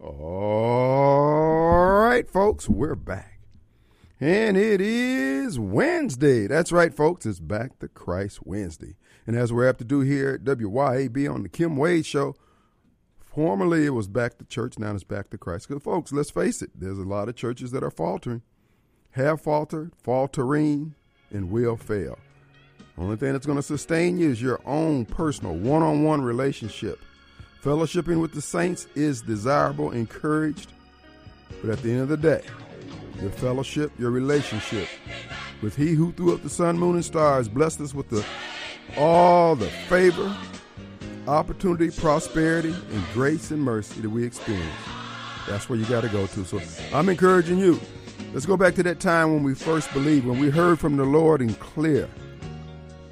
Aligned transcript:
All 0.00 1.96
right, 1.98 2.30
folks, 2.30 2.68
we're 2.68 2.94
back. 2.94 3.40
And 4.20 4.56
it 4.56 4.80
is 4.80 5.58
Wednesday. 5.58 6.46
That's 6.46 6.70
right, 6.70 6.94
folks. 6.94 7.26
It's 7.26 7.40
Back 7.40 7.80
to 7.80 7.88
Christ 7.88 8.46
Wednesday. 8.46 8.94
And 9.26 9.34
as 9.34 9.52
we're 9.52 9.68
apt 9.68 9.80
to 9.80 9.84
do 9.84 9.98
here 10.02 10.30
at 10.30 10.44
WYAB 10.44 11.28
on 11.34 11.42
the 11.42 11.48
Kim 11.48 11.76
Wade 11.76 12.06
Show, 12.06 12.36
formerly 13.18 13.86
it 13.86 13.90
was 13.90 14.06
Back 14.06 14.38
to 14.38 14.44
Church, 14.44 14.78
now 14.78 14.94
it's 14.94 15.02
Back 15.02 15.30
to 15.30 15.38
Christ. 15.38 15.66
Because, 15.66 15.82
folks, 15.82 16.12
let's 16.12 16.30
face 16.30 16.62
it, 16.62 16.70
there's 16.76 16.98
a 16.98 17.02
lot 17.02 17.28
of 17.28 17.34
churches 17.34 17.72
that 17.72 17.82
are 17.82 17.90
faltering, 17.90 18.42
have 19.12 19.40
faltered, 19.40 19.90
faltering, 20.00 20.94
and 21.32 21.50
will 21.50 21.76
fail. 21.76 22.16
Only 22.96 23.16
thing 23.16 23.32
that's 23.32 23.46
going 23.46 23.58
to 23.58 23.62
sustain 23.62 24.16
you 24.16 24.30
is 24.30 24.40
your 24.40 24.60
own 24.64 25.06
personal 25.06 25.56
one 25.56 25.82
on 25.82 26.04
one 26.04 26.22
relationship 26.22 27.00
Fellowshipping 27.62 28.20
with 28.20 28.32
the 28.32 28.40
saints 28.40 28.86
is 28.94 29.20
desirable, 29.20 29.90
encouraged, 29.90 30.72
but 31.60 31.70
at 31.70 31.82
the 31.82 31.90
end 31.90 32.02
of 32.02 32.08
the 32.08 32.16
day, 32.16 32.42
your 33.20 33.30
fellowship, 33.30 33.90
your 33.98 34.10
relationship 34.12 34.88
with 35.60 35.74
He 35.74 35.94
who 35.94 36.12
threw 36.12 36.34
up 36.34 36.42
the 36.42 36.50
sun, 36.50 36.78
moon, 36.78 36.94
and 36.94 37.04
stars, 37.04 37.48
blessed 37.48 37.80
us 37.80 37.94
with 37.94 38.08
the, 38.10 38.24
all 38.96 39.56
the 39.56 39.66
favor, 39.66 40.36
opportunity, 41.26 41.90
prosperity, 41.90 42.72
and 42.92 43.04
grace 43.12 43.50
and 43.50 43.60
mercy 43.60 44.02
that 44.02 44.10
we 44.10 44.24
experience. 44.24 44.72
That's 45.48 45.68
where 45.68 45.78
you 45.78 45.84
got 45.86 46.02
to 46.02 46.08
go 46.08 46.26
to. 46.28 46.44
So 46.44 46.60
I'm 46.94 47.08
encouraging 47.08 47.58
you. 47.58 47.80
Let's 48.32 48.46
go 48.46 48.56
back 48.56 48.76
to 48.76 48.84
that 48.84 49.00
time 49.00 49.32
when 49.32 49.42
we 49.42 49.54
first 49.54 49.92
believed, 49.92 50.26
when 50.26 50.38
we 50.38 50.48
heard 50.48 50.78
from 50.78 50.96
the 50.96 51.04
Lord 51.04 51.42
in 51.42 51.54
clear, 51.54 52.08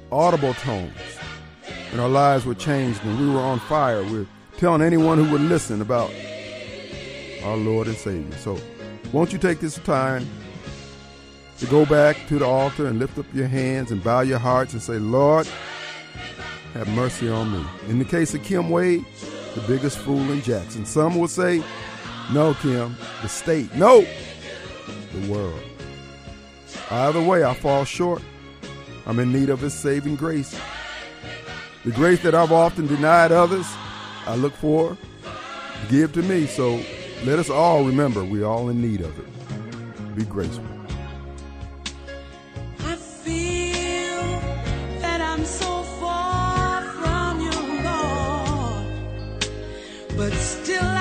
audible 0.09 0.53
tones, 0.53 0.93
and 1.91 1.99
our 1.99 2.09
lives 2.09 2.45
were 2.45 2.55
changed 2.55 3.03
and 3.03 3.19
we 3.19 3.33
were 3.33 3.41
on 3.41 3.59
fire. 3.59 4.03
We're 4.03 4.27
telling 4.57 4.81
anyone 4.81 5.17
who 5.17 5.31
would 5.31 5.41
listen 5.41 5.81
about 5.81 6.11
our 7.43 7.57
Lord 7.57 7.87
and 7.87 7.95
Savior. 7.95 8.37
So, 8.37 8.59
won't 9.13 9.31
you 9.31 9.39
take 9.39 9.59
this 9.59 9.77
time 9.79 10.27
to 11.59 11.65
go 11.67 11.85
back 11.85 12.27
to 12.27 12.39
the 12.39 12.45
altar 12.45 12.87
and 12.87 12.99
lift 12.99 13.17
up 13.17 13.25
your 13.33 13.47
hands 13.47 13.91
and 13.91 14.03
bow 14.03 14.21
your 14.21 14.39
hearts 14.39 14.73
and 14.73 14.81
say, 14.81 14.99
Lord, 14.99 15.47
have 16.73 16.87
mercy 16.89 17.29
on 17.29 17.51
me. 17.51 17.65
In 17.87 17.99
the 17.99 18.05
case 18.05 18.33
of 18.33 18.43
Kim 18.43 18.69
Wade, 18.69 19.05
the 19.55 19.61
biggest 19.61 19.97
fool 19.97 20.31
in 20.31 20.41
Jackson. 20.41 20.85
Some 20.85 21.17
will 21.17 21.27
say, 21.27 21.63
no, 22.31 22.53
Kim, 22.55 22.95
the 23.21 23.29
state. 23.29 23.73
No, 23.75 24.05
the 25.13 25.31
world. 25.31 25.59
Either 26.91 27.21
way, 27.21 27.43
I 27.43 27.53
fall 27.53 27.85
short. 27.85 28.21
I'm 29.05 29.19
in 29.19 29.31
need 29.31 29.49
of 29.49 29.61
His 29.61 29.73
saving 29.73 30.15
grace. 30.15 30.59
The 31.85 31.91
grace 31.91 32.21
that 32.23 32.35
I've 32.35 32.51
often 32.51 32.85
denied 32.87 33.31
others, 33.31 33.65
I 34.27 34.35
look 34.35 34.53
for, 34.53 34.97
give 35.89 36.11
to 36.13 36.21
me. 36.21 36.47
So 36.47 36.81
let 37.23 37.39
us 37.39 37.49
all 37.49 37.85
remember 37.85 38.23
we're 38.23 38.45
all 38.45 38.69
in 38.69 38.81
need 38.81 39.01
of 39.01 39.17
it. 39.17 40.15
Be 40.15 40.25
graceful. 40.25 40.65
I 42.79 42.95
feel 42.95 44.21
that 44.99 45.21
I'm 45.21 45.45
so 45.45 45.83
you, 47.39 47.51
Lord, 47.83 49.47
but 50.17 50.33
still 50.33 50.96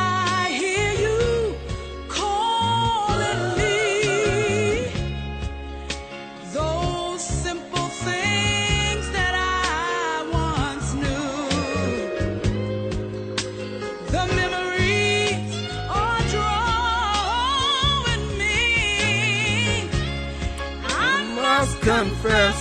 confess. 21.87 22.59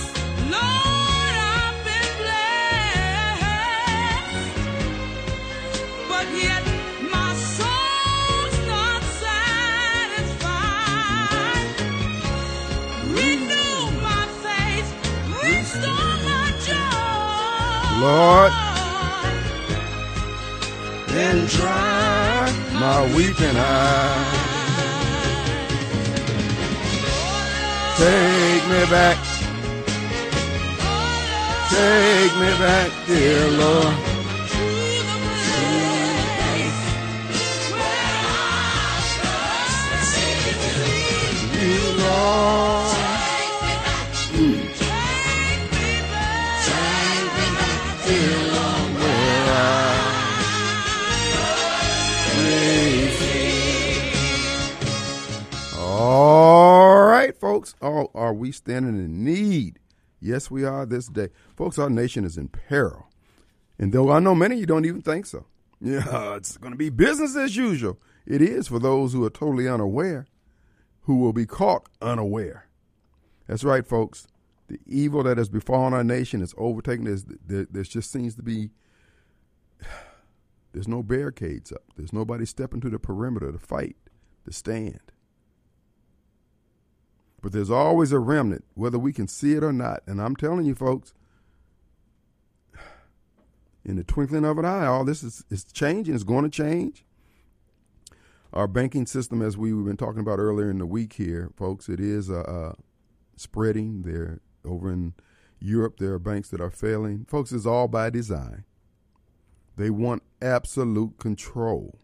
Lord, 0.54 1.34
I've 1.58 1.78
been 1.84 2.10
blessed, 2.22 4.46
but 6.08 6.26
yet 6.44 6.62
my 7.10 7.30
soul's 7.56 8.56
not 8.68 9.02
satisfied. 9.24 11.66
Renew 13.18 13.78
my 14.08 14.24
faith, 14.44 14.88
restore 15.42 16.14
my 16.30 16.46
joy, 16.68 18.06
Lord. 18.06 18.52
and 21.10 21.48
dry 21.48 22.52
my 22.74 23.16
weeping 23.16 23.56
eyes. 23.56 24.55
Take 27.96 28.68
me 28.68 28.84
back, 28.90 29.16
take 31.70 32.34
me 32.36 32.50
back, 32.58 32.90
dear 33.06 33.50
Lord. 33.52 34.15
Folks. 57.56 57.74
Oh, 57.80 58.10
are 58.14 58.34
we 58.34 58.52
standing 58.52 58.96
in 58.96 59.24
need? 59.24 59.78
Yes, 60.20 60.50
we 60.50 60.64
are 60.64 60.84
this 60.84 61.06
day. 61.06 61.28
Folks, 61.56 61.78
our 61.78 61.88
nation 61.88 62.24
is 62.26 62.36
in 62.36 62.48
peril. 62.48 63.06
And 63.78 63.92
though 63.92 64.10
I 64.10 64.18
know 64.18 64.34
many 64.34 64.56
of 64.56 64.60
you 64.60 64.66
don't 64.66 64.84
even 64.84 65.00
think 65.00 65.24
so. 65.24 65.46
Yeah, 65.80 66.36
it's 66.36 66.58
going 66.58 66.72
to 66.72 66.78
be 66.78 66.90
business 66.90 67.34
as 67.34 67.56
usual. 67.56 67.98
It 68.26 68.42
is 68.42 68.68
for 68.68 68.78
those 68.78 69.14
who 69.14 69.24
are 69.24 69.30
totally 69.30 69.66
unaware, 69.68 70.26
who 71.02 71.16
will 71.16 71.32
be 71.32 71.46
caught 71.46 71.88
unaware. 72.02 72.66
That's 73.46 73.64
right, 73.64 73.86
folks. 73.86 74.26
The 74.68 74.78
evil 74.84 75.22
that 75.22 75.38
has 75.38 75.48
befallen 75.48 75.94
our 75.94 76.04
nation 76.04 76.42
is 76.42 76.54
overtaken. 76.58 77.04
There, 77.46 77.66
there 77.70 77.82
just 77.84 78.12
seems 78.12 78.34
to 78.34 78.42
be, 78.42 78.70
there's 80.72 80.88
no 80.88 81.02
barricades 81.02 81.72
up. 81.72 81.84
There's 81.96 82.12
nobody 82.12 82.44
stepping 82.44 82.82
to 82.82 82.90
the 82.90 82.98
perimeter 82.98 83.50
to 83.50 83.58
fight, 83.58 83.96
to 84.44 84.52
stand. 84.52 85.00
But 87.42 87.52
there's 87.52 87.70
always 87.70 88.12
a 88.12 88.18
remnant, 88.18 88.64
whether 88.74 88.98
we 88.98 89.12
can 89.12 89.28
see 89.28 89.52
it 89.52 89.62
or 89.62 89.72
not. 89.72 90.02
And 90.06 90.20
I'm 90.20 90.36
telling 90.36 90.66
you, 90.66 90.74
folks, 90.74 91.14
in 93.84 93.96
the 93.96 94.04
twinkling 94.04 94.44
of 94.44 94.58
an 94.58 94.64
eye, 94.64 94.86
all 94.86 95.04
this 95.04 95.22
is, 95.22 95.44
is 95.48 95.64
changing. 95.64 96.14
It's 96.14 96.24
going 96.24 96.44
to 96.44 96.50
change. 96.50 97.04
Our 98.52 98.66
banking 98.66 99.06
system, 99.06 99.42
as 99.42 99.56
we've 99.56 99.84
been 99.84 99.96
talking 99.96 100.20
about 100.20 100.38
earlier 100.38 100.70
in 100.70 100.78
the 100.78 100.86
week 100.86 101.14
here, 101.14 101.50
folks, 101.56 101.88
it 101.88 102.00
is 102.00 102.30
uh, 102.30 102.40
uh, 102.40 102.72
spreading. 103.36 104.02
There 104.02 104.40
over 104.64 104.90
in 104.90 105.14
Europe, 105.60 105.98
there 105.98 106.14
are 106.14 106.18
banks 106.18 106.48
that 106.48 106.60
are 106.60 106.70
failing. 106.70 107.26
Folks, 107.26 107.52
it's 107.52 107.66
all 107.66 107.86
by 107.86 108.10
design. 108.10 108.64
They 109.76 109.90
want 109.90 110.22
absolute 110.40 111.18
control. 111.18 111.98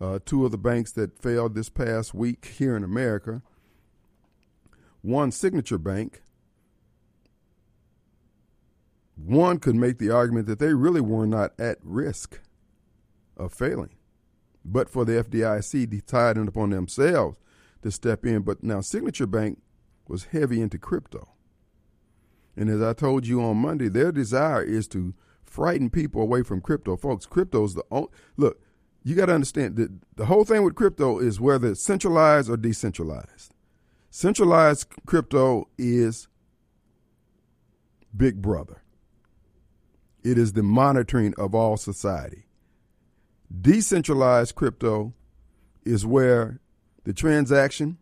Uh, 0.00 0.18
two 0.24 0.46
of 0.46 0.50
the 0.50 0.58
banks 0.58 0.92
that 0.92 1.20
failed 1.20 1.54
this 1.54 1.68
past 1.68 2.14
week 2.14 2.54
here 2.58 2.74
in 2.74 2.82
America, 2.82 3.42
one 5.02 5.30
Signature 5.30 5.78
Bank, 5.78 6.22
one 9.16 9.58
could 9.58 9.74
make 9.74 9.98
the 9.98 10.10
argument 10.10 10.46
that 10.46 10.58
they 10.58 10.74
really 10.74 11.00
were 11.00 11.26
not 11.26 11.52
at 11.58 11.78
risk 11.82 12.40
of 13.36 13.52
failing, 13.52 13.94
but 14.64 14.88
for 14.88 15.04
the 15.04 15.12
FDIC 15.12 15.88
deciding 15.88 16.48
upon 16.48 16.70
themselves 16.70 17.38
to 17.82 17.90
step 17.90 18.24
in. 18.24 18.42
But 18.42 18.62
now 18.62 18.80
Signature 18.80 19.26
Bank 19.26 19.60
was 20.08 20.24
heavy 20.24 20.60
into 20.60 20.78
crypto. 20.78 21.28
And 22.56 22.68
as 22.68 22.82
I 22.82 22.92
told 22.92 23.26
you 23.26 23.42
on 23.42 23.58
Monday, 23.58 23.88
their 23.88 24.12
desire 24.12 24.62
is 24.62 24.88
to 24.88 25.14
frighten 25.44 25.90
people 25.90 26.20
away 26.20 26.42
from 26.42 26.60
crypto. 26.60 26.96
Folks, 26.96 27.26
crypto 27.26 27.64
is 27.64 27.74
the 27.74 27.84
only 27.90 28.08
look, 28.36 28.60
you 29.02 29.14
got 29.14 29.26
to 29.26 29.34
understand 29.34 29.76
that 29.76 29.90
the 30.16 30.26
whole 30.26 30.44
thing 30.44 30.62
with 30.62 30.74
crypto 30.74 31.18
is 31.18 31.40
whether 31.40 31.68
it's 31.68 31.82
centralized 31.82 32.50
or 32.50 32.56
decentralized. 32.56 33.54
Centralized 34.12 34.88
crypto 35.06 35.68
is 35.78 36.26
Big 38.14 38.42
Brother. 38.42 38.82
It 40.24 40.36
is 40.36 40.52
the 40.52 40.64
monitoring 40.64 41.32
of 41.38 41.54
all 41.54 41.76
society. 41.76 42.46
Decentralized 43.60 44.56
crypto 44.56 45.14
is 45.84 46.04
where 46.04 46.58
the 47.04 47.12
transaction 47.12 47.98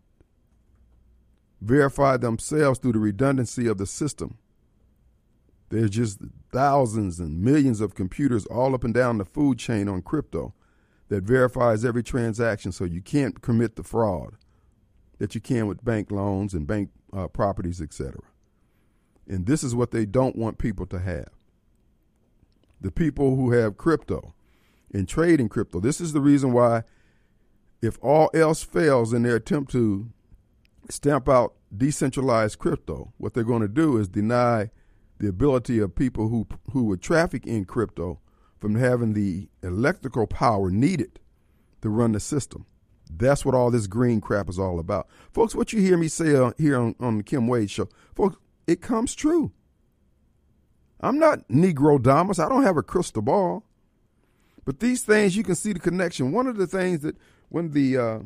verify 1.61 2.17
themselves 2.17 2.79
through 2.79 2.93
the 2.93 2.99
redundancy 2.99 3.67
of 3.67 3.77
the 3.77 3.87
system. 3.87 4.39
There's 5.69 5.91
just 5.91 6.21
thousands 6.51 7.21
and 7.21 7.43
millions 7.43 7.83
of 7.83 7.95
computers 7.95 8.47
all 8.47 8.75
up 8.75 8.83
and 8.83 8.95
down 8.95 9.19
the 9.19 9.27
food 9.27 9.59
chain 9.59 9.89
on 9.89 10.01
crypto 10.01 10.55
that 11.11 11.25
verifies 11.25 11.85
every 11.85 12.03
transaction 12.03 12.73
so 12.73 12.85
you 12.85 13.03
can't 13.03 13.43
commit 13.43 13.77
the 13.77 13.83
fraud 13.83 14.37
that 15.19 15.35
you 15.35 15.41
can 15.41 15.67
with 15.67 15.85
bank 15.85 16.11
loans 16.11 16.55
and 16.55 16.67
bank 16.67 16.91
uh, 17.13 17.29
properties, 17.29 17.81
etc. 17.81 18.21
And 19.27 19.47
this 19.47 19.63
is 19.63 19.75
what 19.75 19.91
they 19.91 20.07
don't 20.07 20.37
want 20.37 20.59
people 20.59 20.87
to 20.87 20.99
have. 20.99 21.29
The 22.81 22.91
people 22.91 23.37
who 23.37 23.53
have 23.53 23.77
crypto 23.77 24.35
and 24.93 25.09
trade 25.09 25.41
in 25.41 25.49
crypto. 25.49 25.81
This 25.81 26.01
is 26.01 26.13
the 26.13 26.21
reason 26.21 26.53
why, 26.53 26.85
if 27.83 27.99
all 28.01 28.31
else 28.33 28.63
fails 28.63 29.13
in 29.13 29.23
their 29.23 29.37
attempt 29.37 29.73
to 29.73 30.11
stamp 30.89 31.29
out 31.29 31.55
decentralized 31.77 32.59
crypto, 32.59 33.13
what 33.19 33.35
they're 33.35 33.45
going 33.45 33.63
to 33.63 33.69
do 33.69 33.99
is 33.99 34.09
deny 34.09 34.71
the 35.19 35.29
ability 35.29 35.79
of 35.79 35.95
people 35.95 36.29
who 36.29 36.47
who 36.73 36.85
would 36.85 37.03
traffic 37.03 37.47
in 37.47 37.65
crypto 37.65 38.21
from 38.59 38.77
having 38.77 39.13
the 39.13 39.49
electrical 39.63 40.27
power 40.27 40.71
needed 40.71 41.21
to 41.83 41.91
run 41.91 42.13
the 42.13 42.21
system. 42.21 42.67
That's 43.11 43.45
what 43.45 43.55
all 43.55 43.71
this 43.71 43.87
green 43.87 44.21
crap 44.21 44.49
is 44.49 44.59
all 44.59 44.79
about. 44.79 45.09
Folks, 45.33 45.55
what 45.55 45.73
you 45.73 45.81
hear 45.81 45.97
me 45.97 46.09
say 46.09 46.35
uh, 46.35 46.53
here 46.59 46.79
on, 46.79 46.95
on 47.01 47.19
the 47.19 47.23
Kim 47.23 47.47
Wade 47.47 47.71
show, 47.71 47.89
folks, 48.15 48.37
it 48.67 48.81
comes 48.81 49.15
true. 49.15 49.53
I'm 51.01 51.19
not 51.19 51.47
Negrodamus. 51.49 52.45
I 52.45 52.49
don't 52.49 52.65
have 52.65 52.77
a 52.77 52.83
crystal 52.83 53.23
ball. 53.23 53.65
But 54.65 54.81
these 54.81 55.03
things, 55.03 55.37
you 55.37 55.43
can 55.43 55.55
see 55.55 55.73
the 55.73 55.79
connection. 55.79 56.33
One 56.33 56.47
of 56.47 56.57
the 56.57 56.67
things 56.67 57.01
that 57.01 57.17
when 57.49 57.71
the 57.71 57.97
uh, 57.97 58.19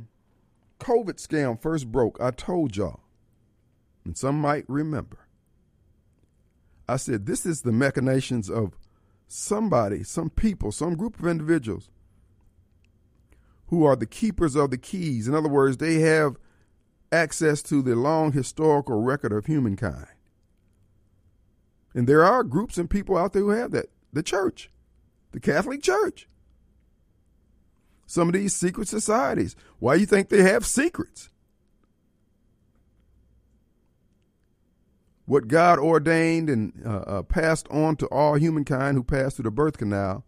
COVID 0.80 1.24
scam 1.24 1.60
first 1.60 1.92
broke, 1.92 2.18
I 2.20 2.32
told 2.32 2.76
y'all, 2.76 3.00
and 4.04 4.16
some 4.16 4.40
might 4.40 4.64
remember, 4.66 5.18
I 6.88 6.96
said, 6.96 7.26
this 7.26 7.46
is 7.46 7.62
the 7.62 7.70
machinations 7.70 8.50
of 8.50 8.76
somebody, 9.28 10.02
some 10.02 10.30
people, 10.30 10.72
some 10.72 10.96
group 10.96 11.20
of 11.20 11.26
individuals 11.26 11.88
who 13.66 13.84
are 13.84 13.96
the 13.96 14.06
keepers 14.06 14.54
of 14.54 14.70
the 14.70 14.78
keys. 14.78 15.28
In 15.28 15.34
other 15.34 15.48
words, 15.48 15.78
they 15.78 16.00
have 16.00 16.36
access 17.10 17.62
to 17.62 17.82
the 17.82 17.94
long 17.94 18.32
historical 18.32 19.00
record 19.00 19.32
of 19.32 19.46
humankind. 19.46 20.06
And 21.94 22.06
there 22.06 22.24
are 22.24 22.42
groups 22.42 22.78
and 22.78 22.88
people 22.88 23.16
out 23.16 23.32
there 23.32 23.42
who 23.42 23.50
have 23.50 23.70
that. 23.72 23.90
The 24.12 24.22
church, 24.22 24.70
the 25.32 25.40
Catholic 25.40 25.82
Church. 25.82 26.28
Some 28.06 28.28
of 28.28 28.34
these 28.34 28.54
secret 28.54 28.88
societies. 28.88 29.56
Why 29.78 29.94
do 29.94 30.00
you 30.00 30.06
think 30.06 30.28
they 30.28 30.42
have 30.42 30.66
secrets? 30.66 31.30
What 35.24 35.48
God 35.48 35.78
ordained 35.78 36.50
and 36.50 36.82
uh, 36.84 36.90
uh, 36.90 37.22
passed 37.22 37.68
on 37.68 37.96
to 37.96 38.06
all 38.08 38.34
humankind 38.34 38.96
who 38.96 39.02
passed 39.02 39.36
through 39.36 39.44
the 39.44 39.50
birth 39.50 39.78
canal 39.78 40.24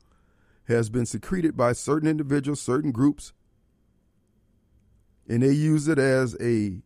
has 0.67 0.89
been 0.89 1.07
secreted 1.07 1.57
by 1.57 1.73
certain 1.73 2.09
individuals, 2.09 2.61
certain 2.61 2.91
groups, 2.91 3.33
and 5.29 5.43
they 5.43 5.53
use 5.53 5.89
it 5.89 5.99
as 5.99 6.37
a 6.41 6.83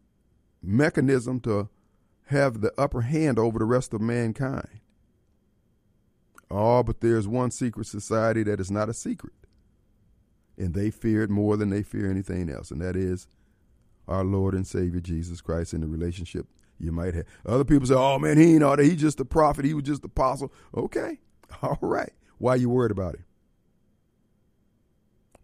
mechanism 0.63 1.41
to 1.41 1.69
have 2.27 2.61
the 2.61 2.73
upper 2.79 3.03
hand 3.03 3.39
over 3.39 3.59
the 3.59 3.65
rest 3.65 3.95
of 3.95 4.01
mankind. 4.01 4.81
Oh, 6.51 6.83
but 6.83 7.01
there's 7.01 7.29
one 7.29 7.51
secret 7.51 7.87
society 7.87 8.43
that 8.45 8.61
is 8.61 8.71
not 8.71 8.89
a 8.89 8.95
secret. 8.95 9.35
And 10.57 10.75
they 10.75 10.91
fear 10.91 11.23
it 11.23 11.31
more 11.31 11.57
than 11.57 11.71
they 11.71 11.83
fear 11.83 12.11
anything 12.11 12.51
else, 12.51 12.71
and 12.71 12.81
that 12.81 12.97
is 12.97 13.29
our 14.09 14.25
Lord 14.25 14.55
and 14.55 14.67
Savior 14.67 15.01
Jesus 15.01 15.41
Christ 15.41 15.73
in 15.73 15.83
the 15.83 15.87
relationship 15.87 16.47
you 16.81 16.93
might 16.93 17.15
have. 17.15 17.27
Other 17.47 17.65
people 17.65 17.87
say, 17.87 17.95
oh 17.95 18.19
man, 18.19 18.39
he 18.39 18.55
ain't 18.55 18.63
all 18.63 18.77
that. 18.77 18.85
He 18.85 18.97
just 18.97 19.21
a 19.21 19.25
prophet. 19.25 19.65
He 19.65 19.75
was 19.75 19.85
just 19.85 20.05
apostle. 20.05 20.53
Okay. 20.75 21.19
All 21.63 21.79
right. 21.81 22.13
Why 22.39 22.53
are 22.53 22.57
you 22.57 22.69
worried 22.69 22.91
about 22.93 23.17
him? 23.17 23.25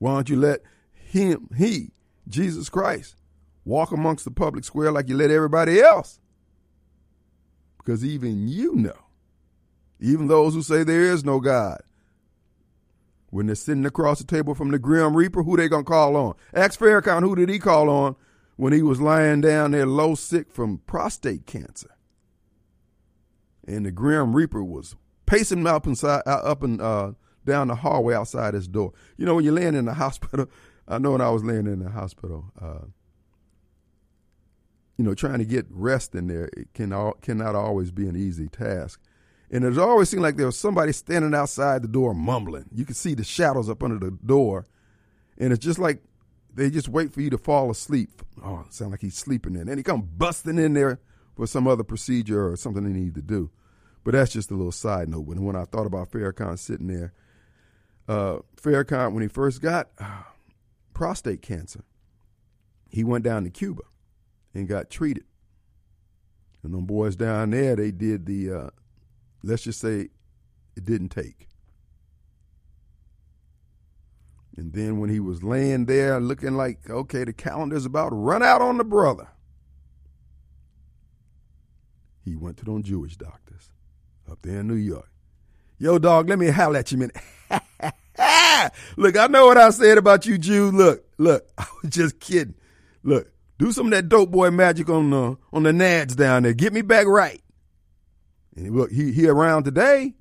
Why 0.05 0.17
don't 0.17 0.29
you 0.29 0.37
let 0.37 0.61
him, 0.93 1.49
he, 1.57 1.93
Jesus 2.29 2.69
Christ, 2.69 3.17
walk 3.65 3.91
amongst 3.91 4.27
the 4.27 4.31
public 4.31 4.63
square 4.63 4.93
like 4.93 5.09
you 5.09 5.17
let 5.17 5.31
everybody 5.31 5.81
else? 5.81 6.21
Because 7.79 8.05
even 8.05 8.47
you 8.47 8.75
know, 8.75 8.99
even 9.99 10.27
those 10.27 10.53
who 10.53 10.61
say 10.61 10.85
there 10.85 11.01
is 11.01 11.25
no 11.25 11.41
God, 11.41 11.81
when 13.31 13.47
they're 13.47 13.55
sitting 13.55 13.87
across 13.87 14.19
the 14.19 14.27
table 14.27 14.55
from 14.55 14.73
the 14.73 14.79
Grim 14.79 15.17
Reaper, 15.17 15.43
who 15.43 15.57
they 15.57 15.71
gonna 15.71 15.85
call 15.85 16.17
on? 16.17 16.35
Ask 16.53 16.79
Farrakhan, 16.79 17.23
who 17.23 17.35
did 17.35 17.49
he 17.49 17.59
call 17.59 17.89
on 17.89 18.15
when 18.57 18.75
he 18.75 18.83
was 18.83 19.01
lying 19.01 19.41
down 19.41 19.71
there 19.71 19.87
low 19.87 20.15
sick 20.15 20.53
from 20.53 20.83
prostate 20.87 21.47
cancer? 21.47 21.97
And 23.67 23.87
the 23.87 23.91
Grim 23.91 24.37
Reaper 24.37 24.63
was 24.63 24.97
pacing 25.25 25.67
up 25.67 25.87
inside, 25.87 26.21
uh, 26.27 26.43
up 26.45 26.63
and 26.63 26.79
uh, 26.83 27.13
down 27.45 27.69
the 27.69 27.75
hallway 27.75 28.15
outside 28.15 28.55
his 28.55 28.69
door. 28.69 28.93
You 29.17 29.27
know, 29.27 29.35
when 29.35 29.45
you're 29.45 29.55
laying 29.55 29.75
in 29.75 29.85
the 29.85 29.95
hospital, 30.05 30.49
I 30.87 30.99
know 30.99 31.13
when 31.13 31.21
I 31.21 31.31
was 31.31 31.45
laying 31.45 31.67
in 31.67 31.81
the 31.81 31.91
hospital, 31.91 32.47
uh, 32.61 32.87
you 34.97 35.05
know, 35.05 35.15
trying 35.15 35.39
to 35.39 35.45
get 35.45 35.67
rest 35.71 36.15
in 36.15 36.29
there 36.29 36.51
it 36.57 36.73
can 36.73 36.93
all, 36.93 37.15
cannot 37.15 37.55
always 37.55 37.91
be 37.91 38.07
an 38.07 38.17
easy 38.17 38.49
task. 38.49 39.01
And 39.51 39.65
it 39.65 39.79
always 39.79 40.09
seemed 40.09 40.23
like 40.23 40.37
there 40.37 40.47
was 40.47 40.59
somebody 40.59 40.93
standing 40.93 41.35
outside 41.35 41.83
the 41.83 41.89
door 41.89 42.15
mumbling. 42.15 42.67
You 42.73 42.85
could 42.85 42.97
see 42.97 43.15
the 43.15 43.25
shadows 43.25 43.69
up 43.69 43.83
under 43.83 43.99
the 43.99 44.17
door. 44.25 44.67
And 45.39 45.53
it's 45.53 45.65
just 45.65 45.79
like 45.79 46.03
they 46.55 46.71
just 46.71 46.89
wait 46.89 47.13
for 47.13 47.21
you 47.21 47.31
to 47.31 47.39
fall 47.39 47.71
asleep. 47.71 48.23
Oh, 48.43 48.65
it 48.67 48.75
sounds 48.75 48.93
like 48.93 49.01
he's 49.01 49.17
sleeping 49.17 49.55
in. 49.55 49.69
And 49.69 49.79
he 49.79 49.83
come 49.83 50.09
busting 50.17 50.59
in 50.59 50.75
there 50.75 51.01
for 51.37 51.47
some 51.47 51.67
other 51.67 51.85
procedure 51.85 52.49
or 52.49 52.57
something 52.57 52.85
they 52.85 52.99
need 52.99 53.15
to 53.15 53.23
do. 53.23 53.51
But 54.05 54.13
that's 54.13 54.33
just 54.33 54.51
a 54.51 54.55
little 54.55 54.73
side 54.73 55.09
note. 55.09 55.27
When, 55.27 55.43
when 55.45 55.57
I 55.57 55.65
thought 55.65 55.87
about 55.87 56.11
Farrakhan 56.11 56.59
sitting 56.59 56.89
there, 56.89 57.13
uh, 58.09 58.39
Farrakhan, 58.57 59.13
when 59.13 59.23
he 59.23 59.29
first 59.29 59.63
got 59.63 59.89
uh, 59.99 60.23
prostate 60.93 61.43
cancer, 61.43 61.85
he 62.91 63.05
went 63.05 63.25
down 63.25 63.45
to 63.45 63.51
Cuba 63.51 63.83
and 64.55 64.69
got 64.69 64.91
treated. 64.91 65.25
And 66.63 66.73
them 66.73 66.87
boys 66.87 67.17
down 67.17 67.51
there, 67.51 67.77
they 67.77 67.91
did 67.91 68.27
the, 68.27 68.51
uh, 68.51 68.71
let's 69.43 69.63
just 69.63 69.81
say 69.81 70.09
it 70.77 70.85
didn't 70.85 71.11
take. 71.11 71.49
And 74.57 74.73
then 74.73 75.01
when 75.01 75.11
he 75.11 75.21
was 75.21 75.43
laying 75.43 75.87
there 75.87 76.21
looking 76.21 76.55
like, 76.57 76.89
okay, 76.89 77.25
the 77.25 77.33
calendar's 77.33 77.87
about 77.87 78.11
to 78.11 78.15
run 78.15 78.43
out 78.43 78.63
on 78.63 78.79
the 78.79 78.85
brother, 78.85 79.29
he 82.25 82.37
went 82.37 82.57
to 82.59 82.65
them 82.65 82.83
Jewish 82.83 83.17
doctors 83.17 83.71
up 84.31 84.41
there 84.43 84.61
in 84.61 84.69
New 84.69 84.75
York. 84.75 85.11
Yo, 85.85 85.99
dog, 85.99 86.31
let 86.31 86.39
me 86.39 86.49
holler 86.49 86.79
at 86.79 86.91
you 86.91 86.97
a 86.97 87.01
minute. 87.01 87.17
look, 88.97 89.19
I 89.19 89.27
know 89.27 89.45
what 89.45 89.59
I 89.59 89.69
said 89.69 89.99
about 89.99 90.25
you, 90.25 90.39
Jew. 90.39 90.71
Look, 90.71 91.05
look, 91.19 91.47
I 91.59 91.67
was 91.83 91.93
just 91.93 92.21
kidding. 92.21 92.55
Look, 93.03 93.31
do 93.59 93.71
some 93.71 93.89
of 93.89 93.93
that 93.93 94.09
dope 94.09 94.31
boy 94.31 94.51
magic 94.51 94.89
on 94.89 95.11
the 95.11 95.37
on 95.53 95.63
the 95.63 95.73
nads 95.73 96.17
down 96.17 96.45
there. 96.45 96.55
Get 96.55 96.73
me 96.73 96.81
back 96.81 97.07
right. 97.07 97.43
And 98.57 98.75
look, 98.75 98.93
he 98.93 99.13
he 99.13 99.29
around 99.29 99.65
today. 99.65 100.15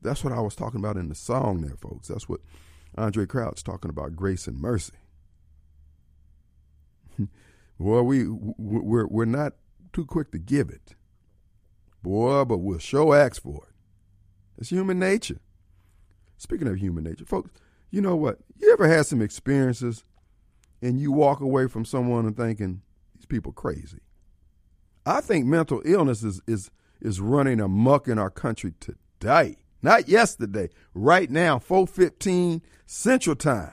That's 0.00 0.24
what 0.24 0.32
I 0.32 0.40
was 0.40 0.54
talking 0.54 0.80
about 0.80 0.96
in 0.96 1.10
the 1.10 1.14
song 1.14 1.60
there, 1.60 1.76
folks. 1.76 2.08
That's 2.08 2.30
what 2.30 2.40
Andraé 2.96 3.28
Crouch 3.28 3.62
talking 3.62 3.90
about 3.90 4.16
grace 4.16 4.46
and 4.46 4.58
mercy. 4.58 4.94
well, 7.78 8.04
we 8.04 8.26
we're 8.26 9.06
we're 9.06 9.26
not 9.26 9.52
too 9.92 10.06
quick 10.06 10.32
to 10.32 10.38
give 10.38 10.70
it. 10.70 10.95
Boy, 12.06 12.44
but 12.44 12.58
we'll 12.58 12.78
show 12.78 13.12
ask 13.12 13.42
for 13.42 13.66
it. 13.68 13.74
It's 14.58 14.68
human 14.68 15.00
nature. 15.00 15.40
Speaking 16.36 16.68
of 16.68 16.76
human 16.76 17.02
nature, 17.02 17.24
folks, 17.24 17.50
you 17.90 18.00
know 18.00 18.14
what? 18.14 18.38
You 18.56 18.72
ever 18.72 18.86
had 18.86 19.06
some 19.06 19.20
experiences 19.20 20.04
and 20.80 21.00
you 21.00 21.10
walk 21.10 21.40
away 21.40 21.66
from 21.66 21.84
someone 21.84 22.24
and 22.24 22.36
thinking, 22.36 22.82
these 23.16 23.26
people 23.26 23.50
crazy? 23.50 23.98
I 25.04 25.20
think 25.20 25.46
mental 25.46 25.82
illness 25.84 26.22
is 26.22 26.40
is 26.46 26.70
is 27.00 27.20
running 27.20 27.58
amuck 27.58 28.06
in 28.06 28.20
our 28.20 28.30
country 28.30 28.74
today. 28.78 29.56
Not 29.82 30.08
yesterday. 30.08 30.68
Right 30.94 31.28
now, 31.28 31.58
415 31.58 32.62
Central 32.86 33.34
Time. 33.34 33.72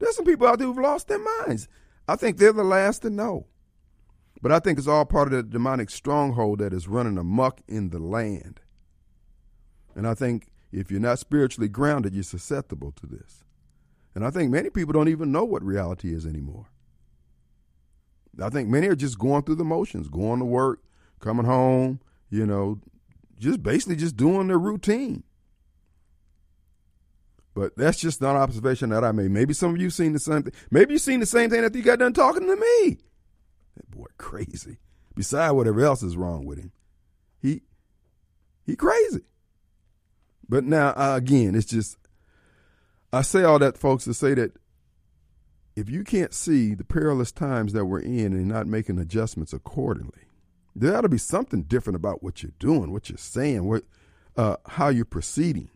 There's 0.00 0.16
some 0.16 0.26
people 0.26 0.46
out 0.46 0.58
there 0.58 0.66
who've 0.66 0.76
lost 0.76 1.08
their 1.08 1.24
minds. 1.46 1.66
I 2.06 2.16
think 2.16 2.36
they're 2.36 2.52
the 2.52 2.62
last 2.62 3.00
to 3.02 3.10
know. 3.10 3.46
But 4.42 4.50
I 4.50 4.58
think 4.58 4.78
it's 4.78 4.88
all 4.88 5.04
part 5.04 5.28
of 5.28 5.32
the 5.32 5.42
demonic 5.44 5.88
stronghold 5.88 6.58
that 6.58 6.72
is 6.72 6.88
running 6.88 7.16
amuck 7.16 7.60
in 7.68 7.90
the 7.90 8.00
land. 8.00 8.60
And 9.94 10.06
I 10.06 10.14
think 10.14 10.48
if 10.72 10.90
you're 10.90 11.00
not 11.00 11.20
spiritually 11.20 11.68
grounded, 11.68 12.12
you're 12.12 12.24
susceptible 12.24 12.92
to 12.92 13.06
this. 13.06 13.44
And 14.14 14.26
I 14.26 14.30
think 14.30 14.50
many 14.50 14.68
people 14.68 14.92
don't 14.92 15.08
even 15.08 15.30
know 15.30 15.44
what 15.44 15.62
reality 15.62 16.12
is 16.12 16.26
anymore. 16.26 16.66
I 18.42 18.48
think 18.48 18.68
many 18.68 18.88
are 18.88 18.96
just 18.96 19.18
going 19.18 19.44
through 19.44 19.56
the 19.56 19.64
motions, 19.64 20.08
going 20.08 20.40
to 20.40 20.44
work, 20.44 20.80
coming 21.20 21.46
home, 21.46 22.00
you 22.28 22.44
know, 22.44 22.80
just 23.38 23.62
basically 23.62 23.96
just 23.96 24.16
doing 24.16 24.48
their 24.48 24.58
routine. 24.58 25.22
But 27.54 27.76
that's 27.76 28.00
just 28.00 28.22
an 28.22 28.28
observation 28.28 28.90
that 28.90 29.04
I 29.04 29.12
made. 29.12 29.30
Maybe 29.30 29.52
some 29.52 29.74
of 29.74 29.80
you 29.80 29.90
seen 29.90 30.14
the 30.14 30.18
same 30.18 30.42
thing. 30.42 30.54
Maybe 30.70 30.94
you 30.94 30.98
seen 30.98 31.20
the 31.20 31.26
same 31.26 31.50
thing 31.50 31.60
that 31.60 31.74
you 31.74 31.82
got 31.82 31.98
done 31.98 32.14
talking 32.14 32.46
to 32.46 32.56
me. 32.56 32.98
Boy 34.02 34.08
crazy. 34.18 34.78
Beside 35.14 35.52
whatever 35.52 35.80
else 35.82 36.02
is 36.02 36.16
wrong 36.16 36.44
with 36.44 36.58
him. 36.58 36.72
He 37.40 37.62
he 38.64 38.74
crazy. 38.74 39.20
But 40.48 40.64
now, 40.64 40.88
uh, 40.88 41.14
again, 41.16 41.54
it's 41.54 41.66
just, 41.66 41.96
I 43.12 43.22
say 43.22 43.44
all 43.44 43.58
that, 43.60 43.78
folks, 43.78 44.04
to 44.04 44.14
say 44.14 44.34
that 44.34 44.52
if 45.76 45.88
you 45.88 46.02
can't 46.02 46.34
see 46.34 46.74
the 46.74 46.84
perilous 46.84 47.30
times 47.30 47.72
that 47.74 47.84
we're 47.84 48.00
in 48.00 48.32
and 48.32 48.48
not 48.48 48.66
making 48.66 48.98
adjustments 48.98 49.52
accordingly, 49.52 50.24
there 50.74 50.96
ought 50.96 51.02
to 51.02 51.08
be 51.08 51.18
something 51.18 51.62
different 51.62 51.96
about 51.96 52.22
what 52.22 52.42
you're 52.42 52.52
doing, 52.58 52.92
what 52.92 53.08
you're 53.08 53.18
saying, 53.18 53.64
what, 53.64 53.84
uh, 54.36 54.56
how 54.66 54.88
you're 54.88 55.04
proceeding. 55.04 55.70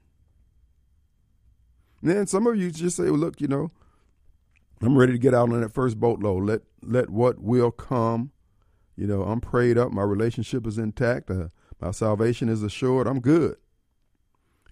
And 2.03 2.11
then 2.11 2.27
some 2.27 2.47
of 2.47 2.57
you 2.57 2.71
just 2.71 2.97
say, 2.97 3.05
well, 3.05 3.15
look, 3.15 3.41
you 3.41 3.49
know, 3.49 3.71
I'm 4.83 4.99
ready 4.99 5.13
to 5.13 5.19
get 5.19 5.33
out 5.33 5.51
on 5.53 5.61
that 5.61 5.73
first 5.73 5.99
boatload. 5.99 6.45
Let 6.45 6.63
let 6.89 7.11
what 7.11 7.39
will 7.39 7.71
come. 7.71 8.33
You 8.97 9.07
know, 9.07 9.23
I'm 9.23 9.41
prayed 9.41 9.77
up. 9.77 9.93
My 9.93 10.03
relationship 10.03 10.67
is 10.67 10.79
intact. 10.79 11.31
Uh, 11.31 11.49
my 11.81 11.91
salvation 11.91 12.49
is 12.49 12.63
assured. 12.63 13.07
I'm 13.07 13.21
good. 13.21 13.57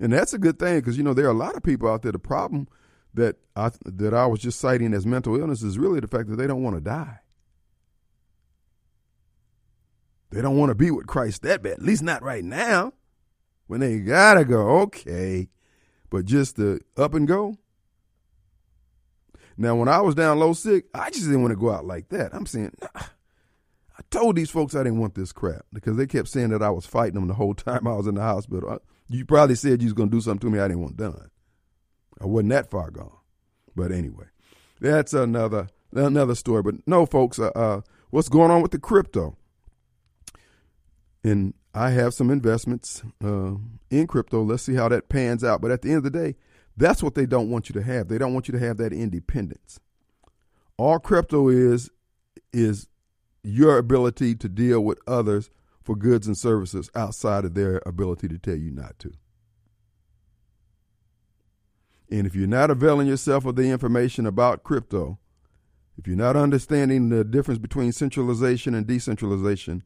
And 0.00 0.12
that's 0.12 0.32
a 0.32 0.38
good 0.38 0.58
thing 0.58 0.80
because, 0.80 0.96
you 0.96 1.04
know, 1.04 1.14
there 1.14 1.26
are 1.26 1.30
a 1.30 1.34
lot 1.34 1.56
of 1.56 1.62
people 1.62 1.88
out 1.88 2.02
there. 2.02 2.12
The 2.12 2.18
problem 2.18 2.66
that 3.12 3.36
I, 3.54 3.70
that 3.84 4.14
I 4.14 4.26
was 4.26 4.40
just 4.40 4.58
citing 4.58 4.92
as 4.92 5.06
mental 5.06 5.38
illness 5.38 5.62
is 5.62 5.78
really 5.78 6.00
the 6.00 6.08
fact 6.08 6.28
that 6.30 6.36
they 6.36 6.46
don't 6.46 6.62
want 6.62 6.76
to 6.76 6.80
die. 6.80 7.18
They 10.30 10.42
don't 10.42 10.56
want 10.56 10.70
to 10.70 10.74
be 10.74 10.90
with 10.90 11.06
Christ 11.06 11.42
that 11.42 11.62
bad, 11.62 11.74
at 11.74 11.82
least 11.82 12.02
not 12.02 12.22
right 12.22 12.42
now. 12.42 12.92
When 13.66 13.80
they 13.80 14.00
gotta 14.00 14.44
go, 14.44 14.80
okay. 14.80 15.48
But 16.10 16.24
just 16.24 16.56
to 16.56 16.80
up 16.96 17.14
and 17.14 17.26
go. 17.26 17.56
Now, 19.56 19.76
when 19.76 19.88
I 19.88 20.00
was 20.00 20.14
down 20.14 20.38
low 20.38 20.52
sick, 20.52 20.86
I 20.94 21.10
just 21.10 21.26
didn't 21.26 21.42
want 21.42 21.52
to 21.52 21.60
go 21.60 21.70
out 21.70 21.84
like 21.84 22.08
that. 22.08 22.34
I'm 22.34 22.46
saying, 22.46 22.72
nah. 22.80 23.02
I 23.96 24.02
told 24.10 24.34
these 24.36 24.50
folks 24.50 24.74
I 24.74 24.82
didn't 24.82 24.98
want 24.98 25.14
this 25.14 25.32
crap 25.32 25.66
because 25.72 25.96
they 25.96 26.06
kept 26.06 26.28
saying 26.28 26.50
that 26.50 26.62
I 26.62 26.70
was 26.70 26.84
fighting 26.84 27.14
them 27.14 27.28
the 27.28 27.34
whole 27.34 27.54
time 27.54 27.86
I 27.86 27.94
was 27.94 28.06
in 28.06 28.16
the 28.16 28.22
hospital. 28.22 28.80
You 29.08 29.24
probably 29.24 29.54
said 29.54 29.82
you 29.82 29.86
was 29.86 29.92
going 29.92 30.10
to 30.10 30.16
do 30.16 30.20
something 30.20 30.50
to 30.50 30.54
me 30.54 30.60
I 30.60 30.68
didn't 30.68 30.82
want 30.82 30.96
done. 30.96 31.30
I 32.20 32.26
wasn't 32.26 32.50
that 32.50 32.70
far 32.70 32.90
gone. 32.90 33.16
But 33.76 33.92
anyway, 33.92 34.26
that's 34.80 35.12
another 35.12 35.68
another 35.92 36.34
story. 36.34 36.62
But 36.62 36.76
no, 36.86 37.06
folks, 37.06 37.38
uh, 37.38 37.50
uh, 37.54 37.80
what's 38.10 38.28
going 38.28 38.50
on 38.50 38.62
with 38.62 38.70
the 38.70 38.78
crypto? 38.78 39.36
And 41.22 41.54
I 41.74 41.90
have 41.90 42.14
some 42.14 42.30
investments 42.30 43.02
uh, 43.22 43.54
in 43.90 44.06
crypto. 44.06 44.42
Let's 44.42 44.62
see 44.62 44.74
how 44.74 44.88
that 44.88 45.08
pans 45.08 45.42
out. 45.42 45.60
But 45.60 45.70
at 45.70 45.82
the 45.82 45.88
end 45.88 45.98
of 45.98 46.04
the 46.04 46.10
day, 46.10 46.36
that's 46.76 47.02
what 47.02 47.14
they 47.14 47.26
don't 47.26 47.50
want 47.50 47.68
you 47.68 47.72
to 47.74 47.82
have. 47.82 48.08
They 48.08 48.18
don't 48.18 48.34
want 48.34 48.48
you 48.48 48.52
to 48.52 48.58
have 48.58 48.76
that 48.78 48.92
independence. 48.92 49.80
All 50.76 50.98
crypto 50.98 51.48
is 51.48 51.90
is 52.52 52.88
your 53.42 53.78
ability 53.78 54.34
to 54.36 54.48
deal 54.48 54.80
with 54.80 54.98
others 55.06 55.50
for 55.82 55.94
goods 55.94 56.26
and 56.26 56.36
services 56.36 56.90
outside 56.94 57.44
of 57.44 57.54
their 57.54 57.82
ability 57.84 58.26
to 58.28 58.38
tell 58.38 58.56
you 58.56 58.70
not 58.70 58.98
to. 58.98 59.12
And 62.10 62.26
if 62.26 62.34
you're 62.34 62.46
not 62.46 62.70
availing 62.70 63.06
yourself 63.06 63.44
of 63.44 63.56
the 63.56 63.64
information 63.70 64.26
about 64.26 64.62
crypto, 64.62 65.18
if 65.98 66.06
you're 66.06 66.16
not 66.16 66.36
understanding 66.36 67.08
the 67.08 67.24
difference 67.24 67.58
between 67.58 67.92
centralization 67.92 68.74
and 68.74 68.86
decentralization, 68.86 69.82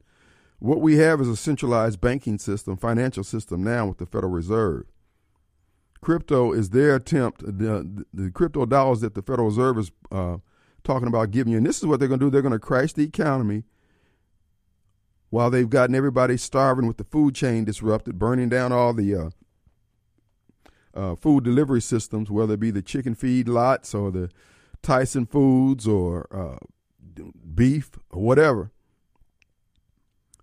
what 0.59 0.81
we 0.81 0.97
have 0.97 1.21
is 1.21 1.29
a 1.29 1.37
centralized 1.37 2.01
banking 2.01 2.39
system, 2.39 2.77
financial 2.77 3.25
system 3.25 3.63
now 3.63 3.87
with 3.87 3.99
the 3.99 4.07
Federal 4.07 4.33
Reserve. 4.33 4.87
Crypto 6.01 6.53
is 6.53 6.71
their 6.71 6.95
attempt, 6.97 7.43
the, 7.45 8.05
the 8.15 8.31
crypto 8.31 8.67
dollars 8.67 9.01
that 9.01 9.15
the 9.15 9.23
Federal 9.23 9.49
Reserve 9.49 9.79
is 9.79 9.91
uh, 10.13 10.39
talking 10.85 11.09
about 11.09 11.31
giving 11.31 11.53
you. 11.53 11.59
And 11.59 11.67
this 11.67 11.79
is 11.79 11.87
what 11.87 11.99
they're 11.99 12.09
going 12.09 12.21
to 12.21 12.27
do 12.27 12.31
they're 12.31 12.43
going 12.43 12.53
to 12.53 12.59
crash 12.59 12.93
the 12.93 13.05
economy 13.05 13.65
while 15.31 15.51
they've 15.51 15.69
gotten 15.69 15.95
everybody 15.95 16.37
starving 16.37 16.87
with 16.87 16.97
the 16.97 17.05
food 17.05 17.35
chain 17.35 17.65
disrupted, 17.65 18.19
burning 18.19 18.49
down 18.49 18.73
all 18.73 18.95
the 18.95 19.15
uh, 19.15 19.31
uh, 20.95 21.15
food 21.17 21.45
delivery 21.45 21.81
systems, 21.81 22.31
whether 22.31 22.55
it 22.55 22.61
be 22.61 22.71
the 22.71 22.83
chicken 22.83 23.15
feed 23.15 23.49
lots 23.49 23.95
or 23.95 24.11
the 24.11 24.31
Tyson 24.83 25.27
Foods 25.27 25.87
or 25.87 26.27
uh, 26.33 26.59
beef 27.55 27.91
or 28.11 28.23
whatever. 28.23 28.71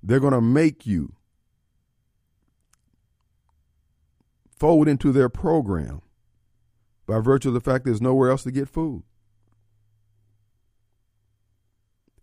They're 0.04 0.20
going 0.20 0.34
to 0.34 0.42
make 0.42 0.86
you 0.86 1.14
fold 4.66 4.88
into 4.88 5.12
their 5.12 5.30
program 5.30 6.02
by 7.06 7.20
virtue 7.20 7.50
of 7.50 7.54
the 7.54 7.62
fact 7.62 7.86
there's 7.86 8.02
nowhere 8.02 8.32
else 8.32 8.42
to 8.42 8.50
get 8.50 8.68
food. 8.68 9.04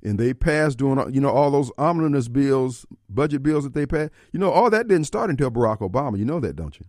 And 0.03 0.19
they 0.19 0.35
passed 0.35 0.77
doing, 0.77 1.15
you 1.15 1.21
know, 1.21 1.31
all 1.31 1.53
those 1.53 1.71
omnibus 1.79 2.27
bills, 2.27 2.85
budget 3.09 3.45
bills 3.45 3.63
that 3.63 3.75
they 3.75 3.87
passed. 3.87 4.11
You 4.33 4.41
know, 4.41 4.51
all 4.51 4.71
that 4.71 4.89
didn't 4.89 5.07
start 5.07 5.31
until 5.31 5.53
Barack 5.53 5.89
Obama. 5.89 6.19
You 6.19 6.25
know 6.25 6.41
that, 6.41 6.57
don't 6.57 6.81
you? 6.81 6.87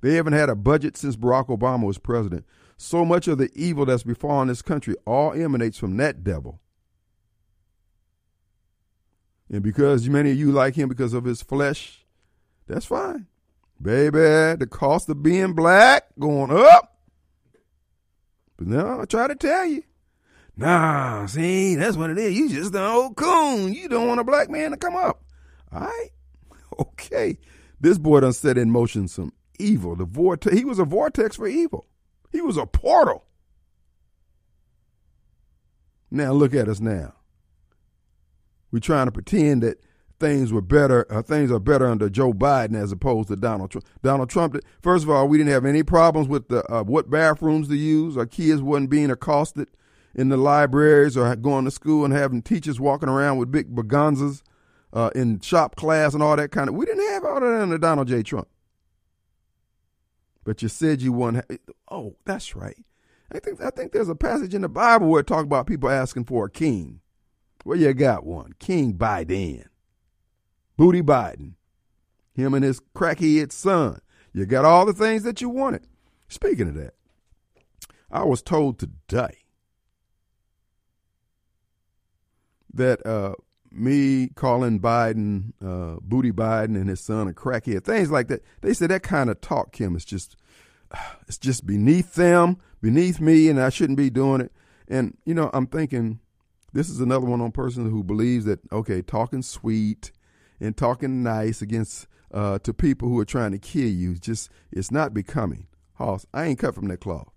They 0.00 0.14
haven't 0.14 0.32
had 0.32 0.48
a 0.48 0.56
budget 0.56 0.96
since 0.96 1.14
Barack 1.14 1.46
Obama 1.46 1.86
was 1.86 1.98
president. 1.98 2.44
So 2.76 3.04
much 3.04 3.28
of 3.28 3.38
the 3.38 3.48
evil 3.54 3.86
that's 3.86 4.02
befallen 4.02 4.48
this 4.48 4.60
country 4.60 4.96
all 5.06 5.32
emanates 5.34 5.78
from 5.78 5.98
that 5.98 6.24
devil. 6.24 6.60
And 9.48 9.62
because 9.62 10.08
many 10.08 10.32
of 10.32 10.36
you 10.36 10.50
like 10.50 10.74
him 10.74 10.88
because 10.88 11.14
of 11.14 11.22
his 11.22 11.42
flesh, 11.42 12.04
that's 12.66 12.86
fine. 12.86 13.28
Baby, 13.80 14.56
the 14.58 14.68
cost 14.70 15.08
of 15.08 15.22
being 15.22 15.52
black 15.52 16.04
going 16.18 16.50
up. 16.50 16.98
But 18.56 18.68
now 18.68 19.00
I 19.00 19.04
try 19.04 19.26
to 19.26 19.34
tell 19.34 19.66
you. 19.66 19.82
Nah, 20.56 21.26
see, 21.26 21.74
that's 21.74 21.96
what 21.96 22.10
it 22.10 22.18
is. 22.18 22.36
You 22.36 22.48
just 22.48 22.74
an 22.74 22.82
old 22.82 23.16
coon. 23.16 23.74
You 23.74 23.88
don't 23.88 24.06
want 24.06 24.20
a 24.20 24.24
black 24.24 24.48
man 24.48 24.70
to 24.70 24.76
come 24.76 24.96
up. 24.96 25.22
All 25.72 25.80
right? 25.80 26.10
Okay. 26.76 27.38
This 27.80 27.98
boy 27.98 28.18
done 28.20 28.32
set 28.32 28.58
in 28.58 28.68
motion 28.68 29.06
some 29.06 29.32
evil. 29.60 29.94
The 29.94 30.04
vortex, 30.04 30.56
he 30.56 30.64
was 30.64 30.80
a 30.80 30.84
vortex 30.84 31.36
for 31.36 31.46
evil. 31.46 31.86
He 32.32 32.40
was 32.40 32.56
a 32.56 32.66
portal. 32.66 33.24
Now 36.10 36.32
look 36.32 36.52
at 36.52 36.68
us 36.68 36.80
now. 36.80 37.14
We're 38.72 38.80
trying 38.80 39.06
to 39.06 39.12
pretend 39.12 39.62
that 39.62 39.78
things 40.20 40.52
were 40.52 40.62
better, 40.62 41.06
uh, 41.10 41.22
things 41.22 41.50
are 41.50 41.58
better 41.58 41.86
under 41.86 42.08
Joe 42.08 42.32
Biden 42.32 42.80
as 42.80 42.92
opposed 42.92 43.28
to 43.28 43.36
Donald 43.36 43.70
Trump. 43.70 43.86
Donald 44.02 44.30
Trump, 44.30 44.56
first 44.82 45.04
of 45.04 45.10
all, 45.10 45.28
we 45.28 45.38
didn't 45.38 45.52
have 45.52 45.64
any 45.64 45.82
problems 45.82 46.28
with 46.28 46.48
the, 46.48 46.64
uh, 46.72 46.82
what 46.82 47.10
bathrooms 47.10 47.68
to 47.68 47.76
use. 47.76 48.16
Our 48.16 48.26
kids 48.26 48.62
wasn't 48.62 48.90
being 48.90 49.10
accosted 49.10 49.68
in 50.14 50.28
the 50.28 50.36
libraries 50.36 51.16
or 51.16 51.34
going 51.36 51.64
to 51.64 51.70
school 51.70 52.04
and 52.04 52.14
having 52.14 52.42
teachers 52.42 52.80
walking 52.80 53.08
around 53.08 53.38
with 53.38 53.50
big 53.50 53.74
baganzas 53.74 54.42
uh, 54.92 55.10
in 55.14 55.40
shop 55.40 55.74
class 55.76 56.14
and 56.14 56.22
all 56.22 56.36
that 56.36 56.52
kind 56.52 56.68
of. 56.68 56.74
We 56.74 56.86
didn't 56.86 57.10
have 57.10 57.24
all 57.24 57.40
that 57.40 57.62
under 57.62 57.78
Donald 57.78 58.08
J. 58.08 58.22
Trump. 58.22 58.48
But 60.44 60.62
you 60.62 60.68
said 60.68 61.02
you 61.02 61.12
won. 61.12 61.42
Oh, 61.90 62.16
that's 62.24 62.54
right. 62.54 62.76
I 63.32 63.40
think 63.40 63.60
I 63.62 63.70
think 63.70 63.92
there's 63.92 64.10
a 64.10 64.14
passage 64.14 64.54
in 64.54 64.62
the 64.62 64.68
Bible 64.68 65.08
where 65.08 65.20
it 65.20 65.26
talks 65.26 65.44
about 65.44 65.66
people 65.66 65.90
asking 65.90 66.26
for 66.26 66.46
a 66.46 66.50
king. 66.50 67.00
Well, 67.64 67.78
you 67.78 67.92
got 67.94 68.24
one, 68.24 68.52
King 68.58 68.92
Biden, 68.94 69.64
Booty 70.76 71.02
Biden, 71.02 71.54
him 72.34 72.54
and 72.54 72.64
his 72.64 72.80
crackhead 72.94 73.52
son. 73.52 74.00
You 74.32 74.46
got 74.46 74.64
all 74.64 74.84
the 74.84 74.92
things 74.92 75.22
that 75.22 75.40
you 75.40 75.48
wanted. 75.48 75.86
Speaking 76.28 76.68
of 76.68 76.74
that, 76.74 76.94
I 78.10 78.24
was 78.24 78.42
told 78.42 78.78
today 78.78 79.38
that 82.72 83.04
uh, 83.06 83.34
me 83.70 84.28
calling 84.34 84.80
Biden, 84.80 85.52
uh, 85.64 85.98
Booty 86.00 86.32
Biden, 86.32 86.76
and 86.76 86.88
his 86.88 87.00
son 87.00 87.28
a 87.28 87.32
crackhead, 87.32 87.84
things 87.84 88.10
like 88.10 88.28
that. 88.28 88.42
They 88.60 88.74
said 88.74 88.90
that 88.90 89.02
kind 89.02 89.30
of 89.30 89.40
talk, 89.40 89.72
Kim, 89.72 89.94
is 89.96 90.04
just 90.04 90.36
it's 91.28 91.38
just 91.38 91.66
beneath 91.66 92.14
them, 92.14 92.58
beneath 92.80 93.20
me, 93.20 93.48
and 93.48 93.60
I 93.60 93.68
shouldn't 93.70 93.98
be 93.98 94.10
doing 94.10 94.40
it. 94.40 94.52
And 94.88 95.16
you 95.24 95.34
know, 95.34 95.50
I'm 95.52 95.66
thinking 95.66 96.20
this 96.72 96.90
is 96.90 97.00
another 97.00 97.26
one 97.26 97.40
on 97.40 97.52
person 97.52 97.90
who 97.90 98.02
believes 98.02 98.44
that 98.46 98.60
okay, 98.72 99.02
talking 99.02 99.42
sweet 99.42 100.12
and 100.64 100.76
talking 100.76 101.22
nice 101.22 101.62
against 101.62 102.06
uh, 102.32 102.58
to 102.60 102.72
people 102.72 103.08
who 103.08 103.18
are 103.18 103.24
trying 103.24 103.52
to 103.52 103.58
kill 103.58 103.88
you, 103.88 104.14
just 104.14 104.50
it's 104.72 104.90
not 104.90 105.14
becoming. 105.14 105.66
Hoss, 105.94 106.26
I 106.34 106.44
ain't 106.44 106.58
cut 106.58 106.74
from 106.74 106.88
that 106.88 107.00
cloth. 107.00 107.30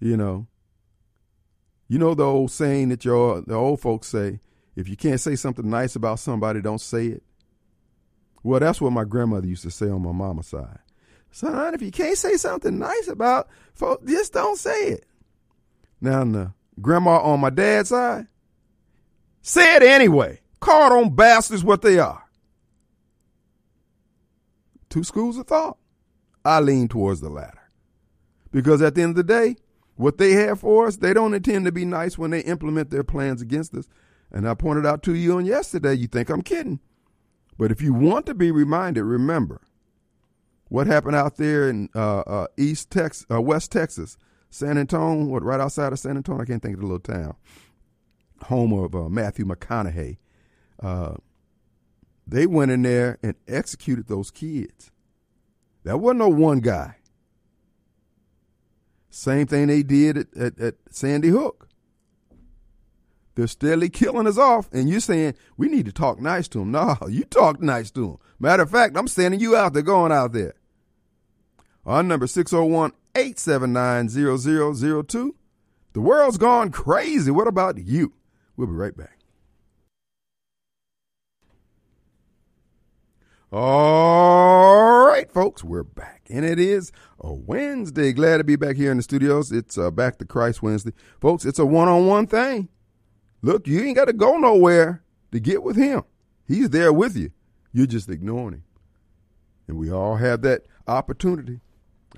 You 0.00 0.16
know, 0.16 0.46
you 1.88 1.98
know 1.98 2.14
the 2.14 2.24
old 2.24 2.50
saying 2.50 2.88
that 2.88 3.04
your 3.04 3.42
the 3.42 3.54
old 3.54 3.80
folks 3.80 4.08
say, 4.08 4.40
if 4.74 4.88
you 4.88 4.96
can't 4.96 5.20
say 5.20 5.36
something 5.36 5.68
nice 5.68 5.96
about 5.96 6.18
somebody, 6.18 6.60
don't 6.60 6.80
say 6.80 7.08
it. 7.08 7.22
Well, 8.42 8.60
that's 8.60 8.80
what 8.80 8.92
my 8.92 9.04
grandmother 9.04 9.46
used 9.46 9.62
to 9.62 9.70
say 9.70 9.88
on 9.88 10.02
my 10.02 10.12
mama's 10.12 10.48
side. 10.48 10.78
Son, 11.30 11.74
if 11.74 11.82
you 11.82 11.90
can't 11.90 12.16
say 12.16 12.36
something 12.36 12.78
nice 12.78 13.08
about 13.08 13.48
folks, 13.72 14.10
just 14.10 14.32
don't 14.32 14.58
say 14.58 14.88
it. 14.88 15.06
Now, 16.00 16.24
the 16.24 16.52
grandma 16.80 17.18
on 17.20 17.40
my 17.40 17.50
dad's 17.50 17.88
side, 17.88 18.28
say 19.42 19.76
it 19.76 19.82
anyway. 19.82 20.40
Card 20.64 20.94
on 20.94 21.14
bastards 21.14 21.62
what 21.62 21.82
they 21.82 21.98
are. 21.98 22.24
Two 24.88 25.04
schools 25.04 25.36
of 25.36 25.46
thought. 25.46 25.76
I 26.42 26.60
lean 26.60 26.88
towards 26.88 27.20
the 27.20 27.28
latter. 27.28 27.68
Because 28.50 28.80
at 28.80 28.94
the 28.94 29.02
end 29.02 29.10
of 29.10 29.16
the 29.16 29.24
day, 29.24 29.56
what 29.96 30.16
they 30.16 30.32
have 30.32 30.60
for 30.60 30.86
us, 30.86 30.96
they 30.96 31.12
don't 31.12 31.34
intend 31.34 31.66
to 31.66 31.72
be 31.72 31.84
nice 31.84 32.16
when 32.16 32.30
they 32.30 32.40
implement 32.40 32.88
their 32.88 33.04
plans 33.04 33.42
against 33.42 33.74
us. 33.74 33.88
And 34.32 34.48
I 34.48 34.54
pointed 34.54 34.86
out 34.86 35.02
to 35.02 35.14
you 35.14 35.36
on 35.36 35.44
yesterday, 35.44 35.92
you 35.92 36.06
think 36.06 36.30
I'm 36.30 36.40
kidding. 36.40 36.80
But 37.58 37.70
if 37.70 37.82
you 37.82 37.92
want 37.92 38.24
to 38.24 38.34
be 38.34 38.50
reminded, 38.50 39.04
remember 39.04 39.60
what 40.68 40.86
happened 40.86 41.14
out 41.14 41.36
there 41.36 41.68
in 41.68 41.90
uh, 41.94 42.20
uh, 42.20 42.46
East 42.56 42.90
Texas, 42.90 43.26
uh, 43.30 43.42
West 43.42 43.70
Texas, 43.70 44.16
San 44.48 44.78
Antonio, 44.78 45.26
what 45.26 45.42
right 45.42 45.60
outside 45.60 45.92
of 45.92 45.98
San 45.98 46.16
Antonio? 46.16 46.40
I 46.40 46.46
can't 46.46 46.62
think 46.62 46.74
of 46.74 46.80
the 46.80 46.86
little 46.86 47.00
town, 47.00 47.36
home 48.44 48.72
of 48.72 48.94
uh, 48.94 49.10
Matthew 49.10 49.44
McConaughey. 49.44 50.16
Uh, 50.80 51.14
they 52.26 52.46
went 52.46 52.70
in 52.70 52.82
there 52.82 53.18
and 53.22 53.34
executed 53.46 54.08
those 54.08 54.30
kids. 54.30 54.90
That 55.84 55.98
wasn't 55.98 56.20
no 56.20 56.28
one 56.28 56.60
guy. 56.60 56.96
Same 59.10 59.46
thing 59.46 59.68
they 59.68 59.82
did 59.82 60.16
at, 60.16 60.36
at, 60.36 60.58
at 60.58 60.74
Sandy 60.90 61.28
Hook. 61.28 61.68
They're 63.34 63.46
steadily 63.46 63.88
killing 63.88 64.26
us 64.26 64.38
off, 64.38 64.68
and 64.72 64.88
you're 64.88 65.00
saying 65.00 65.34
we 65.56 65.68
need 65.68 65.86
to 65.86 65.92
talk 65.92 66.20
nice 66.20 66.48
to 66.48 66.58
them. 66.58 66.70
No, 66.70 66.96
you 67.08 67.24
talk 67.24 67.60
nice 67.60 67.90
to 67.92 68.06
them. 68.06 68.18
Matter 68.38 68.62
of 68.62 68.70
fact, 68.70 68.96
I'm 68.96 69.08
sending 69.08 69.40
you 69.40 69.56
out 69.56 69.72
there, 69.72 69.82
going 69.82 70.12
out 70.12 70.32
there. 70.32 70.54
Our 71.84 72.02
number 72.02 72.26
601 72.26 72.92
879 73.14 74.08
0002. 74.08 75.34
The 75.92 76.00
world's 76.00 76.38
gone 76.38 76.70
crazy. 76.70 77.30
What 77.30 77.46
about 77.46 77.78
you? 77.78 78.14
We'll 78.56 78.68
be 78.68 78.74
right 78.74 78.96
back. 78.96 79.18
All 83.52 85.06
right, 85.06 85.30
folks, 85.30 85.62
we're 85.62 85.82
back. 85.82 86.22
And 86.30 86.44
it 86.44 86.58
is 86.58 86.90
a 87.20 87.32
Wednesday. 87.32 88.12
Glad 88.12 88.38
to 88.38 88.44
be 88.44 88.56
back 88.56 88.76
here 88.76 88.90
in 88.90 88.96
the 88.96 89.02
studios. 89.02 89.52
It's 89.52 89.76
uh, 89.78 89.90
Back 89.90 90.18
to 90.18 90.24
Christ 90.24 90.62
Wednesday. 90.62 90.92
Folks, 91.20 91.44
it's 91.44 91.58
a 91.58 91.66
one 91.66 91.88
on 91.88 92.06
one 92.06 92.26
thing. 92.26 92.68
Look, 93.42 93.66
you 93.66 93.82
ain't 93.82 93.96
got 93.96 94.06
to 94.06 94.12
go 94.12 94.38
nowhere 94.38 95.04
to 95.30 95.40
get 95.40 95.62
with 95.62 95.76
him. 95.76 96.02
He's 96.48 96.70
there 96.70 96.92
with 96.92 97.16
you. 97.16 97.30
You're 97.72 97.86
just 97.86 98.08
ignoring 98.08 98.54
him. 98.54 98.64
And 99.68 99.76
we 99.76 99.90
all 99.90 100.16
have 100.16 100.42
that 100.42 100.62
opportunity. 100.88 101.60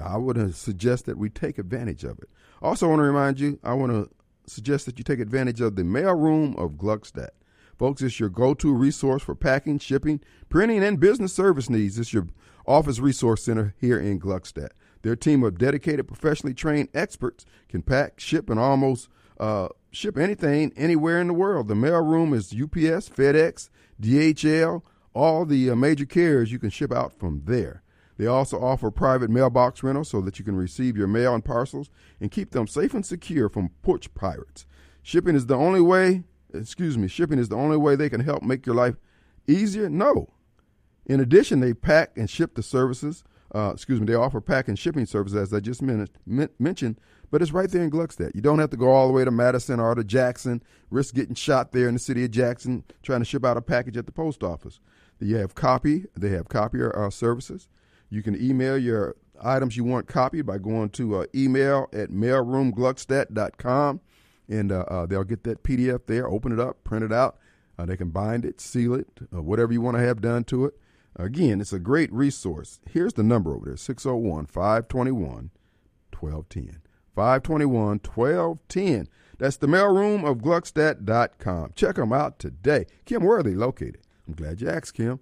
I 0.02 0.16
would 0.16 0.38
uh, 0.38 0.52
suggest 0.52 1.06
that 1.06 1.18
we 1.18 1.28
take 1.28 1.59
advantage 1.59 2.04
of 2.04 2.18
it. 2.18 2.30
Also, 2.62 2.88
want 2.88 3.00
to 3.00 3.04
remind 3.04 3.40
you, 3.40 3.59
I 3.64 3.75
want 3.75 3.92
to 3.92 4.09
suggest 4.47 4.87
that 4.87 4.99
you 4.99 5.04
take 5.04 5.21
advantage 5.21 5.61
of 5.61 5.76
the 5.76 5.85
mail 5.85 6.14
room 6.14 6.54
of 6.56 6.73
Gluckstadt. 6.73 7.30
Folks, 7.78 8.00
it's 8.00 8.18
your 8.18 8.30
go 8.30 8.54
to 8.54 8.73
resource 8.73 9.23
for 9.23 9.35
packing, 9.35 9.78
shipping, 9.78 10.21
printing, 10.49 10.83
and 10.83 10.99
business 10.99 11.35
service 11.35 11.68
needs. 11.68 11.99
It's 11.99 12.12
your 12.12 12.28
office 12.66 12.99
resource 12.99 13.42
center 13.42 13.75
here 13.78 13.99
in 13.99 14.18
Gluckstadt. 14.18 14.71
Their 15.02 15.14
team 15.14 15.45
of 15.45 15.59
dedicated, 15.59 16.09
professionally 16.09 16.54
trained 16.54 16.88
experts 16.95 17.45
can 17.68 17.83
pack, 17.83 18.18
ship, 18.18 18.49
and 18.49 18.59
almost 18.59 19.09
uh, 19.38 19.68
ship 19.90 20.16
anything 20.16 20.73
anywhere 20.76 21.21
in 21.21 21.26
the 21.26 21.35
world. 21.35 21.68
The 21.68 21.75
mail 21.75 22.00
room 22.00 22.33
is 22.33 22.52
UPS, 22.52 23.11
FedEx, 23.11 23.68
DHL, 24.00 24.83
all 25.14 25.45
the 25.45 25.71
uh, 25.71 25.76
major 25.76 26.06
carriers 26.06 26.50
you 26.50 26.59
can 26.59 26.71
ship 26.71 26.92
out 26.92 27.12
from 27.12 27.42
there. 27.45 27.83
They 28.18 28.26
also 28.26 28.59
offer 28.59 28.90
private 28.90 29.28
mailbox 29.28 29.83
rental 29.83 30.04
so 30.04 30.23
that 30.23 30.38
you 30.38 30.45
can 30.45 30.56
receive 30.56 30.97
your 30.97 31.06
mail 31.06 31.35
and 31.35 31.45
parcels 31.45 31.90
and 32.21 32.30
keep 32.30 32.52
them 32.52 32.66
safe 32.66 32.95
and 32.95 33.04
secure 33.04 33.50
from 33.50 33.71
porch 33.83 34.12
pirates. 34.14 34.64
Shipping 35.02 35.37
is 35.37 35.47
the 35.47 35.56
only 35.56 35.83
way, 35.83 36.25
excuse 36.55 36.97
me, 36.97 37.09
shipping 37.09 37.38
is 37.38 37.49
the 37.49 37.57
only 37.57 37.76
way 37.76 37.97
they 37.97 38.09
can 38.09 38.21
help 38.21 38.43
make 38.43 38.67
your 38.67 38.75
life 38.75 38.97
easier? 39.47 39.88
No. 39.88 40.29
In 41.07 41.21
addition, 41.21 41.61
they 41.61 41.73
pack 41.75 42.17
and 42.17 42.29
ship 42.29 42.55
the 42.55 42.62
services. 42.62 43.23
Uh, 43.55 43.71
excuse 43.73 44.00
me, 44.00 44.07
they 44.07 44.15
offer 44.15 44.41
pack 44.41 44.67
and 44.69 44.79
shipping 44.79 45.07
services, 45.07 45.37
as 45.37 45.55
I 45.55 45.61
just 45.61 45.81
men- 45.81 46.09
men- 46.26 46.49
mentioned, 46.59 47.00
but 47.31 47.41
it's 47.41 47.53
right 47.53 47.71
there 47.71 47.83
in 47.83 47.91
Gluckstadt. 47.91 48.35
You 48.35 48.41
don't 48.41 48.59
have 48.59 48.71
to 48.71 48.76
go 48.76 48.91
all 48.91 49.07
the 49.07 49.12
way 49.12 49.25
to 49.25 49.31
Madison 49.31 49.79
or 49.79 49.95
to 49.95 50.03
Jackson, 50.03 50.62
risk 50.91 51.15
getting 51.15 51.37
shot 51.37 51.71
there 51.73 51.87
in 51.87 51.95
the 51.95 52.00
city 52.00 52.25
of 52.25 52.33
Jackson 52.33 52.83
trying 53.03 53.21
to 53.21 53.25
ship 53.25 53.45
out 53.45 53.57
a 53.57 53.62
package 53.62 53.97
at 53.97 54.07
the 54.07 54.12
post 54.12 54.43
office. 54.43 54.81
You 55.21 55.37
have 55.37 55.55
copy, 55.55 56.07
they 56.17 56.31
have 56.31 56.49
copier 56.49 56.97
uh, 56.99 57.11
services. 57.11 57.69
You 58.11 58.23
can 58.23 58.41
email 58.41 58.76
your 58.76 59.17
items 59.43 59.76
you 59.76 59.85
want 59.85 60.09
copied 60.09 60.47
by 60.47 60.59
going 60.59 60.91
to 60.91 61.17
uh, 61.21 61.26
email 61.35 61.88
at 61.93 62.11
mailroomgluckstadt.com 62.11 64.00
and 64.49 64.73
uh, 64.73 64.85
uh, 64.89 65.06
they'll 65.06 65.25
get 65.25 65.45
that 65.45 65.63
PDF 65.63 66.06
there, 66.06 66.28
open 66.28 66.52
it 66.52 66.61
up, 66.61 66.85
print 66.85 67.04
it 67.04 67.13
out. 67.13 67.39
Uh, 67.78 67.87
they 67.87 67.97
can 67.97 68.11
bind 68.11 68.45
it, 68.45 68.61
seal 68.61 68.95
it, 68.95 69.09
uh, 69.35 69.43
whatever 69.43 69.73
you 69.73 69.80
want 69.80 69.97
to 69.97 70.02
have 70.02 70.21
done 70.21 70.45
to 70.45 70.65
it. 70.65 70.75
Again, 71.17 71.61
it's 71.61 71.73
a 71.73 71.78
great 71.78 72.13
resource. 72.13 72.80
Here's 72.91 73.15
the 73.15 73.23
number 73.23 73.54
over 73.54 73.67
there 73.67 73.76
601 73.76 74.47
521 74.47 75.50
1210. 76.13 76.82
521 77.15 78.00
1210. 78.04 79.09
That's 79.39 79.56
the 79.56 79.67
mailroom 79.67 80.28
of 80.28 80.39
Gluckstadt.com. 80.39 81.73
Check 81.75 81.97
them 81.97 82.13
out 82.13 82.39
today. 82.39 82.87
Kim, 83.04 83.25
where 83.25 83.39
are 83.39 83.43
they 83.43 83.54
located? 83.54 83.99
I'm 84.26 84.35
glad 84.35 84.61
you 84.61 84.69
asked, 84.69 84.95
Kim. 84.95 85.21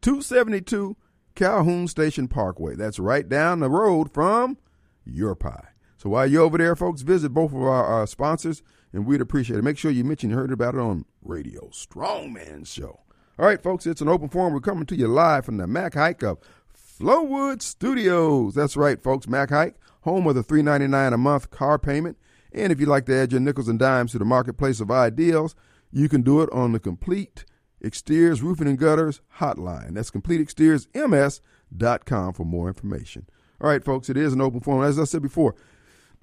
272 0.00 0.96
Calhoun 1.34 1.88
Station 1.88 2.28
Parkway. 2.28 2.74
That's 2.74 2.98
right 2.98 3.28
down 3.28 3.60
the 3.60 3.70
road 3.70 4.12
from 4.12 4.58
Your 5.04 5.34
Pie. 5.34 5.73
So 6.04 6.10
while 6.10 6.26
you're 6.26 6.42
over 6.42 6.58
there, 6.58 6.76
folks, 6.76 7.00
visit 7.00 7.30
both 7.30 7.54
of 7.54 7.62
our, 7.62 8.06
sponsors, 8.06 8.62
and 8.92 9.06
we'd 9.06 9.22
appreciate 9.22 9.58
it. 9.58 9.64
Make 9.64 9.78
sure 9.78 9.90
you 9.90 10.04
mention 10.04 10.28
you 10.28 10.36
heard 10.36 10.52
about 10.52 10.74
it 10.74 10.80
on 10.80 11.06
Radio 11.22 11.70
Strongman 11.70 12.66
Show. 12.66 13.00
All 13.38 13.46
right, 13.46 13.62
folks, 13.62 13.86
it's 13.86 14.02
an 14.02 14.10
open 14.10 14.28
forum. 14.28 14.52
We're 14.52 14.60
coming 14.60 14.84
to 14.84 14.96
you 14.96 15.08
live 15.08 15.46
from 15.46 15.56
the 15.56 15.66
Mac 15.66 15.94
Haik 15.94 16.22
of 16.22 16.36
Flowood 16.76 17.62
Studios. 17.62 18.54
That's 18.54 18.76
right, 18.76 19.02
folks. 19.02 19.26
Mac 19.26 19.48
Haik, 19.48 19.76
home 20.02 20.26
of 20.26 20.34
the 20.34 20.42
three 20.42 20.60
ninety 20.60 20.86
nine 20.86 21.14
a 21.14 21.16
month 21.16 21.50
car 21.50 21.78
payment. 21.78 22.18
And 22.52 22.70
if 22.70 22.80
you'd 22.80 22.90
like 22.90 23.06
to 23.06 23.16
add 23.16 23.32
your 23.32 23.40
nickels 23.40 23.68
and 23.68 23.78
dimes 23.78 24.12
to 24.12 24.18
the 24.18 24.26
marketplace 24.26 24.80
of 24.80 24.90
ideals, 24.90 25.54
you 25.90 26.10
can 26.10 26.20
do 26.20 26.42
it 26.42 26.52
on 26.52 26.72
the 26.72 26.80
Complete 26.80 27.46
Exteriors 27.82 28.42
Roofing 28.42 28.68
and 28.68 28.78
Gutters 28.78 29.22
hotline. 29.38 29.94
That's 29.94 30.10
CompleteExteriorsMS.com 30.10 32.34
for 32.34 32.44
more 32.44 32.68
information. 32.68 33.26
All 33.58 33.70
right, 33.70 33.82
folks, 33.82 34.10
it 34.10 34.18
is 34.18 34.34
an 34.34 34.42
open 34.42 34.60
forum. 34.60 34.86
As 34.86 34.98
I 34.98 35.04
said 35.04 35.22
before, 35.22 35.54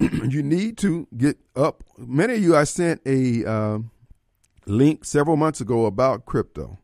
you 0.00 0.42
need 0.42 0.78
to 0.78 1.06
get 1.16 1.38
up. 1.56 1.84
Many 1.98 2.34
of 2.34 2.42
you, 2.42 2.56
I 2.56 2.64
sent 2.64 3.00
a 3.06 3.44
uh, 3.44 3.78
link 4.66 5.04
several 5.04 5.36
months 5.36 5.60
ago 5.60 5.86
about 5.86 6.26
crypto. 6.26 6.78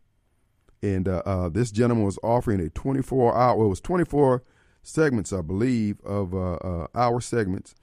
And 0.83 1.09
uh, 1.09 1.23
uh, 1.27 1.49
this 1.49 1.71
gentleman 1.71 2.05
was 2.05 2.18
offering 2.23 2.61
a 2.61 2.68
24 2.71 3.37
hour, 3.37 3.64
it 3.64 3.68
was 3.68 3.81
24 3.81 4.44
segments, 4.83 5.33
I 5.33 5.40
believe, 5.40 6.01
of 6.03 6.35
uh, 6.35 6.55
uh, 6.55 6.87
hour 6.94 7.21
segments 7.21 7.75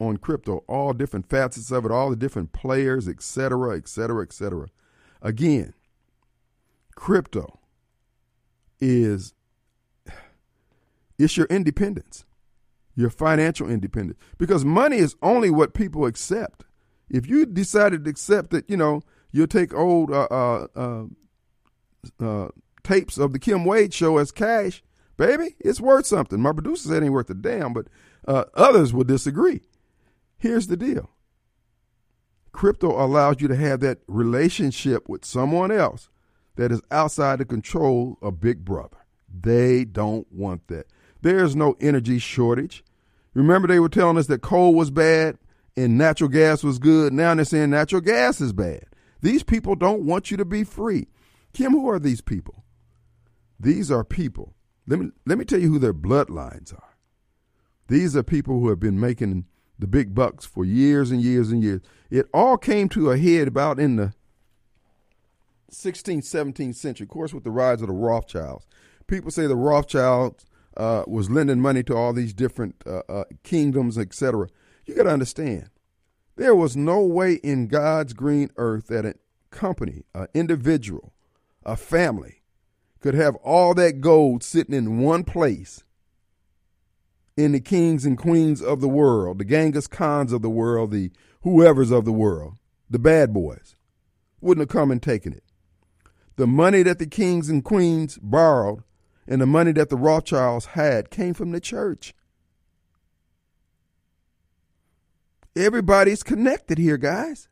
on 0.00 0.16
crypto, 0.16 0.64
all 0.66 0.92
different 0.92 1.28
facets 1.28 1.70
of 1.70 1.84
it, 1.84 1.90
all 1.90 2.10
the 2.10 2.16
different 2.16 2.52
players, 2.52 3.06
etc., 3.06 3.76
etc., 3.76 3.76
et 3.76 3.88
cetera, 3.88 4.22
et 4.22 4.32
cetera. 4.32 4.66
Again, 5.22 5.74
crypto 6.96 7.60
is 8.80 9.34
it's 11.18 11.36
your 11.36 11.46
independence, 11.46 12.24
your 12.94 13.10
financial 13.10 13.70
independence, 13.70 14.18
because 14.38 14.64
money 14.64 14.96
is 14.98 15.16
only 15.22 15.50
what 15.50 15.74
people 15.74 16.06
accept. 16.06 16.64
If 17.08 17.28
you 17.28 17.46
decided 17.46 18.04
to 18.04 18.10
accept 18.10 18.50
that, 18.50 18.68
you 18.68 18.76
know, 18.76 19.02
you'll 19.32 19.46
take 19.46 19.74
old 19.74 20.10
uh, 20.12 20.28
uh, 20.30 20.66
uh, 20.76 21.04
uh, 22.20 22.48
tapes 22.82 23.18
of 23.18 23.32
the 23.32 23.38
Kim 23.38 23.64
Wade 23.64 23.92
show 23.92 24.18
as 24.18 24.32
cash, 24.32 24.82
baby, 25.16 25.56
it's 25.60 25.80
worth 25.80 26.06
something. 26.06 26.40
My 26.40 26.52
producer 26.52 26.88
said 26.88 27.02
it 27.02 27.06
ain't 27.06 27.12
worth 27.12 27.30
a 27.30 27.34
damn, 27.34 27.72
but 27.72 27.86
uh, 28.26 28.44
others 28.54 28.92
will 28.92 29.04
disagree. 29.04 29.62
Here's 30.38 30.68
the 30.68 30.76
deal 30.76 31.10
crypto 32.52 32.90
allows 33.02 33.40
you 33.40 33.48
to 33.48 33.56
have 33.56 33.80
that 33.80 33.98
relationship 34.08 35.08
with 35.08 35.24
someone 35.24 35.70
else 35.70 36.08
that 36.56 36.72
is 36.72 36.82
outside 36.90 37.38
the 37.38 37.44
control 37.44 38.18
of 38.20 38.40
Big 38.40 38.64
Brother. 38.64 38.96
They 39.32 39.84
don't 39.84 40.26
want 40.32 40.66
that. 40.68 40.86
There's 41.22 41.54
no 41.54 41.76
energy 41.80 42.18
shortage. 42.18 42.84
Remember, 43.34 43.68
they 43.68 43.80
were 43.80 43.88
telling 43.88 44.18
us 44.18 44.26
that 44.26 44.42
coal 44.42 44.74
was 44.74 44.90
bad 44.90 45.38
and 45.76 45.96
natural 45.96 46.28
gas 46.28 46.62
was 46.62 46.78
good. 46.78 47.12
Now 47.12 47.34
they're 47.34 47.44
saying 47.44 47.70
natural 47.70 48.00
gas 48.00 48.40
is 48.40 48.52
bad. 48.52 48.84
These 49.22 49.42
people 49.42 49.76
don't 49.76 50.02
want 50.02 50.30
you 50.30 50.36
to 50.38 50.44
be 50.44 50.64
free. 50.64 51.08
Kim, 51.52 51.72
who 51.72 51.88
are 51.88 51.98
these 51.98 52.20
people? 52.20 52.64
These 53.58 53.90
are 53.90 54.04
people. 54.04 54.54
Let 54.86 54.98
me 54.98 55.10
let 55.26 55.38
me 55.38 55.44
tell 55.44 55.60
you 55.60 55.70
who 55.70 55.78
their 55.78 55.94
bloodlines 55.94 56.72
are. 56.72 56.96
These 57.88 58.16
are 58.16 58.22
people 58.22 58.58
who 58.58 58.68
have 58.68 58.80
been 58.80 58.98
making 58.98 59.44
the 59.78 59.86
big 59.86 60.14
bucks 60.14 60.44
for 60.44 60.64
years 60.64 61.10
and 61.10 61.20
years 61.20 61.50
and 61.50 61.62
years. 61.62 61.80
It 62.10 62.26
all 62.32 62.56
came 62.56 62.88
to 62.90 63.10
a 63.10 63.18
head 63.18 63.48
about 63.48 63.78
in 63.78 63.96
the 63.96 64.14
16th, 65.70 66.24
17th 66.24 66.74
century, 66.74 67.04
of 67.04 67.10
course, 67.10 67.32
with 67.32 67.44
the 67.44 67.50
rise 67.50 67.80
of 67.80 67.88
the 67.88 67.94
Rothschilds. 67.94 68.66
People 69.06 69.30
say 69.30 69.46
the 69.46 69.56
Rothschilds 69.56 70.44
uh, 70.80 71.04
was 71.06 71.28
lending 71.28 71.60
money 71.60 71.82
to 71.82 71.94
all 71.94 72.14
these 72.14 72.32
different 72.32 72.82
uh, 72.86 73.02
uh, 73.06 73.24
kingdoms, 73.42 73.98
etc. 73.98 74.48
You 74.86 74.94
got 74.94 75.02
to 75.02 75.10
understand, 75.10 75.68
there 76.36 76.54
was 76.54 76.74
no 76.74 77.02
way 77.02 77.34
in 77.34 77.66
God's 77.66 78.14
green 78.14 78.50
earth 78.56 78.86
that 78.86 79.04
a 79.04 79.14
company, 79.50 80.04
an 80.14 80.28
individual, 80.32 81.12
a 81.66 81.76
family 81.76 82.40
could 82.98 83.12
have 83.12 83.34
all 83.36 83.74
that 83.74 84.00
gold 84.00 84.42
sitting 84.42 84.74
in 84.74 85.00
one 85.00 85.22
place 85.22 85.84
in 87.36 87.52
the 87.52 87.60
kings 87.60 88.06
and 88.06 88.16
queens 88.16 88.62
of 88.62 88.80
the 88.80 88.88
world, 88.88 89.38
the 89.38 89.44
Genghis 89.44 89.86
Khans 89.86 90.32
of 90.32 90.40
the 90.40 90.48
world, 90.48 90.92
the 90.92 91.10
whoever's 91.42 91.90
of 91.90 92.06
the 92.06 92.12
world, 92.12 92.54
the 92.88 92.98
bad 92.98 93.34
boys, 93.34 93.76
wouldn't 94.40 94.62
have 94.62 94.74
come 94.74 94.90
and 94.90 95.02
taken 95.02 95.34
it. 95.34 95.44
The 96.36 96.46
money 96.46 96.82
that 96.84 96.98
the 96.98 97.06
kings 97.06 97.50
and 97.50 97.62
queens 97.62 98.18
borrowed 98.22 98.82
and 99.30 99.40
the 99.40 99.46
money 99.46 99.70
that 99.70 99.88
the 99.88 99.96
Rothschilds 99.96 100.66
had 100.66 101.08
came 101.08 101.34
from 101.34 101.52
the 101.52 101.60
church. 101.60 102.12
Everybody's 105.56 106.24
connected 106.24 106.78
here, 106.78 106.96
guys. 106.96 107.48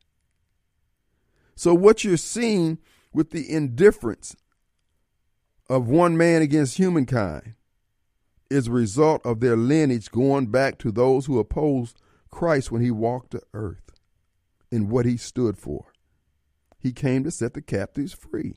So, 1.54 1.74
what 1.74 2.02
you're 2.02 2.16
seeing 2.16 2.78
with 3.12 3.30
the 3.30 3.50
indifference 3.50 4.36
of 5.70 5.88
one 5.88 6.16
man 6.16 6.42
against 6.42 6.76
humankind 6.76 7.54
is 8.50 8.66
a 8.66 8.72
result 8.72 9.24
of 9.24 9.40
their 9.40 9.56
lineage 9.56 10.10
going 10.10 10.46
back 10.46 10.78
to 10.78 10.90
those 10.90 11.26
who 11.26 11.38
opposed 11.38 12.00
Christ 12.30 12.72
when 12.72 12.82
he 12.82 12.90
walked 12.90 13.32
the 13.32 13.42
earth 13.54 13.92
and 14.72 14.90
what 14.90 15.06
he 15.06 15.16
stood 15.16 15.58
for. 15.58 15.92
He 16.78 16.92
came 16.92 17.22
to 17.24 17.30
set 17.30 17.54
the 17.54 17.62
captives 17.62 18.14
free. 18.14 18.56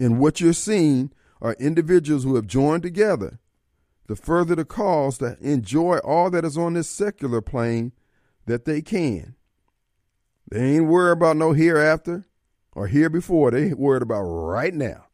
And 0.00 0.18
what 0.18 0.40
you're 0.40 0.52
seeing 0.52 1.12
are 1.40 1.54
individuals 1.54 2.24
who 2.24 2.36
have 2.36 2.46
joined 2.46 2.82
together 2.82 3.38
to 4.06 4.16
further 4.16 4.54
the 4.54 4.64
cause 4.64 5.18
to 5.18 5.36
enjoy 5.40 5.98
all 5.98 6.30
that 6.30 6.44
is 6.44 6.56
on 6.56 6.74
this 6.74 6.88
secular 6.88 7.40
plane 7.40 7.92
that 8.46 8.64
they 8.64 8.80
can. 8.80 9.34
They 10.50 10.76
ain't 10.76 10.86
worried 10.86 11.12
about 11.12 11.36
no 11.36 11.52
hereafter 11.52 12.24
or 12.72 12.86
here 12.86 13.10
before. 13.10 13.50
They 13.50 13.74
worried 13.74 14.02
about 14.02 14.22
right 14.22 14.72
now. 14.72 15.06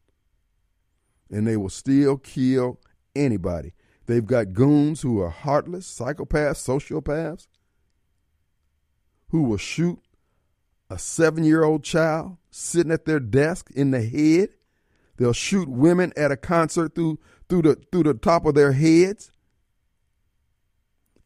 And 1.30 1.46
they 1.46 1.56
will 1.56 1.70
still 1.70 2.18
kill 2.18 2.78
anybody. 3.16 3.72
They've 4.06 4.24
got 4.24 4.52
goons 4.52 5.02
who 5.02 5.20
are 5.20 5.30
heartless, 5.30 5.86
psychopaths, 5.86 6.62
sociopaths, 6.62 7.48
who 9.28 9.42
will 9.42 9.56
shoot 9.56 9.98
a 10.90 10.98
seven 10.98 11.42
year 11.42 11.64
old 11.64 11.82
child 11.82 12.36
sitting 12.50 12.92
at 12.92 13.06
their 13.06 13.18
desk 13.18 13.70
in 13.74 13.90
the 13.90 14.02
head. 14.02 14.50
They'll 15.16 15.32
shoot 15.32 15.68
women 15.68 16.12
at 16.16 16.32
a 16.32 16.36
concert 16.36 16.94
through 16.94 17.18
through 17.48 17.62
the 17.62 17.82
through 17.92 18.04
the 18.04 18.14
top 18.14 18.46
of 18.46 18.54
their 18.54 18.72
heads. 18.72 19.30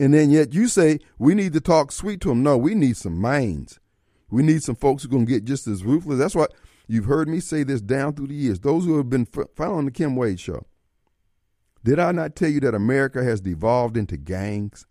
And 0.01 0.15
then 0.15 0.31
yet 0.31 0.53
you 0.53 0.69
say 0.69 1.01
we 1.19 1.35
need 1.35 1.53
to 1.55 1.61
talk 1.61 1.91
sweet 1.91 2.21
to 2.23 2.29
them. 2.29 2.43
No, 2.43 2.57
we 2.57 2.75
need 2.75 2.97
some 2.97 3.19
minds. 3.19 3.81
We 4.31 4.43
need 4.43 4.63
some 4.63 4.77
folks 4.77 5.03
who 5.03 5.09
are 5.09 5.13
going 5.13 5.27
to 5.27 5.33
get 5.33 5.45
just 5.45 5.67
as 5.67 5.85
ruthless. 5.85 6.19
That's 6.19 6.35
what 6.35 6.53
you've 6.87 7.07
heard 7.07 7.29
me 7.29 7.41
say 7.41 7.63
this 7.63 7.81
down 7.81 8.15
through 8.15 8.29
the 8.29 8.35
years. 8.35 8.61
Those 8.61 8.85
who 8.85 8.97
have 8.99 9.09
been 9.09 9.27
following 9.57 9.87
the 9.87 9.91
Kim 9.91 10.17
Wade 10.17 10.39
show. 10.39 10.67
Did 11.83 11.99
I 11.99 12.13
not 12.13 12.37
tell 12.37 12.51
you 12.51 12.61
that 12.61 12.75
America 12.75 13.25
has 13.25 13.41
devolved 13.41 13.97
into 13.97 14.17
gangs? 14.17 14.87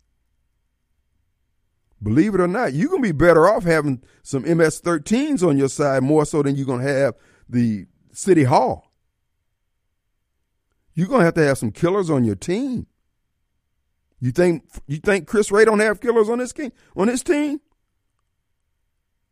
Believe 2.02 2.34
it 2.34 2.40
or 2.40 2.48
not, 2.48 2.72
you're 2.72 2.88
going 2.88 3.02
to 3.02 3.08
be 3.08 3.12
better 3.12 3.48
off 3.48 3.64
having 3.64 4.02
some 4.22 4.42
MS 4.42 4.80
13s 4.80 5.46
on 5.46 5.58
your 5.58 5.68
side 5.68 6.02
more 6.02 6.24
so 6.24 6.42
than 6.42 6.56
you're 6.56 6.66
going 6.66 6.84
to 6.84 6.92
have 6.92 7.14
the 7.48 7.86
city 8.12 8.44
hall. 8.44 8.87
You're 10.98 11.06
to 11.06 11.18
have 11.20 11.34
to 11.34 11.46
have 11.46 11.58
some 11.58 11.70
killers 11.70 12.10
on 12.10 12.24
your 12.24 12.34
team. 12.34 12.88
You 14.18 14.32
think 14.32 14.64
you 14.88 14.96
think 14.96 15.28
Chris 15.28 15.52
Wray 15.52 15.64
don't 15.64 15.78
have 15.78 16.00
killers 16.00 16.28
on 16.28 16.40
his 16.40 16.52
team? 16.52 16.72
On 16.96 17.06
his 17.06 17.22
team? 17.22 17.60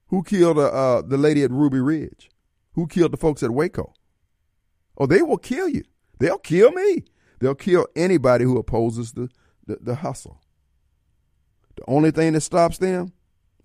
Who 0.07 0.23
killed 0.23 0.59
uh, 0.59 0.67
uh, 0.69 1.03
the 1.03 1.17
lady 1.17 1.43
at 1.43 1.51
Ruby 1.51 1.81
Ridge? 1.81 2.31
Who 2.75 2.87
killed 2.87 3.11
the 3.11 3.17
folks 3.17 3.43
at 3.43 3.51
Waco? 3.51 3.93
Oh, 4.97 5.07
they 5.07 5.23
will 5.23 5.39
kill 5.39 5.69
you. 5.69 5.83
They'll 6.21 6.39
kill 6.39 6.71
me. 6.71 7.03
They'll 7.41 7.57
kill 7.57 7.89
anybody 7.97 8.45
who 8.45 8.57
opposes 8.59 9.15
the, 9.15 9.29
the, 9.67 9.79
the 9.81 9.95
hustle. 9.97 10.41
The 11.75 11.83
only 11.89 12.13
thing 12.13 12.35
that 12.35 12.43
stops 12.43 12.79
them 12.79 13.13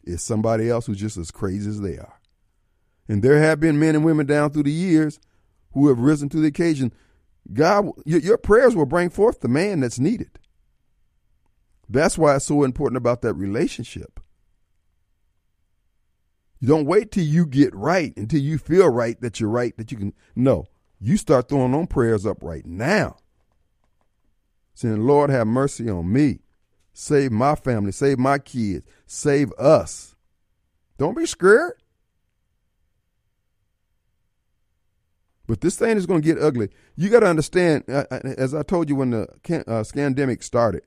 is 0.04 0.24
somebody 0.24 0.72
else 0.72 0.88
who's 0.88 0.98
just 0.98 1.18
as 1.18 1.30
crazy 1.30 1.70
as 1.70 1.82
they 1.82 2.00
are. 2.00 2.20
And 3.08 3.22
there 3.22 3.38
have 3.38 3.60
been 3.60 3.80
men 3.80 3.94
and 3.94 4.04
women 4.04 4.26
down 4.26 4.50
through 4.50 4.64
the 4.64 4.72
years 4.72 5.20
who 5.74 5.88
have 5.90 6.00
risen 6.00 6.30
to 6.30 6.38
the 6.38 6.48
occasion. 6.48 6.92
God, 7.52 7.92
your, 8.06 8.38
prayers 8.38 8.76
will 8.76 8.86
bring 8.86 9.10
forth 9.10 9.42
the 9.42 9.48
man 9.48 9.80
that's 9.82 10.00
needed. 10.00 10.40
That's 11.90 12.18
why 12.18 12.36
it's 12.36 12.46
so 12.46 12.64
important 12.64 12.98
about 12.98 13.22
that 13.22 13.34
relationship. 13.34 14.20
You 16.60 16.68
don't 16.68 16.86
wait 16.86 17.12
till 17.12 17.24
you 17.24 17.46
get 17.46 17.76
right 17.76 18.16
until 18.16 18.40
you 18.40 18.58
feel 18.58 18.88
right 18.88 19.20
that 19.22 19.40
you're 19.40 19.50
right 19.50 19.76
that 19.78 19.92
you 19.92 19.98
can. 19.98 20.14
No, 20.36 20.66
you 21.00 21.18
start 21.18 21.50
throwing 21.50 21.74
on 21.74 21.88
prayers 21.88 22.26
up 22.26 22.44
right 22.44 22.66
now. 22.66 23.18
Saying, 24.76 25.06
Lord, 25.06 25.32
have 25.32 25.48
mercy 25.48 25.90
on 25.90 26.14
me. 26.14 26.42
Save 26.94 27.32
my 27.32 27.56
family. 27.56 27.92
Save 27.92 28.20
my 28.20 28.38
kids. 28.38 28.86
Save 29.06 29.52
us. 29.54 30.16
Don't 30.98 31.18
be 31.18 31.26
scared. 31.26 31.81
But 35.48 35.62
this 35.62 35.76
thing 35.76 35.98
is 35.98 36.06
going 36.06 36.22
to 36.22 36.26
get 36.26 36.42
ugly. 36.42 36.70
You 36.96 37.10
got 37.10 37.22
to 37.22 37.28
understand, 37.28 37.84
as 37.88 38.54
I 38.54 38.64
told 38.64 38.90
you 38.90 38.96
when 38.96 39.12
the 39.12 39.24
uh, 39.24 39.84
scandemic 39.84 40.44
started, 40.44 40.84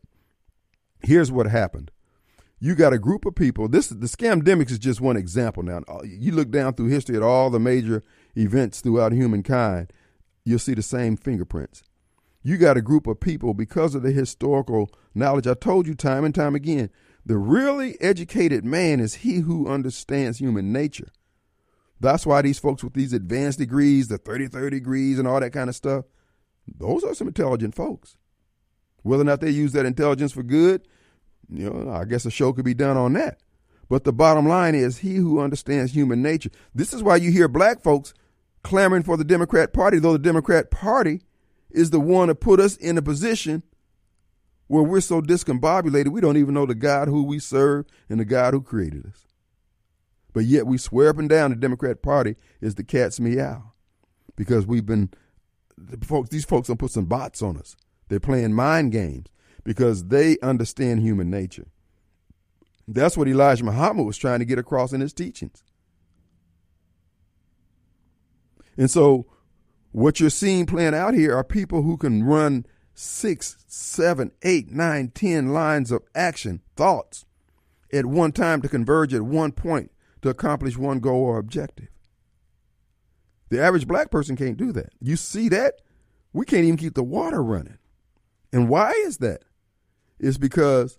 here's 1.02 1.30
what 1.30 1.46
happened 1.46 1.90
you 2.64 2.74
got 2.74 2.94
a 2.94 2.98
group 2.98 3.26
of 3.26 3.34
people. 3.34 3.68
This 3.68 3.88
the 3.88 4.06
scamdemics 4.06 4.70
is 4.70 4.78
just 4.78 4.98
one 4.98 5.18
example. 5.18 5.62
Now 5.62 5.82
uh, 5.86 6.00
you 6.02 6.32
look 6.32 6.50
down 6.50 6.72
through 6.72 6.88
history 6.88 7.14
at 7.14 7.22
all 7.22 7.50
the 7.50 7.60
major 7.60 8.02
events 8.36 8.80
throughout 8.80 9.12
humankind, 9.12 9.92
you'll 10.46 10.58
see 10.58 10.72
the 10.72 10.80
same 10.80 11.18
fingerprints. 11.18 11.82
You 12.42 12.56
got 12.56 12.78
a 12.78 12.82
group 12.82 13.06
of 13.06 13.20
people 13.20 13.52
because 13.52 13.94
of 13.94 14.02
the 14.02 14.12
historical 14.12 14.90
knowledge. 15.14 15.46
I 15.46 15.52
told 15.52 15.86
you 15.86 15.94
time 15.94 16.24
and 16.24 16.34
time 16.34 16.54
again, 16.54 16.88
the 17.26 17.36
really 17.36 18.00
educated 18.00 18.64
man 18.64 18.98
is 18.98 19.16
he 19.16 19.40
who 19.40 19.68
understands 19.68 20.38
human 20.38 20.72
nature. 20.72 21.08
That's 22.00 22.26
why 22.26 22.42
these 22.42 22.58
folks 22.58 22.82
with 22.82 22.94
these 22.94 23.12
advanced 23.12 23.58
degrees, 23.58 24.08
the 24.08 24.18
30 24.18 24.48
30 24.48 24.76
degrees, 24.76 25.18
and 25.18 25.28
all 25.28 25.40
that 25.40 25.52
kind 25.52 25.68
of 25.68 25.76
stuff, 25.76 26.04
those 26.66 27.04
are 27.04 27.14
some 27.14 27.28
intelligent 27.28 27.74
folks. 27.74 28.16
Whether 29.02 29.22
or 29.22 29.26
not 29.26 29.40
they 29.40 29.50
use 29.50 29.72
that 29.72 29.86
intelligence 29.86 30.32
for 30.32 30.42
good 30.42 30.86
you 31.48 31.70
know, 31.70 31.92
I 31.92 32.04
guess 32.04 32.24
a 32.24 32.30
show 32.30 32.52
could 32.52 32.64
be 32.64 32.74
done 32.74 32.96
on 32.96 33.12
that. 33.14 33.38
But 33.88 34.04
the 34.04 34.12
bottom 34.12 34.48
line 34.48 34.74
is 34.74 34.98
he 34.98 35.16
who 35.16 35.40
understands 35.40 35.92
human 35.92 36.22
nature. 36.22 36.50
This 36.74 36.92
is 36.92 37.02
why 37.02 37.16
you 37.16 37.30
hear 37.30 37.48
black 37.48 37.82
folks 37.82 38.14
clamoring 38.62 39.02
for 39.02 39.16
the 39.16 39.24
Democrat 39.24 39.72
Party, 39.72 39.98
though 39.98 40.12
the 40.12 40.18
Democrat 40.18 40.70
Party 40.70 41.20
is 41.70 41.90
the 41.90 42.00
one 42.00 42.28
to 42.28 42.34
put 42.34 42.60
us 42.60 42.76
in 42.76 42.96
a 42.96 43.02
position 43.02 43.62
where 44.68 44.82
we're 44.82 45.00
so 45.00 45.20
discombobulated 45.20 46.08
we 46.08 46.20
don't 46.20 46.38
even 46.38 46.54
know 46.54 46.64
the 46.64 46.74
God 46.74 47.08
who 47.08 47.22
we 47.24 47.38
serve 47.38 47.84
and 48.08 48.18
the 48.18 48.24
God 48.24 48.54
who 48.54 48.62
created 48.62 49.06
us. 49.06 49.26
But 50.34 50.44
yet 50.44 50.66
we 50.66 50.76
swear 50.76 51.08
up 51.08 51.18
and 51.18 51.28
down 51.28 51.50
the 51.50 51.56
Democrat 51.56 52.02
Party 52.02 52.34
is 52.60 52.74
the 52.74 52.84
cat's 52.84 53.20
meow 53.20 53.72
because 54.36 54.66
we've 54.66 54.84
been 54.84 55.10
the 55.78 56.04
folks. 56.04 56.28
These 56.28 56.44
folks 56.44 56.68
don't 56.68 56.76
put 56.76 56.90
some 56.90 57.06
bots 57.06 57.40
on 57.40 57.56
us. 57.56 57.76
They're 58.08 58.20
playing 58.20 58.52
mind 58.52 58.92
games 58.92 59.28
because 59.62 60.06
they 60.06 60.36
understand 60.42 61.00
human 61.00 61.30
nature. 61.30 61.68
That's 62.86 63.16
what 63.16 63.28
Elijah 63.28 63.64
Muhammad 63.64 64.04
was 64.04 64.18
trying 64.18 64.40
to 64.40 64.44
get 64.44 64.58
across 64.58 64.92
in 64.92 65.00
his 65.00 65.14
teachings. 65.14 65.62
And 68.76 68.90
so, 68.90 69.26
what 69.92 70.18
you're 70.18 70.30
seeing 70.30 70.66
playing 70.66 70.94
out 70.94 71.14
here 71.14 71.34
are 71.36 71.44
people 71.44 71.82
who 71.82 71.96
can 71.96 72.24
run 72.24 72.66
six, 72.92 73.56
seven, 73.68 74.32
eight, 74.42 74.72
nine, 74.72 75.12
ten 75.14 75.52
lines 75.52 75.92
of 75.92 76.02
action, 76.12 76.60
thoughts 76.74 77.24
at 77.92 78.04
one 78.04 78.32
time 78.32 78.60
to 78.62 78.68
converge 78.68 79.14
at 79.14 79.22
one 79.22 79.52
point 79.52 79.92
to 80.24 80.30
accomplish 80.30 80.78
one 80.78 81.00
goal 81.00 81.22
or 81.22 81.38
objective. 81.38 81.88
The 83.50 83.60
average 83.60 83.86
black 83.86 84.10
person 84.10 84.36
can't 84.36 84.56
do 84.56 84.72
that. 84.72 84.94
You 84.98 85.16
see 85.16 85.50
that? 85.50 85.82
We 86.32 86.46
can't 86.46 86.64
even 86.64 86.78
keep 86.78 86.94
the 86.94 87.02
water 87.04 87.42
running. 87.42 87.76
And 88.50 88.70
why 88.70 88.92
is 89.04 89.18
that? 89.18 89.42
It's 90.18 90.38
because 90.38 90.98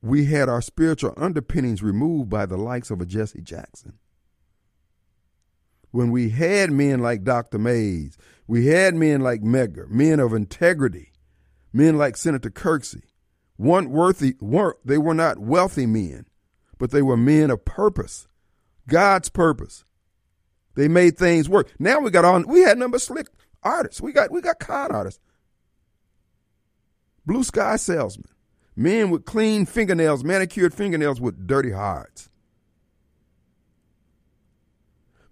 we 0.00 0.26
had 0.26 0.48
our 0.48 0.62
spiritual 0.62 1.12
underpinnings 1.16 1.82
removed 1.82 2.30
by 2.30 2.46
the 2.46 2.56
likes 2.56 2.92
of 2.92 3.00
a 3.00 3.06
Jesse 3.06 3.42
Jackson. 3.42 3.98
When 5.90 6.12
we 6.12 6.30
had 6.30 6.70
men 6.70 7.00
like 7.00 7.24
Dr. 7.24 7.58
Mays, 7.58 8.16
we 8.46 8.66
had 8.66 8.94
men 8.94 9.22
like 9.22 9.42
Medgar, 9.42 9.88
men 9.88 10.20
of 10.20 10.32
integrity, 10.32 11.10
men 11.72 11.98
like 11.98 12.16
Senator 12.16 12.50
Kirksey, 12.50 13.02
weren't 13.58 13.90
worthy, 13.90 14.36
weren't, 14.40 14.76
they 14.84 14.98
were 14.98 15.14
not 15.14 15.40
wealthy 15.40 15.86
men, 15.86 16.26
but 16.80 16.90
they 16.90 17.02
were 17.02 17.16
men 17.16 17.50
of 17.50 17.64
purpose, 17.64 18.26
God's 18.88 19.28
purpose. 19.28 19.84
They 20.74 20.88
made 20.88 21.16
things 21.16 21.48
work. 21.48 21.72
Now 21.78 22.00
we 22.00 22.10
got 22.10 22.24
on, 22.24 22.48
we 22.48 22.62
had 22.62 22.78
number 22.78 22.98
slick 22.98 23.28
artists. 23.62 24.00
We 24.00 24.12
got, 24.12 24.32
we 24.32 24.40
got 24.40 24.58
con 24.58 24.90
artists 24.90 25.20
blue 27.30 27.44
sky 27.44 27.76
salesmen, 27.76 28.28
men 28.74 29.08
with 29.10 29.24
clean 29.24 29.66
fingernails, 29.66 30.24
manicured 30.24 30.74
fingernails 30.74 31.20
with 31.20 31.46
dirty 31.46 31.70
hearts. 31.70 32.28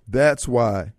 That's 0.06 0.46
why 0.46 0.92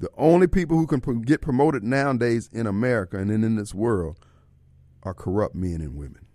the 0.00 0.10
only 0.16 0.48
people 0.48 0.76
who 0.76 0.86
can 0.86 1.22
get 1.22 1.40
promoted 1.40 1.84
nowadays 1.84 2.50
in 2.52 2.66
America 2.66 3.16
and 3.16 3.30
in 3.30 3.54
this 3.54 3.72
world 3.72 4.18
are 5.04 5.14
corrupt 5.14 5.54
men 5.54 5.80
and 5.80 5.94
women, 5.94 6.26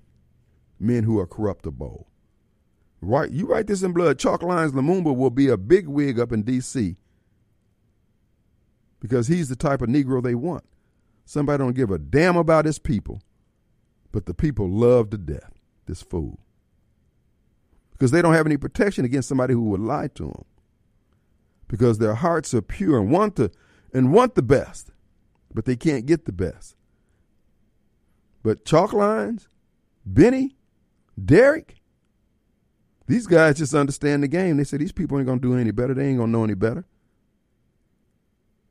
men 0.80 1.04
who 1.04 1.20
are 1.20 1.28
corruptible, 1.28 2.09
Right, 3.02 3.32
you 3.32 3.46
write 3.46 3.68
this 3.68 3.82
in 3.82 3.94
blood. 3.94 4.20
Chalk 4.20 4.44
Lines 4.44 4.74
Lumumba 4.74 5.16
will 5.16 5.30
be 5.30 5.48
a 5.48 5.58
big 5.58 5.88
wig 5.88 6.20
up 6.20 6.34
in 6.34 6.44
D.C. 6.44 6.98
because 9.00 9.28
he's 9.28 9.48
the 9.48 9.56
type 9.56 9.82
of 9.82 9.90
Negro 9.90 10.22
they 10.22 10.36
want. 10.36 10.66
Somebody 11.26 11.60
don't 11.60 11.76
give 11.76 11.92
a 11.92 11.98
damn 11.98 12.36
about 12.36 12.66
his 12.66 12.80
people, 12.80 13.22
but 14.12 14.26
the 14.26 14.34
people 14.34 14.70
love 14.70 15.12
to 15.12 15.18
death 15.18 15.54
this 15.86 16.02
fool 16.02 16.40
because 17.92 18.12
they 18.12 18.22
don't 18.22 18.34
have 18.34 18.46
any 18.46 18.58
protection 18.58 19.06
against 19.06 19.30
somebody 19.30 19.54
who 19.54 19.64
would 19.64 19.82
lie 19.82 20.08
to 20.16 20.24
them 20.24 20.46
because 21.68 21.98
their 21.98 22.16
hearts 22.16 22.54
are 22.54 22.62
pure 22.62 23.00
and 23.00 23.12
want 23.12 23.36
to 23.36 23.52
and 23.94 24.14
want 24.14 24.36
the 24.36 24.42
best, 24.42 24.92
but 25.54 25.66
they 25.66 25.76
can't 25.76 26.06
get 26.06 26.26
the 26.26 26.32
best. 26.32 26.76
But 28.42 28.66
chalk 28.66 28.94
lines, 28.94 29.50
Benny, 30.06 30.56
Derek, 31.24 31.79
these 33.10 33.26
guys 33.26 33.58
just 33.58 33.74
understand 33.74 34.22
the 34.22 34.28
game. 34.28 34.58
They 34.58 34.64
say 34.64 34.78
these 34.78 34.92
people 34.92 35.18
ain't 35.18 35.26
gonna 35.26 35.42
do 35.42 35.58
any 35.58 35.72
better. 35.72 35.96
They 35.96 36.06
ain't 36.08 36.20
gonna 36.20 36.32
know 36.32 36.44
any 36.44 36.54
better. 36.54 36.86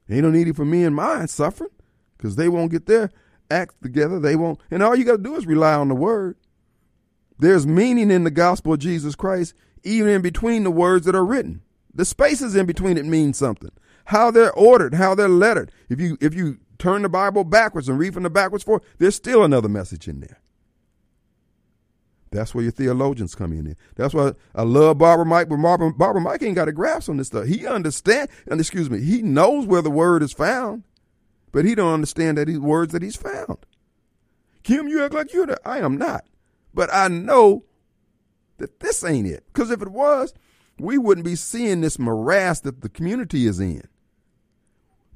Ain't 0.09 0.22
no 0.22 0.31
need 0.31 0.55
for 0.55 0.64
me 0.64 0.85
and 0.85 0.94
mine 0.94 1.27
suffering 1.27 1.72
because 2.16 2.37
they 2.37 2.48
won't 2.48 2.70
get 2.70 2.87
their 2.87 3.11
act 3.51 3.83
together. 3.83 4.20
They 4.20 4.37
won't. 4.37 4.61
And 4.70 4.81
all 4.81 4.94
you 4.94 5.05
got 5.05 5.16
to 5.16 5.22
do 5.22 5.35
is 5.35 5.44
rely 5.44 5.74
on 5.74 5.88
the 5.88 5.96
word. 5.96 6.37
There's 7.38 7.66
meaning 7.66 8.12
in 8.12 8.22
the 8.22 8.31
gospel 8.31 8.74
of 8.74 8.79
Jesus 8.79 9.16
Christ, 9.16 9.55
even 9.83 10.09
in 10.09 10.22
between 10.22 10.62
the 10.62 10.70
words 10.70 11.05
that 11.07 11.16
are 11.16 11.27
written. 11.27 11.62
The 11.92 12.05
spaces 12.05 12.55
in 12.55 12.64
between 12.64 12.96
it 12.96 13.05
mean 13.05 13.33
something. 13.33 13.72
How 14.07 14.31
they're 14.31 14.53
ordered, 14.53 14.94
how 14.94 15.16
they're 15.16 15.29
lettered. 15.29 15.72
If 15.88 16.01
you 16.01 16.16
if 16.20 16.33
you 16.33 16.59
turn 16.79 17.03
the 17.03 17.09
Bible 17.09 17.42
backwards 17.42 17.88
and 17.88 17.98
read 17.98 18.14
from 18.14 18.22
the 18.22 18.31
backwards 18.31 18.62
forward, 18.62 18.85
there's 18.98 19.16
still 19.16 19.42
another 19.42 19.68
message 19.68 20.07
in 20.07 20.20
there. 20.20 20.40
That's 22.31 22.55
where 22.55 22.62
your 22.62 22.73
theologians 22.73 23.35
come 23.35 23.53
in. 23.53 23.75
That's 23.97 24.12
why 24.12 24.33
I 24.55 24.62
love 24.62 24.99
Barbara 24.99 25.25
Mike, 25.25 25.49
but 25.49 25.57
Barbara, 25.57 25.93
Barbara 25.93 26.21
Mike 26.21 26.43
ain't 26.43 26.57
got 26.57 26.69
a 26.69 26.73
grasp 26.73 27.09
on 27.09 27.17
this 27.17 27.29
stuff. 27.29 27.47
He 27.47 27.67
understand, 27.67 28.29
and 28.47 28.61
excuse 28.61 28.91
me, 28.91 29.01
he 29.01 29.23
knows 29.23 29.67
where 29.67 29.83
the 29.83 29.91
word 29.91 30.23
is 30.23 30.33
found, 30.33 30.83
but 31.53 31.64
he 31.64 31.75
don't 31.75 31.95
understand 31.95 32.37
that 32.38 32.47
these 32.47 32.59
words 32.59 32.93
that 32.93 33.03
he's 33.03 33.17
found. 33.17 33.59
Kim, 34.62 34.88
you 34.88 35.03
act 35.03 35.14
like 35.14 35.33
you're 35.33 35.47
the. 35.47 35.59
I 35.64 35.79
am 35.79 35.97
not, 35.97 36.27
but 36.75 36.93
I 36.93 37.09
know 37.09 37.64
that 38.59 38.81
this 38.81 39.03
ain't 39.03 39.27
it. 39.27 39.45
Because 39.53 39.71
if 39.71 39.81
it 39.81 39.88
was, 39.88 40.35
we 40.79 40.99
wouldn't 40.99 41.25
be 41.25 41.37
seeing 41.37 41.81
this 41.81 41.99
morass 41.99 42.61
that 42.61 42.83
the 42.83 42.88
community 42.88 43.47
is 43.47 43.61
in. 43.61 43.88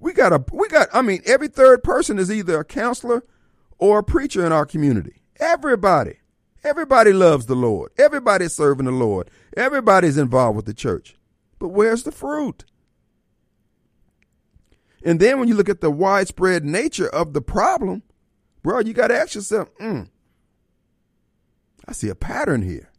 We 0.01 0.15
got 0.15 0.33
a, 0.33 0.43
we 0.51 0.69
got. 0.69 0.89
I 0.93 1.03
mean, 1.03 1.21
every 1.27 1.49
third 1.49 1.85
person 1.85 2.19
is 2.19 2.33
either 2.33 2.61
a 2.61 2.65
counselor 2.65 3.25
or 3.79 3.99
a 3.99 4.05
preacher 4.05 4.45
in 4.47 4.53
our 4.53 4.65
community. 4.65 5.23
Everybody. 5.39 6.21
Everybody 6.65 7.13
loves 7.13 7.47
the 7.47 7.57
Lord. 7.57 7.91
Everybody's 7.99 8.55
serving 8.55 8.87
the 8.87 8.93
Lord. 8.93 9.31
Everybody's 9.57 10.17
involved 10.17 10.57
with 10.57 10.67
the 10.67 10.75
church. 10.75 11.17
But 11.59 11.69
where's 11.69 12.05
the 12.05 12.13
fruit? 12.13 12.65
And 15.05 15.19
then 15.19 15.41
when 15.41 15.49
you 15.49 15.55
look 15.55 15.69
at 15.69 15.81
the 15.81 15.91
widespread 15.91 16.65
nature 16.65 17.09
of 17.09 17.33
the 17.33 17.43
problem, 17.43 18.03
bro, 18.63 18.81
you 18.81 18.93
got 18.93 19.09
to 19.09 19.19
ask 19.19 19.35
yourself, 19.35 19.69
mm, 19.81 20.09
I 21.87 21.93
see 21.93 22.09
a 22.09 22.15
pattern 22.15 22.63
here. 22.63 22.91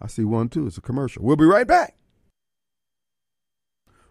I 0.00 0.08
see 0.08 0.24
one 0.24 0.48
too. 0.48 0.66
It's 0.66 0.78
a 0.78 0.80
commercial. 0.80 1.24
We'll 1.24 1.36
be 1.36 1.44
right 1.44 1.66
back. 1.66 1.94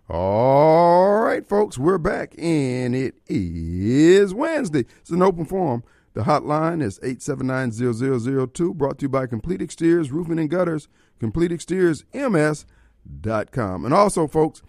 All 0.09 1.19
right, 1.19 1.45
folks, 1.45 1.77
we're 1.77 1.97
back, 1.97 2.33
and 2.37 2.95
it 2.95 3.15
is 3.27 4.33
Wednesday. 4.33 4.85
It's 5.01 5.09
an 5.09 5.21
open 5.21 5.43
forum. 5.43 5.83
The 6.17 6.23
hotline 6.23 6.81
is 6.81 6.97
879-0002, 7.01 8.73
brought 8.73 8.97
to 8.97 9.03
you 9.03 9.09
by 9.09 9.27
Complete 9.27 9.61
Exteriors, 9.61 10.11
Roofing 10.11 10.39
and 10.39 10.49
Gutters, 10.49 10.87
CompleteExteriorsMS.com. 11.21 13.85
And 13.85 13.93
also, 13.93 14.25
folks, 14.25 14.63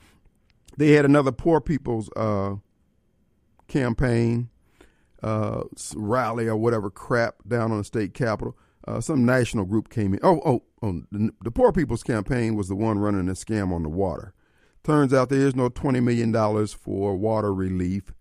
they 0.76 0.92
had 0.92 1.06
another 1.06 1.32
poor 1.32 1.62
people's 1.62 2.11
uh, 2.14 2.56
campaign, 3.66 4.50
uh, 5.22 5.62
rally 5.96 6.48
or 6.48 6.56
whatever 6.58 6.90
crap 6.90 7.37
down 7.48 7.72
on 7.72 7.78
the 7.78 7.84
state 7.84 8.12
capitol. 8.12 8.54
Uh, 8.87 9.00
some 9.00 9.24
national 9.24 9.64
group 9.64 9.88
came 9.88 10.12
in. 10.12 10.20
Oh, 10.22 10.42
oh, 10.44 10.64
oh 10.82 11.00
the, 11.11 11.30
the 11.42 11.50
Poor 11.50 11.72
People's 11.72 12.02
Campaign 12.02 12.56
was 12.56 12.68
the 12.68 12.76
one 12.76 12.98
running 12.98 13.24
the 13.24 13.32
scam 13.32 13.72
on 13.72 13.84
the 13.84 13.88
water. 13.88 14.34
Turns 14.84 15.14
out 15.14 15.30
there 15.30 15.46
is 15.46 15.56
no 15.56 15.70
$20 15.70 16.02
million 16.02 16.30
for 16.66 17.16
water 17.16 17.54
relief. 17.54 18.12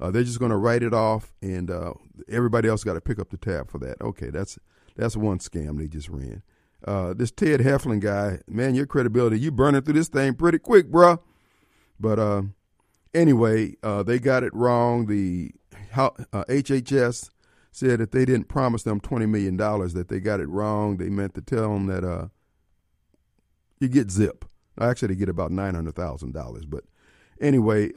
Uh, 0.00 0.10
they're 0.10 0.24
just 0.24 0.38
going 0.38 0.50
to 0.50 0.56
write 0.56 0.82
it 0.82 0.94
off, 0.94 1.32
and 1.42 1.70
uh, 1.70 1.92
everybody 2.28 2.68
else 2.68 2.82
got 2.84 2.94
to 2.94 3.00
pick 3.00 3.18
up 3.18 3.30
the 3.30 3.36
tab 3.36 3.70
for 3.70 3.78
that. 3.78 4.00
Okay, 4.00 4.30
that's 4.30 4.58
that's 4.96 5.16
one 5.16 5.38
scam 5.38 5.78
they 5.78 5.88
just 5.88 6.08
ran. 6.08 6.42
Uh, 6.84 7.12
this 7.12 7.30
Ted 7.30 7.60
Henifin 7.60 8.00
guy, 8.00 8.38
man, 8.48 8.74
your 8.74 8.86
credibility, 8.86 9.38
you 9.38 9.50
burning 9.50 9.82
through 9.82 9.94
this 9.94 10.08
thing 10.08 10.34
pretty 10.34 10.58
quick, 10.58 10.90
bruh. 10.90 11.18
But 11.98 12.18
uh, 12.18 12.42
anyway, 13.12 13.76
uh, 13.82 14.02
they 14.02 14.18
got 14.18 14.42
it 14.42 14.54
wrong. 14.54 15.06
The 15.06 15.52
HHS 15.94 17.28
uh, 17.28 17.30
said 17.70 18.00
that 18.00 18.12
they 18.12 18.24
didn't 18.24 18.48
promise 18.48 18.82
them 18.82 19.00
twenty 19.00 19.26
million 19.26 19.58
dollars, 19.58 19.92
that 19.92 20.08
they 20.08 20.18
got 20.18 20.40
it 20.40 20.48
wrong. 20.48 20.96
They 20.96 21.10
meant 21.10 21.34
to 21.34 21.42
tell 21.42 21.74
them 21.74 21.86
that 21.88 22.30
you 23.78 23.88
get 23.88 24.10
zip. 24.10 24.46
Actually, 24.80 25.08
they 25.08 25.18
get 25.18 25.28
about 25.28 25.50
nine 25.50 25.74
hundred 25.74 25.94
thousand 25.94 26.32
dollars. 26.32 26.64
But 26.64 26.84
anyway, 27.38 27.90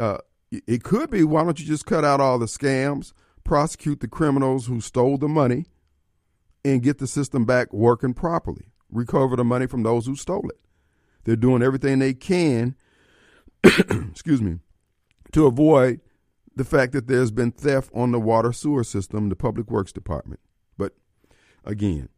it 0.67 0.83
could 0.83 1.09
be 1.09 1.23
why 1.23 1.43
don't 1.43 1.59
you 1.59 1.65
just 1.65 1.85
cut 1.85 2.03
out 2.03 2.19
all 2.19 2.39
the 2.39 2.45
scams, 2.45 3.13
prosecute 3.43 3.99
the 3.99 4.07
criminals 4.07 4.67
who 4.67 4.81
stole 4.81 5.17
the 5.17 5.27
money, 5.27 5.65
and 6.65 6.83
get 6.83 6.99
the 6.99 7.07
system 7.07 7.45
back 7.45 7.73
working 7.73 8.13
properly, 8.13 8.67
recover 8.89 9.35
the 9.35 9.43
money 9.43 9.67
from 9.67 9.83
those 9.83 10.05
who 10.05 10.15
stole 10.15 10.47
it. 10.49 10.59
They're 11.23 11.35
doing 11.35 11.63
everything 11.63 11.99
they 11.99 12.13
can, 12.13 12.75
excuse 13.63 14.41
me, 14.41 14.59
to 15.31 15.45
avoid 15.45 16.01
the 16.55 16.63
fact 16.63 16.93
that 16.93 17.07
there's 17.07 17.31
been 17.31 17.51
theft 17.51 17.89
on 17.93 18.11
the 18.11 18.19
water 18.19 18.53
sewer 18.53 18.83
system, 18.83 19.29
the 19.29 19.35
public 19.35 19.71
works 19.71 19.91
department. 19.91 20.39
But 20.77 20.93
again, 21.65 22.09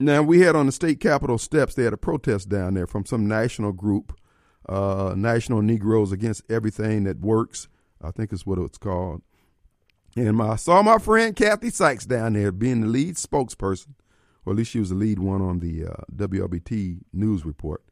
now 0.00 0.22
we 0.22 0.40
had 0.40 0.56
on 0.56 0.66
the 0.66 0.72
state 0.72 1.00
capitol 1.00 1.38
steps, 1.38 1.74
they 1.74 1.84
had 1.84 1.92
a 1.92 1.98
protest 1.98 2.48
down 2.48 2.74
there 2.74 2.86
from 2.86 3.04
some 3.04 3.26
national 3.26 3.72
group 3.72 4.17
uh, 4.68 5.14
National 5.16 5.62
Negroes 5.62 6.12
Against 6.12 6.42
Everything 6.50 7.04
That 7.04 7.20
Works. 7.20 7.68
I 8.00 8.10
think 8.10 8.32
is 8.32 8.46
what 8.46 8.58
it's 8.58 8.78
called. 8.78 9.22
And 10.16 10.36
my, 10.36 10.50
I 10.50 10.56
saw 10.56 10.82
my 10.82 10.98
friend 10.98 11.34
Kathy 11.34 11.70
Sykes 11.70 12.06
down 12.06 12.34
there 12.34 12.52
being 12.52 12.80
the 12.80 12.86
lead 12.86 13.16
spokesperson, 13.16 13.94
or 14.44 14.52
at 14.52 14.56
least 14.56 14.70
she 14.70 14.80
was 14.80 14.90
the 14.90 14.94
lead 14.94 15.18
one 15.18 15.42
on 15.42 15.60
the 15.60 15.86
uh, 15.86 16.04
WLBT 16.14 17.00
news 17.12 17.44
report. 17.44 17.82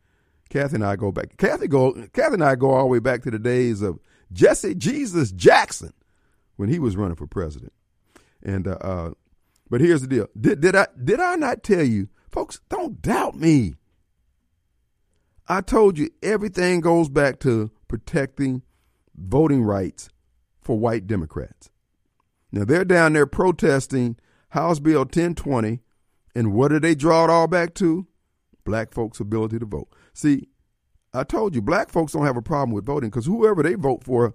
Kathy 0.49 0.77
and 0.77 0.85
I 0.85 0.97
go 0.97 1.11
back. 1.11 1.37
Kathy 1.37 1.67
go. 1.67 1.93
Kathy 2.13 2.35
and 2.35 2.45
I 2.45 2.55
go 2.55 2.71
all 2.71 2.83
the 2.83 2.87
way 2.87 2.99
back 3.01 3.23
to 3.23 3.31
the 3.31 3.39
days 3.39 3.83
of 3.83 3.99
Jesse 4.33 4.75
Jesus 4.75 5.33
Jackson 5.33 5.93
when 6.57 6.69
he 6.69 6.79
was 6.79 6.97
running 6.97 7.17
for 7.17 7.27
president. 7.27 7.73
And 8.43 8.69
uh, 8.69 8.79
uh, 8.81 9.11
but 9.69 9.81
here's 9.81 10.03
the 10.03 10.07
deal. 10.07 10.29
Did, 10.41 10.61
did 10.61 10.77
I 10.77 10.87
did 11.03 11.21
I 11.21 11.35
not 11.35 11.63
tell 11.63 11.83
you, 11.83 12.09
folks? 12.31 12.61
Don't 12.69 13.03
doubt 13.03 13.37
me. 13.37 13.75
I 15.49 15.61
told 15.61 15.97
you 15.97 16.11
everything 16.23 16.81
goes 16.81 17.09
back 17.09 17.39
to 17.41 17.71
protecting 17.89 18.63
voting 19.17 19.63
rights 19.63 20.09
for 20.61 20.79
white 20.79 21.07
Democrats. 21.07 21.71
Now 22.51 22.65
they're 22.65 22.85
down 22.85 23.13
there 23.13 23.27
protesting 23.27 24.17
House 24.51 24.81
Bill 24.81 25.01
1020, 25.01 25.81
and 26.35 26.53
what 26.53 26.69
do 26.69 26.81
they 26.81 26.95
draw 26.95 27.25
it 27.25 27.31
all 27.31 27.47
back 27.47 27.75
to? 27.75 28.07
Black 28.65 28.93
folks' 28.93 29.21
ability 29.21 29.59
to 29.61 29.67
vote. 29.67 29.89
See, 30.13 30.49
I 31.15 31.23
told 31.23 31.55
you, 31.55 31.63
black 31.63 31.91
folks 31.91 32.13
don't 32.13 32.27
have 32.27 32.37
a 32.37 32.43
problem 32.43 32.73
with 32.73 32.85
voting 32.85 33.11
because 33.11 33.27
whoever 33.27 33.63
they 33.63 33.75
vote 33.75 34.03
for, 34.03 34.35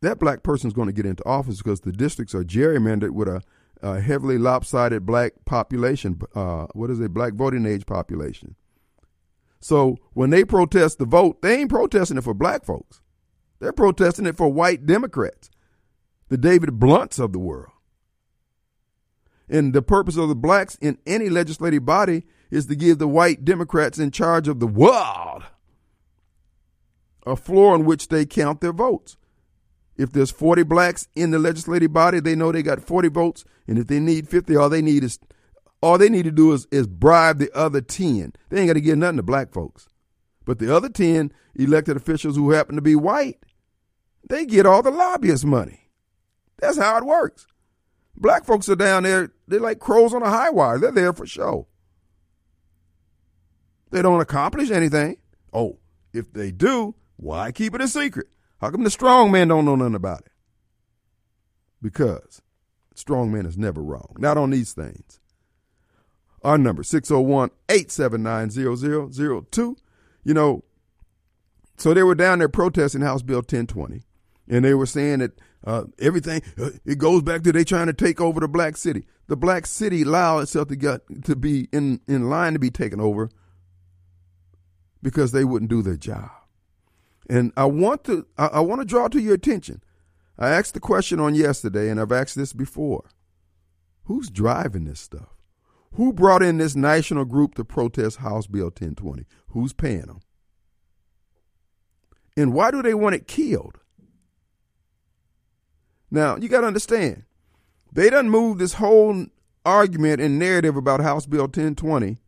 that 0.00 0.18
black 0.18 0.42
person 0.42 0.68
is 0.68 0.74
going 0.74 0.88
to 0.88 0.92
get 0.92 1.06
into 1.06 1.26
office 1.26 1.58
because 1.58 1.80
the 1.80 1.92
districts 1.92 2.34
are 2.34 2.44
gerrymandered 2.44 3.10
with 3.10 3.28
a, 3.28 3.42
a 3.82 4.00
heavily 4.00 4.38
lopsided 4.38 5.04
black 5.04 5.32
population. 5.44 6.18
Uh, 6.34 6.66
what 6.72 6.90
is 6.90 7.00
it? 7.00 7.12
Black 7.12 7.34
voting 7.34 7.66
age 7.66 7.84
population. 7.86 8.56
So 9.66 9.96
when 10.12 10.30
they 10.30 10.44
protest 10.44 11.00
the 11.00 11.06
vote, 11.06 11.42
they 11.42 11.58
ain't 11.58 11.70
protesting 11.70 12.16
it 12.16 12.22
for 12.22 12.32
black 12.32 12.64
folks. 12.64 13.00
They're 13.58 13.72
protesting 13.72 14.24
it 14.24 14.36
for 14.36 14.46
white 14.46 14.86
Democrats, 14.86 15.50
the 16.28 16.38
David 16.38 16.78
Blounts 16.78 17.18
of 17.18 17.32
the 17.32 17.40
world. 17.40 17.72
And 19.48 19.72
the 19.72 19.82
purpose 19.82 20.16
of 20.16 20.28
the 20.28 20.36
blacks 20.36 20.76
in 20.80 20.98
any 21.04 21.28
legislative 21.28 21.84
body 21.84 22.26
is 22.48 22.66
to 22.66 22.76
give 22.76 22.98
the 22.98 23.08
white 23.08 23.44
Democrats 23.44 23.98
in 23.98 24.12
charge 24.12 24.46
of 24.46 24.60
the 24.60 24.68
world 24.68 25.42
a 27.26 27.34
floor 27.34 27.74
on 27.74 27.84
which 27.84 28.06
they 28.06 28.24
count 28.24 28.60
their 28.60 28.72
votes. 28.72 29.16
If 29.96 30.12
there's 30.12 30.30
40 30.30 30.62
blacks 30.62 31.08
in 31.16 31.32
the 31.32 31.40
legislative 31.40 31.92
body, 31.92 32.20
they 32.20 32.36
know 32.36 32.52
they 32.52 32.62
got 32.62 32.86
40 32.86 33.08
votes. 33.08 33.44
And 33.66 33.78
if 33.78 33.88
they 33.88 33.98
need 33.98 34.28
50, 34.28 34.54
all 34.54 34.68
they 34.68 34.80
need 34.80 35.02
is 35.02 35.18
all 35.86 35.98
they 35.98 36.08
need 36.08 36.24
to 36.24 36.32
do 36.32 36.52
is, 36.52 36.66
is 36.72 36.88
bribe 36.88 37.38
the 37.38 37.56
other 37.56 37.80
10. 37.80 38.32
They 38.48 38.58
ain't 38.58 38.66
got 38.66 38.72
to 38.72 38.80
give 38.80 38.98
nothing 38.98 39.18
to 39.18 39.22
black 39.22 39.52
folks. 39.52 39.86
But 40.44 40.58
the 40.58 40.74
other 40.74 40.88
10 40.88 41.32
elected 41.54 41.96
officials 41.96 42.34
who 42.34 42.50
happen 42.50 42.74
to 42.74 42.82
be 42.82 42.96
white, 42.96 43.38
they 44.28 44.46
get 44.46 44.66
all 44.66 44.82
the 44.82 44.90
lobbyist 44.90 45.44
money. 45.44 45.88
That's 46.58 46.76
how 46.76 46.98
it 46.98 47.06
works. 47.06 47.46
Black 48.16 48.44
folks 48.44 48.68
are 48.68 48.74
down 48.74 49.04
there, 49.04 49.30
they're 49.46 49.60
like 49.60 49.78
crows 49.78 50.12
on 50.12 50.24
a 50.24 50.28
high 50.28 50.50
wire. 50.50 50.78
They're 50.78 50.90
there 50.90 51.12
for 51.12 51.24
show. 51.24 51.68
They 53.92 54.02
don't 54.02 54.20
accomplish 54.20 54.72
anything. 54.72 55.18
Oh, 55.52 55.78
if 56.12 56.32
they 56.32 56.50
do, 56.50 56.96
why 57.16 57.52
keep 57.52 57.76
it 57.76 57.80
a 57.80 57.86
secret? 57.86 58.26
How 58.60 58.70
come 58.70 58.82
the 58.82 58.90
strong 58.90 59.30
man 59.30 59.46
don't 59.46 59.64
know 59.64 59.76
nothing 59.76 59.94
about 59.94 60.22
it? 60.22 60.32
Because 61.80 62.42
strong 62.96 63.30
man 63.30 63.46
is 63.46 63.56
never 63.56 63.80
wrong. 63.80 64.16
Not 64.18 64.36
on 64.36 64.50
these 64.50 64.72
things. 64.72 65.20
Our 66.46 66.58
number 66.58 66.84
601-879-0002. 66.84 69.76
You 70.24 70.34
know, 70.34 70.62
so 71.76 71.92
they 71.92 72.04
were 72.04 72.14
down 72.14 72.38
there 72.38 72.48
protesting 72.48 73.02
House 73.02 73.22
Bill 73.22 73.38
1020 73.38 74.04
and 74.48 74.64
they 74.64 74.74
were 74.74 74.86
saying 74.86 75.20
that 75.20 75.32
uh, 75.64 75.84
everything 75.98 76.42
uh, 76.58 76.70
it 76.84 76.98
goes 76.98 77.22
back 77.22 77.42
to 77.42 77.52
they 77.52 77.64
trying 77.64 77.86
to 77.86 77.92
take 77.92 78.20
over 78.20 78.40
the 78.40 78.48
black 78.48 78.76
city. 78.76 79.06
The 79.26 79.36
black 79.36 79.66
city 79.66 80.02
allowed 80.02 80.40
itself 80.40 80.68
to 80.68 80.76
get 80.76 81.00
to 81.24 81.34
be 81.34 81.68
in 81.72 82.00
in 82.06 82.30
line 82.30 82.52
to 82.52 82.58
be 82.58 82.70
taken 82.70 83.00
over 83.00 83.30
because 85.02 85.32
they 85.32 85.44
wouldn't 85.44 85.70
do 85.70 85.82
their 85.82 85.96
job. 85.96 86.30
And 87.28 87.52
I 87.56 87.64
want 87.64 88.04
to 88.04 88.26
I, 88.38 88.46
I 88.46 88.60
want 88.60 88.82
to 88.82 88.86
draw 88.86 89.08
to 89.08 89.20
your 89.20 89.34
attention. 89.34 89.82
I 90.38 90.50
asked 90.50 90.74
the 90.74 90.80
question 90.80 91.18
on 91.18 91.34
yesterday, 91.34 91.88
and 91.88 91.98
I've 91.98 92.12
asked 92.12 92.36
this 92.36 92.52
before. 92.52 93.08
Who's 94.04 94.30
driving 94.30 94.84
this 94.84 95.00
stuff? 95.00 95.35
Who 95.96 96.12
brought 96.12 96.42
in 96.42 96.58
this 96.58 96.76
national 96.76 97.24
group 97.24 97.54
to 97.54 97.64
protest 97.64 98.18
House 98.18 98.46
Bill 98.46 98.66
1020? 98.66 99.24
Who's 99.48 99.72
paying 99.72 100.02
them? 100.02 100.20
And 102.36 102.52
why 102.52 102.70
do 102.70 102.82
they 102.82 102.92
want 102.92 103.14
it 103.14 103.26
killed? 103.26 103.78
Now, 106.10 106.36
you 106.36 106.48
got 106.48 106.60
to 106.60 106.66
understand, 106.66 107.24
they 107.90 108.10
done 108.10 108.28
moved 108.28 108.60
this 108.60 108.74
whole 108.74 109.24
argument 109.64 110.20
and 110.20 110.38
narrative 110.38 110.76
about 110.76 111.00
House 111.00 111.24
Bill 111.24 111.44
1020 111.44 112.18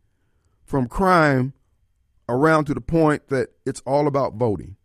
from 0.64 0.88
crime 0.88 1.52
around 2.26 2.64
to 2.66 2.74
the 2.74 2.80
point 2.80 3.28
that 3.28 3.50
it's 3.66 3.82
all 3.86 4.06
about 4.06 4.34
voting. 4.34 4.76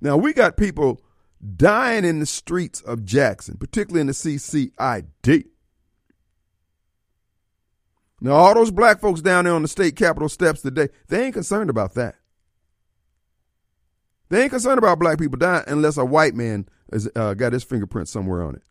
Now, 0.00 0.16
we 0.16 0.32
got 0.32 0.56
people 0.56 1.00
dying 1.56 2.04
in 2.04 2.20
the 2.20 2.26
streets 2.26 2.80
of 2.80 3.04
Jackson, 3.04 3.56
particularly 3.56 4.02
in 4.02 4.06
the 4.06 4.12
CCID. 4.12 5.46
Now, 8.20 8.32
all 8.32 8.54
those 8.54 8.70
black 8.70 9.00
folks 9.00 9.20
down 9.20 9.44
there 9.44 9.54
on 9.54 9.62
the 9.62 9.68
state 9.68 9.96
capitol 9.96 10.28
steps 10.28 10.62
today, 10.62 10.88
they 11.08 11.26
ain't 11.26 11.34
concerned 11.34 11.70
about 11.70 11.94
that. 11.94 12.16
They 14.28 14.42
ain't 14.42 14.50
concerned 14.50 14.78
about 14.78 14.98
black 14.98 15.18
people 15.18 15.38
dying 15.38 15.64
unless 15.68 15.96
a 15.96 16.04
white 16.04 16.34
man 16.34 16.68
has 16.92 17.08
uh, 17.14 17.34
got 17.34 17.52
his 17.52 17.64
fingerprint 17.64 18.08
somewhere 18.08 18.42
on 18.42 18.56
it. 18.56 18.62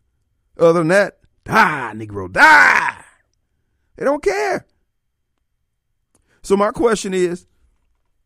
Other 0.58 0.80
than 0.80 0.88
that, 0.88 1.18
die, 1.44 1.92
Negro, 1.94 2.30
die. 2.30 3.04
They 3.96 4.04
don't 4.04 4.22
care. 4.22 4.66
So 6.42 6.56
my 6.56 6.70
question 6.70 7.14
is 7.14 7.46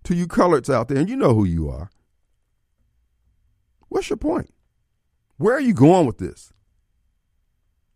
to 0.04 0.14
you 0.14 0.26
coloreds 0.26 0.72
out 0.72 0.88
there, 0.88 0.98
and 0.98 1.08
you 1.08 1.16
know 1.16 1.34
who 1.34 1.44
you 1.44 1.70
are. 1.70 1.90
What's 3.88 4.10
your 4.10 4.16
point? 4.16 4.52
Where 5.36 5.54
are 5.54 5.60
you 5.60 5.74
going 5.74 6.06
with 6.06 6.18
this? 6.18 6.52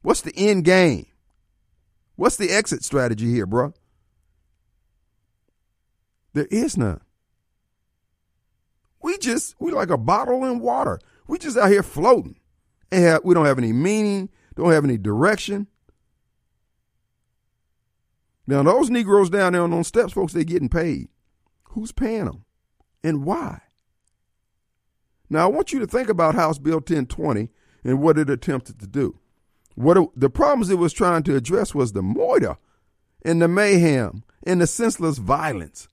What's 0.03 0.21
the 0.23 0.33
end 0.37 0.65
game? 0.65 1.07
What's 2.17 2.37
the 2.37 2.51
exit 2.51 2.83
strategy 2.83 3.31
here, 3.31 3.47
bro? 3.47 3.75
There 6.33 6.47
is 6.51 6.77
none. 6.77 7.01
We 9.03 9.19
just 9.19 9.55
we 9.59 9.71
like 9.71 9.91
a 9.91 9.99
bottle 9.99 10.45
in 10.45 10.61
water. 10.61 10.99
We 11.29 11.39
just 11.39 11.57
out 11.57 11.71
here 11.71 11.83
floating. 11.83 12.41
And 12.91 13.05
have, 13.05 13.25
we 13.25 13.35
don't 13.35 13.47
have 13.47 13.59
any 13.59 13.73
meaning, 13.73 14.31
don't 14.55 14.73
have 14.73 14.85
any 14.85 14.97
direction. 14.97 15.67
Now 18.47 18.63
those 18.63 18.91
Negroes 18.91 19.31
down 19.31 19.53
there 19.53 19.63
on 19.63 19.71
those 19.71 19.89
steps, 19.89 20.13
folks, 20.13 20.33
they 20.33 20.45
getting 20.45 20.69
paid. 20.69 21.09
Who's 21.71 21.93
paying 21.93 22.27
them? 22.27 22.45
And 23.03 23.25
why? 23.25 23.61
Now 25.29 25.45
I 25.45 25.47
want 25.51 25.73
you 25.73 25.81
to 25.81 25.87
think 25.87 26.09
about 26.09 26.35
House 26.35 26.59
Bill 26.59 26.77
1020 26.77 27.51
and 27.85 28.01
what 28.01 28.19
it 28.19 28.31
attempted 28.31 28.79
to 28.81 28.87
do. 28.87 29.19
What 29.77 30.09
the 30.17 30.31
problems 30.31 30.71
it 30.71 30.79
was 30.79 30.93
trying 30.93 31.23
to 31.25 31.37
address 31.37 31.75
was 31.75 31.93
the 31.93 32.03
murder 32.03 32.57
and 33.23 33.41
the 33.41 33.47
mayhem 33.47 34.25
and 34.43 34.61
the 34.61 34.67
senseless 34.67 35.19
violence 35.19 35.89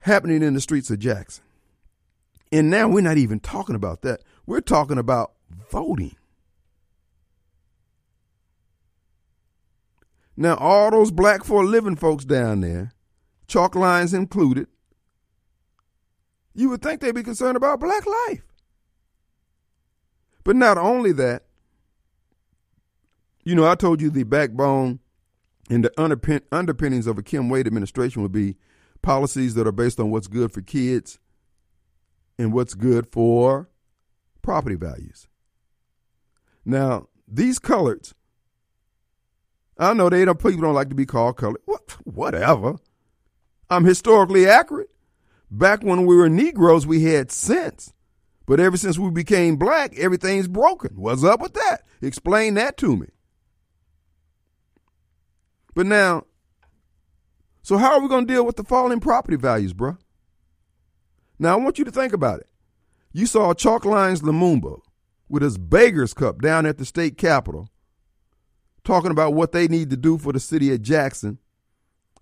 happening 0.00 0.42
in 0.42 0.54
the 0.54 0.60
streets 0.60 0.90
of 0.90 0.98
Jackson. 0.98 1.44
And 2.50 2.70
now 2.70 2.88
we're 2.88 3.02
not 3.02 3.18
even 3.18 3.38
talking 3.38 3.74
about 3.74 4.02
that. 4.02 4.22
We're 4.46 4.60
talking 4.62 4.98
about 4.98 5.32
voting. 5.70 6.16
Now, 10.36 10.56
all 10.56 10.90
those 10.90 11.10
black 11.10 11.44
for 11.44 11.62
a 11.62 11.66
living 11.66 11.96
folks 11.96 12.24
down 12.24 12.62
there, 12.62 12.92
chalk 13.46 13.74
lines 13.74 14.14
included, 14.14 14.68
you 16.54 16.70
would 16.70 16.80
think 16.80 17.00
they'd 17.00 17.14
be 17.14 17.22
concerned 17.22 17.56
about 17.56 17.80
black 17.80 18.06
life. 18.06 18.42
But 20.44 20.56
not 20.56 20.78
only 20.78 21.12
that, 21.12 21.44
you 23.44 23.54
know, 23.54 23.68
I 23.68 23.74
told 23.74 24.00
you 24.00 24.10
the 24.10 24.24
backbone 24.24 25.00
and 25.70 25.84
the 25.84 25.90
underpin- 25.90 26.42
underpinnings 26.50 27.06
of 27.06 27.18
a 27.18 27.22
Kim 27.22 27.48
Wade 27.48 27.66
administration 27.66 28.22
would 28.22 28.32
be 28.32 28.56
policies 29.02 29.54
that 29.54 29.66
are 29.66 29.72
based 29.72 29.98
on 29.98 30.10
what's 30.10 30.28
good 30.28 30.52
for 30.52 30.62
kids 30.62 31.18
and 32.38 32.52
what's 32.52 32.74
good 32.74 33.06
for 33.10 33.68
property 34.42 34.76
values. 34.76 35.28
Now, 36.64 37.08
these 37.26 37.58
coloreds, 37.58 38.14
I 39.78 39.94
know 39.94 40.08
they 40.08 40.24
don't 40.24 40.38
people 40.38 40.60
don't 40.60 40.74
like 40.74 40.90
to 40.90 40.94
be 40.94 41.06
called 41.06 41.36
colored. 41.36 41.60
What 41.64 41.96
whatever. 42.04 42.76
I'm 43.70 43.84
historically 43.84 44.46
accurate. 44.46 44.90
Back 45.50 45.82
when 45.82 46.06
we 46.06 46.14
were 46.14 46.28
Negroes, 46.28 46.86
we 46.86 47.04
had 47.04 47.30
sense. 47.30 47.92
But 48.46 48.60
ever 48.60 48.76
since 48.76 48.98
we 48.98 49.10
became 49.10 49.56
black, 49.56 49.96
everything's 49.96 50.48
broken. 50.48 50.94
What's 50.96 51.24
up 51.24 51.40
with 51.40 51.54
that? 51.54 51.82
Explain 52.00 52.54
that 52.54 52.76
to 52.78 52.96
me. 52.96 53.06
But 55.74 55.86
now, 55.86 56.24
so 57.62 57.76
how 57.76 57.94
are 57.94 58.00
we 58.00 58.08
going 58.08 58.26
to 58.26 58.32
deal 58.32 58.44
with 58.44 58.56
the 58.56 58.64
falling 58.64 59.00
property 59.00 59.36
values, 59.36 59.72
bruh? 59.72 59.96
Now, 61.38 61.54
I 61.54 61.56
want 61.56 61.78
you 61.78 61.84
to 61.84 61.90
think 61.90 62.12
about 62.12 62.40
it. 62.40 62.48
You 63.12 63.26
saw 63.26 63.54
Chalk 63.54 63.84
Lines 63.84 64.22
Lumumba 64.22 64.80
with 65.28 65.42
his 65.42 65.58
Beggar's 65.58 66.14
Cup 66.14 66.40
down 66.40 66.66
at 66.66 66.78
the 66.78 66.84
state 66.84 67.16
capitol 67.16 67.68
talking 68.84 69.10
about 69.10 69.34
what 69.34 69.52
they 69.52 69.68
need 69.68 69.90
to 69.90 69.96
do 69.96 70.18
for 70.18 70.32
the 70.32 70.40
city 70.40 70.72
of 70.72 70.82
Jackson, 70.82 71.38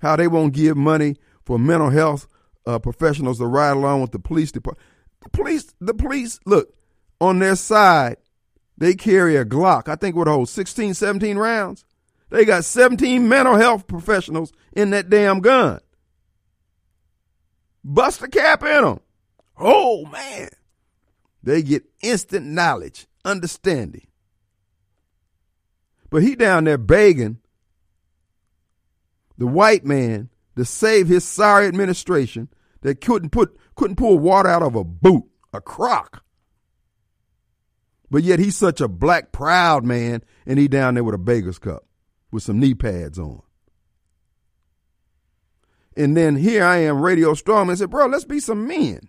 how 0.00 0.16
they 0.16 0.28
won't 0.28 0.52
give 0.52 0.76
money 0.76 1.16
for 1.44 1.58
mental 1.58 1.90
health 1.90 2.26
uh, 2.66 2.78
professionals 2.78 3.38
to 3.38 3.46
ride 3.46 3.76
along 3.76 4.02
with 4.02 4.12
the 4.12 4.18
police 4.18 4.52
department. 4.52 4.86
The 5.22 5.28
police, 5.30 5.74
the 5.80 5.94
police, 5.94 6.40
look, 6.46 6.74
on 7.20 7.38
their 7.38 7.56
side, 7.56 8.16
they 8.78 8.94
carry 8.94 9.36
a 9.36 9.44
Glock. 9.44 9.88
I 9.88 9.96
think 9.96 10.16
would 10.16 10.28
hold 10.28 10.48
16, 10.48 10.94
17 10.94 11.36
rounds. 11.36 11.84
They 12.30 12.44
got 12.44 12.64
17 12.64 13.28
mental 13.28 13.56
health 13.56 13.86
professionals 13.86 14.52
in 14.72 14.90
that 14.90 15.10
damn 15.10 15.40
gun. 15.40 15.80
Bust 17.84 18.22
a 18.22 18.28
cap 18.28 18.62
in 18.62 18.82
them. 18.82 19.00
Oh, 19.58 20.06
man. 20.06 20.50
They 21.42 21.62
get 21.62 21.84
instant 22.02 22.46
knowledge, 22.46 23.06
understanding. 23.24 24.06
But 26.10 26.22
he 26.22 26.34
down 26.34 26.64
there 26.64 26.78
begging 26.78 27.38
the 29.38 29.46
white 29.46 29.84
man 29.84 30.28
to 30.56 30.64
save 30.64 31.08
his 31.08 31.24
sorry 31.24 31.66
administration 31.66 32.48
that 32.82 33.00
couldn't 33.00 33.30
put 33.30 33.56
couldn't 33.80 33.96
pull 33.96 34.18
water 34.18 34.50
out 34.50 34.62
of 34.62 34.74
a 34.74 34.84
boot, 34.84 35.24
a 35.54 35.60
crock. 35.62 36.22
But 38.10 38.22
yet 38.22 38.38
he's 38.38 38.54
such 38.54 38.82
a 38.82 38.88
black 38.88 39.32
proud 39.32 39.86
man, 39.86 40.22
and 40.44 40.58
he 40.58 40.68
down 40.68 40.94
there 40.94 41.04
with 41.04 41.14
a 41.14 41.18
beggar's 41.18 41.58
cup 41.58 41.86
with 42.30 42.42
some 42.42 42.60
knee 42.60 42.74
pads 42.74 43.18
on. 43.18 43.40
And 45.96 46.14
then 46.14 46.36
here 46.36 46.62
I 46.62 46.76
am, 46.78 47.00
Radio 47.00 47.32
Strongman, 47.32 47.78
said, 47.78 47.88
bro, 47.88 48.04
let's 48.04 48.26
be 48.26 48.38
some 48.38 48.68
men. 48.68 49.08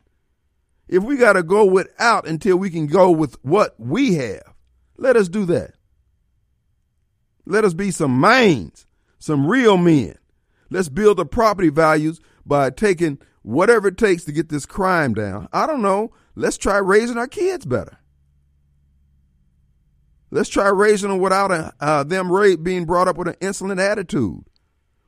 If 0.87 1.03
we 1.03 1.17
got 1.17 1.33
to 1.33 1.43
go 1.43 1.65
without 1.65 2.25
until 2.25 2.55
we 2.55 2.69
can 2.69 2.87
go 2.87 3.11
with 3.11 3.35
what 3.43 3.75
we 3.77 4.13
have, 4.13 4.53
let 4.95 5.17
us 5.17 5.27
do 5.27 5.43
that. 5.47 5.73
Let 7.45 7.65
us 7.65 7.73
be 7.73 7.91
some 7.91 8.17
minds, 8.17 8.87
some 9.19 9.47
real 9.47 9.75
men. 9.75 10.15
Let's 10.69 10.87
build 10.87 11.17
the 11.17 11.25
property 11.25 11.67
values 11.67 12.21
by 12.45 12.69
taking 12.69 13.19
whatever 13.41 13.89
it 13.89 13.97
takes 13.97 14.23
to 14.25 14.31
get 14.31 14.49
this 14.49 14.65
crime 14.65 15.13
down. 15.13 15.47
I 15.51 15.67
don't 15.67 15.81
know. 15.81 16.11
Let's 16.35 16.57
try 16.57 16.77
raising 16.77 17.17
our 17.17 17.27
kids 17.27 17.65
better. 17.65 17.99
Let's 20.29 20.49
try 20.49 20.69
raising 20.69 21.09
them 21.09 21.19
without 21.19 21.51
a, 21.51 21.73
uh, 21.81 22.03
them 22.03 22.31
ra- 22.31 22.55
being 22.55 22.85
brought 22.85 23.09
up 23.09 23.17
with 23.17 23.27
an 23.27 23.35
insolent 23.41 23.81
attitude, 23.81 24.45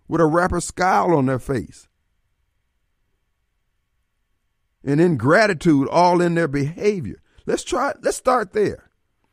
with 0.08 0.20
a 0.20 0.26
rapper 0.26 0.60
scowl 0.60 1.16
on 1.16 1.28
their 1.28 1.40
face, 1.40 1.88
and 4.84 5.00
ingratitude 5.00 5.88
all 5.88 6.20
in 6.20 6.36
their 6.36 6.50
behavior. 6.50 7.22
Let's 7.46 7.64
try. 7.64 7.94
Let's 8.02 8.18
start 8.18 8.52
there, 8.52 8.90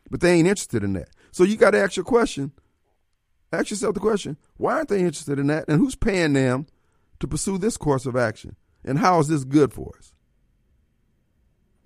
but 0.08 0.20
they 0.20 0.32
ain't 0.34 0.46
interested 0.46 0.84
in 0.84 0.92
that. 0.92 1.10
So 1.32 1.42
you 1.42 1.56
got 1.56 1.72
to 1.72 1.78
ask 1.78 1.96
your 1.96 2.04
question. 2.04 2.52
Ask 3.52 3.70
yourself 3.70 3.94
the 3.94 4.00
question: 4.00 4.36
Why 4.58 4.74
aren't 4.74 4.90
they 4.90 5.00
interested 5.00 5.40
in 5.40 5.48
that? 5.48 5.64
And 5.66 5.80
who's 5.80 5.96
paying 5.96 6.34
them 6.34 6.66
to 7.20 7.28
pursue 7.28 7.58
this 7.58 7.76
course 7.76 8.06
of 8.06 8.16
action? 8.16 8.56
And 8.84 8.98
how 8.98 9.18
is 9.20 9.28
this 9.28 9.44
good 9.44 9.72
for 9.72 9.92
us? 9.98 10.14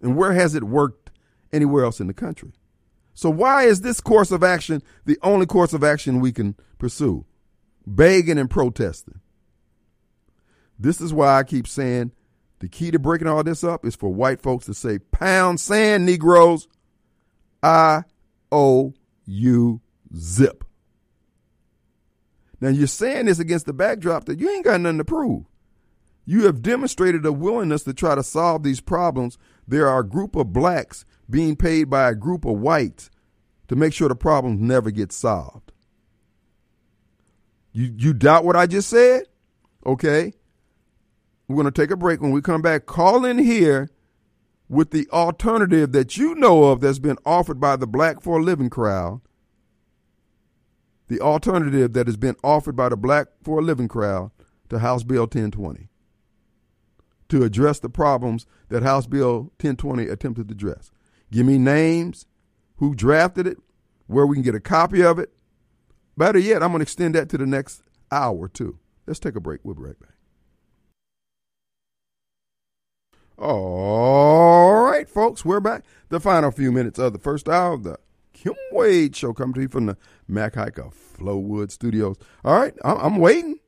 And 0.00 0.16
where 0.16 0.32
has 0.32 0.54
it 0.54 0.64
worked 0.64 1.10
anywhere 1.52 1.84
else 1.84 2.00
in 2.00 2.06
the 2.06 2.14
country? 2.14 2.52
So 3.14 3.30
why 3.30 3.64
is 3.64 3.80
this 3.80 4.00
course 4.00 4.30
of 4.30 4.42
action 4.42 4.82
the 5.04 5.18
only 5.22 5.46
course 5.46 5.72
of 5.72 5.84
action 5.84 6.20
we 6.20 6.32
can 6.32 6.56
pursue? 6.78 7.24
Begging 7.86 8.38
and 8.38 8.50
protesting. 8.50 9.20
This 10.78 11.00
is 11.00 11.12
why 11.12 11.38
I 11.38 11.44
keep 11.44 11.68
saying 11.68 12.12
the 12.58 12.68
key 12.68 12.90
to 12.90 12.98
breaking 12.98 13.28
all 13.28 13.44
this 13.44 13.62
up 13.62 13.84
is 13.84 13.94
for 13.94 14.12
white 14.12 14.40
folks 14.40 14.66
to 14.66 14.74
say, 14.74 14.98
pound 14.98 15.60
sand, 15.60 16.06
Negroes. 16.06 16.66
I 17.62 18.02
O 18.50 18.94
U 19.26 19.80
zip. 20.16 20.63
Now 22.64 22.70
you're 22.70 22.86
saying 22.86 23.26
this 23.26 23.38
against 23.38 23.66
the 23.66 23.74
backdrop 23.74 24.24
that 24.24 24.40
you 24.40 24.48
ain't 24.48 24.64
got 24.64 24.80
nothing 24.80 24.96
to 24.96 25.04
prove. 25.04 25.44
You 26.24 26.46
have 26.46 26.62
demonstrated 26.62 27.26
a 27.26 27.30
willingness 27.30 27.82
to 27.82 27.92
try 27.92 28.14
to 28.14 28.22
solve 28.22 28.62
these 28.62 28.80
problems. 28.80 29.36
There 29.68 29.86
are 29.86 30.00
a 30.00 30.08
group 30.08 30.34
of 30.34 30.54
blacks 30.54 31.04
being 31.28 31.56
paid 31.56 31.90
by 31.90 32.08
a 32.08 32.14
group 32.14 32.46
of 32.46 32.58
whites 32.58 33.10
to 33.68 33.76
make 33.76 33.92
sure 33.92 34.08
the 34.08 34.14
problems 34.14 34.62
never 34.62 34.90
get 34.90 35.12
solved. 35.12 35.72
You 37.72 37.92
you 37.94 38.14
doubt 38.14 38.46
what 38.46 38.56
I 38.56 38.64
just 38.64 38.88
said? 38.88 39.24
Okay. 39.84 40.32
We're 41.46 41.56
going 41.56 41.70
to 41.70 41.82
take 41.82 41.90
a 41.90 41.98
break. 41.98 42.22
When 42.22 42.30
we 42.30 42.40
come 42.40 42.62
back, 42.62 42.86
call 42.86 43.26
in 43.26 43.36
here 43.36 43.90
with 44.70 44.90
the 44.90 45.06
alternative 45.12 45.92
that 45.92 46.16
you 46.16 46.34
know 46.34 46.64
of 46.64 46.80
that's 46.80 46.98
been 46.98 47.18
offered 47.26 47.60
by 47.60 47.76
the 47.76 47.86
Black 47.86 48.22
for 48.22 48.38
a 48.38 48.42
Living 48.42 48.70
crowd. 48.70 49.20
The 51.08 51.20
alternative 51.20 51.92
that 51.92 52.06
has 52.06 52.16
been 52.16 52.36
offered 52.42 52.76
by 52.76 52.88
the 52.88 52.96
Black 52.96 53.28
for 53.42 53.58
a 53.58 53.62
Living 53.62 53.88
crowd 53.88 54.30
to 54.70 54.78
House 54.78 55.02
Bill 55.02 55.22
1020 55.22 55.88
to 57.28 57.42
address 57.42 57.78
the 57.78 57.88
problems 57.88 58.46
that 58.68 58.82
House 58.82 59.06
Bill 59.06 59.52
1020 59.60 60.08
attempted 60.08 60.48
to 60.48 60.52
address. 60.52 60.90
Give 61.30 61.46
me 61.46 61.58
names, 61.58 62.26
who 62.76 62.94
drafted 62.94 63.46
it, 63.46 63.58
where 64.06 64.26
we 64.26 64.36
can 64.36 64.42
get 64.42 64.54
a 64.54 64.60
copy 64.60 65.02
of 65.02 65.18
it. 65.18 65.32
Better 66.16 66.38
yet, 66.38 66.62
I'm 66.62 66.70
going 66.70 66.80
to 66.80 66.84
extend 66.84 67.14
that 67.14 67.28
to 67.30 67.38
the 67.38 67.46
next 67.46 67.82
hour, 68.10 68.48
too. 68.48 68.78
Let's 69.06 69.18
take 69.18 69.36
a 69.36 69.40
break. 69.40 69.60
We'll 69.64 69.74
be 69.74 69.82
right 69.82 69.98
back. 69.98 70.10
All 73.36 74.84
right, 74.84 75.08
folks, 75.08 75.44
we're 75.44 75.60
back. 75.60 75.84
The 76.08 76.20
final 76.20 76.52
few 76.52 76.70
minutes 76.70 76.98
of 76.98 77.12
the 77.12 77.18
first 77.18 77.48
hour 77.48 77.72
of 77.72 77.82
the 77.82 77.98
Kim 78.44 78.54
Wade 78.72 79.16
Show 79.16 79.32
coming 79.32 79.54
to 79.54 79.62
you 79.62 79.68
from 79.68 79.86
the 79.86 79.96
Mac 80.28 80.54
Hiker 80.54 80.90
Flowood 80.90 81.70
Studios. 81.70 82.18
All 82.44 82.54
right, 82.54 82.74
I'm, 82.84 82.98
I'm 82.98 83.16
waiting. 83.16 83.58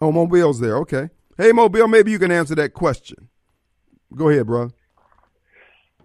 Oh, 0.00 0.10
Mobile's 0.10 0.58
there. 0.58 0.76
Okay. 0.78 1.08
Hey, 1.36 1.52
Mobile, 1.52 1.86
maybe 1.86 2.10
you 2.10 2.18
can 2.18 2.32
answer 2.32 2.56
that 2.56 2.74
question. 2.74 3.28
Go 4.14 4.28
ahead, 4.28 4.48
bro. 4.48 4.70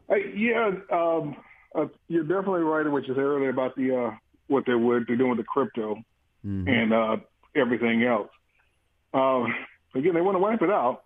Hey, 0.07 0.31
yeah, 0.35 0.71
um, 0.91 1.35
uh, 1.73 1.87
you're 2.07 2.23
definitely 2.23 2.61
right 2.61 2.85
in 2.85 2.91
what 2.91 3.07
you 3.07 3.15
said 3.15 3.23
earlier 3.23 3.49
about 3.49 3.75
the 3.75 3.97
uh, 3.97 4.11
what 4.47 4.65
they 4.67 4.75
would 4.75 5.07
they're 5.07 5.15
doing 5.15 5.31
with 5.31 5.39
the 5.39 5.43
crypto 5.43 5.97
and 6.43 6.93
uh, 6.93 7.17
everything 7.55 8.03
else. 8.03 8.29
Um, 9.13 9.55
again, 9.95 10.13
they 10.13 10.21
want 10.21 10.35
to 10.35 10.39
wipe 10.39 10.61
it 10.61 10.69
out 10.69 11.03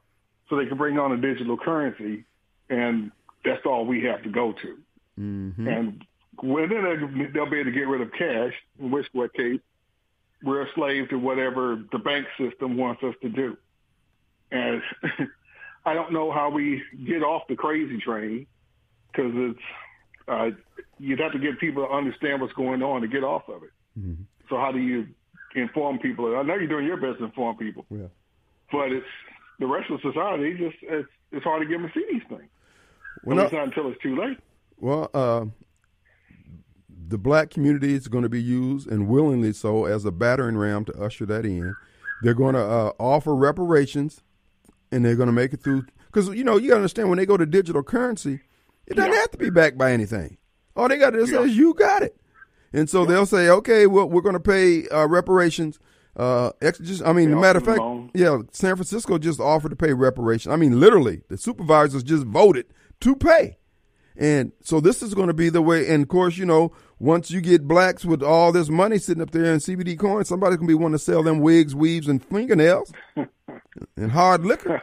so 0.49 0.57
they 0.57 0.65
can 0.65 0.78
bring 0.78 0.97
on 0.97 1.13
a 1.13 1.17
digital 1.17 1.57
currency, 1.57 2.25
and 2.69 3.11
that's 3.45 3.65
all 3.65 3.86
we 3.86 4.03
have 4.03 4.23
to 4.23 4.30
go 4.30 4.51
to. 4.51 4.78
Mm-hmm. 5.19 5.67
And 5.67 6.05
when 6.42 6.70
then 6.70 6.84
they- 7.18 7.26
they'll 7.26 7.50
be 7.50 7.60
able 7.60 7.72
to 7.72 7.78
get 7.78 7.88
rid 7.88 8.02
of 8.02 8.12
cash, 8.14 8.54
in 8.80 8.92
which 8.92 9.08
what 9.14 9.34
case 9.34 9.60
we're 10.44 10.62
a 10.62 10.72
slave 10.74 11.10
to 11.10 11.18
whatever 11.18 11.84
the 11.92 11.98
bank 12.00 12.28
system 12.38 12.78
wants 12.78 13.04
us 13.04 13.16
to 13.22 13.30
do. 13.30 13.58
And 14.52 14.82
I 15.86 15.94
don't 15.94 16.12
know 16.14 16.32
how 16.32 16.50
we 16.50 16.82
get 17.06 17.24
off 17.24 17.48
the 17.48 17.56
crazy 17.56 17.98
train 18.00 18.46
because 19.12 19.32
it's 19.36 19.60
uh, 20.28 20.52
you'd 21.00 21.20
have 21.20 21.32
to 21.32 21.40
get 21.40 21.60
people 21.60 21.86
to 21.88 21.92
understand 21.92 22.42
what's 22.42 22.54
going 22.54 22.84
on 22.84 23.02
to 23.02 23.08
get 23.08 23.24
off 23.24 23.48
of 23.48 23.64
it. 23.64 23.72
Mm-hmm. 23.98 24.24
So 24.50 24.58
how 24.58 24.72
do 24.72 24.80
you 24.80 25.08
inform 25.56 26.00
people? 26.00 26.36
I 26.38 26.44
know 26.44 26.56
you're 26.56 26.68
doing 26.68 26.86
your 26.86 26.98
best 26.98 27.20
to 27.20 27.26
inform 27.26 27.58
people, 27.58 27.86
Yeah. 27.90 28.08
but 28.72 28.92
it's 28.92 29.06
the 29.60 29.66
rest 29.66 29.90
of 29.90 30.02
society. 30.02 30.54
Just 30.58 30.78
it's 30.84 31.10
it's 31.32 31.44
hard 31.44 31.62
to 31.62 31.66
get 31.68 31.82
them 31.82 31.90
to 31.92 31.94
see 32.00 32.06
these 32.12 32.24
things. 32.30 32.50
Well, 33.24 33.36
Well, 33.36 33.36
no- 33.38 33.44
it's 33.44 33.54
not 33.54 33.64
until 33.64 33.90
it's 33.92 34.02
too 34.02 34.16
late. 34.22 34.38
Well, 34.80 35.10
uh, 35.14 35.46
the 37.08 37.18
black 37.18 37.49
community 37.49 37.93
is 37.93 38.08
going 38.08 38.24
to 38.24 38.30
be 38.30 38.41
used, 38.41 38.88
and 38.89 39.08
willingly 39.08 39.53
so, 39.53 39.86
as 39.86 40.03
a 40.05 40.12
battering 40.12 40.58
ram 40.58 40.84
to 40.86 40.93
usher 41.01 41.26
that 41.28 41.45
in. 41.45 41.76
They're 42.22 42.34
going 42.34 42.55
to 42.55 42.62
uh, 42.62 42.91
offer 42.99 43.36
reparations, 43.36 44.22
and 44.91 45.05
they're 45.05 45.16
going 45.16 45.28
to 45.28 45.34
make 45.34 45.53
it 45.53 45.62
through. 45.62 45.86
Because 46.08 46.30
you 46.30 46.43
know, 46.43 46.58
you 46.58 46.70
got 46.70 46.76
to 46.76 46.78
understand 46.78 47.10
when 47.10 47.18
they 47.18 47.26
go 47.26 47.38
to 47.38 47.45
digital 47.45 47.84
currency, 47.84 48.41
it 48.88 48.95
doesn't 48.95 49.12
Yeah. 49.12 49.20
have 49.20 49.32
to 49.32 49.38
be 49.38 49.49
backed 49.49 49.78
by 49.78 49.91
anything. 49.91 50.38
All 50.76 50.88
they 50.88 50.97
got 50.97 51.12
to 51.12 51.26
say 51.28 51.43
is 51.43 51.55
you 51.58 51.74
got 51.74 52.03
it, 52.03 52.16
and 52.74 52.89
so 52.89 53.05
they'll 53.05 53.26
say, 53.26 53.49
okay, 53.49 53.88
well, 53.88 54.10
we're 54.10 54.22
going 54.22 54.34
to 54.34 54.39
pay 54.39 54.88
uh, 54.89 55.08
reparations. 55.08 55.80
Uh, 56.16 56.51
ex- 56.62 56.80
just, 56.80 57.03
I 57.05 57.14
mean, 57.14 57.39
matter 57.39 57.60
of 57.60 57.66
fact, 57.66 57.80
loan. 57.80 58.10
yeah, 58.16 58.39
San 58.51 58.76
Francisco 58.76 59.20
just 59.20 59.39
offered 59.39 59.70
to 59.70 59.76
pay 59.76 59.93
reparations. 59.93 60.51
I 60.51 60.55
mean, 60.55 60.80
literally, 60.80 61.22
the 61.30 61.38
supervisors 61.38 62.01
just 62.03 62.24
voted 62.26 62.66
to 63.01 63.16
pay. 63.16 63.58
And 64.18 64.51
so 64.63 64.80
this 64.80 65.03
is 65.03 65.13
going 65.13 65.28
to 65.28 65.34
be 65.34 65.49
the 65.49 65.61
way. 65.61 65.88
And 65.88 66.03
of 66.03 66.09
course, 66.09 66.38
you 66.38 66.45
know, 66.45 66.74
once 66.99 67.30
you 67.30 67.39
get 67.39 67.68
blacks 67.68 68.03
with 68.03 68.24
all 68.24 68.51
this 68.51 68.68
money 68.68 68.97
sitting 68.97 69.22
up 69.22 69.30
there 69.32 69.53
in 69.53 69.59
CBD 69.59 69.97
coins, 69.97 70.28
somebody's 70.28 70.57
going 70.57 70.68
to 70.68 70.72
be 70.72 70.82
wanting 70.82 70.97
to 70.97 71.03
sell 71.03 71.22
them 71.22 71.39
wigs, 71.39 71.76
weaves, 71.76 72.07
and 72.07 72.24
fingernails 72.26 72.91
and 73.95 74.11
hard 74.11 74.43
liquor. 74.43 74.82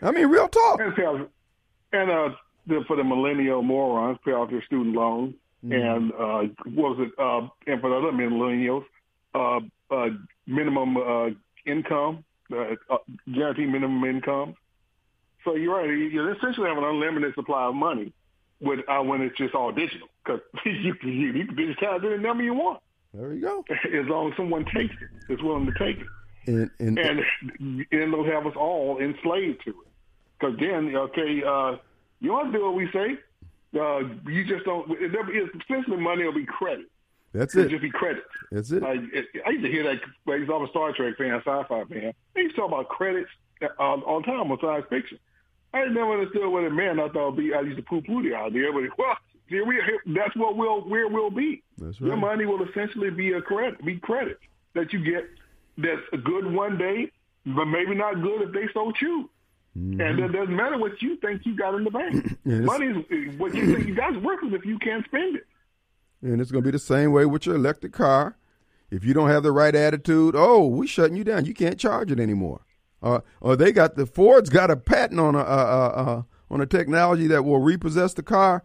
I 0.00 0.12
mean, 0.12 0.28
real 0.28 0.48
talk. 0.48 0.80
and 0.80 0.94
pay 0.94 1.02
off, 1.02 1.28
and 1.92 2.10
uh, 2.10 2.28
for 2.86 2.96
the 2.96 3.04
millennial 3.04 3.62
morons, 3.62 4.18
pay 4.24 4.30
off 4.30 4.50
their 4.50 4.62
student 4.64 4.94
loans, 4.94 5.34
and 5.62 6.12
uh, 6.12 6.42
what 6.64 6.96
was 6.96 6.98
it? 7.00 7.12
Uh, 7.18 7.48
and 7.66 7.80
for 7.80 7.90
the 7.90 7.96
other 7.96 8.12
millennials, 8.12 8.84
uh, 9.34 9.60
uh, 9.90 10.08
minimum 10.46 10.96
uh, 10.96 11.30
income, 11.66 12.24
uh, 12.52 12.74
uh, 12.90 12.98
guaranteed 13.32 13.68
minimum 13.68 14.04
income. 14.04 14.54
So 15.44 15.56
you're 15.56 15.76
right. 15.76 15.88
You 15.88 15.94
you 15.94 16.32
essentially 16.32 16.68
have 16.68 16.78
an 16.78 16.84
unlimited 16.84 17.34
supply 17.34 17.64
of 17.64 17.74
money 17.74 18.12
with 18.62 18.80
uh, 18.88 19.02
when 19.02 19.20
it's 19.20 19.36
just 19.36 19.54
all 19.54 19.72
digital 19.72 20.08
because 20.24 20.40
you 20.64 20.94
can 20.94 21.10
you, 21.10 21.32
you 21.32 21.46
can 21.46 21.56
digitize 21.56 22.04
any 22.04 22.22
number 22.22 22.42
you 22.42 22.54
want 22.54 22.80
There 23.12 23.32
you 23.34 23.40
go. 23.42 23.64
as 23.70 24.06
long 24.06 24.30
as 24.30 24.36
someone 24.36 24.64
takes 24.64 24.94
it, 24.94 25.32
is 25.32 25.42
willing 25.42 25.66
to 25.66 25.72
take 25.78 25.98
it 25.98 26.06
And, 26.46 26.70
and, 26.78 26.98
and 26.98 27.20
and 27.90 28.12
they'll 28.12 28.24
have 28.24 28.46
us 28.46 28.54
all 28.56 28.98
enslaved 28.98 29.64
to 29.64 29.70
it. 29.70 29.76
Because 30.38 30.58
then, 30.58 30.94
okay, 30.96 31.42
uh, 31.44 31.76
you 32.20 32.32
want 32.32 32.52
to 32.52 32.58
do 32.58 32.64
what 32.64 32.74
we 32.74 32.88
say. 32.92 33.18
Uh, 33.78 34.00
you 34.28 34.44
just 34.44 34.64
don't. 34.64 34.90
It'll 35.00 35.24
essentially, 35.60 35.96
money 35.96 36.24
will 36.24 36.34
be 36.34 36.44
credit. 36.44 36.86
that's 37.32 37.54
It'll 37.54 37.66
it. 37.66 37.70
just 37.70 37.82
be 37.82 37.90
credit. 37.90 38.24
That's 38.50 38.70
it. 38.72 38.82
I, 38.82 38.90
I 39.46 39.50
used 39.50 39.64
to 39.64 39.70
hear 39.70 39.84
that. 39.84 40.00
Well, 40.26 40.36
I 40.36 40.40
was 40.40 40.68
a 40.68 40.70
Star 40.70 40.92
Trek 40.92 41.16
fan, 41.16 41.32
sci-fi 41.46 41.84
fan. 41.84 42.12
They 42.34 42.40
used 42.42 42.56
to 42.56 42.60
talk 42.62 42.68
about 42.70 42.88
credits 42.88 43.30
uh, 43.62 43.68
all 43.78 44.20
the 44.20 44.26
time 44.26 44.50
on 44.50 44.58
science 44.60 44.84
fiction. 44.90 45.18
I 45.74 45.86
never 45.86 46.12
understood 46.12 46.50
what 46.50 46.64
it 46.64 46.72
meant. 46.72 47.00
I 47.00 47.08
thought 47.08 47.36
be, 47.36 47.54
I 47.54 47.60
used 47.60 47.76
to 47.76 47.82
poo-poo 47.82 48.22
the 48.22 48.34
idea, 48.34 48.70
but 48.72 48.82
well, 48.98 49.16
here 49.46 49.64
we 49.64 49.80
that's 50.14 50.34
what 50.36 50.56
we'll 50.56 50.82
where 50.82 51.08
we'll 51.08 51.30
be. 51.30 51.62
That's 51.78 52.00
Your 52.00 52.16
money 52.16 52.46
will 52.46 52.62
essentially 52.68 53.10
be 53.10 53.32
a 53.32 53.42
credit, 53.42 53.84
be 53.84 53.98
credit 53.98 54.38
that 54.74 54.92
you 54.92 55.04
get 55.04 55.28
that's 55.78 56.02
a 56.12 56.18
good 56.18 56.52
one 56.52 56.78
day, 56.78 57.10
but 57.46 57.66
maybe 57.66 57.94
not 57.94 58.20
good 58.22 58.42
if 58.42 58.52
they 58.52 58.68
so 58.74 58.92
choose. 58.92 59.28
And 59.74 60.18
it 60.18 60.32
doesn't 60.32 60.54
matter 60.54 60.76
what 60.76 61.00
you 61.00 61.16
think 61.16 61.46
you 61.46 61.56
got 61.56 61.74
in 61.74 61.84
the 61.84 61.90
bank. 61.90 62.38
Mm-hmm. 62.42 62.64
Money 62.64 62.86
is 63.08 63.38
what 63.38 63.54
you 63.54 63.72
think 63.72 63.86
you 63.86 63.94
got 63.94 64.16
is 64.16 64.22
worthless 64.22 64.52
if 64.52 64.66
you 64.66 64.76
can't 64.80 65.04
spend 65.04 65.36
it. 65.36 65.46
And 66.22 66.40
it's 66.40 66.50
going 66.50 66.64
to 66.64 66.66
be 66.66 66.72
the 66.72 66.78
same 66.80 67.12
way 67.12 67.24
with 67.24 67.46
your 67.46 67.54
electric 67.54 67.92
car. 67.92 68.36
If 68.90 69.04
you 69.04 69.14
don't 69.14 69.30
have 69.30 69.44
the 69.44 69.52
right 69.52 69.72
attitude, 69.72 70.34
oh, 70.36 70.66
we're 70.66 70.88
shutting 70.88 71.16
you 71.16 71.22
down. 71.22 71.44
You 71.44 71.54
can't 71.54 71.78
charge 71.78 72.10
it 72.10 72.18
anymore. 72.18 72.62
Uh, 73.02 73.20
or 73.40 73.56
they 73.56 73.72
got 73.72 73.96
the 73.96 74.06
Ford's 74.06 74.48
got 74.48 74.70
a 74.70 74.76
patent 74.76 75.18
on 75.20 75.34
a 75.34 75.40
uh, 75.40 75.42
uh, 75.42 76.00
uh, 76.02 76.22
on 76.50 76.60
a 76.60 76.66
technology 76.66 77.26
that 77.26 77.44
will 77.44 77.58
repossess 77.60 78.14
the 78.14 78.22
car 78.22 78.62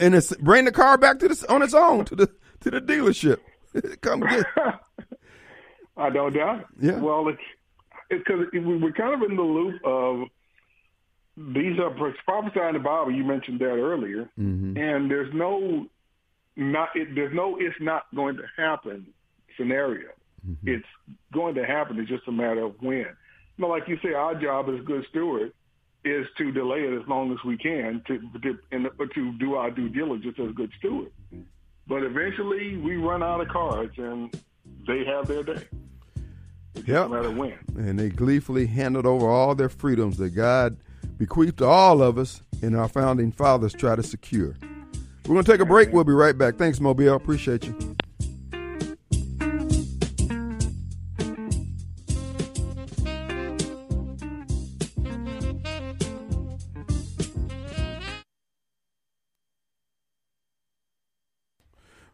and 0.00 0.14
it's, 0.14 0.34
bring 0.36 0.64
the 0.64 0.72
car 0.72 0.96
back 0.98 1.18
to 1.18 1.28
the 1.28 1.46
on 1.52 1.62
its 1.62 1.74
own 1.74 2.04
to 2.06 2.16
the 2.16 2.26
to 2.60 2.70
the 2.70 2.80
dealership. 2.80 3.38
Come 4.00 4.20
get. 4.20 4.44
I 5.96 6.10
don't 6.10 6.32
doubt 6.34 6.60
it. 6.60 6.66
Yeah. 6.80 6.98
Well, 6.98 7.28
it's 7.28 7.40
because 8.10 8.46
we're 8.52 8.92
kind 8.92 9.14
of 9.22 9.28
in 9.30 9.36
the 9.36 9.42
loop 9.42 9.80
of 9.84 10.28
these 11.36 11.78
are 11.78 11.90
prophesied 12.24 12.74
in 12.74 12.74
the 12.74 12.78
Bible. 12.80 13.12
You 13.12 13.24
mentioned 13.24 13.60
that 13.60 13.66
earlier, 13.74 14.28
Mm-hmm. 14.38 14.76
and 14.78 15.10
there's 15.10 15.32
no 15.34 15.86
not 16.56 16.88
it, 16.94 17.14
there's 17.14 17.34
no 17.34 17.56
it's 17.60 17.76
not 17.80 18.04
going 18.14 18.36
to 18.36 18.44
happen 18.56 19.06
scenario. 19.56 20.08
Mm-hmm. 20.48 20.68
It's 20.68 20.86
going 21.32 21.54
to 21.56 21.64
happen. 21.66 21.98
It's 21.98 22.08
just 22.08 22.26
a 22.28 22.32
matter 22.32 22.64
of 22.64 22.74
when. 22.80 23.06
Know, 23.58 23.68
like 23.68 23.88
you 23.88 23.98
say, 24.02 24.12
our 24.12 24.34
job 24.34 24.68
as 24.68 24.84
good 24.84 25.04
stewards 25.10 25.52
is 26.04 26.26
to 26.38 26.52
delay 26.52 26.80
it 26.80 27.00
as 27.00 27.08
long 27.08 27.32
as 27.32 27.38
we 27.44 27.56
can 27.56 28.02
to 28.06 28.18
to, 28.40 28.58
and 28.70 28.88
to 29.14 29.32
do 29.38 29.54
our 29.54 29.70
due 29.70 29.88
diligence 29.88 30.36
as 30.38 30.52
good 30.54 30.70
stewards. 30.78 31.10
But 31.88 32.02
eventually, 32.02 32.76
we 32.76 32.96
run 32.96 33.22
out 33.22 33.40
of 33.40 33.48
cards, 33.48 33.96
and 33.96 34.34
they 34.86 35.04
have 35.04 35.26
their 35.26 35.42
day. 35.42 35.64
Yep. 36.84 36.86
no 36.86 37.08
matter 37.08 37.30
when. 37.30 37.58
and 37.76 37.98
they 37.98 38.10
gleefully 38.10 38.66
handed 38.66 39.06
over 39.06 39.26
all 39.28 39.54
their 39.54 39.70
freedoms 39.70 40.18
that 40.18 40.30
God 40.30 40.76
bequeathed 41.16 41.58
to 41.58 41.66
all 41.66 42.02
of 42.02 42.18
us 42.18 42.42
and 42.62 42.76
our 42.76 42.88
founding 42.88 43.32
fathers 43.32 43.72
try 43.72 43.96
to 43.96 44.02
secure. 44.02 44.54
We're 45.26 45.34
going 45.34 45.44
to 45.44 45.50
take 45.50 45.60
a 45.60 45.64
break. 45.66 45.92
We'll 45.92 46.04
be 46.04 46.12
right 46.12 46.36
back. 46.36 46.56
Thanks, 46.56 46.78
Mobile. 46.78 47.14
Appreciate 47.14 47.66
you. 47.66 47.96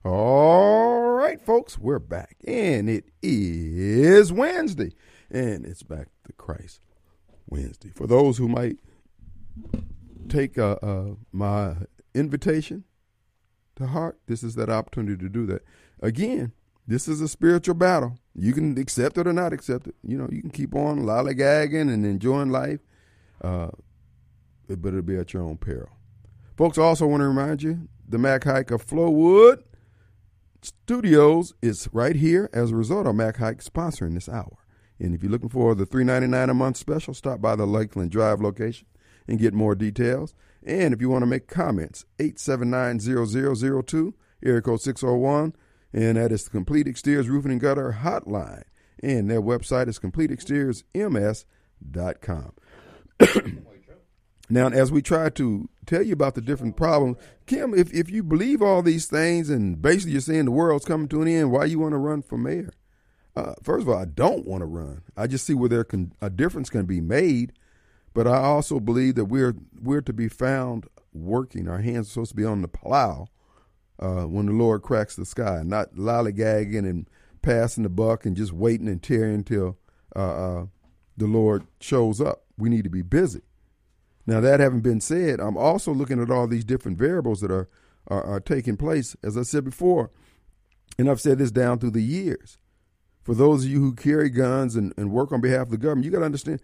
All 0.04 1.12
right, 1.12 1.40
folks, 1.40 1.78
we're 1.78 2.00
back, 2.00 2.34
and 2.44 2.90
it 2.90 3.04
is 3.22 4.32
Wednesday, 4.32 4.90
and 5.30 5.64
it's 5.64 5.84
back 5.84 6.08
to 6.26 6.32
Christ 6.32 6.80
Wednesday. 7.46 7.90
For 7.94 8.08
those 8.08 8.36
who 8.36 8.48
might 8.48 8.78
take 10.28 10.58
uh, 10.58 10.76
uh, 10.82 11.14
my 11.30 11.76
invitation 12.16 12.82
to 13.76 13.86
heart, 13.86 14.18
this 14.26 14.42
is 14.42 14.56
that 14.56 14.68
opportunity 14.68 15.22
to 15.22 15.28
do 15.28 15.46
that. 15.46 15.62
Again, 16.02 16.50
this 16.84 17.06
is 17.06 17.20
a 17.20 17.28
spiritual 17.28 17.76
battle. 17.76 18.18
You 18.34 18.54
can 18.54 18.76
accept 18.78 19.18
it 19.18 19.28
or 19.28 19.32
not 19.32 19.52
accept 19.52 19.86
it. 19.86 19.94
You 20.02 20.18
know, 20.18 20.28
you 20.32 20.40
can 20.40 20.50
keep 20.50 20.74
on 20.74 21.04
lollygagging 21.04 21.92
and 21.92 22.04
enjoying 22.04 22.50
life, 22.50 22.80
uh, 23.40 23.68
but 24.66 24.88
it'll 24.88 25.02
be 25.02 25.16
at 25.16 25.32
your 25.32 25.44
own 25.44 25.58
peril. 25.58 25.90
Folks, 26.56 26.76
I 26.76 26.82
also 26.82 27.06
want 27.06 27.20
to 27.20 27.28
remind 27.28 27.62
you 27.62 27.86
the 28.08 28.18
Mac 28.18 28.42
Haik 28.42 28.72
of 28.72 28.84
Flowood 28.84 29.62
Studios 30.62 31.54
is 31.60 31.88
right 31.92 32.14
here 32.14 32.48
as 32.52 32.70
a 32.70 32.76
result 32.76 33.08
of 33.08 33.16
Mac 33.16 33.38
Haik 33.38 33.58
sponsoring 33.58 34.14
this 34.14 34.28
hour. 34.28 34.58
And 35.00 35.12
if 35.12 35.20
you're 35.22 35.32
looking 35.32 35.48
for 35.48 35.74
the 35.74 35.84
$3.99 35.84 36.50
a 36.50 36.54
month 36.54 36.76
special, 36.76 37.14
stop 37.14 37.40
by 37.40 37.56
the 37.56 37.66
Lakeland 37.66 38.12
Drive 38.12 38.40
location 38.40 38.86
and 39.26 39.40
get 39.40 39.54
more 39.54 39.74
details. 39.74 40.34
And 40.64 40.94
if 40.94 41.00
you 41.00 41.10
want 41.10 41.22
to 41.22 41.26
make 41.26 41.48
comments, 41.48 42.04
879-0002, 42.20 44.12
area 44.44 44.62
code 44.62 44.80
601, 44.80 45.56
and 45.92 46.16
that 46.16 46.30
is 46.30 46.44
the 46.44 46.50
Complete 46.50 46.86
Exteriors 46.86 47.28
Roofing 47.28 47.50
and 47.50 47.60
Gutter 47.60 47.98
Hotline. 48.02 48.62
And 49.02 49.28
their 49.28 49.42
website 49.42 49.88
is 49.88 49.98
CompleteExteriorsMS.com. 49.98 52.52
Now, 54.52 54.68
as 54.68 54.92
we 54.92 55.00
try 55.00 55.30
to 55.30 55.70
tell 55.86 56.02
you 56.02 56.12
about 56.12 56.34
the 56.34 56.42
different 56.42 56.76
problems, 56.76 57.16
Kim, 57.46 57.72
if, 57.72 57.90
if 57.94 58.10
you 58.10 58.22
believe 58.22 58.60
all 58.60 58.82
these 58.82 59.06
things 59.06 59.48
and 59.48 59.80
basically 59.80 60.12
you're 60.12 60.20
saying 60.20 60.44
the 60.44 60.50
world's 60.50 60.84
coming 60.84 61.08
to 61.08 61.22
an 61.22 61.28
end, 61.28 61.50
why 61.50 61.64
you 61.64 61.78
want 61.78 61.92
to 61.92 61.98
run 61.98 62.20
for 62.20 62.36
mayor? 62.36 62.70
Uh, 63.34 63.54
first 63.62 63.84
of 63.84 63.88
all, 63.88 63.96
I 63.96 64.04
don't 64.04 64.46
want 64.46 64.60
to 64.60 64.66
run. 64.66 65.04
I 65.16 65.26
just 65.26 65.46
see 65.46 65.54
where 65.54 65.70
there 65.70 65.84
can 65.84 66.12
a 66.20 66.28
difference 66.28 66.68
can 66.68 66.84
be 66.84 67.00
made, 67.00 67.54
but 68.12 68.26
I 68.26 68.36
also 68.36 68.78
believe 68.78 69.14
that 69.14 69.24
we're 69.24 69.54
we're 69.80 70.02
to 70.02 70.12
be 70.12 70.28
found 70.28 70.86
working. 71.14 71.66
Our 71.66 71.80
hands 71.80 72.08
are 72.08 72.10
supposed 72.10 72.32
to 72.32 72.36
be 72.36 72.44
on 72.44 72.60
the 72.60 72.68
plow 72.68 73.28
uh, 73.98 74.24
when 74.24 74.44
the 74.44 74.52
Lord 74.52 74.82
cracks 74.82 75.16
the 75.16 75.24
sky, 75.24 75.62
not 75.64 75.94
lollygagging 75.94 76.86
and 76.86 77.08
passing 77.40 77.84
the 77.84 77.88
buck 77.88 78.26
and 78.26 78.36
just 78.36 78.52
waiting 78.52 78.88
and 78.88 79.02
tearing 79.02 79.36
until 79.36 79.78
uh, 80.14 80.18
uh, 80.18 80.66
the 81.16 81.26
Lord 81.26 81.66
shows 81.80 82.20
up. 82.20 82.44
We 82.58 82.68
need 82.68 82.84
to 82.84 82.90
be 82.90 83.00
busy. 83.00 83.40
Now, 84.26 84.40
that 84.40 84.60
having 84.60 84.80
been 84.80 85.00
said, 85.00 85.40
I'm 85.40 85.56
also 85.56 85.92
looking 85.92 86.20
at 86.20 86.30
all 86.30 86.46
these 86.46 86.64
different 86.64 86.98
variables 86.98 87.40
that 87.40 87.50
are, 87.50 87.68
are, 88.06 88.22
are 88.24 88.40
taking 88.40 88.76
place, 88.76 89.16
as 89.22 89.36
I 89.36 89.42
said 89.42 89.64
before, 89.64 90.10
and 90.98 91.10
I've 91.10 91.20
said 91.20 91.38
this 91.38 91.50
down 91.50 91.78
through 91.78 91.90
the 91.90 92.02
years. 92.02 92.58
For 93.22 93.34
those 93.34 93.64
of 93.64 93.70
you 93.70 93.80
who 93.80 93.94
carry 93.94 94.30
guns 94.30 94.76
and, 94.76 94.92
and 94.96 95.10
work 95.10 95.32
on 95.32 95.40
behalf 95.40 95.62
of 95.62 95.70
the 95.70 95.78
government, 95.78 96.04
you 96.04 96.10
got 96.10 96.20
to 96.20 96.24
understand 96.24 96.60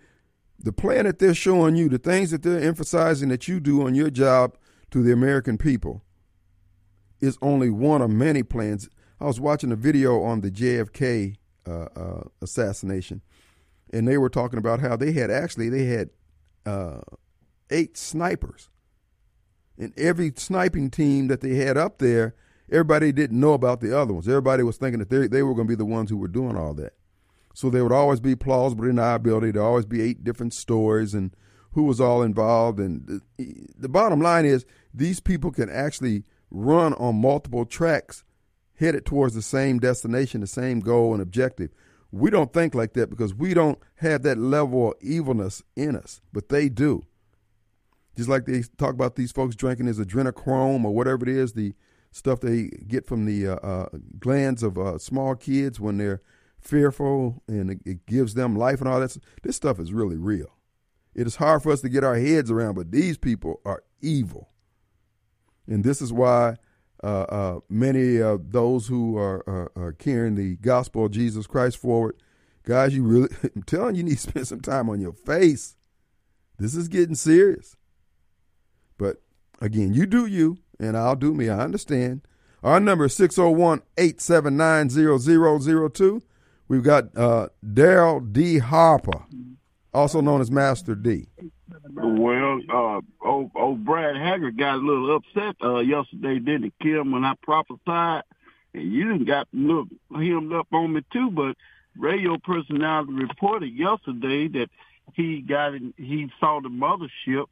the 0.59 0.73
plan 0.73 1.05
that 1.05 1.19
they're 1.19 1.35
showing 1.35 1.77
you, 1.77 1.89
the 1.89 1.99
things 1.99 2.31
that 2.31 2.43
they're 2.43 2.61
emphasizing 2.61 3.29
that 3.29 3.47
you 3.47 3.61
do 3.61 3.87
on 3.87 3.95
your 3.95 4.11
job 4.11 4.57
to 4.91 5.03
the 5.03 5.13
American 5.13 5.57
people 5.57 6.03
is 7.21 7.39
only 7.43 7.71
one 7.71 8.03
of 8.03 8.11
many 8.11 8.43
plans. 8.43 8.89
I 9.21 9.27
was 9.27 9.41
watching 9.41 9.73
a 9.73 9.77
video 9.77 10.23
on 10.23 10.41
the 10.41 10.51
JFK 10.51 11.37
uh, 11.67 11.87
uh, 11.95 12.23
assassination, 12.43 13.23
and 13.93 14.07
they 14.07 14.19
were 14.19 14.31
talking 14.31 14.59
about 14.59 14.81
how 14.81 14.97
they 14.97 15.13
had 15.13 15.31
actually 15.31 15.69
they 15.69 15.85
had 15.85 16.11
uh, 16.67 17.01
eight 17.71 17.97
snipers, 17.97 18.69
and 19.79 19.93
every 19.99 20.33
sniping 20.37 20.91
team 20.91 21.29
that 21.29 21.41
they 21.41 21.55
had 21.55 21.77
up 21.77 21.99
there, 21.99 22.35
everybody 22.71 23.13
didn't 23.13 23.39
know 23.39 23.53
about 23.53 23.81
the 23.81 23.97
other 23.97 24.13
ones. 24.13 24.29
Everybody 24.29 24.63
was 24.63 24.77
thinking 24.77 24.99
that 25.01 25.11
they 25.11 25.27
they 25.27 25.43
were 25.43 25.55
going 25.55 25.67
to 25.67 25.73
be 25.73 25.77
the 25.77 25.85
ones 25.85 26.11
who 26.11 26.17
were 26.17 26.29
doing 26.29 26.57
all 26.57 26.75
that. 26.75 26.95
So 27.55 27.71
there 27.71 27.83
would 27.83 27.93
always 27.93 28.21
be 28.21 28.37
plausible 28.37 28.85
deniability. 28.85 29.53
There'd 29.53 29.57
always 29.57 29.87
be 29.87 30.01
eight 30.01 30.23
different 30.23 30.55
stories 30.55 31.13
and 31.13 31.35
who 31.73 31.85
was 31.85 32.01
all 32.01 32.23
involved. 32.23 32.79
And 32.79 33.23
the, 33.37 33.67
the 33.77 33.89
bottom 33.89 34.21
line 34.21 34.45
is 34.45 34.65
these 34.95 35.21
people 35.21 35.51
can 35.51 35.69
actually 35.69 36.25
run 36.51 36.95
on 36.95 37.21
multiple 37.21 37.65
tracks 37.65 38.25
headed 38.77 39.05
towards 39.05 39.35
the 39.35 39.43
same 39.43 39.79
destination, 39.79 40.41
the 40.41 40.47
same 40.47 40.81
goal 40.81 41.13
and 41.13 41.23
objective. 41.23 41.71
We 42.11 42.31
don't 42.31 42.53
think 42.53 42.75
like 42.75 42.95
that 42.95 43.11
because 43.11 43.35
we 43.35 43.55
don't 43.55 43.79
have 43.97 44.23
that 44.23 44.39
level 44.39 44.93
of 44.93 44.95
evilness 45.01 45.63
in 45.77 45.97
us, 45.97 46.21
but 46.33 46.49
they 46.49 46.69
do. 46.69 47.05
Just 48.19 48.29
like 48.29 48.47
they 48.47 48.65
talk 48.79 48.95
about 48.95 49.15
these 49.15 49.31
folks 49.31 49.55
drinking 49.55 49.87
this 49.87 50.01
adrenochrome 50.01 50.85
or 50.85 50.93
whatever 50.93 51.23
it 51.23 51.29
is, 51.29 51.53
the 51.53 51.73
stuff 52.11 52.41
they 52.41 52.65
get 52.89 53.07
from 53.07 53.27
the 53.27 53.47
uh, 53.47 53.55
uh, 53.65 53.89
glands 54.19 54.65
of 54.65 54.77
uh, 54.77 54.99
small 54.99 55.37
kids 55.37 55.79
when 55.79 55.99
they're 55.99 56.21
fearful 56.61 57.45
and 57.47 57.71
it, 57.71 57.79
it 57.87 58.07
gives 58.07 58.35
them 58.35 58.57
life 58.57 58.81
and 58.81 58.89
all 58.89 58.99
that. 58.99 59.17
This 59.45 59.55
stuff 59.55 59.79
is 59.79 59.93
really 59.93 60.17
real. 60.17 60.57
It 61.15 61.29
is 61.29 61.37
hard 61.37 61.63
for 61.63 61.71
us 61.71 61.81
to 61.83 61.89
get 61.89 62.03
our 62.03 62.17
heads 62.17 62.51
around, 62.51 62.75
but 62.75 62.91
these 62.91 63.17
people 63.19 63.61
are 63.65 63.85
evil. 64.01 64.49
And 65.69 65.85
this 65.85 66.03
is 66.03 66.13
why 66.13 66.57
uh, 67.05 67.07
uh, 67.07 67.61
many 67.69 68.21
of 68.21 68.51
those 68.51 68.89
who 68.89 69.17
are, 69.17 69.49
are, 69.49 69.71
are, 69.77 69.93
carrying 69.93 70.35
the 70.35 70.57
gospel 70.57 71.07
of 71.07 71.13
Jesus 71.13 71.47
Christ 71.47 71.77
forward, 71.77 72.17
guys, 72.65 72.97
you 72.97 73.05
really, 73.05 73.29
I'm 73.55 73.63
telling 73.63 73.95
you, 73.95 73.99
you 73.99 74.09
need 74.09 74.17
to 74.17 74.23
spend 74.23 74.49
some 74.49 74.61
time 74.61 74.91
on 74.91 75.01
your 75.01 75.13
face. 75.13 75.77
This 76.59 76.75
is 76.75 76.89
getting 76.89 77.15
serious. 77.15 77.77
But 78.99 79.23
again, 79.61 79.95
you 79.95 80.07
do 80.07 80.27
you, 80.27 80.59
and 80.79 80.97
I'll 80.97 81.17
do 81.17 81.33
me. 81.33 81.49
I 81.49 81.61
understand. 81.61 82.23
Our 82.63 82.81
number 82.81 83.07
is 83.07 83.15
601 83.15 83.83
879 83.97 84.91
0002. 85.91 86.23
We've 86.67 86.83
got 86.83 87.17
uh, 87.17 87.49
Daryl 87.65 88.33
D. 88.33 88.59
Harper, 88.59 89.25
also 89.95 90.21
known 90.21 90.41
as 90.41 90.51
Master 90.51 90.95
D. 90.95 91.29
Well, 91.95 92.61
uh, 92.69 93.01
old, 93.27 93.51
old 93.55 93.85
Brad 93.85 94.17
Haggard 94.17 94.59
got 94.59 94.75
a 94.75 94.79
little 94.79 95.17
upset 95.17 95.57
uh, 95.63 95.79
yesterday, 95.79 96.39
didn't 96.39 96.65
he, 96.65 96.73
Kim, 96.83 97.13
when 97.13 97.25
I 97.25 97.35
prophesied? 97.43 98.25
And 98.75 98.93
you 98.93 99.11
didn't 99.11 99.27
got 99.27 99.49
hemmed 99.53 100.53
up 100.53 100.69
on 100.73 100.93
me 100.93 101.03
too, 101.13 101.31
but 101.31 101.57
radio 101.97 102.37
personality 102.39 103.13
reported 103.13 103.73
yesterday 103.73 104.49
that 104.49 104.69
he 105.15 105.41
got 105.41 105.75
in, 105.75 105.95
he 105.97 106.31
saw 106.39 106.61
the 106.61 106.69
mothership. 106.69 107.47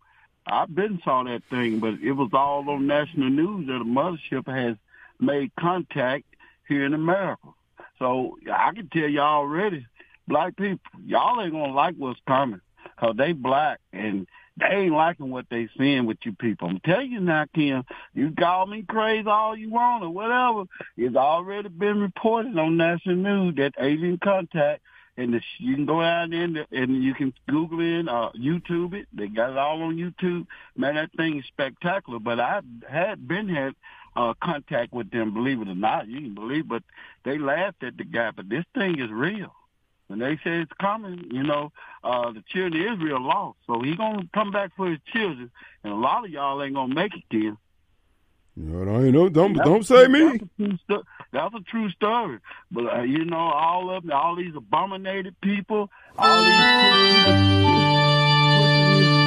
I've 0.47 0.75
been 0.75 1.01
saw 1.05 1.25
that 1.25 1.43
thing, 1.51 1.81
but 1.81 1.95
it 2.03 2.13
was 2.13 2.31
all 2.33 2.69
on 2.71 2.87
national 2.87 3.31
news 3.31 3.67
that 3.67 3.81
a 3.81 3.85
mothership 3.85 4.47
has 4.47 4.77
made 5.19 5.51
contact 5.59 6.25
here 6.69 6.85
in 6.85 6.95
America. 6.95 7.49
So 7.99 8.39
I 8.53 8.73
can 8.73 8.89
tell 8.89 9.09
you 9.09 9.21
already, 9.21 9.87
black 10.29 10.57
people, 10.57 10.79
y'all 11.05 11.41
ain't 11.41 11.53
gonna 11.53 11.73
like 11.73 11.97
what's 11.97 12.21
coming, 12.27 12.61
cause 12.99 13.15
they 13.17 13.33
black 13.33 13.81
and 13.93 14.27
they 14.59 14.67
ain't 14.67 14.95
liking 14.95 15.31
what 15.31 15.47
they 15.51 15.69
seeing 15.77 16.07
with 16.07 16.19
you 16.25 16.33
people. 16.33 16.69
I'm 16.69 16.81
telling 16.81 17.13
you 17.13 17.21
now, 17.21 17.45
Kim, 17.55 17.85
you 18.15 18.33
call 18.39 18.67
me 18.67 18.85
crazy 18.89 19.29
all 19.29 19.57
you 19.57 19.71
want 19.71 20.05
or 20.05 20.11
whatever. 20.11 20.65
It's 20.97 21.17
already 21.17 21.69
been 21.69 22.01
reported 22.01 22.57
on 22.59 22.77
national 22.77 23.17
news 23.17 23.57
that 23.57 23.75
alien 23.79 24.19
contact 24.19 24.83
and 25.17 25.33
the, 25.33 25.41
you 25.59 25.75
can 25.75 25.87
go 25.87 26.03
out 26.03 26.31
there 26.31 26.43
and, 26.43 26.59
and 26.71 27.03
you 27.03 27.15
can 27.15 27.33
Google 27.49 27.81
it, 27.81 28.09
uh, 28.09 28.31
YouTube 28.39 28.95
it. 28.95 29.07
They 29.13 29.29
got 29.29 29.51
it 29.51 29.59
all 29.59 29.83
on 29.83 29.97
YouTube. 29.97 30.47
Man, 30.77 30.97
that 30.97 31.11
thing 31.17 31.39
is 31.39 31.45
spectacular. 31.47 32.19
But 32.19 32.39
I 32.39 32.61
had 32.89 33.27
been 33.27 33.49
had 33.49 33.75
uh, 34.15 34.35
contact 34.43 34.93
with 34.93 35.11
them, 35.11 35.35
believe 35.35 35.61
it 35.61 35.69
or 35.69 35.75
not. 35.75 36.09
You 36.09 36.21
can 36.21 36.35
believe, 36.35 36.69
but 36.69 36.83
they 37.25 37.39
laughed 37.39 37.83
at 37.83 37.97
the 37.97 38.05
guy. 38.05 38.31
But 38.31 38.49
this 38.49 38.65
thing 38.75 38.99
is 39.01 39.11
real. 39.11 39.53
When 40.09 40.21
they 40.21 40.37
say 40.37 40.61
it's 40.61 40.73
coming, 40.81 41.25
you 41.33 41.43
know, 41.43 41.73
uh, 42.05 42.31
the 42.33 42.43
children 42.49 42.87
of 42.87 42.95
Israel 42.95 43.21
lost. 43.21 43.59
So 43.67 43.83
he 43.83 43.97
gonna 43.97 44.29
come 44.33 44.53
back 44.53 44.71
for 44.77 44.89
his 44.89 45.01
children, 45.13 45.51
and 45.83 45.93
a 45.93 45.97
lot 45.97 46.25
of 46.25 46.31
y'all 46.31 46.63
ain't 46.63 46.75
gonna 46.75 46.95
make 46.95 47.15
it, 47.15 47.25
Kim. 47.31 47.59
No, 48.57 49.11
no 49.11 49.29
don't 49.29 49.53
That's 49.55 49.69
don't 49.69 49.85
say 49.85 50.09
me. 50.09 50.21
That's 50.25 50.43
a 50.43 50.49
true, 50.57 50.79
sto- 50.85 51.03
that's 51.31 51.55
a 51.55 51.61
true 51.71 51.91
story. 51.91 52.39
But 52.71 52.87
uh, 52.87 53.03
you 53.03 53.25
know, 53.27 53.37
all 53.37 53.91
of 53.95 54.03
them, 54.05 54.13
all 54.13 54.35
these 54.37 54.55
abominated 54.57 55.39
people, 55.43 55.91
all 56.19 56.45
these 56.45 56.61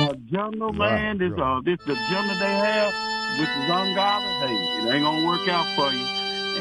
uh, 0.09 0.13
jungle 0.31 0.73
Right, 0.73 0.95
man, 0.95 1.17
this 1.19 1.31
right. 1.31 1.57
uh, 1.57 1.61
this 1.61 1.77
the 1.85 1.95
jungle 2.09 2.35
they 2.39 2.53
have, 2.53 2.91
which 3.39 3.49
is 3.49 3.69
ungodly. 3.69 4.47
Hey, 4.47 4.87
it 4.87 4.93
ain't 4.95 5.03
gonna 5.03 5.27
work 5.27 5.47
out 5.47 5.67
for 5.75 5.91
you. 5.93 6.05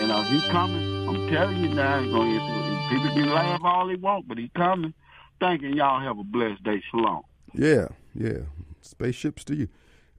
And 0.02 0.12
uh, 0.12 0.22
he 0.24 0.40
coming. 0.50 1.08
I'm 1.08 1.28
telling 1.30 1.64
you 1.64 1.70
now, 1.70 2.02
he's 2.02 2.12
gonna. 2.12 2.88
People 2.90 3.08
can 3.14 3.30
laugh 3.30 3.60
all 3.64 3.86
they 3.86 3.96
want, 3.96 4.28
but 4.28 4.36
he's 4.38 4.50
coming. 4.54 4.92
Thanking 5.40 5.74
y'all. 5.74 6.00
Have 6.00 6.18
a 6.18 6.24
blessed 6.24 6.62
day. 6.64 6.82
Shalom. 6.90 7.22
Yeah, 7.54 7.88
yeah. 8.14 8.40
Spaceships 8.82 9.44
to 9.44 9.54
you. 9.56 9.68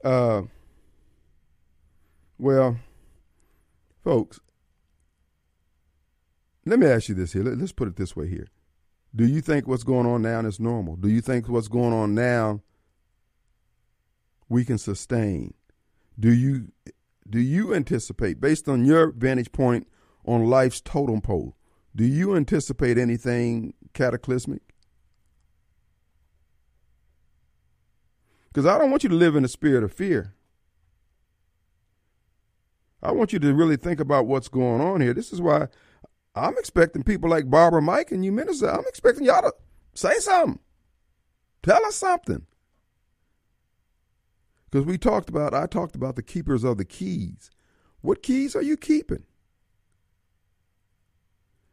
Uh, 0.04 0.44
well, 2.40 2.78
folks, 4.04 4.40
let 6.66 6.80
me 6.80 6.88
ask 6.88 7.10
you 7.10 7.16
this 7.16 7.34
here. 7.34 7.44
Let, 7.44 7.60
us 7.60 7.72
put 7.72 7.88
it 7.88 7.98
this 7.98 8.16
way 8.16 8.28
here. 8.28 8.48
Do 9.16 9.26
you 9.26 9.42
think 9.42 9.68
what's 9.68 9.84
going 9.84 10.06
on 10.06 10.22
now 10.22 10.40
is 10.42 10.60
normal? 10.60 10.96
Do 10.96 11.10
you 11.10 11.22
think 11.22 11.50
what's 11.50 11.68
going 11.68 11.94
on 11.94 12.16
now 12.16 12.62
we 14.48 14.64
can 14.64 14.78
sustain? 14.78 15.54
Do 16.20 16.32
you 16.32 16.72
do 17.30 17.40
you 17.40 17.76
anticipate, 17.76 18.42
based 18.42 18.68
on 18.68 18.86
your 18.86 19.12
vantage 19.12 19.52
point 19.52 19.88
on 20.26 20.46
life's 20.46 20.82
totem 20.82 21.22
pole, 21.22 21.56
do 21.96 22.04
you 22.04 22.36
anticipate 22.36 22.98
anything 22.98 23.74
cataclysmic? 23.94 24.62
Because 28.48 28.66
I 28.66 28.80
don't 28.80 28.90
want 28.90 29.04
you 29.04 29.10
to 29.10 29.16
live 29.16 29.36
in 29.36 29.46
a 29.46 29.50
spirit 29.50 29.84
of 29.84 29.94
fear. 29.94 30.34
I 33.02 33.12
want 33.12 33.32
you 33.34 33.40
to 33.40 33.54
really 33.54 33.78
think 33.78 34.00
about 34.00 34.28
what's 34.28 34.50
going 34.50 34.82
on 34.82 35.02
here. 35.02 35.14
This 35.14 35.32
is 35.32 35.42
why 35.42 35.68
I'm 36.36 36.58
expecting 36.58 37.04
people 37.04 37.30
like 37.30 37.50
Barbara 37.50 37.82
Mike 37.82 38.12
and 38.12 38.24
you 38.24 38.32
minister. 38.32 38.70
I'm 38.70 38.86
expecting 38.88 39.26
y'all 39.26 39.42
to 39.42 39.54
say 39.94 40.16
something. 40.20 40.60
Tell 41.64 41.86
us 41.86 41.96
something. 41.96 42.46
Because 44.70 44.86
we 44.86 44.98
talked 44.98 45.30
about, 45.30 45.54
I 45.54 45.66
talked 45.66 45.96
about 45.96 46.16
the 46.16 46.24
keepers 46.24 46.64
of 46.64 46.78
the 46.78 46.86
keys. 46.86 47.50
What 48.02 48.22
keys 48.22 48.56
are 48.56 48.62
you 48.62 48.78
keeping? 48.78 49.24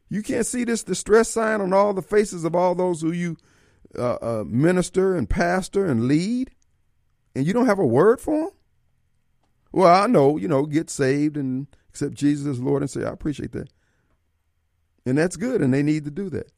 You 0.09 0.23
can't 0.23 0.47
see 0.47 0.65
this 0.65 0.85
distress 0.85 1.29
sign 1.29 1.61
on 1.61 1.73
all 1.73 1.93
the 1.93 2.03
faces 2.03 2.45
of 2.45 2.55
all 2.55 2.75
those 2.75 3.03
who 3.03 3.13
you 3.13 3.37
uh, 3.99 4.15
uh, 4.15 4.45
minister 4.47 5.17
and 5.17 5.29
pastor 5.29 5.85
and 5.87 6.07
lead, 6.07 6.51
and 7.35 7.47
you 7.47 7.53
don't 7.53 7.67
have 7.67 7.79
a 7.79 7.87
word 7.87 8.21
for 8.21 8.37
them? 8.39 8.51
Well, 9.73 10.03
I 10.03 10.07
know, 10.07 10.37
you 10.37 10.49
know, 10.49 10.67
get 10.67 10.91
saved 10.91 11.37
and 11.37 11.67
accept 11.89 12.15
Jesus 12.15 12.47
as 12.47 12.61
Lord 12.61 12.83
and 12.83 12.91
say, 12.91 13.05
I 13.05 13.11
appreciate 13.11 13.53
that. 13.53 13.69
And 15.05 15.17
that's 15.17 15.37
good, 15.37 15.63
and 15.63 15.73
they 15.73 15.83
need 15.83 16.05
to 16.05 16.11
do 16.11 16.29
that. 16.31 16.51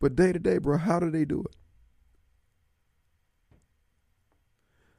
But 0.00 0.14
day 0.14 0.32
to 0.32 0.38
day, 0.38 0.58
bro, 0.58 0.78
how 0.78 1.00
do 1.00 1.10
they 1.10 1.24
do 1.24 1.40
it? 1.40 1.56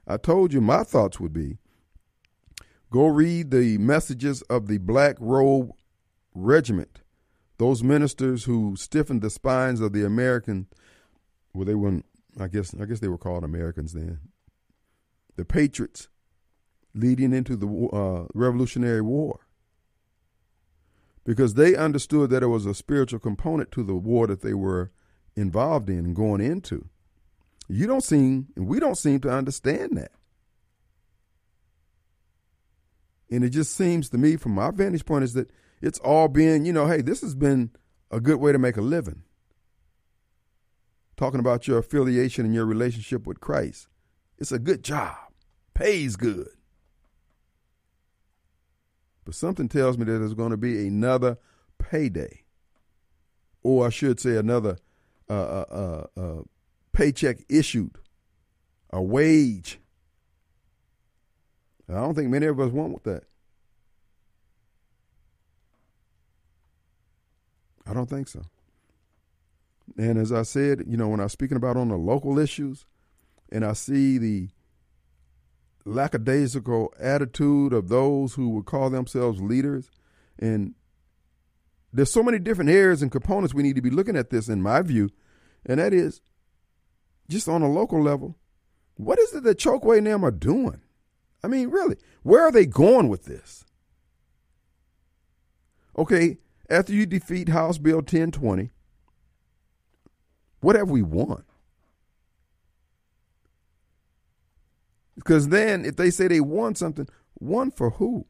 I 0.06 0.18
told 0.18 0.52
you 0.52 0.60
my 0.60 0.84
thoughts 0.84 1.20
would 1.20 1.34
be 1.34 1.58
go 2.92 3.06
read 3.06 3.52
the 3.52 3.78
messages 3.78 4.42
of 4.44 4.68
the 4.68 4.80
Black 4.80 5.16
Robe 5.20 5.72
Regiment, 6.34 7.02
those 7.58 7.84
ministers 7.84 8.46
who 8.46 8.76
stiffened 8.76 9.22
the 9.22 9.30
spines 9.30 9.80
of 9.80 9.94
the 9.94 10.04
American, 10.04 10.68
well, 11.54 11.66
they 11.66 11.76
weren't, 11.76 12.06
I 12.40 12.48
guess, 12.48 12.74
I 12.80 12.86
guess 12.86 13.00
they 13.00 13.08
were 13.08 13.18
called 13.18 13.44
Americans 13.44 13.94
then, 13.94 14.20
the 15.36 15.46
Patriots 15.46 16.09
leading 17.00 17.34
into 17.34 17.56
the 17.56 17.68
uh, 17.68 18.28
Revolutionary 18.34 19.02
War. 19.02 19.48
Because 21.26 21.54
they 21.54 21.76
understood 21.76 22.30
that 22.32 22.44
it 22.44 22.48
was 22.48 22.66
a 22.66 22.74
spiritual 22.74 23.20
component 23.20 23.72
to 23.72 23.84
the 23.84 23.96
war 23.96 24.28
that 24.28 24.42
they 24.42 24.54
were 24.54 24.92
involved 25.36 25.90
in 25.90 26.00
and 26.00 26.16
going 26.16 26.42
into. 26.42 26.88
You 27.68 27.86
don't 27.86 28.04
seem, 28.04 28.48
and 28.56 28.68
we 28.68 28.80
don't 28.80 28.98
seem 28.98 29.20
to 29.22 29.30
understand 29.30 29.98
that. 29.98 30.12
And 33.30 33.44
it 33.44 33.50
just 33.50 33.76
seems 33.76 34.10
to 34.10 34.18
me, 34.18 34.38
from 34.38 34.54
my 34.54 34.72
vantage 34.72 35.06
point, 35.06 35.24
is 35.24 35.34
that 35.34 35.52
it's 35.82 36.00
all 36.00 36.28
been, 36.28 36.66
you 36.66 36.74
know, 36.74 36.88
hey, 36.88 37.02
this 37.02 37.22
has 37.22 37.36
been 37.36 37.72
a 38.10 38.20
good 38.20 38.40
way 38.40 38.52
to 38.52 38.58
make 38.58 38.76
a 38.76 38.82
living. 38.82 39.24
Talking 41.16 41.40
about 41.40 41.68
your 41.68 41.78
affiliation 41.78 42.46
and 42.46 42.56
your 42.56 42.66
relationship 42.66 43.28
with 43.28 43.40
Christ. 43.40 43.88
It's 44.40 44.52
a 44.52 44.60
good 44.60 44.84
job, 44.84 45.16
pays 45.74 46.16
good. 46.16 46.48
But 49.30 49.36
something 49.36 49.70
tells 49.70 49.96
me 49.96 50.06
that 50.06 50.18
there's 50.18 50.34
going 50.34 50.50
to 50.50 50.58
be 50.58 50.88
another 50.88 51.38
payday, 51.78 52.46
or 53.62 53.86
I 53.86 53.92
should 53.92 54.20
say, 54.20 54.38
another 54.38 54.80
uh, 55.30 55.34
uh, 55.34 55.66
uh, 56.18 56.20
uh 56.20 56.42
paycheck 56.94 57.38
issued, 57.48 58.00
a 58.90 59.00
wage. 59.00 59.78
I 61.88 61.94
don't 61.94 62.16
think 62.16 62.32
many 62.32 62.48
of 62.48 62.60
us 62.60 62.72
want 62.72 63.04
that. 63.04 63.26
I 67.86 67.94
don't 67.94 68.10
think 68.10 68.30
so. 68.30 68.42
And 69.96 70.18
as 70.18 70.32
I 70.32 70.42
said, 70.42 70.86
you 70.88 70.98
know, 70.98 71.10
when 71.10 71.20
I 71.20 71.26
was 71.26 71.34
speaking 71.34 71.58
about 71.58 71.78
on 71.78 71.90
the 71.90 71.98
local 71.98 72.40
issues, 72.40 72.88
and 73.52 73.64
I 73.64 73.74
see 73.74 74.18
the 74.18 74.50
lackadaisical 75.90 76.94
attitude 77.00 77.74
of 77.74 77.90
those 77.90 78.34
who 78.34 78.50
would 78.50 78.66
call 78.66 78.90
themselves 78.90 79.42
leaders, 79.42 79.90
and 80.38 80.76
there's 81.92 82.12
so 82.12 82.24
many 82.24 82.40
different 82.40 82.70
areas 82.70 83.02
and 83.02 83.12
components 83.12 83.54
we 83.54 83.64
need 83.64 83.76
to 83.76 83.82
be 83.82 83.90
looking 83.90 84.16
at 84.16 84.30
this, 84.30 84.48
in 84.48 84.62
my 84.62 84.82
view, 84.82 85.10
and 85.66 85.80
that 85.80 85.94
is 85.94 86.22
just 87.28 87.48
on 87.48 87.62
a 87.62 87.72
local 87.72 88.02
level, 88.02 88.38
what 88.96 89.20
is 89.20 89.34
it 89.34 89.44
that 89.44 89.60
Chokwe 89.60 89.98
and 89.98 90.08
them 90.08 90.24
are 90.24 90.32
doing? 90.32 90.82
I 91.44 91.48
mean, 91.48 91.70
really, 91.70 91.96
where 92.24 92.44
are 92.44 92.52
they 92.52 92.66
going 92.66 93.08
with 93.08 93.26
this? 93.26 93.66
Okay, 95.98 96.38
after 96.70 96.94
you 96.94 97.06
defeat 97.06 97.50
House 97.50 97.78
Bill 97.78 97.98
1020, 97.98 98.72
what 100.62 100.76
have 100.76 100.90
we 100.90 101.02
won? 101.02 101.44
Because 105.30 105.50
then, 105.50 105.86
if 105.86 105.96
they 105.96 106.10
say 106.10 106.28
they 106.28 106.40
won 106.40 106.74
something, 106.74 107.08
won 107.40 107.70
for 107.70 107.92
who? 107.92 108.26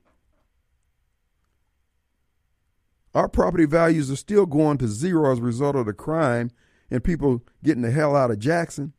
Our 3.16 3.30
property 3.30 3.64
values 3.64 4.12
are 4.12 4.18
still 4.18 4.46
going 4.46 4.80
to 4.80 4.88
zero 4.90 5.32
as 5.32 5.40
a 5.40 5.44
result 5.44 5.78
of 5.78 5.86
the 5.86 5.94
crime 5.94 6.52
and 6.92 7.02
people 7.02 7.42
getting 7.64 7.84
the 7.84 7.92
hell 7.92 8.18
out 8.18 8.32
of 8.32 8.40
Jackson, 8.40 8.92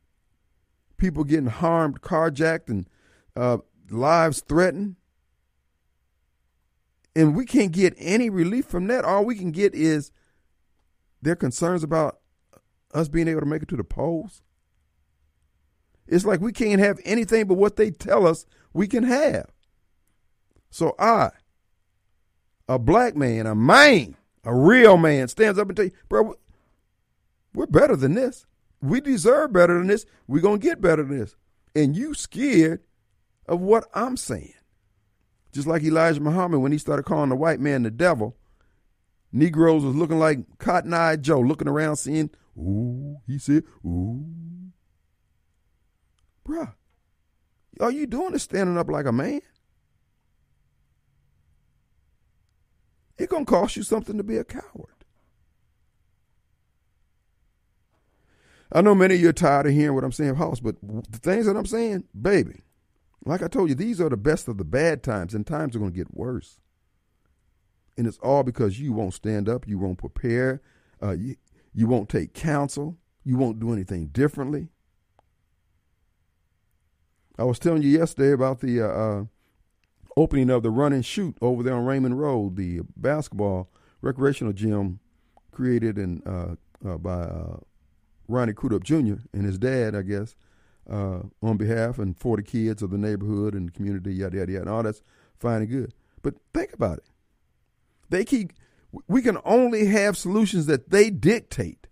people 0.97 1.25
getting 1.25 1.51
harmed, 1.51 2.01
carjacked, 2.01 2.71
and 2.71 2.89
uh, 3.37 3.59
lives 3.91 4.41
threatened. 4.49 4.97
And 7.15 7.37
we 7.37 7.45
can't 7.45 7.71
get 7.71 7.93
any 7.99 8.31
relief 8.31 8.65
from 8.65 8.87
that. 8.87 9.05
All 9.05 9.27
we 9.27 9.35
can 9.35 9.51
get 9.51 9.75
is 9.75 10.11
their 11.21 11.37
concerns 11.37 11.83
about 11.83 12.21
us 12.95 13.11
being 13.11 13.29
able 13.29 13.41
to 13.41 13.47
make 13.47 13.63
it 13.63 13.69
to 13.69 13.77
the 13.77 13.85
polls. 13.85 14.41
It's 16.11 16.25
like 16.25 16.41
we 16.41 16.53
can't 16.53 16.81
have 16.81 17.01
anything 17.05 17.47
but 17.47 17.55
what 17.55 17.77
they 17.77 17.91
tell 17.93 18.27
us 18.27 18.45
we 18.73 18.89
can 18.89 19.05
have. 19.05 19.47
So 20.69 20.95
I, 20.99 21.31
a 22.69 22.79
black 22.79 23.15
man, 23.17 23.47
a 23.47 23.55
man, 23.55 24.17
a 24.45 24.55
real 24.55 24.97
man, 24.97 25.29
stands 25.29 25.59
up 25.59 25.69
and 25.69 25.77
tell 25.77 25.87
you, 25.87 25.93
bro, 26.09 26.35
we're 27.55 27.67
better 27.67 27.95
than 27.95 28.15
this. 28.15 28.45
We 28.83 29.01
deserve 29.01 29.53
better 29.53 29.79
than 29.79 29.87
this. 29.87 30.05
We're 30.27 30.41
to 30.41 30.59
get 30.59 30.81
better 30.81 31.05
than 31.05 31.19
this. 31.19 31.37
And 31.77 31.97
you 31.97 32.15
scared 32.15 32.83
of 33.47 33.61
what 33.61 33.85
I'm 33.95 34.17
saying. 34.17 34.55
Just 35.53 35.69
like 35.69 35.83
Elijah 35.83 36.21
Muhammad 36.21 36.61
when 36.61 36.73
he 36.73 36.79
started 36.79 37.05
calling 37.05 37.31
the 37.31 37.37
white 37.37 37.61
man 37.61 37.85
the 37.85 37.91
devil, 37.91 38.37
Negroes 39.33 39.85
was 39.85 39.95
looking 39.95 40.19
like 40.19 40.59
Cotton 40.59 40.93
Eye 40.93 41.17
Joe, 41.17 41.41
looking 41.41 41.69
around 41.69 41.97
seeing, 41.97 42.31
ooh, 42.57 43.19
he 43.29 43.39
said, 43.39 43.63
ooh. 43.85 44.50
Bruh, 46.51 46.75
all 47.81 47.91
you 47.91 48.07
doing 48.07 48.35
is 48.35 48.43
standing 48.43 48.77
up 48.77 48.91
like 48.91 49.07
a 49.07 49.13
man. 49.13 49.41
It's 53.17 53.31
going 53.31 53.45
to 53.45 53.51
cost 53.51 53.77
you 53.77 53.83
something 53.83 54.17
to 54.17 54.25
be 54.25 54.37
a 54.37 54.45
coward. 54.45 55.05
I 58.73 58.81
know 58.81 58.95
many 58.95 59.15
of 59.15 59.21
you 59.21 59.29
are 59.29 59.33
tired 59.33 59.67
of 59.67 59.73
hearing 59.73 59.95
what 59.95 60.05
I'm 60.05 60.13
saying, 60.13 60.37
House, 60.37 60.61
but 60.61 60.77
the 60.83 61.19
things 61.19 61.47
that 61.47 61.57
I'm 61.57 61.67
saying, 61.67 62.05
baby, 62.21 62.63
like 63.25 63.43
I 63.43 63.49
told 63.49 63.69
you, 63.69 63.75
these 63.75 64.01
are 64.01 64.09
the 64.09 64.17
best 64.17 64.49
of 64.49 64.59
the 64.59 64.65
bad 64.65 65.03
times, 65.03 65.35
and 65.35 65.47
times 65.47 65.77
are 65.77 65.81
going 65.81 65.93
to 65.93 65.97
get 65.97 66.15
worse. 66.15 66.61
And 67.97 68.07
it's 68.07 68.19
all 68.19 68.43
because 68.43 68.81
you 68.81 68.93
won't 68.93 69.15
stand 69.15 69.49
up, 69.49 69.69
you 69.69 69.79
won't 69.79 69.99
prepare, 69.99 70.63
uh, 71.03 71.13
you, 71.13 71.37
you 71.75 71.87
won't 71.87 72.09
take 72.09 72.33
counsel, 72.33 72.97
you 73.25 73.37
won't 73.37 73.61
do 73.61 73.73
anything 73.73 74.07
differently. 74.07 74.69
I 77.39 77.45
was 77.45 77.59
telling 77.59 77.83
you 77.83 77.89
yesterday 77.89 78.33
about 78.33 78.61
the 78.61 78.83
uh, 78.83 78.87
uh, 78.87 79.25
opening 80.17 80.51
of 80.51 80.63
the 80.63 80.71
run 80.71 80.93
and 80.93 81.05
shoot 81.05 81.37
over 81.41 81.63
there 81.63 81.75
on 81.75 81.85
Raymond 81.85 82.21
Road, 82.21 82.57
the 82.57 82.81
basketball 82.97 83.71
recreational 84.03 84.53
gym 84.53 85.01
created 85.51 85.97
and 85.97 86.23
uh, 86.27 86.55
uh, 86.87 86.99
by 86.99 87.23
uh, 87.23 87.57
Ronnie 88.29 88.53
Crudup 88.53 88.85
Jr. 88.85 89.15
and 89.33 89.45
his 89.45 89.59
dad, 89.59 89.95
I 89.95 90.03
guess, 90.03 90.37
on 90.89 91.57
behalf 91.57 91.99
and 91.99 92.17
for 92.19 92.37
the 92.37 92.43
kids 92.43 92.83
of 92.83 92.91
the 92.91 92.99
neighborhood 92.99 93.55
and 93.55 93.73
community, 93.73 94.15
yada, 94.15 94.39
yada, 94.39 94.53
yada. 94.53 94.63
And 94.63 94.71
all 94.71 94.83
that's 94.83 95.03
fine 95.39 95.63
and 95.63 95.71
good. 95.71 95.95
But 96.23 96.35
think 96.53 96.73
about 96.73 96.99
it. 96.99 97.05
They 98.09 98.25
keep, 98.25 98.53
we 99.07 99.23
can 99.23 99.39
only 99.45 99.87
have 99.87 100.17
solutions 100.17 100.67
that 100.67 100.91
they 100.91 101.11
dictate. 101.11 101.87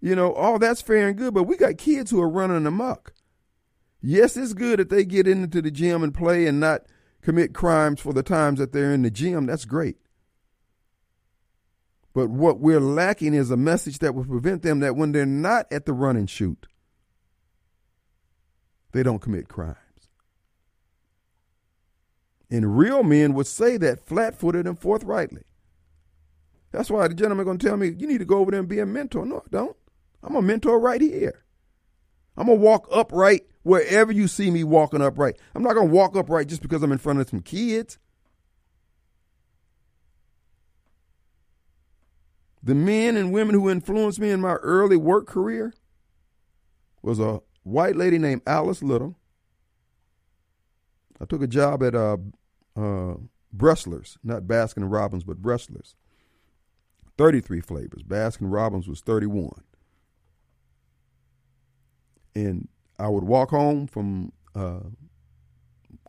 You 0.00 0.14
know, 0.14 0.32
all 0.32 0.58
that's 0.58 0.80
fair 0.80 1.08
and 1.08 1.16
good, 1.16 1.34
but 1.34 1.44
we 1.44 1.56
got 1.56 1.78
kids 1.78 2.10
who 2.10 2.20
are 2.20 2.28
running 2.28 2.66
amok. 2.66 3.12
Yes, 4.00 4.36
it's 4.36 4.52
good 4.52 4.78
that 4.78 4.90
they 4.90 5.04
get 5.04 5.26
into 5.26 5.60
the 5.60 5.70
gym 5.70 6.02
and 6.02 6.14
play 6.14 6.46
and 6.46 6.60
not 6.60 6.82
commit 7.20 7.52
crimes 7.52 8.00
for 8.00 8.12
the 8.12 8.22
times 8.22 8.60
that 8.60 8.72
they're 8.72 8.92
in 8.92 9.02
the 9.02 9.10
gym. 9.10 9.46
That's 9.46 9.64
great. 9.64 9.96
But 12.14 12.30
what 12.30 12.60
we're 12.60 12.80
lacking 12.80 13.34
is 13.34 13.50
a 13.50 13.56
message 13.56 13.98
that 13.98 14.14
will 14.14 14.24
prevent 14.24 14.62
them 14.62 14.80
that 14.80 14.96
when 14.96 15.12
they're 15.12 15.26
not 15.26 15.66
at 15.72 15.84
the 15.84 15.92
run 15.92 16.16
and 16.16 16.30
shoot, 16.30 16.66
they 18.92 19.02
don't 19.02 19.20
commit 19.20 19.48
crimes. 19.48 19.76
And 22.50 22.78
real 22.78 23.02
men 23.02 23.34
would 23.34 23.46
say 23.46 23.76
that 23.76 24.06
flat 24.06 24.34
footed 24.34 24.66
and 24.66 24.78
forthrightly. 24.78 25.42
That's 26.72 26.90
why 26.90 27.08
the 27.08 27.14
gentleman 27.14 27.44
going 27.44 27.58
to 27.58 27.66
tell 27.66 27.76
me, 27.76 27.94
you 27.96 28.06
need 28.06 28.18
to 28.18 28.24
go 28.24 28.38
over 28.38 28.50
there 28.50 28.60
and 28.60 28.68
be 28.68 28.78
a 28.78 28.86
mentor. 28.86 29.26
No, 29.26 29.38
I 29.38 29.48
don't. 29.50 29.76
I'm 30.22 30.34
a 30.34 30.42
mentor 30.42 30.78
right 30.78 31.00
here. 31.00 31.44
I'm 32.36 32.46
going 32.46 32.58
to 32.58 32.64
walk 32.64 32.88
upright 32.92 33.46
wherever 33.62 34.12
you 34.12 34.28
see 34.28 34.50
me 34.50 34.64
walking 34.64 35.02
upright. 35.02 35.36
I'm 35.54 35.62
not 35.62 35.74
going 35.74 35.88
to 35.88 35.94
walk 35.94 36.16
upright 36.16 36.48
just 36.48 36.62
because 36.62 36.82
I'm 36.82 36.92
in 36.92 36.98
front 36.98 37.20
of 37.20 37.28
some 37.28 37.40
kids. 37.40 37.98
The 42.62 42.74
men 42.74 43.16
and 43.16 43.32
women 43.32 43.54
who 43.54 43.70
influenced 43.70 44.20
me 44.20 44.30
in 44.30 44.40
my 44.40 44.54
early 44.54 44.96
work 44.96 45.26
career 45.26 45.74
was 47.02 47.18
a 47.18 47.40
white 47.62 47.96
lady 47.96 48.18
named 48.18 48.42
Alice 48.46 48.82
Little. 48.82 49.16
I 51.20 51.24
took 51.24 51.42
a 51.42 51.46
job 51.46 51.82
at 51.82 51.94
uh, 51.94 52.18
uh, 52.76 53.14
Bresler's, 53.56 54.18
not 54.22 54.42
Baskin 54.42 54.90
Robbins, 54.90 55.24
but 55.24 55.42
Bresler's. 55.42 55.94
33 57.16 57.60
flavors. 57.60 58.02
Baskin 58.02 58.52
Robbins 58.52 58.86
was 58.86 59.00
31. 59.00 59.62
And 62.34 62.68
I 62.98 63.08
would 63.08 63.24
walk 63.24 63.50
home 63.50 63.86
from 63.86 64.32
uh, 64.54 64.80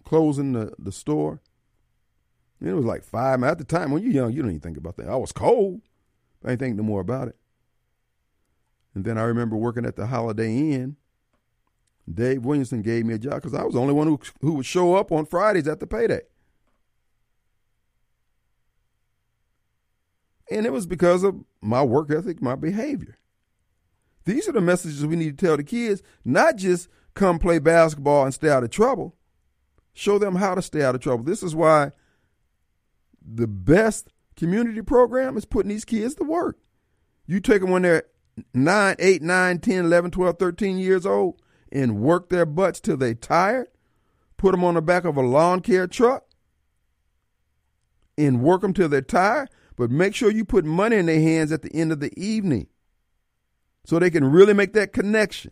closing 0.04 0.54
the, 0.54 0.74
the 0.78 0.92
store. 0.92 1.42
And 2.60 2.70
it 2.70 2.74
was 2.74 2.86
like 2.86 3.04
five. 3.04 3.42
At 3.44 3.58
the 3.58 3.64
time, 3.64 3.92
when 3.92 4.04
you're 4.04 4.12
young, 4.12 4.34
you 4.34 4.42
don't 4.42 4.52
even 4.52 4.62
think 4.62 4.78
about 4.78 4.98
that. 4.98 5.08
I 5.08 5.16
was 5.16 5.32
cold. 5.32 5.82
I 6.44 6.50
didn't 6.50 6.60
think 6.60 6.76
no 6.78 6.84
more 6.84 7.02
about 7.02 7.28
it. 7.28 7.36
And 8.96 9.06
then 9.06 9.18
I 9.18 9.24
remember 9.24 9.56
working 9.56 9.86
at 9.86 9.96
the 9.96 10.08
Holiday 10.08 10.52
Inn. 10.52 10.98
Dave 12.12 12.44
Williamson 12.44 12.82
gave 12.82 13.06
me 13.06 13.14
a 13.14 13.20
job 13.20 13.36
because 13.36 13.54
I 13.54 13.64
was 13.64 13.76
the 13.76 13.80
only 13.80 13.94
one 13.94 14.08
who, 14.08 14.20
who 14.42 14.54
would 14.54 14.66
show 14.66 14.96
up 14.96 15.12
on 15.12 15.26
Fridays 15.26 15.68
at 15.68 15.80
the 15.80 15.88
payday. 15.88 16.22
And 20.52 20.66
it 20.66 20.72
was 20.72 20.88
because 20.88 21.24
of 21.24 21.36
my 21.62 21.84
work 21.84 22.10
ethic, 22.12 22.42
my 22.42 22.56
behavior. 22.56 23.20
These 24.26 24.48
are 24.48 24.54
the 24.54 24.62
messages 24.62 25.06
we 25.06 25.16
need 25.16 25.38
to 25.38 25.46
tell 25.46 25.58
the 25.58 25.64
kids, 25.64 26.02
not 26.24 26.56
just 26.58 26.90
come 27.14 27.40
play 27.40 27.60
basketball 27.60 28.26
and 28.26 28.34
stay 28.34 28.50
out 28.50 28.64
of 28.64 28.70
trouble. 28.70 29.16
Show 29.94 30.20
them 30.20 30.36
how 30.36 30.56
to 30.56 30.62
stay 30.62 30.84
out 30.84 30.96
of 30.96 31.02
trouble. 31.02 31.24
This 31.24 31.44
is 31.44 31.56
why 31.56 31.92
the 33.22 33.48
best 33.48 34.10
community 34.36 34.82
program 34.82 35.36
is 35.38 35.46
putting 35.46 35.70
these 35.70 35.86
kids 35.86 36.16
to 36.16 36.24
work. 36.24 36.58
You 37.28 37.40
take 37.40 37.62
them 37.62 37.72
when 37.72 37.82
they're 37.82 38.06
9, 38.54 38.96
8, 38.98 39.22
9, 39.22 39.60
10, 39.60 39.86
11, 39.86 40.12
12, 40.12 40.40
13 40.40 40.78
years 40.78 41.06
old 41.06 41.42
and 41.72 42.00
work 42.00 42.30
their 42.30 42.46
butts 42.46 42.80
till 42.80 42.98
they 42.98 43.14
tired, 43.14 43.68
put 44.38 44.52
them 44.52 44.64
on 44.64 44.76
the 44.76 44.82
back 44.82 45.04
of 45.04 45.18
a 45.18 45.22
lawn 45.22 45.60
care 45.60 45.88
truck 45.88 46.26
and 48.18 48.42
work 48.42 48.62
them 48.62 48.74
till 48.74 48.90
they're 48.90 49.02
tired, 49.02 49.50
but 49.76 49.92
make 49.92 50.16
sure 50.16 50.32
you 50.32 50.46
put 50.46 50.66
money 50.66 50.96
in 50.96 51.06
their 51.06 51.22
hands 51.22 51.52
at 51.52 51.62
the 51.62 51.74
end 51.74 51.92
of 51.92 52.00
the 52.00 52.18
evening 52.20 52.68
so 53.86 54.00
they 54.00 54.10
can 54.10 54.26
really 54.30 54.54
make 54.54 54.74
that 54.74 54.94
connection. 54.94 55.52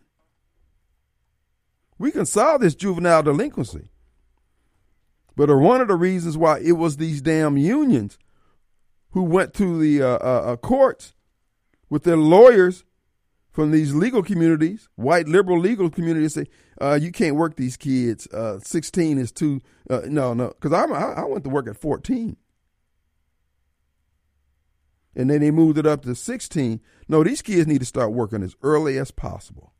We 1.98 2.10
can 2.10 2.26
solve 2.26 2.60
this 2.60 2.74
juvenile 2.74 3.22
delinquency. 3.22 3.90
But 5.34 5.54
one 5.56 5.80
of 5.80 5.88
the 5.88 5.96
reasons 5.96 6.36
why 6.36 6.58
it 6.58 6.72
was 6.72 6.96
these 6.96 7.20
damn 7.20 7.56
unions 7.56 8.18
who 9.10 9.22
went 9.22 9.54
to 9.54 9.78
the 9.78 10.02
uh, 10.02 10.06
uh, 10.06 10.42
uh, 10.52 10.56
courts 10.56 11.14
with 11.88 12.04
their 12.04 12.16
lawyers 12.16 12.84
from 13.50 13.70
these 13.70 13.94
legal 13.94 14.22
communities, 14.22 14.88
white 14.94 15.26
liberal 15.26 15.58
legal 15.58 15.90
communities, 15.90 16.34
say 16.34 16.46
uh, 16.80 16.98
you 17.00 17.10
can't 17.10 17.36
work 17.36 17.56
these 17.56 17.76
kids. 17.76 18.26
Uh, 18.28 18.58
Sixteen 18.60 19.18
is 19.18 19.32
too 19.32 19.60
uh, 19.90 20.02
no 20.06 20.34
no 20.34 20.48
because 20.48 20.72
I, 20.72 20.84
I 20.84 21.24
went 21.24 21.44
to 21.44 21.50
work 21.50 21.66
at 21.68 21.76
fourteen, 21.76 22.36
and 25.18 25.28
then 25.28 25.40
they 25.40 25.50
moved 25.50 25.76
it 25.76 25.86
up 25.86 26.02
to 26.04 26.14
sixteen. 26.14 26.80
No, 27.08 27.22
these 27.22 27.42
kids 27.42 27.66
need 27.66 27.80
to 27.80 27.84
start 27.84 28.12
working 28.12 28.42
as 28.42 28.56
early 28.62 28.96
as 28.96 29.10
possible. 29.10 29.74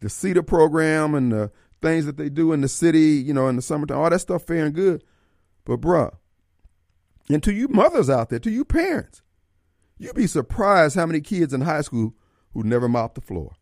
The 0.00 0.08
CETA 0.08 0.46
program 0.46 1.14
and 1.14 1.32
the 1.32 1.50
things 1.82 2.06
that 2.06 2.16
they 2.16 2.28
do 2.28 2.52
in 2.52 2.60
the 2.60 2.68
city, 2.68 3.22
you 3.22 3.34
know, 3.34 3.48
in 3.48 3.56
the 3.56 3.62
summertime, 3.62 3.98
all 3.98 4.08
that 4.08 4.20
stuff 4.20 4.44
fair 4.44 4.64
and 4.64 4.74
good. 4.74 5.02
But 5.64 5.80
bruh, 5.80 6.14
and 7.28 7.42
to 7.42 7.52
you 7.52 7.68
mothers 7.68 8.08
out 8.08 8.30
there, 8.30 8.38
to 8.38 8.50
you 8.50 8.64
parents, 8.64 9.22
you'd 9.98 10.14
be 10.14 10.28
surprised 10.28 10.94
how 10.94 11.06
many 11.06 11.20
kids 11.20 11.52
in 11.52 11.62
high 11.62 11.80
school 11.80 12.14
who 12.52 12.62
never 12.62 12.88
mopped 12.88 13.16
the 13.16 13.20
floor, 13.20 13.52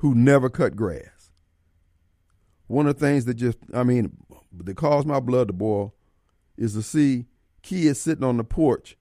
who 0.00 0.14
never 0.14 0.50
cut 0.50 0.74
grass. 0.74 1.30
One 2.66 2.86
of 2.86 2.98
the 2.98 3.06
things 3.06 3.26
that 3.26 3.34
just, 3.34 3.58
I 3.72 3.84
mean, 3.84 4.16
that 4.52 4.76
caused 4.76 5.06
my 5.06 5.20
blood 5.20 5.48
to 5.48 5.52
boil 5.52 5.94
is 6.56 6.74
to 6.74 6.82
see 6.82 7.26
kids 7.62 8.00
sitting 8.00 8.24
on 8.24 8.36
the 8.36 8.44
porch 8.44 8.96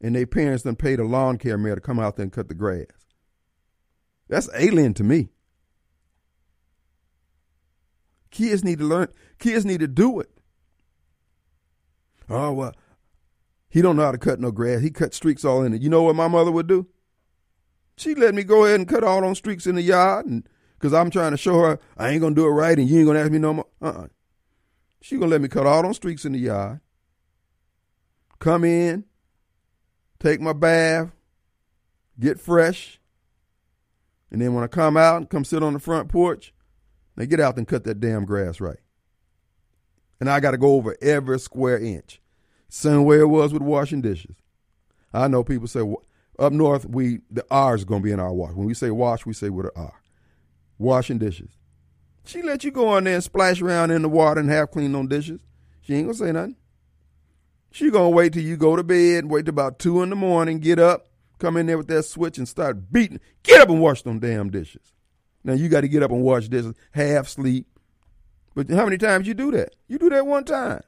and 0.00 0.14
their 0.14 0.26
parents 0.26 0.64
done 0.64 0.76
paid 0.76 1.00
a 1.00 1.04
lawn 1.04 1.38
care 1.38 1.56
man 1.56 1.74
to 1.74 1.80
come 1.80 1.98
out 1.98 2.16
there 2.16 2.24
and 2.24 2.32
cut 2.32 2.48
the 2.48 2.54
grass. 2.54 2.86
That's 4.28 4.48
alien 4.54 4.94
to 4.94 5.04
me. 5.04 5.30
Kids 8.30 8.64
need 8.64 8.78
to 8.80 8.84
learn, 8.84 9.08
kids 9.38 9.64
need 9.64 9.80
to 9.80 9.88
do 9.88 10.20
it. 10.20 10.30
Oh 12.28 12.52
well, 12.52 12.74
he 13.68 13.80
don't 13.80 13.96
know 13.96 14.04
how 14.04 14.12
to 14.12 14.18
cut 14.18 14.40
no 14.40 14.50
grass. 14.50 14.82
He 14.82 14.90
cut 14.90 15.14
streaks 15.14 15.44
all 15.44 15.62
in 15.62 15.72
it. 15.72 15.82
You 15.82 15.88
know 15.88 16.02
what 16.02 16.16
my 16.16 16.28
mother 16.28 16.50
would 16.50 16.66
do? 16.66 16.86
She 17.96 18.14
let 18.14 18.34
me 18.34 18.42
go 18.42 18.64
ahead 18.64 18.80
and 18.80 18.88
cut 18.88 19.04
all 19.04 19.20
those 19.20 19.38
streaks 19.38 19.66
in 19.66 19.76
the 19.76 19.82
yard, 19.82 20.26
and 20.26 20.48
because 20.78 20.92
I'm 20.92 21.10
trying 21.10 21.30
to 21.30 21.36
show 21.36 21.60
her 21.60 21.78
I 21.96 22.10
ain't 22.10 22.20
gonna 22.20 22.34
do 22.34 22.44
it 22.46 22.50
right, 22.50 22.76
and 22.78 22.88
you 22.88 22.98
ain't 22.98 23.06
gonna 23.06 23.20
ask 23.20 23.30
me 23.30 23.38
no 23.38 23.54
more. 23.54 23.66
Uh 23.80 23.86
uh 23.86 24.06
She 25.04 25.16
gonna 25.16 25.30
let 25.30 25.42
me 25.42 25.48
cut 25.48 25.66
all 25.66 25.82
those 25.82 25.96
streaks 25.96 26.24
in 26.24 26.32
the 26.32 26.38
yard. 26.38 26.80
Come 28.38 28.64
in, 28.64 29.04
take 30.18 30.40
my 30.40 30.54
bath, 30.54 31.10
get 32.18 32.40
fresh, 32.40 33.00
and 34.30 34.40
then 34.40 34.54
when 34.54 34.64
I 34.64 34.68
come 34.68 34.96
out 34.96 35.16
and 35.16 35.28
come 35.28 35.44
sit 35.44 35.62
on 35.62 35.74
the 35.74 35.78
front 35.78 36.08
porch, 36.08 36.54
they 37.16 37.26
get 37.26 37.40
out 37.40 37.58
and 37.58 37.68
cut 37.68 37.84
that 37.84 38.00
damn 38.00 38.24
grass 38.24 38.60
right 38.60 38.78
and 40.20 40.30
I 40.30 40.40
got 40.40 40.52
to 40.52 40.58
go 40.58 40.74
over 40.76 40.96
every 41.02 41.38
square 41.38 41.78
inch. 41.78 42.18
Same 42.70 43.04
way 43.04 43.20
it 43.20 43.28
was 43.28 43.52
with 43.52 43.60
washing 43.60 44.00
dishes. 44.00 44.36
I 45.12 45.28
know 45.28 45.44
people 45.44 45.68
say 45.68 45.80
up 46.38 46.52
north 46.52 46.86
we 46.86 47.20
the 47.30 47.44
R 47.50 47.74
is 47.74 47.84
to 47.84 48.00
be 48.00 48.10
in 48.10 48.20
our 48.20 48.32
wash. 48.32 48.54
When 48.54 48.66
we 48.66 48.72
say 48.72 48.90
wash, 48.90 49.26
we 49.26 49.34
say 49.34 49.50
with 49.50 49.66
an 49.66 49.72
R. 49.76 50.00
Washing 50.78 51.18
dishes. 51.18 51.58
She 52.24 52.42
let 52.42 52.64
you 52.64 52.70
go 52.70 52.96
in 52.96 53.04
there 53.04 53.14
and 53.14 53.24
splash 53.24 53.60
around 53.60 53.90
in 53.90 54.02
the 54.02 54.08
water 54.08 54.40
and 54.40 54.48
half 54.50 54.70
clean 54.70 54.94
on 54.94 55.08
dishes. 55.08 55.40
She 55.82 55.94
ain't 55.94 56.06
gonna 56.06 56.14
say 56.18 56.32
nothing. 56.32 56.56
She 57.70 57.90
gonna 57.90 58.10
wait 58.10 58.32
till 58.32 58.42
you 58.42 58.56
go 58.56 58.76
to 58.76 58.82
bed, 58.82 59.26
wait 59.26 59.46
till 59.46 59.50
about 59.50 59.78
two 59.78 60.02
in 60.02 60.10
the 60.10 60.16
morning, 60.16 60.60
get 60.60 60.78
up, 60.78 61.08
come 61.38 61.56
in 61.56 61.66
there 61.66 61.76
with 61.76 61.88
that 61.88 62.04
switch 62.04 62.38
and 62.38 62.48
start 62.48 62.90
beating. 62.92 63.20
Get 63.42 63.60
up 63.60 63.68
and 63.68 63.80
wash 63.80 64.02
them 64.02 64.20
damn 64.20 64.50
dishes. 64.50 64.92
Now 65.42 65.52
you 65.52 65.68
got 65.68 65.82
to 65.82 65.88
get 65.88 66.02
up 66.02 66.10
and 66.10 66.22
wash 66.22 66.48
dishes, 66.48 66.74
half 66.92 67.28
sleep, 67.28 67.66
but 68.54 68.70
how 68.70 68.84
many 68.84 68.96
times 68.96 69.26
you 69.26 69.34
do 69.34 69.50
that? 69.50 69.74
You 69.88 69.98
do 69.98 70.08
that 70.10 70.26
one 70.26 70.44
time. 70.44 70.82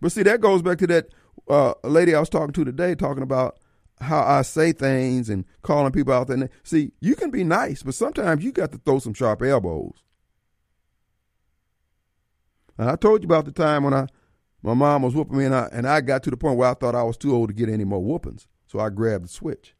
But 0.00 0.12
see, 0.12 0.22
that 0.22 0.40
goes 0.40 0.62
back 0.62 0.78
to 0.78 0.86
that 0.86 1.08
uh, 1.48 1.74
lady 1.84 2.14
I 2.14 2.20
was 2.20 2.30
talking 2.30 2.52
to 2.54 2.64
today, 2.64 2.94
talking 2.94 3.22
about 3.22 3.58
how 4.00 4.22
I 4.22 4.42
say 4.42 4.72
things 4.72 5.28
and 5.28 5.44
calling 5.62 5.92
people 5.92 6.12
out 6.12 6.28
there. 6.28 6.50
See, 6.62 6.92
you 7.00 7.14
can 7.14 7.30
be 7.30 7.44
nice, 7.44 7.82
but 7.82 7.94
sometimes 7.94 8.42
you 8.42 8.52
got 8.52 8.72
to 8.72 8.78
throw 8.78 8.98
some 8.98 9.14
sharp 9.14 9.42
elbows. 9.42 10.02
And 12.78 12.88
I 12.88 12.96
told 12.96 13.22
you 13.22 13.26
about 13.26 13.44
the 13.44 13.52
time 13.52 13.84
when 13.84 13.92
I 13.92 14.06
my 14.62 14.74
mom 14.74 15.02
was 15.02 15.14
whooping 15.14 15.36
me, 15.36 15.44
and 15.46 15.54
I 15.54 15.68
and 15.72 15.86
I 15.86 16.00
got 16.00 16.22
to 16.24 16.30
the 16.30 16.36
point 16.36 16.56
where 16.56 16.70
I 16.70 16.74
thought 16.74 16.94
I 16.94 17.02
was 17.02 17.16
too 17.16 17.34
old 17.34 17.48
to 17.48 17.54
get 17.54 17.68
any 17.68 17.84
more 17.84 18.02
whoopings, 18.02 18.46
so 18.66 18.78
I 18.78 18.88
grabbed 18.90 19.24
the 19.24 19.28
switch. 19.28 19.74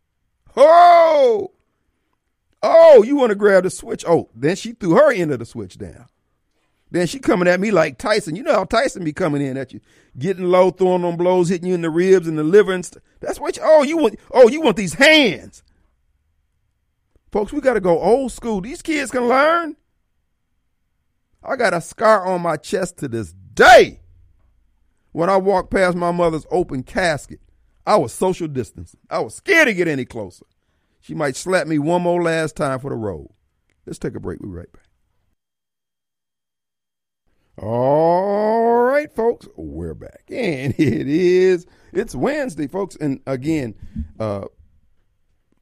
Oh, 0.57 1.53
oh, 2.63 3.03
you 3.03 3.17
want 3.17 3.31
to 3.31 3.37
grab 3.37 3.65
the 3.65 3.71
switch? 3.71 4.05
Oh, 4.07 4.31
then 4.35 4.57
she 4.57 4.73
threw 4.73 4.97
her 4.97 5.13
end 5.13 5.33
of 5.33 5.39
the 5.39 5.47
switch 5.47 5.79
down. 5.79 6.07
Then 6.91 7.07
she 7.07 7.19
coming 7.21 7.49
at 7.49 7.61
me 7.61 7.71
like 7.71 7.99
Tyson. 7.99 8.35
You 8.37 8.43
know 8.43 8.55
how 8.55 8.65
Tyson 8.65 9.05
be 9.05 9.13
coming 9.13 9.43
in 9.43 9.57
at 9.57 9.73
you, 9.73 9.81
getting 10.19 10.45
low, 10.45 10.71
throwing 10.71 11.05
on 11.05 11.17
blows, 11.17 11.49
hitting 11.49 11.69
you 11.69 11.75
in 11.75 11.83
the 11.83 11.91
ribs 11.91 12.27
and 12.27 12.37
the 12.37 12.43
liver 12.43 12.73
and 12.73 12.85
stuff. 12.85 13.03
That's 13.21 13.39
what. 13.39 13.57
You, 13.57 13.63
oh, 13.65 13.83
you 13.83 13.97
want? 13.97 14.19
Oh, 14.31 14.49
you 14.49 14.61
want 14.61 14.77
these 14.77 14.95
hands, 14.95 15.63
folks? 17.31 17.53
We 17.53 17.61
got 17.61 17.75
to 17.75 17.81
go 17.81 18.01
old 18.01 18.33
school. 18.33 18.61
These 18.61 18.83
kids 18.83 19.11
can 19.11 19.29
learn. 19.29 19.77
I 21.43 21.57
got 21.57 21.75
a 21.75 21.81
scar 21.81 22.27
on 22.27 22.43
my 22.43 22.57
chest 22.57 22.99
to 22.99 23.09
this 23.09 23.33
day. 23.33 24.01
When 25.13 25.31
I 25.31 25.39
walked 25.39 25.71
past 25.71 25.97
my 25.97 26.13
mother's 26.13 26.47
open 26.51 26.83
casket, 26.83 27.41
I 27.87 27.97
was 27.97 28.13
social 28.13 28.47
distancing. 28.47 29.01
I 29.09 29.21
was 29.21 29.35
scared 29.35 29.67
to 29.69 29.75
get 29.75 29.89
any 29.89 30.05
closer. 30.05 30.45
She 31.01 31.15
might 31.15 31.35
slap 31.35 31.67
me 31.67 31.79
one 31.79 32.03
more 32.03 32.23
last 32.23 32.57
time 32.57 32.79
for 32.79 32.91
the 32.91 32.97
road. 32.97 33.31
Let's 33.87 33.99
take 33.99 34.15
a 34.15 34.21
break. 34.21 34.41
Be 34.41 34.49
right 34.49 34.71
back. 34.73 34.90
All 37.59 38.83
right, 38.85 39.13
folks, 39.15 39.47
we're 39.57 39.95
back. 39.95 40.25
And 40.31 40.75
it 40.79 41.09
is, 41.09 41.67
it's 41.93 42.15
Wednesday, 42.15 42.67
folks. 42.67 42.97
And 42.97 43.21
again, 43.27 43.75
uh, 44.19 44.45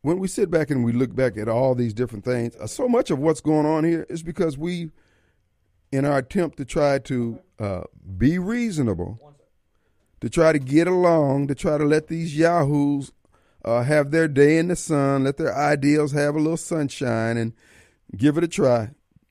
when 0.02 0.18
we 0.18 0.28
sit 0.28 0.50
back 0.50 0.70
and 0.70 0.84
we 0.84 0.92
look 0.92 1.14
back 1.14 1.36
at 1.36 1.48
all 1.48 1.74
these 1.74 1.94
different 1.94 2.24
things, 2.24 2.54
uh, 2.56 2.66
so 2.66 2.88
much 2.88 3.10
of 3.10 3.18
what's 3.18 3.40
going 3.40 3.66
on 3.66 3.84
here 3.84 4.06
is 4.08 4.22
because 4.22 4.56
we, 4.56 4.90
in 5.90 6.04
our 6.04 6.18
attempt 6.18 6.58
to 6.58 6.64
try 6.64 6.98
to 7.00 7.40
uh, 7.58 7.82
be 8.16 8.38
reasonable, 8.38 9.18
to 10.20 10.28
try 10.30 10.52
to 10.52 10.58
get 10.58 10.86
along, 10.86 11.48
to 11.48 11.54
try 11.54 11.78
to 11.78 11.84
let 11.84 12.08
these 12.08 12.36
yahoos 12.36 13.12
uh, 13.64 13.82
have 13.82 14.10
their 14.10 14.28
day 14.28 14.58
in 14.58 14.68
the 14.68 14.76
sun, 14.76 15.24
let 15.24 15.36
their 15.36 15.56
ideals 15.56 16.12
have 16.12 16.36
a 16.36 16.38
little 16.38 16.56
sunshine, 16.56 17.36
and 17.36 17.54
give 18.16 18.38
it 18.38 18.44
a 18.44 18.48
try. 18.48 18.90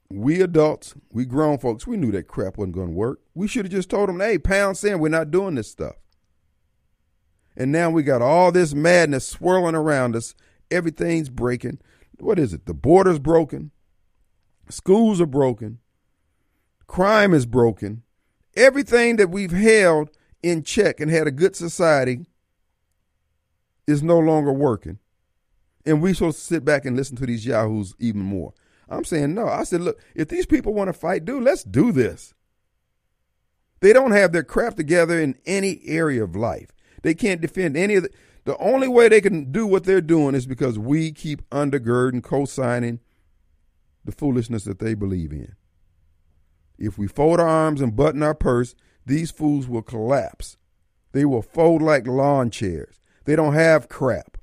We 0.10 0.42
adults, 0.42 0.96
we 1.12 1.26
grown 1.26 1.58
folks, 1.58 1.86
we 1.86 1.98
knew 1.98 2.12
that 2.12 2.28
crap 2.28 2.58
wasn't 2.58 2.76
going 2.76 2.88
to 2.88 2.94
work. 2.94 3.20
We 3.36 3.48
should 3.48 3.66
have 3.66 3.72
just 3.74 3.90
told 3.90 4.08
them, 4.08 4.20
hey, 4.20 4.38
pound 4.38 4.78
sand, 4.78 5.02
we're 5.02 5.10
not 5.10 5.32
doing 5.32 5.56
this 5.56 5.70
stuff. 5.70 5.96
And 7.58 7.72
now 7.72 7.90
we 7.90 8.04
got 8.04 8.22
all 8.22 8.52
this 8.52 8.74
madness 8.74 9.28
swirling 9.28 9.76
around 9.76 10.16
us. 10.16 10.36
Everything's 10.72 11.30
breaking. 11.30 11.80
What 12.20 12.40
is 12.40 12.54
it? 12.54 12.66
The 12.66 12.74
border's 12.74 13.20
broken. 13.20 13.72
Schools 14.70 15.20
are 15.20 15.26
broken. 15.26 15.80
Crime 16.88 17.34
is 17.34 17.46
broken. 17.46 18.04
Everything 18.56 19.18
that 19.18 19.30
we've 19.30 19.52
held 19.52 20.10
in 20.42 20.64
check 20.64 21.00
and 21.00 21.12
had 21.12 21.28
a 21.28 21.32
good 21.32 21.56
society 21.56 22.28
is 23.88 24.04
no 24.04 24.20
longer 24.20 24.54
working. 24.54 25.00
And 25.86 26.02
we 26.02 26.14
supposed 26.14 26.40
to 26.40 26.44
sit 26.44 26.66
back 26.66 26.86
and 26.86 26.96
listen 26.96 27.16
to 27.18 27.26
these 27.26 27.46
yahoos 27.46 27.94
even 28.00 28.22
more. 28.22 28.54
I'm 28.90 29.04
saying 29.04 29.34
no. 29.34 29.48
I 29.48 29.64
said, 29.64 29.82
look, 29.82 30.00
if 30.16 30.28
these 30.28 30.46
people 30.46 30.74
want 30.74 30.88
to 30.88 30.94
fight, 30.94 31.26
dude, 31.26 31.44
let's 31.44 31.64
do 31.64 31.92
this. 31.92 32.34
They 33.80 33.94
don't 33.94 34.12
have 34.12 34.32
their 34.32 34.44
crap 34.44 34.76
together 34.76 35.20
in 35.20 35.38
any 35.46 35.82
area 35.86 36.24
of 36.24 36.36
life. 36.36 36.72
They 37.04 37.14
can't 37.14 37.42
defend 37.42 37.78
any 37.78 37.96
of 37.96 38.04
the. 38.04 38.10
The 38.46 38.58
only 38.60 38.88
way 38.88 39.10
they 39.10 39.20
can 39.20 39.52
do 39.52 39.68
what 39.68 39.84
they're 39.84 40.00
doing 40.00 40.34
is 40.34 40.46
because 40.46 40.80
we 40.80 41.12
keep 41.12 41.48
undergirding, 41.50 42.24
co-signing 42.24 43.02
the 44.06 44.14
foolishness 44.14 44.64
that 44.64 44.80
they 44.80 44.94
believe 44.94 45.34
in. 45.34 45.54
If 46.78 46.98
we 46.98 47.08
fold 47.08 47.42
our 47.42 47.48
arms 47.48 47.82
and 47.82 47.94
button 47.94 48.24
our 48.24 48.34
purse, 48.34 48.74
these 49.06 49.32
fools 49.32 49.68
will 49.68 49.82
collapse. 49.82 50.56
They 51.12 51.26
will 51.26 51.42
fold 51.42 51.82
like 51.82 52.08
lawn 52.08 52.50
chairs. 52.50 53.02
They 53.26 53.36
don't 53.36 53.54
have 53.54 53.90
crap. 53.90 54.38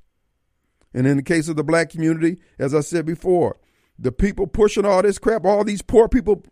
And 0.93 1.07
in 1.07 1.17
the 1.17 1.23
case 1.23 1.49
of 1.49 1.55
the 1.55 1.63
black 1.63 1.89
community, 1.89 2.39
as 2.59 2.75
I 2.75 2.81
said 2.81 3.07
before, 3.07 3.57
the 3.97 4.11
people 4.11 4.47
pushing 4.47 4.85
all 4.85 5.01
this 5.01 5.19
crap, 5.19 5.45
all 5.45 5.63
these 5.63 5.81
poor 5.81 6.07
people 6.07 6.43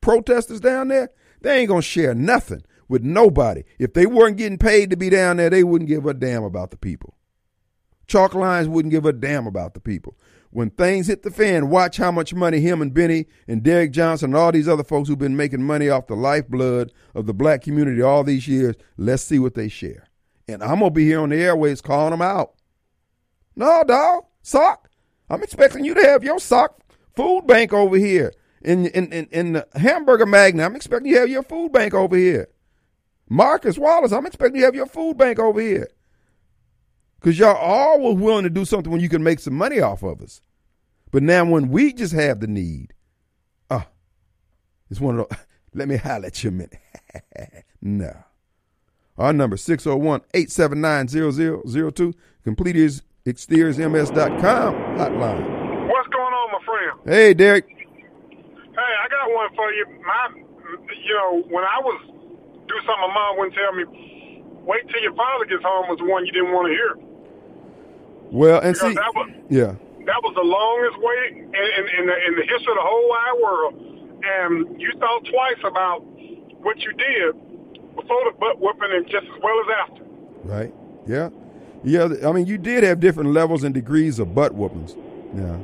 protesters 0.00 0.60
down 0.60 0.88
there, 0.88 1.10
they 1.40 1.58
ain't 1.58 1.68
gonna 1.68 1.82
share 1.82 2.14
nothing 2.14 2.62
with 2.88 3.02
nobody. 3.02 3.62
If 3.78 3.94
they 3.94 4.06
weren't 4.06 4.36
getting 4.36 4.58
paid 4.58 4.90
to 4.90 4.96
be 4.96 5.10
down 5.10 5.38
there, 5.38 5.50
they 5.50 5.64
wouldn't 5.64 5.88
give 5.88 6.06
a 6.06 6.14
damn 6.14 6.44
about 6.44 6.70
the 6.70 6.76
people. 6.76 7.16
Chalk 8.06 8.34
lines 8.34 8.68
wouldn't 8.68 8.92
give 8.92 9.06
a 9.06 9.12
damn 9.12 9.46
about 9.46 9.74
the 9.74 9.80
people. 9.80 10.18
When 10.50 10.68
things 10.68 11.06
hit 11.06 11.22
the 11.22 11.30
fan, 11.30 11.70
watch 11.70 11.96
how 11.96 12.12
much 12.12 12.34
money 12.34 12.60
him 12.60 12.82
and 12.82 12.92
Benny 12.92 13.26
and 13.48 13.62
Derek 13.62 13.90
Johnson 13.90 14.30
and 14.30 14.36
all 14.36 14.52
these 14.52 14.68
other 14.68 14.84
folks 14.84 15.08
who've 15.08 15.18
been 15.18 15.36
making 15.36 15.62
money 15.62 15.88
off 15.88 16.08
the 16.08 16.14
lifeblood 16.14 16.92
of 17.14 17.24
the 17.24 17.32
black 17.32 17.62
community 17.62 18.02
all 18.02 18.22
these 18.22 18.46
years, 18.46 18.76
let's 18.98 19.22
see 19.22 19.38
what 19.38 19.54
they 19.54 19.68
share. 19.68 20.08
And 20.46 20.62
I'm 20.62 20.80
gonna 20.80 20.90
be 20.90 21.06
here 21.06 21.20
on 21.20 21.30
the 21.30 21.36
airways 21.36 21.80
calling 21.80 22.10
them 22.10 22.20
out. 22.20 22.52
No, 23.56 23.82
dog, 23.84 24.24
sock. 24.42 24.90
I'm 25.30 25.42
expecting 25.42 25.84
you 25.86 25.94
to 25.94 26.02
have 26.02 26.22
your 26.22 26.38
sock 26.38 26.81
food 27.14 27.46
bank 27.46 27.72
over 27.72 27.96
here. 27.96 28.32
In 28.62 28.86
in 28.86 29.12
in, 29.12 29.26
in 29.30 29.52
the 29.54 29.66
hamburger 29.74 30.26
magnet, 30.26 30.64
I'm 30.64 30.76
expecting 30.76 31.10
you 31.10 31.18
have 31.18 31.28
your 31.28 31.42
food 31.42 31.72
bank 31.72 31.94
over 31.94 32.16
here. 32.16 32.48
Marcus 33.28 33.76
Wallace, 33.78 34.12
I'm 34.12 34.26
expecting 34.26 34.60
you 34.60 34.66
have 34.66 34.74
your 34.74 34.86
food 34.86 35.16
bank 35.16 35.38
over 35.38 35.60
here. 35.60 35.88
Because 37.18 37.38
y'all 37.38 37.56
all 37.56 38.00
were 38.00 38.14
willing 38.14 38.42
to 38.44 38.50
do 38.50 38.64
something 38.64 38.90
when 38.92 39.00
you 39.00 39.08
can 39.08 39.22
make 39.22 39.38
some 39.38 39.54
money 39.54 39.80
off 39.80 40.02
of 40.02 40.20
us. 40.20 40.40
But 41.10 41.22
now 41.22 41.44
when 41.44 41.68
we 41.68 41.92
just 41.92 42.12
have 42.14 42.40
the 42.40 42.48
need, 42.48 42.94
ah, 43.70 43.86
it's 44.90 45.00
one 45.00 45.20
of 45.20 45.28
those, 45.28 45.38
let 45.74 45.88
me 45.88 45.96
holler 45.96 46.26
at 46.26 46.42
you 46.42 46.50
a 46.50 46.52
minute. 46.52 46.78
no. 47.80 48.12
Our 49.18 49.32
number 49.32 49.56
601-879-0002, 49.56 52.14
completeexteriorsms.com 52.44 54.74
hotline. 54.74 55.22
What's 55.22 55.22
going 55.22 55.22
on, 55.22 55.38
my 55.38 55.38
friend? 55.38 55.61
Hey, 57.04 57.34
Derek. 57.34 57.66
Hey, 57.68 58.92
I 59.02 59.08
got 59.08 59.34
one 59.34 59.50
for 59.56 59.72
you. 59.72 59.86
My, 60.06 60.28
you 61.04 61.14
know, 61.14 61.42
when 61.50 61.64
I 61.64 61.80
was 61.82 62.00
do 62.68 62.74
something, 62.86 63.08
my 63.08 63.14
mom 63.14 63.38
wouldn't 63.38 63.56
tell 63.56 63.72
me. 63.74 63.84
Wait 64.64 64.88
till 64.88 65.02
your 65.02 65.14
father 65.14 65.44
gets 65.46 65.62
home 65.64 65.88
was 65.90 65.98
the 65.98 66.04
one 66.06 66.24
you 66.26 66.32
didn't 66.32 66.52
want 66.52 66.68
to 66.68 66.74
hear. 66.74 66.94
Well, 68.30 68.60
and 68.60 68.74
Because 68.74 68.90
see, 68.90 68.94
that 68.94 69.12
was 69.14 69.30
yeah, 69.50 69.74
that 70.06 70.20
was 70.22 70.34
the 70.36 70.46
longest 70.46 70.96
wait 71.02 71.32
in, 71.36 71.44
in, 71.52 71.84
in, 72.00 72.06
the, 72.06 72.16
in 72.28 72.32
the 72.36 72.46
history 72.46 72.72
of 72.72 72.78
the 72.78 72.86
whole 72.86 73.08
wide 73.08 73.38
world. 73.42 73.74
And 74.24 74.80
you 74.80 74.92
thought 75.00 75.24
twice 75.26 75.60
about 75.64 76.00
what 76.62 76.78
you 76.80 76.92
did 76.94 77.34
before 77.96 78.22
the 78.30 78.32
butt 78.38 78.60
whooping 78.60 78.90
and 78.92 79.06
just 79.10 79.26
as 79.26 79.42
well 79.42 79.58
as 79.60 79.68
after. 79.90 80.04
right, 80.44 80.74
yeah, 81.06 81.30
yeah. 81.84 82.08
I 82.28 82.32
mean, 82.32 82.46
you 82.46 82.58
did 82.58 82.84
have 82.84 83.00
different 83.00 83.30
levels 83.30 83.64
and 83.64 83.74
degrees 83.74 84.18
of 84.20 84.34
butt 84.34 84.54
whoopings. 84.54 84.96
Yeah, 85.34 85.58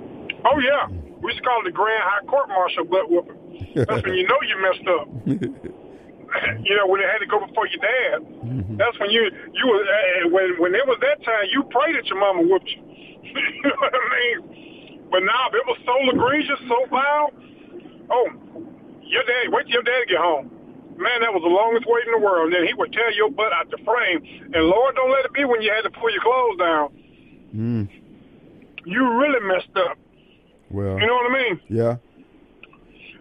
Oh 0.45 0.59
yeah, 0.59 0.89
we 1.29 1.37
used 1.37 1.45
to 1.45 1.49
call 1.49 1.61
it 1.61 1.68
the 1.68 1.76
Grand 1.76 2.01
High 2.01 2.24
Court 2.24 2.49
Martial 2.49 2.89
butt 2.89 3.12
whooping. 3.12 3.37
That's 3.76 4.01
when 4.01 4.16
you 4.16 4.24
know 4.24 4.41
you 4.49 4.57
messed 4.64 4.89
up. 4.89 5.05
you 6.64 6.72
know 6.72 6.89
when 6.89 7.05
it 7.05 7.09
had 7.12 7.20
to 7.20 7.29
go 7.29 7.45
before 7.45 7.68
your 7.68 7.85
dad. 7.85 8.24
That's 8.81 8.97
when 8.97 9.12
you 9.12 9.29
you 9.29 9.64
was 9.68 9.85
uh, 9.85 10.33
when 10.33 10.57
when 10.57 10.72
it 10.72 10.89
was 10.89 10.97
that 11.05 11.20
time 11.29 11.53
you 11.53 11.68
prayed 11.68 12.01
that 12.01 12.09
your 12.09 12.16
mama 12.16 12.49
whooped 12.49 12.64
you. 12.64 12.81
you 13.29 13.61
know 13.61 13.76
what 13.76 13.93
I 13.93 14.05
mean? 14.16 15.05
But 15.12 15.20
now 15.20 15.53
if 15.53 15.61
it 15.61 15.66
was 15.68 15.76
so 15.85 16.01
egregious, 16.09 16.57
so 16.64 16.81
foul, 16.89 17.29
oh, 18.09 18.29
your 19.05 19.24
dad 19.29 19.53
wait 19.53 19.68
till 19.68 19.85
your 19.85 19.85
dad 19.85 20.09
get 20.09 20.24
home. 20.24 20.49
Man, 20.97 21.20
that 21.20 21.31
was 21.37 21.45
the 21.45 21.53
longest 21.53 21.85
wait 21.85 22.09
in 22.09 22.12
the 22.16 22.24
world. 22.24 22.49
And 22.49 22.57
then 22.57 22.64
he 22.66 22.72
would 22.72 22.91
tear 22.91 23.12
your 23.12 23.31
butt 23.31 23.53
out 23.53 23.68
the 23.70 23.79
frame. 23.85 24.24
And 24.57 24.64
Lord, 24.64 24.97
don't 24.97 25.12
let 25.12 25.29
it 25.29 25.33
be 25.37 25.45
when 25.45 25.61
you 25.61 25.70
had 25.70 25.85
to 25.85 25.93
pull 25.93 26.11
your 26.11 26.24
clothes 26.24 26.59
down. 26.59 26.89
Mm. 27.55 27.89
You 28.85 29.07
really 29.20 29.45
messed 29.47 29.76
up. 29.76 29.97
Well, 30.71 30.99
You 31.01 31.07
know 31.07 31.14
what 31.14 31.31
I 31.33 31.35
mean? 31.43 31.61
yeah, 31.69 31.97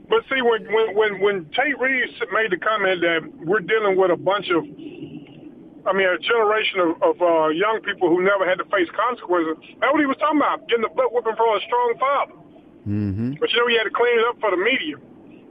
But 0.10 0.24
see, 0.30 0.42
when 0.42 0.66
when 0.72 0.96
when 0.96 1.12
when 1.22 1.46
Tate 1.56 1.78
Reeves 1.80 2.14
made 2.34 2.52
the 2.52 2.58
comment 2.58 3.02
that 3.02 3.22
we're 3.46 3.60
dealing 3.60 3.98
with 3.98 4.12
a 4.12 4.16
bunch 4.18 4.50
of, 4.50 4.64
I 4.64 5.94
mean, 5.94 6.08
a 6.08 6.18
generation 6.20 6.80
of, 6.80 6.92
of 7.04 7.16
uh, 7.22 7.48
young 7.50 7.80
people 7.84 8.10
who 8.10 8.24
never 8.24 8.48
had 8.48 8.58
to 8.60 8.66
face 8.66 8.90
consequences. 8.96 9.58
That's 9.80 9.92
what 9.94 10.00
he 10.00 10.06
was 10.06 10.18
talking 10.18 10.40
about, 10.40 10.68
getting 10.68 10.84
the 10.84 10.90
butt 10.96 11.12
whipping 11.14 11.36
from 11.36 11.50
a 11.56 11.62
strong 11.66 11.94
father. 12.00 12.34
mm-hmm. 12.88 13.34
But 13.40 13.52
you 13.52 13.60
know, 13.60 13.68
he 13.68 13.76
had 13.78 13.84
to 13.86 13.92
clean 13.96 14.20
it 14.20 14.26
up 14.28 14.40
for 14.40 14.52
the 14.52 14.58
media. 14.58 14.96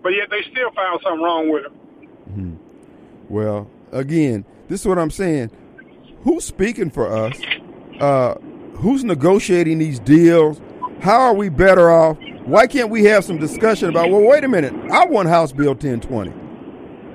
But 0.03 0.11
yet 0.11 0.29
they 0.31 0.43
still 0.51 0.71
found 0.77 1.01
something 1.03 1.23
wrong 1.23 1.49
with 1.51 1.65
him. 1.67 2.61
Well, 3.29 3.69
again, 3.93 4.45
this 4.69 4.81
is 4.83 4.87
what 4.87 4.99
I'm 4.99 5.11
saying. 5.11 5.51
Who's 6.23 6.45
speaking 6.45 6.91
for 6.91 7.11
us? 7.11 7.41
Uh, 8.01 8.35
who's 8.77 9.05
negotiating 9.05 9.79
these 9.79 9.99
deals? 9.99 10.61
How 11.01 11.21
are 11.21 11.35
we 11.35 11.49
better 11.49 11.91
off? 11.91 12.19
Why 12.45 12.67
can't 12.67 12.91
we 12.91 13.05
have 13.05 13.25
some 13.25 13.39
discussion 13.39 13.89
about, 13.89 14.11
well, 14.11 14.23
wait 14.23 14.45
a 14.45 14.49
minute, 14.49 14.73
I 14.91 15.05
want 15.07 15.29
House 15.29 15.53
Bill 15.53 15.75
1020. 15.75 16.31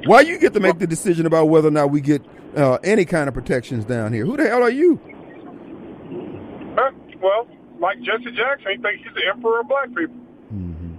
Why 0.06 0.22
you 0.22 0.38
get 0.38 0.54
to 0.54 0.60
make 0.60 0.80
the 0.80 0.88
decision 0.88 1.26
about 1.26 1.46
whether 1.46 1.68
or 1.68 1.72
not 1.72 1.92
we 1.92 2.02
get 2.02 2.22
uh, 2.56 2.80
any 2.84 3.06
kind 3.06 3.28
of 3.28 3.34
protections 3.34 3.86
down 3.86 4.14
here? 4.14 4.26
Who 4.26 4.36
the 4.36 4.48
hell 4.48 4.64
are 4.64 4.70
you? 4.70 5.00
Well, 7.22 7.48
like 7.80 8.02
Jesse 8.02 8.32
Jackson, 8.36 8.72
he 8.72 8.78
thinks 8.82 9.04
he's 9.04 9.14
the 9.14 9.28
emperor 9.30 9.62
of 9.62 9.68
black 9.68 9.90
people. 9.90 10.16
Mm-hmm. 10.54 10.94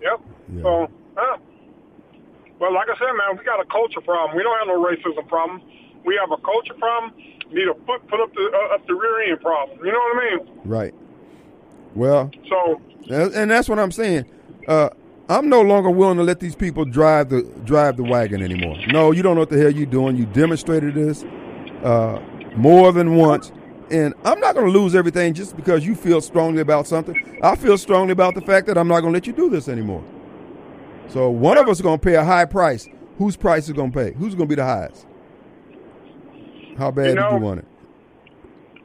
Yep. 0.00 0.20
Yeah. 0.54 0.62
So, 0.62 0.88
huh. 1.16 1.36
Well, 2.58 2.72
like 2.72 2.88
I 2.88 2.94
said, 2.98 3.12
man, 3.12 3.36
we 3.36 3.44
got 3.44 3.60
a 3.60 3.66
culture 3.66 4.00
problem. 4.00 4.36
We 4.36 4.42
don't 4.42 4.58
have 4.58 4.68
no 4.68 4.82
racism 4.82 5.28
problem. 5.28 5.60
We 6.06 6.16
have 6.16 6.32
a 6.32 6.40
culture 6.40 6.74
problem. 6.74 7.12
Need 7.54 7.68
a 7.68 7.74
foot 7.86 8.06
put 8.08 8.20
up 8.20 8.34
the 8.34 8.50
uh, 8.52 8.74
up 8.74 8.86
the 8.86 8.94
rear 8.94 9.30
end 9.30 9.40
problem. 9.40 9.78
You 9.84 9.92
know 9.92 9.98
what 9.98 10.16
I 10.16 10.36
mean? 10.36 10.60
Right. 10.64 10.94
Well, 11.94 12.30
So, 12.48 12.80
And 13.08 13.50
that's 13.50 13.68
what 13.68 13.78
I'm 13.78 13.92
saying. 13.92 14.24
Uh, 14.66 14.90
I'm 15.28 15.48
no 15.48 15.62
longer 15.62 15.88
willing 15.90 16.18
to 16.18 16.22
let 16.24 16.40
these 16.40 16.56
people 16.56 16.84
drive 16.84 17.30
the 17.30 17.42
drive 17.64 17.96
the 17.96 18.02
wagon 18.02 18.42
anymore. 18.42 18.76
No, 18.88 19.12
you 19.12 19.22
don't 19.22 19.36
know 19.36 19.40
what 19.40 19.50
the 19.50 19.58
hell 19.58 19.70
you're 19.70 19.86
doing. 19.86 20.16
You 20.16 20.26
demonstrated 20.26 20.94
this 20.94 21.22
uh, 21.82 22.20
more 22.56 22.92
than 22.92 23.14
once, 23.14 23.52
and 23.90 24.12
I'm 24.24 24.40
not 24.40 24.54
going 24.54 24.66
to 24.66 24.78
lose 24.78 24.94
everything 24.94 25.32
just 25.32 25.56
because 25.56 25.86
you 25.86 25.94
feel 25.94 26.20
strongly 26.20 26.60
about 26.60 26.86
something. 26.86 27.38
I 27.42 27.56
feel 27.56 27.78
strongly 27.78 28.12
about 28.12 28.34
the 28.34 28.42
fact 28.42 28.66
that 28.66 28.76
I'm 28.76 28.88
not 28.88 29.00
going 29.00 29.12
to 29.12 29.16
let 29.16 29.26
you 29.26 29.32
do 29.32 29.48
this 29.48 29.68
anymore. 29.68 30.04
So 31.08 31.30
one 31.30 31.56
of 31.56 31.68
us 31.68 31.78
is 31.78 31.82
going 31.82 31.98
to 31.98 32.04
pay 32.04 32.14
a 32.16 32.24
high 32.24 32.44
price. 32.44 32.88
Whose 33.18 33.36
price 33.36 33.68
is 33.68 33.72
going 33.74 33.92
to 33.92 33.98
pay? 33.98 34.12
Who's 34.12 34.34
going 34.34 34.48
to 34.48 34.52
be 34.52 34.56
the 34.56 34.64
highest? 34.64 35.06
How 36.78 36.90
bad 36.90 37.08
You 37.08 37.14
did 37.14 37.30
you 37.32 37.38
want 37.38 37.60
it? 37.60 37.66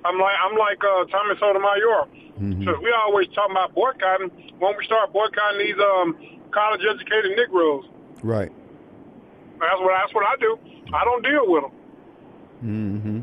I'm 0.05 0.17
like 0.19 0.35
I'm 0.43 0.57
like 0.57 0.79
uh, 0.83 1.05
Tommy 1.11 1.35
Sotomayor. 1.39 2.05
Mm-hmm. 2.39 2.63
So 2.65 2.79
we 2.81 2.91
always 2.91 3.27
talk 3.35 3.51
about 3.51 3.73
boycotting. 3.75 4.29
When 4.59 4.73
we 4.77 4.85
start 4.85 5.11
boycotting 5.11 5.59
these 5.59 5.75
um, 5.77 6.15
college 6.51 6.81
educated 6.89 7.35
Negroes, 7.35 7.85
Right. 8.23 8.51
that's 9.59 9.79
what 9.79 9.91
that's 10.01 10.13
what 10.13 10.25
I 10.25 10.35
do. 10.39 10.57
I 10.93 11.03
don't 11.03 11.23
deal 11.23 11.51
with 11.51 11.63
them. 11.63 11.71
Mm-hmm. 12.63 13.19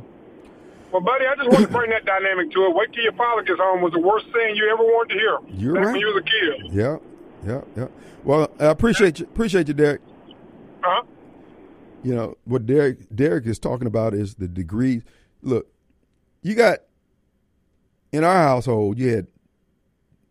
Well, 0.93 1.03
buddy, 1.03 1.25
I 1.27 1.35
just 1.37 1.49
want 1.51 1.63
to 1.67 1.69
bring 1.73 1.91
that 1.91 2.05
dynamic 2.05 2.51
to 2.53 2.65
it. 2.67 2.75
Wait 2.75 2.93
till 2.93 3.03
your 3.03 3.13
father 3.15 3.43
gets 3.43 3.59
home 3.61 3.83
was 3.83 3.93
the 3.93 4.01
worst 4.01 4.27
thing 4.33 4.55
you 4.55 4.69
ever 4.73 4.83
wanted 4.83 5.15
to 5.15 5.21
hear. 5.21 5.39
You're 5.61 5.75
back 5.75 5.85
right. 5.87 5.93
when 5.93 6.01
you 6.01 6.07
was 6.07 6.23
a 6.23 6.23
kid. 6.23 6.73
Yeah. 6.73 6.97
Yeah. 7.47 7.61
Yeah. 7.77 7.89
Well, 8.25 8.51
I 8.61 8.67
appreciate 8.67 9.19
you. 9.19 9.27
Appreciate 9.27 9.69
you, 9.69 9.75
Derek. 9.75 10.01
Huh? 10.83 11.03
You 12.07 12.15
know 12.15 12.37
what 12.45 12.67
Derek 12.67 12.99
Derek 13.13 13.47
is 13.47 13.59
talking 13.59 13.89
about 13.89 14.15
is 14.15 14.37
the 14.37 14.47
degrees. 14.47 15.03
Look, 15.43 15.67
you 16.41 16.55
got 16.55 16.79
in 18.13 18.23
our 18.23 18.43
household, 18.43 18.97
you 18.97 19.09
had 19.09 19.27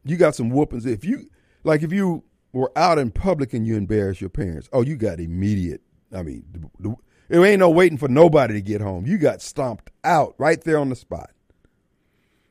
you 0.05 0.15
got 0.15 0.35
some 0.35 0.49
whoopings. 0.49 0.85
If 0.85 1.03
you 1.03 1.29
like, 1.65 1.83
if 1.83 1.91
you 1.91 2.23
were 2.53 2.71
out 2.77 2.97
in 2.97 3.11
public 3.11 3.53
and 3.53 3.67
you 3.67 3.75
embarrassed 3.75 4.21
your 4.21 4.29
parents, 4.29 4.69
oh, 4.71 4.83
you 4.83 4.95
got 4.95 5.19
immediate. 5.19 5.81
I 6.13 6.23
mean, 6.23 6.45
the, 6.49 6.69
the, 6.79 6.95
it 7.27 7.45
ain't 7.45 7.59
no 7.59 7.69
waiting 7.69 7.97
for 7.97 8.07
nobody 8.07 8.53
to 8.53 8.61
get 8.61 8.79
home. 8.79 9.05
You 9.05 9.17
got 9.17 9.41
stomped 9.41 9.91
out 10.05 10.33
right 10.37 10.61
there 10.61 10.79
on 10.79 10.87
the 10.87 10.95
spot. 10.95 11.31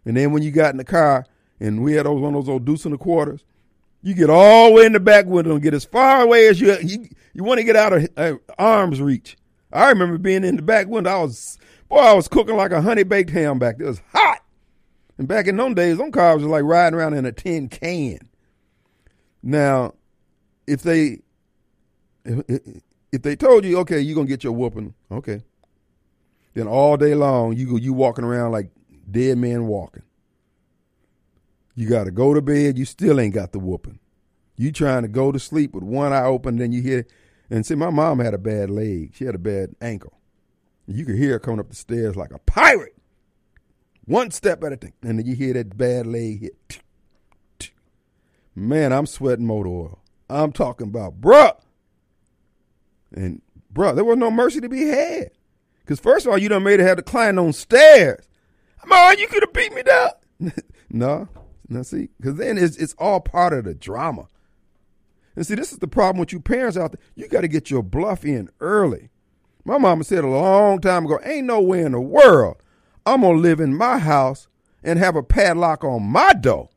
And 0.05 0.18
then 0.18 0.33
when 0.33 0.43
you 0.43 0.51
got 0.51 0.72
in 0.72 0.77
the 0.77 0.85
car 0.85 1.25
and 1.59 1.83
we 1.83 1.95
had 1.95 2.05
those 2.05 2.20
one 2.20 2.35
of 2.35 2.45
those 2.45 2.53
old 2.53 2.66
deuce 2.66 2.85
and 2.85 2.93
a 2.93 2.99
quarters, 2.99 3.43
you 4.05 4.13
get 4.13 4.29
all 4.29 4.69
the 4.69 4.75
way 4.75 4.85
in 4.85 4.93
the 4.93 5.01
back 5.01 5.25
window 5.25 5.53
and 5.53 5.63
get 5.63 5.73
as 5.73 5.87
far 5.87 6.21
away 6.21 6.47
as 6.47 6.61
you 6.61 6.77
you, 6.83 7.09
you 7.33 7.43
want 7.43 7.59
to 7.59 7.65
get 7.65 7.75
out 7.75 7.95
of 7.95 8.09
uh, 8.19 8.35
arm's 8.59 9.01
reach. 9.01 9.37
I 9.73 9.89
remember 9.89 10.19
being 10.19 10.45
in 10.45 10.57
the 10.57 10.63
back 10.63 10.89
window. 10.89 11.11
I 11.11 11.23
was 11.23 11.59
boy, 11.89 11.97
I 11.97 12.13
was 12.13 12.29
cooking 12.29 12.57
like 12.57 12.71
a 12.71 12.83
honey 12.83 13.03
baked 13.03 13.31
ham 13.31 13.59
back 13.59 13.79
there. 13.79 13.87
It 13.87 13.91
was 13.91 14.03
hot. 14.13 14.41
And 15.17 15.27
back 15.27 15.47
in 15.47 15.57
those 15.57 15.75
days, 15.75 15.97
them 15.97 16.13
cars 16.13 16.43
was 16.43 16.51
like 16.51 16.65
riding 16.65 16.99
around 16.99 17.15
in 17.15 17.25
a 17.25 17.33
tin 17.33 17.69
can. 17.69 18.19
Now, 19.43 19.95
if 20.67 20.83
they 20.83 21.21
if, 22.27 22.61
if 23.11 23.23
they 23.23 23.37
told 23.37 23.65
you, 23.65 23.79
okay, 23.79 24.01
you're 24.01 24.15
gonna 24.15 24.29
get 24.29 24.45
your 24.45 24.53
whooping, 24.53 24.93
okay, 25.11 25.43
then 26.53 26.69
all 26.69 26.99
day 26.99 27.15
long 27.15 27.57
you 27.57 27.71
go 27.71 27.77
you 27.77 27.95
walking 27.95 28.25
around 28.25 28.53
like 28.53 28.71
dead 29.11 29.39
men 29.39 29.67
walking. 29.67 30.03
You 31.75 31.89
got 31.89 32.05
to 32.05 32.11
go 32.11 32.35
to 32.35 32.43
bed. 32.43 32.79
You 32.79 32.85
still 32.85 33.20
ain't 33.20 33.35
got 33.35 33.53
the 33.53 33.59
whooping. 33.59 33.99
You 34.57 34.70
trying 34.70 35.03
to 35.03 35.09
go 35.09 35.33
to 35.33 35.39
sleep 35.39 35.75
with 35.75 35.83
one 35.83 36.12
eye 36.12 36.25
open, 36.25 36.57
then 36.57 36.72
you 36.72 36.81
hear. 36.81 37.07
And 37.51 37.66
see, 37.66 37.75
my 37.75 37.91
mom 37.91 38.20
had 38.20 38.35
a 38.35 38.39
bad 38.39 38.70
leg. 38.70 39.12
She 39.14 39.25
had 39.25 39.35
a 39.35 39.39
bad 39.39 39.75
ankle. 39.81 40.20
You 40.87 41.05
could 41.05 41.16
hear 41.16 41.33
her 41.33 41.39
coming 41.39 41.61
up 41.61 41.70
the 41.70 41.77
stairs 41.77 42.14
like 42.14 42.33
a 42.33 42.39
pirate. 42.39 42.95
One 44.05 44.31
step 44.31 44.62
at 44.62 44.72
a 44.72 44.77
time, 44.77 44.93
and 45.03 45.18
then 45.18 45.27
you 45.27 45.35
hear 45.35 45.55
that 45.55 45.77
bad 45.77 46.07
leg 46.07 46.43
hit. 46.43 46.81
Man, 48.55 48.93
I'm 48.93 49.07
sweating 49.07 49.47
motor 49.47 49.70
oil. 49.70 49.99
I'm 50.29 50.53
talking 50.53 50.89
about, 50.89 51.20
bruh. 51.20 51.57
And 53.12 53.41
bruh, 53.72 53.95
there 53.95 54.05
was 54.05 54.18
no 54.18 54.31
mercy 54.31 54.61
to 54.61 54.68
be 54.68 54.87
had. 54.89 55.31
Because 55.81 56.01
first 56.01 56.27
of 56.27 56.33
all, 56.33 56.39
you 56.39 56.49
done 56.49 56.62
made 56.62 56.81
her 56.81 56.87
have 56.87 56.99
to 56.99 57.03
climb 57.03 57.39
on 57.39 57.53
stairs. 57.53 58.27
Man, 58.87 58.99
oh, 58.99 59.16
you 59.18 59.27
could 59.27 59.43
have 59.43 59.53
beat 59.53 59.75
me 59.75 59.83
down. 59.83 60.11
no, 60.91 61.29
no, 61.69 61.83
see, 61.83 62.09
because 62.19 62.37
then 62.37 62.59
it's 62.59 62.77
it's 62.77 62.95
all 62.99 63.21
part 63.21 63.53
of 63.53 63.65
the 63.65 63.75
drama. 63.75 64.29
And 65.37 65.47
see, 65.47 65.55
this 65.55 65.73
is 65.73 65.79
the 65.79 65.89
problem 65.89 66.21
with 66.21 66.33
you 66.33 66.41
parents 66.41 66.77
out 66.77 66.93
there. 66.93 67.01
You 67.17 67.29
got 67.29 67.41
to 67.41 67.49
get 67.49 67.71
your 67.71 67.83
bluff 67.83 68.25
in 68.25 68.51
early. 68.61 69.11
My 69.65 69.79
mama 69.79 70.05
said 70.05 70.23
a 70.23 70.29
long 70.29 70.81
time 70.81 71.07
ago, 71.07 71.19
ain't 71.25 71.47
no 71.47 71.61
way 71.61 71.83
in 71.83 71.93
the 71.93 72.01
world 72.01 72.57
I'm 73.07 73.21
gonna 73.21 73.39
live 73.39 73.61
in 73.61 73.77
my 73.77 73.99
house 73.99 74.49
and 74.83 74.99
have 74.99 75.17
a 75.17 75.23
padlock 75.23 75.85
on 75.85 76.03
my 76.05 76.33
door 76.33 76.71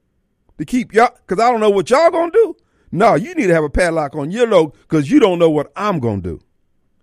to 0.57 0.65
keep 0.65 0.93
y'all, 0.93 1.15
because 1.25 1.41
I 1.41 1.51
don't 1.51 1.59
know 1.59 1.69
what 1.69 1.89
y'all 1.89 2.09
gonna 2.09 2.31
do. 2.31 2.55
No, 2.91 3.15
you 3.15 3.33
need 3.35 3.47
to 3.47 3.53
have 3.53 3.63
a 3.63 3.69
padlock 3.69 4.15
on 4.15 4.31
your 4.31 4.47
door 4.47 4.71
because 4.87 5.11
you 5.11 5.19
don't 5.19 5.39
know 5.39 5.49
what 5.49 5.71
I'm 5.75 5.99
gonna 5.99 6.21
do. 6.21 6.41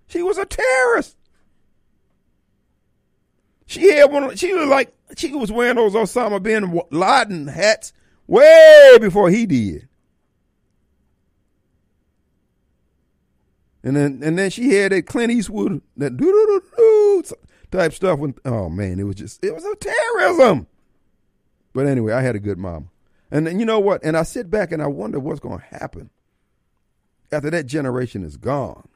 She 0.06 0.22
was 0.22 0.38
a 0.38 0.44
terrorist. 0.44 1.16
She 3.66 3.92
had 3.92 4.12
one. 4.12 4.36
She 4.36 4.52
was 4.52 4.68
like 4.68 4.94
she 5.16 5.32
was 5.32 5.52
wearing 5.52 5.76
those 5.76 5.94
Osama 5.94 6.42
bin 6.42 6.80
Laden 6.90 7.48
hats 7.48 7.92
way 8.26 8.96
before 9.00 9.30
he 9.30 9.46
did. 9.46 9.88
And 13.82 13.94
then 13.94 14.20
and 14.24 14.38
then 14.38 14.50
she 14.50 14.70
had 14.70 14.92
that 14.92 15.06
Clint 15.06 15.30
Eastwood 15.30 15.82
that 15.98 16.16
doo 16.16 16.24
doo 16.24 16.46
doo 16.46 16.62
doo 16.76 17.22
type 17.70 17.92
stuff. 17.92 18.18
When 18.18 18.34
oh 18.46 18.70
man, 18.70 18.98
it 18.98 19.04
was 19.04 19.16
just 19.16 19.44
it 19.44 19.54
was 19.54 19.64
a 19.64 19.76
terrorism. 19.76 20.66
But 21.74 21.86
anyway, 21.86 22.14
I 22.14 22.22
had 22.22 22.34
a 22.34 22.40
good 22.40 22.56
mom, 22.56 22.88
and 23.30 23.46
then 23.46 23.60
you 23.60 23.66
know 23.66 23.80
what? 23.80 24.02
And 24.02 24.16
I 24.16 24.22
sit 24.22 24.48
back 24.48 24.72
and 24.72 24.82
I 24.82 24.86
wonder 24.86 25.20
what's 25.20 25.40
going 25.40 25.58
to 25.58 25.64
happen 25.66 26.08
after 27.30 27.50
that 27.50 27.66
generation 27.66 28.24
is 28.24 28.38
gone, 28.38 28.88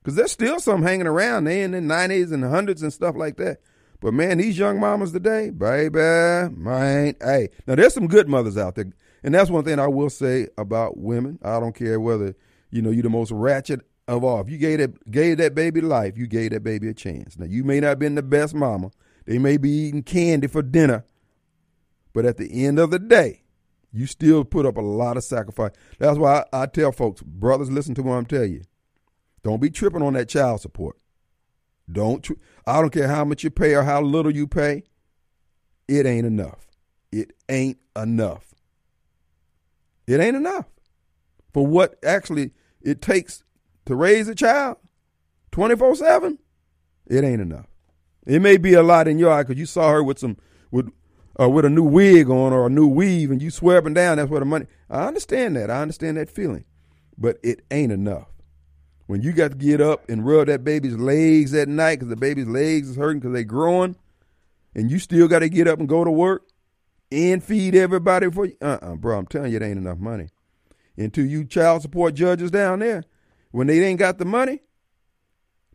because 0.00 0.14
there's 0.14 0.30
still 0.30 0.60
some 0.60 0.82
hanging 0.84 1.08
around. 1.08 1.44
They 1.44 1.62
in 1.62 1.72
the 1.72 1.80
nineties 1.80 2.30
and 2.30 2.44
the 2.44 2.48
hundreds 2.48 2.82
and 2.82 2.92
stuff 2.92 3.16
like 3.16 3.38
that. 3.38 3.58
But 4.02 4.14
man, 4.14 4.38
these 4.38 4.58
young 4.58 4.80
mamas 4.80 5.12
today, 5.12 5.50
baby, 5.50 5.96
man, 5.96 7.14
hey, 7.20 7.50
now 7.68 7.76
there's 7.76 7.94
some 7.94 8.08
good 8.08 8.28
mothers 8.28 8.58
out 8.58 8.74
there, 8.74 8.92
and 9.22 9.32
that's 9.32 9.48
one 9.48 9.62
thing 9.62 9.78
I 9.78 9.86
will 9.86 10.10
say 10.10 10.48
about 10.58 10.98
women. 10.98 11.38
I 11.40 11.60
don't 11.60 11.72
care 11.72 12.00
whether 12.00 12.34
you 12.72 12.82
know 12.82 12.90
you're 12.90 13.04
the 13.04 13.10
most 13.10 13.30
ratchet 13.30 13.80
of 14.08 14.24
all. 14.24 14.40
If 14.40 14.50
you 14.50 14.58
gave 14.58 14.80
that 14.80 15.08
gave 15.08 15.38
that 15.38 15.54
baby 15.54 15.80
life, 15.80 16.18
you 16.18 16.26
gave 16.26 16.50
that 16.50 16.64
baby 16.64 16.88
a 16.88 16.94
chance. 16.94 17.38
Now 17.38 17.46
you 17.46 17.62
may 17.62 17.78
not 17.78 17.90
have 17.90 17.98
been 18.00 18.16
the 18.16 18.24
best 18.24 18.56
mama. 18.56 18.90
They 19.24 19.38
may 19.38 19.56
be 19.56 19.70
eating 19.70 20.02
candy 20.02 20.48
for 20.48 20.62
dinner, 20.62 21.04
but 22.12 22.24
at 22.24 22.38
the 22.38 22.66
end 22.66 22.80
of 22.80 22.90
the 22.90 22.98
day, 22.98 23.44
you 23.92 24.06
still 24.06 24.44
put 24.44 24.66
up 24.66 24.78
a 24.78 24.82
lot 24.82 25.16
of 25.16 25.22
sacrifice. 25.22 25.70
That's 26.00 26.18
why 26.18 26.44
I, 26.52 26.62
I 26.62 26.66
tell 26.66 26.90
folks, 26.90 27.22
brothers, 27.22 27.70
listen 27.70 27.94
to 27.94 28.02
what 28.02 28.14
I'm 28.14 28.26
telling 28.26 28.52
you. 28.52 28.62
Don't 29.44 29.62
be 29.62 29.70
tripping 29.70 30.02
on 30.02 30.14
that 30.14 30.28
child 30.28 30.60
support. 30.60 30.96
Don't. 31.90 32.26
I 32.66 32.80
don't 32.80 32.92
care 32.92 33.08
how 33.08 33.24
much 33.24 33.44
you 33.44 33.50
pay 33.50 33.74
or 33.74 33.82
how 33.82 34.00
little 34.02 34.34
you 34.34 34.46
pay. 34.46 34.84
It 35.88 36.06
ain't 36.06 36.26
enough. 36.26 36.66
It 37.10 37.32
ain't 37.48 37.78
enough. 37.96 38.54
It 40.06 40.20
ain't 40.20 40.36
enough 40.36 40.66
for 41.52 41.66
what 41.66 41.96
actually 42.04 42.52
it 42.80 43.02
takes 43.02 43.44
to 43.86 43.94
raise 43.94 44.28
a 44.28 44.34
child 44.34 44.78
24 45.52 45.96
7. 45.96 46.38
It 47.06 47.24
ain't 47.24 47.40
enough. 47.40 47.66
It 48.26 48.40
may 48.40 48.56
be 48.56 48.74
a 48.74 48.82
lot 48.82 49.08
in 49.08 49.18
your 49.18 49.30
eye 49.30 49.42
because 49.42 49.58
you 49.58 49.66
saw 49.66 49.90
her 49.90 50.02
with 50.02 50.18
some 50.18 50.36
with 50.70 50.90
uh, 51.40 51.48
with 51.48 51.64
a 51.64 51.70
new 51.70 51.82
wig 51.82 52.30
on 52.30 52.52
or 52.52 52.66
a 52.66 52.70
new 52.70 52.86
weave 52.86 53.30
and 53.30 53.42
you 53.42 53.50
and 53.70 53.94
down 53.94 54.18
that's 54.18 54.30
where 54.30 54.40
the 54.40 54.46
money. 54.46 54.66
I 54.88 55.06
understand 55.06 55.56
that. 55.56 55.70
I 55.70 55.82
understand 55.82 56.16
that 56.16 56.30
feeling, 56.30 56.64
but 57.18 57.38
it 57.42 57.64
ain't 57.70 57.92
enough. 57.92 58.31
When 59.06 59.22
you 59.22 59.32
got 59.32 59.50
to 59.50 59.56
get 59.56 59.80
up 59.80 60.08
and 60.08 60.24
rub 60.24 60.46
that 60.46 60.64
baby's 60.64 60.96
legs 60.96 61.52
at 61.54 61.68
night 61.68 61.96
because 61.96 62.08
the 62.08 62.16
baby's 62.16 62.46
legs 62.46 62.88
is 62.88 62.96
hurting 62.96 63.20
because 63.20 63.34
they 63.34 63.44
growing, 63.44 63.96
and 64.74 64.90
you 64.90 64.98
still 64.98 65.28
got 65.28 65.40
to 65.40 65.48
get 65.48 65.68
up 65.68 65.78
and 65.78 65.88
go 65.88 66.04
to 66.04 66.10
work 66.10 66.44
and 67.10 67.42
feed 67.42 67.74
everybody 67.74 68.30
for 68.30 68.46
you. 68.46 68.56
Uh 68.60 68.78
uh 68.80 68.94
bro, 68.94 69.18
I'm 69.18 69.26
telling 69.26 69.50
you, 69.50 69.56
it 69.56 69.62
ain't 69.62 69.78
enough 69.78 69.98
money. 69.98 70.28
And 70.96 71.12
to 71.14 71.22
you 71.22 71.44
child 71.44 71.82
support 71.82 72.14
judges 72.14 72.50
down 72.50 72.78
there, 72.78 73.04
when 73.50 73.66
they 73.66 73.82
ain't 73.84 73.98
got 73.98 74.18
the 74.18 74.24
money, 74.24 74.60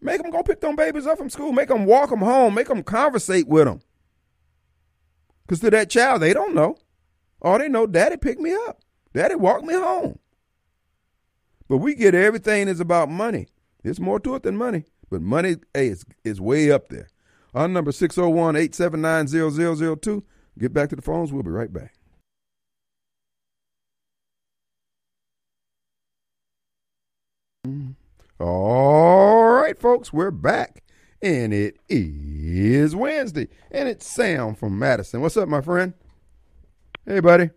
make 0.02 0.22
them 0.22 0.32
go 0.32 0.44
pick 0.44 0.62
them 0.62 0.76
babies 0.76 1.08
up 1.08 1.18
from 1.18 1.30
school. 1.30 1.52
Make 1.52 1.70
them 1.70 1.86
walk 1.86 2.10
them 2.10 2.20
home. 2.20 2.54
Make 2.54 2.68
them 2.68 2.84
conversate 2.84 3.48
with 3.48 3.66
them. 3.66 3.82
Because 5.46 5.60
to 5.62 5.70
that 5.72 5.90
child, 5.90 6.22
they 6.22 6.34
don't 6.34 6.56
know. 6.56 6.78
All 7.42 7.58
they 7.60 7.70
know, 7.70 7.88
daddy 7.88 8.18
picked 8.18 8.42
me 8.42 8.54
up. 8.54 8.82
Daddy 9.14 9.36
walked 9.36 9.64
me 9.64 9.74
home. 9.74 10.20
But 11.68 11.78
we 11.78 11.96
get 11.96 12.16
everything 12.16 12.68
is 12.68 12.80
about 12.80 13.10
money. 13.10 13.48
There's 13.84 14.00
more 14.00 14.20
to 14.22 14.36
it 14.36 14.44
than 14.44 14.58
money. 14.58 14.86
But 15.10 15.22
money, 15.22 15.58
hey, 15.74 15.88
it's, 15.90 16.06
it's 16.24 16.40
way 16.40 16.72
up 16.72 16.90
there. 16.90 17.08
Our 17.54 17.68
number 17.68 17.92
601 17.92 18.56
879 18.56 19.28
0002. 19.98 20.24
Get 20.60 20.74
back 20.74 20.90
to 20.90 20.96
the 20.96 21.02
phones. 21.02 21.32
We'll 21.32 21.44
be 21.44 21.50
right 21.50 21.72
back. 21.72 21.94
All 28.40 29.44
right, 29.54 29.78
folks, 29.78 30.14
we're 30.14 30.32
back. 30.32 30.84
And 31.22 31.54
it 31.54 31.78
is 31.90 32.96
Wednesday. 32.96 33.48
And 33.72 33.90
it's 33.90 34.06
Sam 34.06 34.54
from 34.54 34.78
Madison. 34.78 35.22
What's 35.22 35.38
up, 35.38 35.50
my 35.50 35.62
friend? 35.62 35.94
Hey, 37.06 37.20
buddy. 37.20 37.50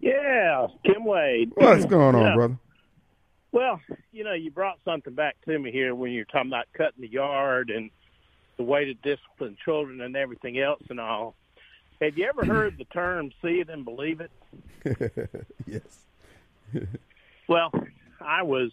Yeah, 0.00 0.66
Kim 0.84 1.04
Wade. 1.04 1.52
What's 1.54 1.84
going 1.84 2.14
on, 2.14 2.22
Yeah. 2.22 2.34
brother? 2.34 2.58
Well, 3.56 3.80
you 4.12 4.22
know, 4.22 4.34
you 4.34 4.50
brought 4.50 4.80
something 4.84 5.14
back 5.14 5.36
to 5.46 5.58
me 5.58 5.72
here 5.72 5.94
when 5.94 6.12
you're 6.12 6.26
talking 6.26 6.50
about 6.50 6.66
cutting 6.74 7.00
the 7.00 7.08
yard 7.08 7.70
and 7.70 7.88
the 8.58 8.64
way 8.64 8.84
to 8.84 8.92
discipline 8.92 9.56
children 9.64 10.02
and 10.02 10.14
everything 10.14 10.58
else 10.58 10.82
and 10.90 11.00
all. 11.00 11.34
Have 12.02 12.18
you 12.18 12.26
ever 12.26 12.44
heard 12.44 12.76
the 12.76 12.84
term 12.84 13.30
"see 13.40 13.60
it 13.60 13.70
and 13.70 13.82
believe 13.82 14.20
it"? 14.20 14.30
yes. 15.66 16.04
Well, 17.48 17.72
I 18.20 18.42
was 18.42 18.72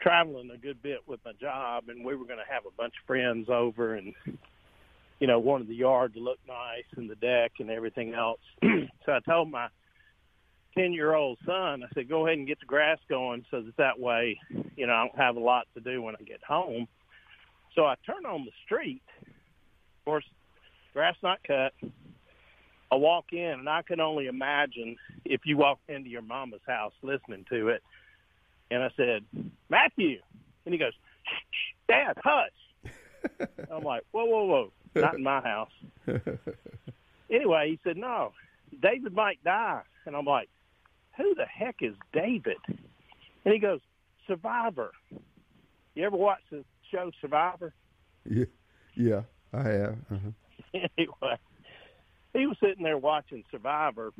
traveling 0.00 0.50
a 0.50 0.56
good 0.56 0.82
bit 0.82 1.00
with 1.06 1.20
my 1.26 1.32
job, 1.38 1.90
and 1.90 2.02
we 2.02 2.16
were 2.16 2.24
going 2.24 2.38
to 2.38 2.50
have 2.50 2.64
a 2.64 2.74
bunch 2.74 2.94
of 2.98 3.06
friends 3.06 3.50
over, 3.50 3.94
and 3.94 4.14
you 5.20 5.26
know, 5.26 5.38
wanted 5.38 5.68
the 5.68 5.74
yard 5.74 6.14
to 6.14 6.20
look 6.20 6.38
nice 6.48 6.86
and 6.96 7.10
the 7.10 7.16
deck 7.16 7.52
and 7.58 7.68
everything 7.68 8.14
else. 8.14 8.40
so 8.62 9.12
I 9.12 9.20
told 9.20 9.50
my 9.50 9.68
ten-year-old 10.74 11.38
son, 11.44 11.82
I 11.82 11.94
said, 11.94 12.08
"Go 12.08 12.26
ahead 12.26 12.38
and 12.38 12.46
get 12.46 12.60
the 12.60 12.66
grass 12.66 12.98
going, 13.08 13.44
so 13.50 13.62
that 13.62 13.76
that 13.76 13.98
way, 13.98 14.38
you 14.76 14.86
know, 14.86 14.92
I 14.92 15.06
don't 15.06 15.18
have 15.18 15.36
a 15.36 15.40
lot 15.40 15.66
to 15.74 15.80
do 15.80 16.02
when 16.02 16.16
I 16.16 16.22
get 16.22 16.42
home." 16.42 16.88
So 17.74 17.84
I 17.84 17.94
turn 18.06 18.26
on 18.26 18.44
the 18.44 18.52
street. 18.64 19.02
Of 19.20 20.04
course, 20.04 20.24
grass 20.92 21.16
not 21.22 21.38
cut. 21.46 21.72
I 22.90 22.96
walk 22.96 23.32
in, 23.32 23.58
and 23.58 23.68
I 23.68 23.80
can 23.82 24.00
only 24.00 24.26
imagine 24.26 24.96
if 25.24 25.42
you 25.44 25.56
walk 25.56 25.78
into 25.88 26.10
your 26.10 26.20
mama's 26.20 26.60
house 26.66 26.92
listening 27.02 27.46
to 27.48 27.68
it. 27.68 27.82
And 28.70 28.82
I 28.82 28.90
said, 28.96 29.24
Matthew, 29.70 30.18
and 30.66 30.74
he 30.74 30.78
goes, 30.78 30.92
shh, 31.24 31.44
shh, 31.50 31.74
Dad, 31.88 32.18
hush. 32.22 33.48
I'm 33.70 33.82
like, 33.82 34.02
whoa, 34.10 34.26
whoa, 34.26 34.44
whoa, 34.44 34.72
not 34.94 35.14
in 35.14 35.22
my 35.22 35.40
house. 35.40 35.70
anyway, 37.30 37.70
he 37.70 37.80
said, 37.82 37.96
no, 37.96 38.32
David 38.82 39.14
might 39.14 39.42
die. 39.42 39.82
And 40.04 40.14
I'm 40.14 40.26
like, 40.26 40.48
who 41.16 41.34
the 41.34 41.44
heck 41.44 41.76
is 41.80 41.94
David? 42.12 42.56
And 42.68 43.54
he 43.54 43.58
goes, 43.58 43.80
Survivor. 44.26 44.92
You 45.94 46.04
ever 46.04 46.16
watch 46.16 46.40
the 46.50 46.64
show 46.90 47.10
Survivor? 47.20 47.74
Yeah, 48.24 48.44
yeah, 48.94 49.22
I 49.52 49.68
have. 49.68 49.96
Uh-huh. 50.10 50.30
anyway, 50.96 51.36
he 52.32 52.46
was 52.46 52.56
sitting 52.62 52.84
there 52.84 52.98
watching 52.98 53.44
Survivor, 53.50 54.12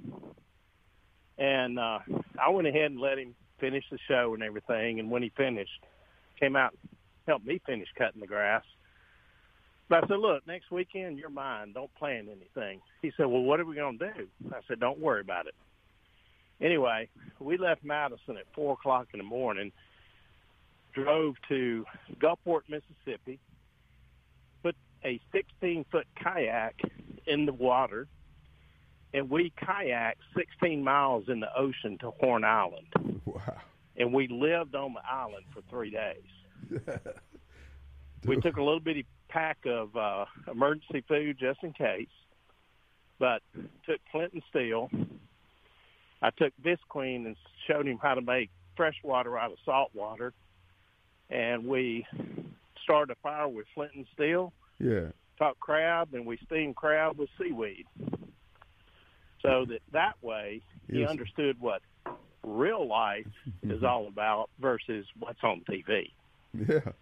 and 1.39 1.79
uh, 1.79 2.01
I 2.41 2.51
went 2.51 2.69
ahead 2.69 2.91
and 2.91 3.01
let 3.01 3.19
him 3.19 3.35
finish 3.59 3.85
the 3.91 3.99
show 4.09 4.35
and 4.35 4.43
everything. 4.43 5.01
And 5.01 5.11
when 5.11 5.23
he 5.23 5.33
finished, 5.37 5.71
came 6.39 6.57
out 6.57 6.73
and 6.73 6.91
helped 7.27 7.47
me 7.47 7.61
finish 7.65 7.89
cutting 7.97 8.21
the 8.21 8.27
grass. 8.27 8.65
But 9.89 10.05
I 10.05 10.09
said, 10.09 10.19
"Look, 10.19 10.47
next 10.47 10.71
weekend 10.71 11.19
you're 11.19 11.31
mine. 11.31 11.73
Don't 11.73 11.95
plan 11.95 12.29
anything." 12.29 12.81
He 13.01 13.13
said, 13.17 13.27
"Well, 13.27 13.43
what 13.43 13.61
are 13.61 13.65
we 13.65 13.77
going 13.77 13.99
to 13.99 14.13
do?" 14.13 14.29
I 14.51 14.61
said, 14.69 14.81
"Don't 14.81 14.99
worry 14.99 15.21
about 15.21 15.47
it." 15.47 15.55
Anyway, 16.63 17.09
we 17.41 17.57
left 17.59 17.83
Madison 17.83 18.37
at 18.37 18.47
four 18.55 18.75
o'clock 18.75 19.09
in 19.13 19.19
the 19.19 19.25
morning. 19.25 19.73
Drove 20.95 21.35
to 21.49 21.85
Gulfport, 22.21 22.63
Mississippi. 22.69 23.41
Put 24.63 24.77
a 25.05 25.21
16 25.33 25.85
foot 25.91 26.07
kayak 26.23 26.81
in 27.27 27.47
the 27.47 27.53
water, 27.53 28.07
and 29.13 29.29
we 29.29 29.53
kayaked 29.61 30.21
16 30.37 30.85
miles 30.85 31.25
in 31.29 31.41
the 31.41 31.53
ocean 31.57 31.99
to 31.99 32.13
Horn 32.21 32.45
Island. 32.45 33.21
Wow. 33.25 33.57
And 33.97 34.13
we 34.13 34.29
lived 34.29 34.75
on 34.75 34.95
the 34.95 35.03
island 35.05 35.45
for 35.53 35.63
three 35.69 35.91
days. 35.91 36.23
we 38.25 38.37
took 38.37 38.57
a 38.57 38.63
little 38.63 38.81
bitty 38.81 39.05
pack 39.29 39.59
of 39.67 39.97
uh, 39.97 40.27
emergency 40.51 41.05
food 41.09 41.39
just 41.41 41.63
in 41.63 41.73
case, 41.73 42.07
but 43.19 43.43
took 43.85 43.99
Flint 44.13 44.33
and 44.35 44.43
Steel. 44.49 44.89
I 46.23 46.31
took 46.31 46.53
Visqueen 46.63 47.27
and 47.27 47.37
showed 47.69 47.87
him 47.87 47.99
how 48.01 48.15
to 48.15 48.21
make 48.23 48.51
fresh 48.77 48.95
water 49.03 49.37
out 49.37 49.53
of 49.53 49.59
salt 49.65 49.91
water, 49.93 50.33
and 51.31 51.67
we 51.67 52.07
started 52.83 53.13
a 53.13 53.17
fire 53.23 53.49
with 53.49 53.67
Flint 53.75 53.93
and 53.95 54.07
Steel 54.15 54.53
Yeah. 54.79 55.11
caught 55.39 55.59
crab 55.61 56.15
and 56.15 56.25
we 56.27 56.39
steamed 56.45 56.77
crab 56.77 57.19
with 57.19 57.29
seaweed. 57.41 57.87
So 59.41 59.65
that 59.67 59.81
that 59.93 60.15
way 60.23 60.63
he 60.89 61.01
Yes. 61.01 61.11
understood 61.11 61.59
what 61.61 61.83
real 62.45 62.87
life 62.87 63.27
is 63.63 63.83
all 63.83 64.07
about 64.09 64.51
versus 64.59 65.07
what's 65.19 65.43
on 65.43 65.63
TV. 65.69 66.13
Yeah. 66.55 66.93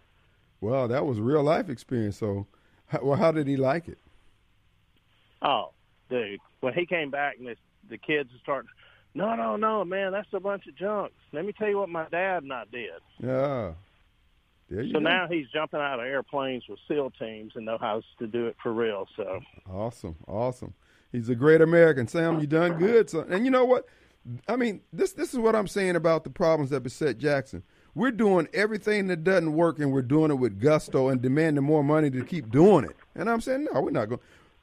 Well, 0.59 0.87
that 0.87 1.05
was 1.05 1.19
real 1.19 1.43
life 1.43 1.69
experience. 1.69 2.17
So, 2.17 2.47
how, 2.87 2.99
well, 3.03 3.17
how 3.17 3.31
did 3.31 3.47
he 3.47 3.57
like 3.57 3.87
it? 3.87 3.97
Oh, 5.41 5.73
dude, 6.09 6.39
when 6.59 6.73
he 6.73 6.85
came 6.85 7.09
back 7.09 7.37
and 7.37 7.47
this, 7.47 7.57
the 7.89 7.97
kids 7.97 8.29
started, 8.41 8.69
no, 9.13 9.35
no, 9.35 9.55
no, 9.55 9.83
man, 9.85 10.11
that's 10.11 10.27
a 10.33 10.39
bunch 10.39 10.67
of 10.67 10.75
junk. 10.75 11.11
Let 11.33 11.45
me 11.45 11.53
tell 11.53 11.67
you 11.69 11.77
what 11.79 11.89
my 11.89 12.05
dad 12.09 12.43
and 12.43 12.53
I 12.53 12.63
did. 12.71 12.89
Yeah. 13.19 13.73
There 14.69 14.81
you 14.83 14.93
So 14.93 14.99
go. 14.99 15.09
now 15.09 15.27
he's 15.29 15.47
jumping 15.53 15.81
out 15.81 15.99
of 15.99 16.05
airplanes 16.05 16.63
with 16.69 16.79
SEAL 16.87 17.11
teams 17.19 17.51
and 17.55 17.65
know 17.65 17.77
how 17.77 18.01
to 18.19 18.27
do 18.27 18.47
it 18.47 18.55
for 18.63 18.71
real. 18.71 19.07
So 19.17 19.41
Awesome, 19.69 20.15
awesome. 20.27 20.73
He's 21.11 21.27
a 21.27 21.35
great 21.35 21.59
American. 21.59 22.07
Sam, 22.07 22.39
you 22.39 22.47
done 22.47 22.77
good. 22.77 23.09
So, 23.09 23.19
and 23.29 23.43
you 23.43 23.51
know 23.51 23.65
what? 23.65 23.85
I 24.47 24.55
mean, 24.55 24.79
this 24.93 25.11
this 25.11 25.33
is 25.33 25.39
what 25.39 25.55
I'm 25.57 25.67
saying 25.67 25.97
about 25.97 26.23
the 26.23 26.29
problems 26.29 26.69
that 26.69 26.81
beset 26.83 27.17
Jackson. 27.17 27.63
We're 27.95 28.11
doing 28.11 28.47
everything 28.53 29.07
that 29.07 29.25
doesn't 29.25 29.51
work, 29.51 29.79
and 29.79 29.91
we're 29.91 30.03
doing 30.03 30.31
it 30.31 30.35
with 30.35 30.61
gusto 30.61 31.09
and 31.09 31.21
demanding 31.21 31.65
more 31.65 31.83
money 31.83 32.09
to 32.11 32.23
keep 32.23 32.49
doing 32.49 32.85
it. 32.85 32.95
And 33.15 33.29
I'm 33.29 33.41
saying, 33.41 33.67
no, 33.73 33.81
we're 33.81 33.91
not 33.91 34.07
going. 34.07 34.21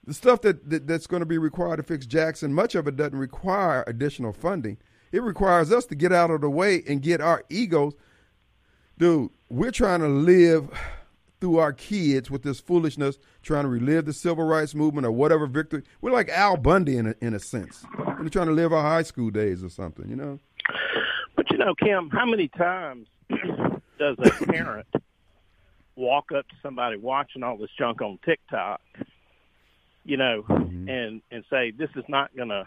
The 0.09 0.15
stuff 0.15 0.41
that, 0.41 0.71
that 0.71 0.87
that's 0.87 1.07
going 1.07 1.21
to 1.21 1.27
be 1.27 1.37
required 1.37 1.77
to 1.77 1.83
fix 1.83 2.07
Jackson, 2.07 2.55
much 2.55 2.75
of 2.75 2.89
it 2.89 2.97
doesn't 2.97 3.19
require 3.19 3.85
additional 3.87 4.33
funding. 4.33 4.79
It 5.13 5.23
requires 5.23 5.71
us 5.71 5.85
to 5.85 5.95
get 5.95 6.15
out 6.15 6.31
of 6.31 6.41
the 6.41 6.49
way 6.49 6.83
and 6.89 7.03
get 7.03 7.21
our 7.21 7.45
egos. 7.51 7.93
Dude, 8.97 9.29
we're 9.51 9.71
trying 9.71 10.01
to 10.01 10.09
live 10.09 10.71
through 11.43 11.59
our 11.59 11.75
kids 11.75 12.31
with 12.31 12.43
this 12.43 12.59
foolishness, 12.59 13.19
trying 13.43 13.65
to 13.65 13.69
relive 13.69 14.07
the 14.07 14.15
civil 14.15 14.47
rights 14.47 14.75
movement 14.75 15.07
or 15.07 15.11
whatever 15.13 15.47
victory. 15.47 15.83
We're 16.01 16.13
like 16.13 16.31
Al 16.31 16.57
Bundy 16.57 16.97
in 16.97 17.09
a, 17.09 17.15
in 17.21 17.35
a 17.35 17.39
sense. 17.39 17.85
We're 17.99 18.31
trying 18.31 18.47
to 18.47 18.53
live 18.53 18.73
our 18.73 18.83
high 18.83 19.03
school 19.03 19.29
days 19.29 19.63
or 19.63 19.69
something, 19.69 20.09
you 20.09 20.17
know? 20.17 20.39
But 21.37 21.51
you 21.51 21.59
know, 21.59 21.75
Kim, 21.75 22.09
how 22.09 22.25
many 22.25 22.49
times 22.49 23.09
does 23.99 24.17
a 24.21 24.31
parent 24.47 24.87
walk 25.97 26.33
up 26.35 26.49
to 26.49 26.55
somebody 26.63 26.97
watching 26.97 27.43
all 27.43 27.59
this 27.59 27.69
junk 27.79 28.01
on 28.01 28.19
TikTok, 28.25 28.81
you 30.09 30.17
know, 30.17 30.43
and 30.49 31.21
and 31.31 31.45
say 31.51 31.71
this 31.71 31.91
is 31.95 32.05
not 32.09 32.35
going 32.35 32.49
to 32.49 32.65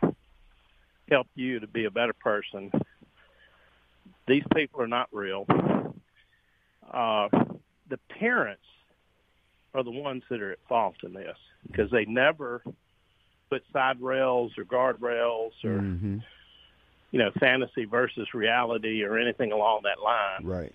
help 1.09 1.25
you 1.33 1.59
to 1.59 1.65
be 1.67 1.85
a 1.85 1.91
better 1.91 2.13
person? 2.13 2.71
These 4.27 4.43
people 4.55 4.79
are 4.81 4.87
not 4.87 5.09
real. 5.11 5.45
Uh, 6.93 7.29
the 7.89 7.97
parents 8.19 8.61
are 9.73 9.83
the 9.83 9.89
ones 9.89 10.21
that 10.29 10.39
are 10.39 10.51
at 10.51 10.59
fault 10.69 10.95
in 11.03 11.13
this 11.13 11.35
because 11.65 11.89
they 11.89 12.05
never 12.05 12.61
put 13.49 13.63
side 13.73 13.99
rails 13.99 14.51
or 14.57 14.63
guardrails 14.63 15.51
or 15.63 15.79
Mm-hmm. 15.79 16.17
you 17.09 17.19
know, 17.19 17.31
fantasy 17.39 17.85
versus 17.85 18.27
reality 18.35 19.03
or 19.03 19.17
anything 19.17 19.51
along 19.51 19.81
that 19.83 19.99
line. 20.01 20.45
Right. 20.45 20.73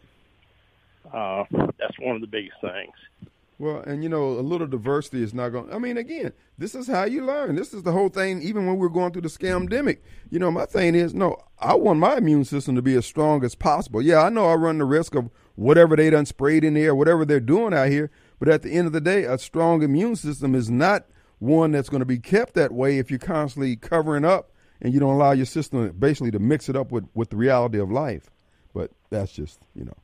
Uh, 1.14 1.44
that's 1.78 1.98
one 2.00 2.16
of 2.16 2.20
the 2.20 2.26
biggest 2.26 2.56
things. 2.60 3.30
Well, 3.58 3.80
and 3.86 4.02
you 4.02 4.08
know, 4.10 4.24
a 4.24 4.42
little 4.42 4.66
diversity 4.66 5.22
is 5.22 5.32
not 5.32 5.48
going. 5.48 5.72
I 5.72 5.78
mean, 5.78 5.96
again, 5.96 6.32
this 6.58 6.74
is 6.74 6.86
how 6.86 7.04
you 7.04 7.24
learn. 7.24 7.56
This 7.56 7.72
is 7.72 7.84
the 7.84 7.92
whole 7.92 8.10
thing. 8.10 8.42
Even 8.42 8.66
when 8.66 8.76
we're 8.76 8.90
going 8.90 9.12
through 9.12 9.22
the 9.22 9.28
scamdemic, 9.28 9.98
you 10.30 10.38
know, 10.38 10.50
my 10.50 10.66
thing 10.66 10.94
is, 10.94 11.14
no, 11.14 11.38
I 11.58 11.74
want 11.74 11.98
my 11.98 12.16
immune 12.16 12.44
system 12.44 12.74
to 12.74 12.82
be 12.82 12.94
as 12.96 13.06
strong 13.06 13.42
as 13.44 13.54
possible. 13.54 14.02
Yeah, 14.02 14.22
I 14.22 14.28
know 14.28 14.46
I 14.46 14.54
run 14.54 14.76
the 14.76 14.84
risk 14.84 15.14
of 15.14 15.30
whatever 15.54 15.96
they 15.96 16.10
done 16.10 16.26
sprayed 16.26 16.64
in 16.64 16.74
there, 16.74 16.94
whatever 16.94 17.24
they're 17.24 17.40
doing 17.40 17.72
out 17.72 17.88
here. 17.88 18.10
But 18.38 18.48
at 18.48 18.62
the 18.62 18.72
end 18.72 18.86
of 18.86 18.92
the 18.92 19.00
day, 19.00 19.24
a 19.24 19.38
strong 19.38 19.82
immune 19.82 20.16
system 20.16 20.54
is 20.54 20.70
not 20.70 21.06
one 21.38 21.72
that's 21.72 21.88
going 21.88 22.00
to 22.00 22.06
be 22.06 22.18
kept 22.18 22.54
that 22.54 22.72
way 22.72 22.98
if 22.98 23.10
you're 23.10 23.18
constantly 23.18 23.76
covering 23.76 24.24
up 24.24 24.50
and 24.82 24.92
you 24.92 25.00
don't 25.00 25.14
allow 25.14 25.32
your 25.32 25.46
system 25.46 25.90
basically 25.98 26.30
to 26.30 26.38
mix 26.38 26.68
it 26.68 26.76
up 26.76 26.92
with 26.92 27.06
with 27.14 27.30
the 27.30 27.36
reality 27.36 27.78
of 27.78 27.90
life. 27.90 28.30
But 28.74 28.90
that's 29.08 29.32
just 29.32 29.60
you 29.74 29.86
know, 29.86 29.96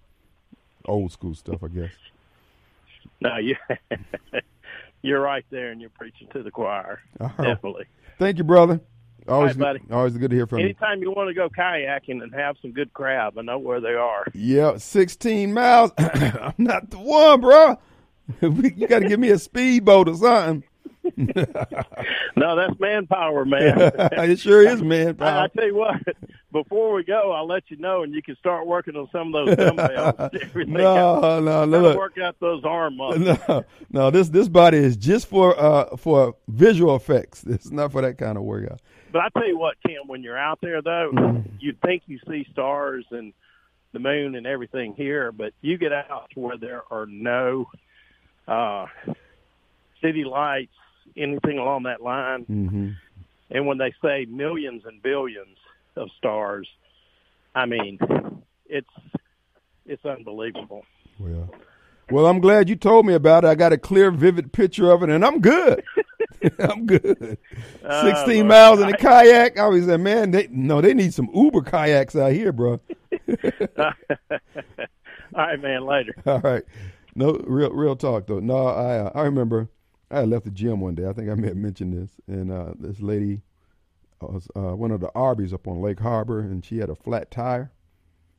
old 0.87 1.13
school 1.13 1.35
stuff, 1.35 1.63
I 1.63 1.69
guess. 1.69 1.91
No, 3.23 3.37
you 3.39 3.57
you're 5.03 5.21
right 5.21 5.45
there, 5.51 5.71
and 5.71 5.81
you're 5.81 5.91
preaching 5.91 6.29
to 6.33 6.43
the 6.43 6.51
choir. 6.51 7.01
Right. 7.19 7.37
Definitely. 7.37 7.87
Thank 8.19 8.39
you, 8.39 8.45
brother. 8.45 8.81
Always, 9.29 9.57
right, 9.57 9.81
good, 9.81 9.95
always 9.95 10.17
good 10.17 10.31
to 10.31 10.37
hear 10.37 10.47
from 10.49 10.59
you. 10.59 10.65
Anytime 10.65 11.01
you 11.01 11.13
want 11.13 11.29
to 11.29 11.35
go 11.35 11.49
kayaking 11.49 12.23
and 12.23 12.35
have 12.35 12.57
some 12.61 12.73
good 12.73 12.93
crab, 12.93 13.39
I 13.39 13.43
know 13.43 13.59
where 13.59 13.81
they 13.81 13.95
are. 13.95 14.27
Yeah, 14.35 14.79
16 14.79 15.55
miles. 15.55 15.93
I'm 15.99 16.55
not 16.59 16.91
the 16.91 16.99
one, 16.99 17.41
bro. 17.41 17.79
you 18.41 18.87
got 18.89 19.01
to 19.01 19.09
give 19.09 19.21
me 19.21 19.31
a 19.31 19.39
speedboat 19.39 20.09
or 20.09 20.17
something. 20.17 20.65
No, 22.35 22.57
that's 22.57 22.79
manpower, 22.81 23.45
man. 23.45 23.79
it 24.13 24.39
sure 24.41 24.63
is, 24.67 24.83
man. 24.83 25.17
I, 25.21 25.45
I 25.45 25.49
tell 25.49 25.67
you 25.67 25.75
what, 25.77 25.97
before 26.51 26.95
we 26.95 27.05
go, 27.05 27.31
I'll 27.33 27.47
let 27.47 27.71
you 27.71 27.77
know, 27.77 28.03
and 28.03 28.15
you 28.15 28.23
can 28.23 28.37
start 28.37 28.67
working 28.67 28.97
on 28.97 29.09
some 29.13 29.35
of 29.35 29.47
those 29.47 29.57
dumbbells. 29.57 30.15
and 30.19 30.35
everything 30.43 30.73
no, 30.75 31.41
no, 31.41 31.65
no, 31.67 31.81
look. 31.81 31.97
work 31.99 32.19
out 32.19 32.37
those 32.41 32.65
arm 32.65 32.97
muscles. 32.97 33.39
No, 33.49 33.65
no, 33.91 34.11
this 34.11 34.31
this 34.31 34.49
body 34.49 34.79
is 34.79 34.97
just 34.97 35.27
for 35.27 35.59
uh 35.61 35.97
for 35.97 36.35
visual 36.49 36.97
effects. 36.97 37.45
It's 37.45 37.71
not 37.71 37.93
for 37.93 38.01
that 38.03 38.17
kind 38.19 38.39
of 38.39 38.45
workout. 38.45 38.81
But 39.13 39.21
I 39.21 39.29
tell 39.39 39.47
you 39.47 39.59
what, 39.59 39.77
Kim, 39.87 40.07
when 40.09 40.23
you're 40.23 40.39
out 40.39 40.59
there 40.63 40.81
though, 40.83 41.11
Mm-hmm. 41.13 41.49
you 41.61 41.75
think 41.85 42.05
you 42.07 42.19
see 42.29 42.47
stars 42.53 43.05
and 43.11 43.35
the 43.93 43.99
moon 43.99 44.35
and 44.37 44.47
everything 44.47 44.95
here, 44.95 45.31
but 45.33 45.53
you 45.61 45.77
get 45.77 45.93
out 45.93 46.31
to 46.35 46.41
where 46.41 46.57
there 46.57 46.83
are 46.91 47.05
no 47.07 47.67
uh 48.49 48.87
city 50.03 50.25
lights, 50.25 50.73
anything 51.17 51.59
along 51.59 51.85
that 51.85 52.03
line. 52.03 52.45
Mm-hmm. 52.45 52.89
And 53.51 53.67
when 53.67 53.79
they 53.79 53.93
say 54.03 54.27
millions 54.29 54.83
and 54.87 55.03
billions 55.03 55.59
of 55.97 56.09
stars, 56.19 56.69
I 57.55 57.67
mean 57.67 57.99
it's 58.67 58.89
it's 59.85 60.05
unbelievable. 60.05 60.85
Well, 61.19 61.51
well, 62.11 62.27
I'm 62.27 62.41
glad 62.41 62.69
you 62.69 62.77
told 62.77 63.07
me 63.07 63.15
about 63.15 63.45
it. 63.45 63.49
I 63.49 63.55
got 63.55 63.73
a 63.73 63.79
clear, 63.79 64.11
vivid 64.11 64.53
picture 64.53 64.91
of 64.91 65.03
it, 65.03 65.11
and 65.11 65.25
I'm 65.25 65.41
good. 65.41 65.83
I'm 66.59 66.87
good. 66.87 67.39
Uh, 67.85 68.03
16 68.03 68.37
Lord, 68.37 68.47
miles 68.49 68.81
in 68.81 68.89
a 68.89 68.93
I- 68.93 68.97
kayak. 68.97 69.59
I 69.59 69.67
was 69.69 69.87
like, 69.87 70.01
man, 70.01 70.31
they 70.31 70.49
no, 70.51 70.81
they 70.81 70.95
need 70.95 71.15
some 71.15 71.29
Uber 71.35 71.63
kayaks 71.63 72.17
out 72.17 72.33
here, 72.33 72.53
bro. 72.53 72.81
All 75.35 75.47
right, 75.47 75.61
man. 75.61 75.85
Later. 75.87 76.15
All 76.27 76.41
right. 76.41 76.63
No, 77.15 77.33
real 77.47 77.71
real 77.71 77.97
talk 77.97 78.27
though. 78.27 78.41
No, 78.41 78.67
I 78.67 78.99
uh, 78.99 79.11
I 79.15 79.23
remember 79.23 79.69
I 80.13 80.25
left 80.25 80.45
the 80.45 80.51
gym 80.51 80.81
one 80.81 80.95
day. 80.95 81.07
I 81.07 81.13
think 81.13 81.31
I 81.31 81.35
may 81.35 81.49
have 81.49 81.57
mentioned 81.57 81.95
this, 81.95 82.11
and 82.27 82.53
uh, 82.53 82.75
this 82.79 83.01
lady 83.01 83.43
was 84.21 84.47
uh, 84.55 84.77
one 84.77 84.91
of 84.91 85.01
the 85.01 85.11
Arby's 85.15 85.53
up 85.53 85.67
on 85.67 85.81
Lake 85.81 86.01
Harbor, 86.01 86.41
and 86.41 86.65
she 86.65 86.79
had 86.79 86.91
a 86.91 86.95
flat 86.95 87.31
tire. 87.31 87.73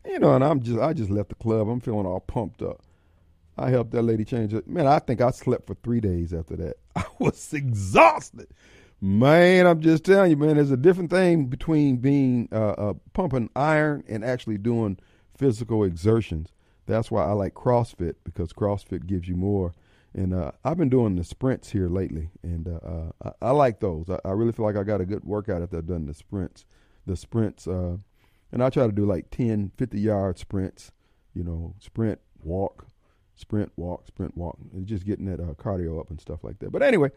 You 0.05 0.19
know, 0.19 0.35
and 0.35 0.43
I'm 0.43 0.61
just 0.61 0.79
I 0.79 0.93
just 0.93 1.09
left 1.09 1.29
the 1.29 1.35
club. 1.35 1.67
I'm 1.67 1.79
feeling 1.79 2.05
all 2.05 2.19
pumped 2.19 2.61
up. 2.61 2.81
I 3.57 3.69
helped 3.69 3.91
that 3.91 4.01
lady 4.01 4.25
change 4.25 4.53
it. 4.53 4.67
Man, 4.67 4.87
I 4.87 4.99
think 4.99 5.21
I 5.21 5.31
slept 5.31 5.67
for 5.67 5.75
three 5.75 5.99
days 5.99 6.33
after 6.33 6.55
that. 6.57 6.75
I 6.95 7.05
was 7.19 7.53
exhausted. 7.53 8.47
Man, 8.99 9.67
I'm 9.67 9.81
just 9.81 10.05
telling 10.05 10.31
you, 10.31 10.37
man. 10.37 10.55
There's 10.55 10.71
a 10.71 10.77
different 10.77 11.09
thing 11.09 11.45
between 11.45 11.97
being 11.97 12.49
uh, 12.51 12.71
uh, 12.71 12.93
pumping 13.13 13.49
iron 13.55 14.03
and 14.07 14.23
actually 14.23 14.57
doing 14.57 14.97
physical 15.37 15.83
exertions. 15.83 16.49
That's 16.85 17.09
why 17.09 17.25
I 17.25 17.31
like 17.31 17.53
CrossFit 17.53 18.15
because 18.23 18.53
CrossFit 18.53 19.05
gives 19.05 19.27
you 19.27 19.35
more. 19.35 19.73
And 20.15 20.33
uh, 20.33 20.51
I've 20.63 20.77
been 20.77 20.89
doing 20.89 21.15
the 21.15 21.23
sprints 21.23 21.71
here 21.71 21.89
lately, 21.89 22.29
and 22.43 22.67
uh, 22.67 22.87
uh, 22.87 23.11
I, 23.41 23.47
I 23.47 23.51
like 23.51 23.79
those. 23.79 24.09
I, 24.09 24.19
I 24.23 24.31
really 24.31 24.51
feel 24.51 24.65
like 24.65 24.75
I 24.75 24.83
got 24.83 25.01
a 25.01 25.05
good 25.05 25.23
workout 25.23 25.63
after 25.63 25.77
I've 25.77 25.87
done 25.87 26.05
the 26.05 26.13
sprints. 26.13 26.65
The 27.07 27.15
sprints, 27.15 27.67
uh, 27.67 27.97
and 28.51 28.63
I 28.63 28.69
try 28.69 28.85
to 28.85 28.91
do 28.91 29.05
like 29.05 29.31
10, 29.31 29.71
50 29.75 29.99
yard 29.99 30.37
sprints. 30.37 30.91
You 31.33 31.43
know, 31.43 31.73
sprint, 31.79 32.19
walk, 32.43 32.85
sprint, 33.35 33.71
walk, 33.75 34.05
sprint, 34.05 34.37
walk, 34.37 34.57
and 34.73 34.85
just 34.85 35.05
getting 35.05 35.25
that 35.25 35.39
uh, 35.39 35.53
cardio 35.53 35.99
up 35.99 36.09
and 36.09 36.21
stuff 36.21 36.43
like 36.43 36.59
that. 36.59 36.71
But 36.71 36.83
anyway, 36.83 37.09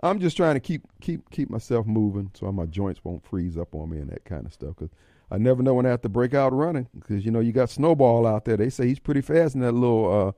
I'm 0.00 0.20
just 0.20 0.36
trying 0.36 0.54
to 0.54 0.60
keep 0.60 0.86
keep 1.00 1.28
keep 1.30 1.50
myself 1.50 1.86
moving 1.86 2.30
so 2.34 2.50
my 2.52 2.66
joints 2.66 3.00
won't 3.04 3.24
freeze 3.26 3.56
up 3.58 3.74
on 3.74 3.90
me 3.90 3.98
and 3.98 4.10
that 4.10 4.24
kind 4.24 4.46
of 4.46 4.52
stuff. 4.52 4.76
Because 4.76 4.94
I 5.30 5.38
never 5.38 5.62
know 5.62 5.74
when 5.74 5.86
I 5.86 5.90
have 5.90 6.02
to 6.02 6.08
break 6.08 6.34
out 6.34 6.52
running. 6.52 6.88
Because 6.94 7.24
you 7.24 7.30
know 7.30 7.40
you 7.40 7.52
got 7.52 7.70
Snowball 7.70 8.26
out 8.26 8.44
there. 8.44 8.56
They 8.56 8.70
say 8.70 8.86
he's 8.86 9.00
pretty 9.00 9.22
fast 9.22 9.54
in 9.54 9.60
that 9.62 9.72
little 9.72 10.34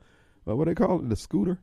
uh, 0.46 0.50
uh 0.50 0.56
what 0.56 0.66
they 0.66 0.74
call 0.74 1.00
it, 1.00 1.08
the 1.08 1.16
scooter. 1.16 1.58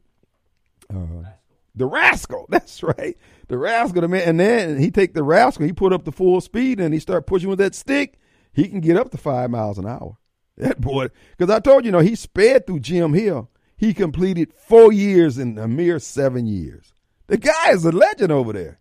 Uh, 0.90 1.30
the 1.76 1.86
rascal. 1.86 2.46
That's 2.50 2.84
right. 2.84 3.18
The 3.48 3.58
rascal. 3.58 4.02
The 4.02 4.08
man, 4.08 4.28
and 4.28 4.40
then 4.40 4.80
he 4.80 4.92
take 4.92 5.14
the 5.14 5.24
rascal. 5.24 5.66
He 5.66 5.74
put 5.74 5.94
up 5.94 6.06
the 6.06 6.12
full 6.12 6.42
speed 6.42 6.80
and 6.80 6.94
he 6.94 7.00
start 7.00 7.28
pushing 7.28 7.50
with 7.50 7.60
that 7.60 7.76
stick. 7.76 8.20
He 8.54 8.68
can 8.68 8.82
get 8.82 8.98
up 8.98 9.12
to 9.12 9.18
five 9.18 9.50
miles 9.50 9.78
an 9.78 9.88
hour. 9.88 10.18
That 10.56 10.80
boy, 10.80 11.08
because 11.36 11.50
I 11.50 11.60
told 11.60 11.84
you, 11.84 11.88
you 11.88 11.92
know, 11.94 11.98
he 11.98 12.14
sped 12.14 12.68
through 12.68 12.82
Jim 12.82 13.16
Hill. 13.16 13.50
He 13.76 13.92
completed 13.92 14.54
four 14.54 14.94
years 14.94 15.40
in 15.40 15.58
a 15.58 15.68
mere 15.68 15.98
seven 15.98 16.46
years. 16.46 16.94
The 17.26 17.38
guy 17.38 17.72
is 17.72 17.86
a 17.86 17.92
legend 17.92 18.32
over 18.32 18.54
there. 18.54 18.80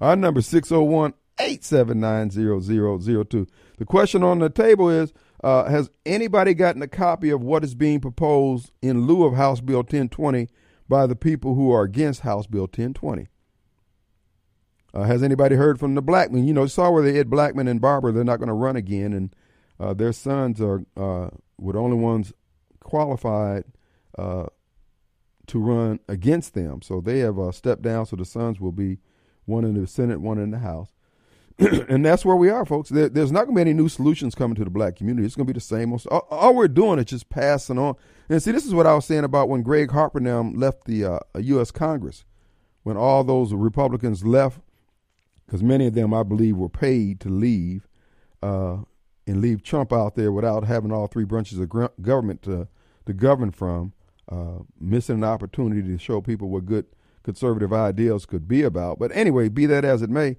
Our 0.00 0.16
number 0.16 0.40
601 0.40 1.12
879 1.38 2.30
0002. 2.30 3.46
The 3.76 3.84
question 3.84 4.22
on 4.22 4.38
the 4.38 4.48
table 4.48 4.88
is 4.88 5.12
uh, 5.44 5.64
Has 5.64 5.90
anybody 6.06 6.54
gotten 6.54 6.80
a 6.80 6.88
copy 6.88 7.28
of 7.28 7.42
what 7.42 7.64
is 7.64 7.74
being 7.74 8.00
proposed 8.00 8.72
in 8.80 9.06
lieu 9.06 9.24
of 9.24 9.34
House 9.34 9.60
Bill 9.60 9.80
1020 9.80 10.48
by 10.90 11.06
the 11.06 11.16
people 11.16 11.54
who 11.54 11.72
are 11.72 11.84
against 11.84 12.20
House 12.20 12.46
Bill 12.46 12.64
1020? 12.64 13.28
Uh, 14.92 15.04
has 15.04 15.22
anybody 15.22 15.54
heard 15.54 15.78
from 15.78 15.94
the 15.94 16.02
Blackmon? 16.02 16.46
You 16.46 16.52
know, 16.52 16.66
saw 16.66 16.90
where 16.90 17.02
they 17.02 17.18
Ed 17.18 17.30
Blackmon 17.30 17.70
and 17.70 17.80
Barbara, 17.80 18.12
they're 18.12 18.24
not 18.24 18.40
going 18.40 18.48
to 18.48 18.54
run 18.54 18.74
again, 18.74 19.12
and 19.12 19.34
uh, 19.78 19.94
their 19.94 20.12
sons 20.12 20.60
are 20.60 20.84
uh, 20.96 21.30
were 21.56 21.74
the 21.74 21.78
only 21.78 21.96
ones 21.96 22.32
qualified 22.80 23.64
uh, 24.18 24.46
to 25.46 25.58
run 25.60 26.00
against 26.08 26.54
them. 26.54 26.82
So 26.82 27.00
they 27.00 27.20
have 27.20 27.38
uh, 27.38 27.52
stepped 27.52 27.82
down. 27.82 28.06
So 28.06 28.16
the 28.16 28.24
sons 28.24 28.60
will 28.60 28.72
be 28.72 28.98
one 29.44 29.64
in 29.64 29.80
the 29.80 29.86
Senate, 29.86 30.20
one 30.20 30.38
in 30.38 30.50
the 30.50 30.58
House. 30.58 30.88
and 31.58 32.04
that's 32.04 32.24
where 32.24 32.36
we 32.36 32.50
are, 32.50 32.64
folks. 32.64 32.88
There, 32.88 33.08
there's 33.08 33.30
not 33.30 33.44
going 33.44 33.54
to 33.54 33.64
be 33.64 33.70
any 33.70 33.74
new 33.74 33.88
solutions 33.88 34.34
coming 34.34 34.56
to 34.56 34.64
the 34.64 34.70
black 34.70 34.96
community. 34.96 35.24
It's 35.24 35.36
going 35.36 35.46
to 35.46 35.52
be 35.52 35.56
the 35.56 35.60
same. 35.60 35.92
All, 35.92 36.26
all 36.30 36.54
we're 36.54 36.68
doing 36.68 36.98
is 36.98 37.04
just 37.04 37.28
passing 37.28 37.78
on. 37.78 37.94
And 38.30 38.40
see, 38.40 38.52
this 38.52 38.64
is 38.64 38.72
what 38.72 38.86
I 38.86 38.94
was 38.94 39.06
saying 39.06 39.24
about 39.24 39.48
when 39.48 39.64
Gregg 39.64 39.90
Harper 39.90 40.20
now 40.20 40.40
left 40.42 40.84
the 40.84 41.04
uh, 41.04 41.18
U.S. 41.36 41.72
Congress, 41.72 42.24
when 42.84 42.96
all 42.96 43.24
those 43.24 43.52
Republicans 43.52 44.24
left, 44.24 44.60
because 45.44 45.64
many 45.64 45.88
of 45.88 45.94
them, 45.94 46.14
I 46.14 46.22
believe, 46.22 46.56
were 46.56 46.68
paid 46.68 47.18
to 47.22 47.28
leave 47.28 47.88
uh, 48.40 48.78
and 49.26 49.40
leave 49.40 49.64
Trump 49.64 49.92
out 49.92 50.14
there 50.14 50.30
without 50.30 50.62
having 50.62 50.92
all 50.92 51.08
three 51.08 51.24
branches 51.24 51.58
of 51.58 51.68
government 52.00 52.42
to, 52.42 52.68
to 53.06 53.12
govern 53.12 53.50
from, 53.50 53.94
uh, 54.30 54.60
missing 54.78 55.16
an 55.16 55.24
opportunity 55.24 55.82
to 55.82 55.98
show 55.98 56.20
people 56.20 56.50
what 56.50 56.66
good 56.66 56.86
conservative 57.24 57.72
ideals 57.72 58.26
could 58.26 58.46
be 58.46 58.62
about. 58.62 59.00
But 59.00 59.10
anyway, 59.12 59.48
be 59.48 59.66
that 59.66 59.84
as 59.84 60.02
it 60.02 60.10
may, 60.10 60.36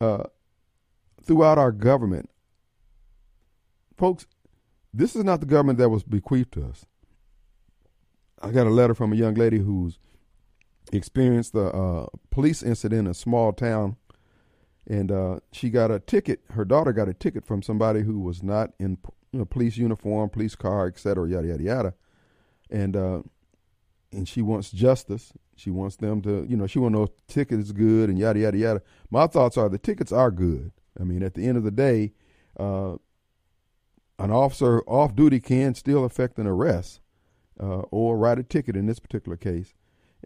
uh, 0.00 0.24
throughout 1.22 1.58
our 1.58 1.70
government, 1.70 2.28
folks, 3.96 4.26
this 4.92 5.14
is 5.14 5.22
not 5.22 5.38
the 5.38 5.46
government 5.46 5.78
that 5.78 5.90
was 5.90 6.02
bequeathed 6.02 6.52
to 6.54 6.66
us. 6.66 6.86
I 8.42 8.50
got 8.50 8.66
a 8.66 8.70
letter 8.70 8.94
from 8.94 9.12
a 9.12 9.16
young 9.16 9.34
lady 9.34 9.58
who's 9.58 9.98
experienced 10.92 11.54
a 11.54 11.66
uh, 11.66 12.06
police 12.30 12.62
incident 12.62 13.00
in 13.00 13.10
a 13.10 13.14
small 13.14 13.52
town, 13.52 13.96
and 14.86 15.10
uh, 15.10 15.40
she 15.52 15.70
got 15.70 15.90
a 15.90 16.00
ticket. 16.00 16.40
Her 16.50 16.64
daughter 16.64 16.92
got 16.92 17.08
a 17.08 17.14
ticket 17.14 17.44
from 17.44 17.62
somebody 17.62 18.02
who 18.02 18.20
was 18.20 18.42
not 18.42 18.72
in 18.78 18.98
know, 19.32 19.44
police 19.44 19.76
uniform, 19.76 20.30
police 20.30 20.54
car, 20.54 20.86
etc. 20.86 21.28
yada 21.28 21.48
yada 21.48 21.62
yada, 21.62 21.94
and 22.70 22.96
uh, 22.96 23.22
and 24.12 24.28
she 24.28 24.42
wants 24.42 24.70
justice. 24.70 25.32
She 25.56 25.70
wants 25.70 25.96
them 25.96 26.22
to, 26.22 26.46
you 26.48 26.56
know, 26.56 26.68
she 26.68 26.78
wants 26.78 26.94
to 26.94 26.98
know 26.98 27.02
if 27.04 27.16
the 27.16 27.32
ticket 27.32 27.58
is 27.58 27.72
good 27.72 28.08
and 28.08 28.18
yada 28.18 28.38
yada 28.38 28.56
yada. 28.56 28.82
My 29.10 29.26
thoughts 29.26 29.56
are 29.56 29.68
the 29.68 29.78
tickets 29.78 30.12
are 30.12 30.30
good. 30.30 30.72
I 30.98 31.02
mean, 31.02 31.22
at 31.22 31.34
the 31.34 31.46
end 31.46 31.56
of 31.56 31.64
the 31.64 31.72
day, 31.72 32.12
uh, 32.58 32.92
an 34.18 34.30
officer 34.30 34.82
off 34.82 35.14
duty 35.16 35.40
can 35.40 35.74
still 35.74 36.04
affect 36.04 36.38
an 36.38 36.46
arrest 36.46 37.00
uh, 37.60 37.82
or 37.90 38.16
write 38.16 38.38
a 38.38 38.42
ticket 38.42 38.76
in 38.76 38.86
this 38.86 38.98
particular 38.98 39.36
case. 39.36 39.74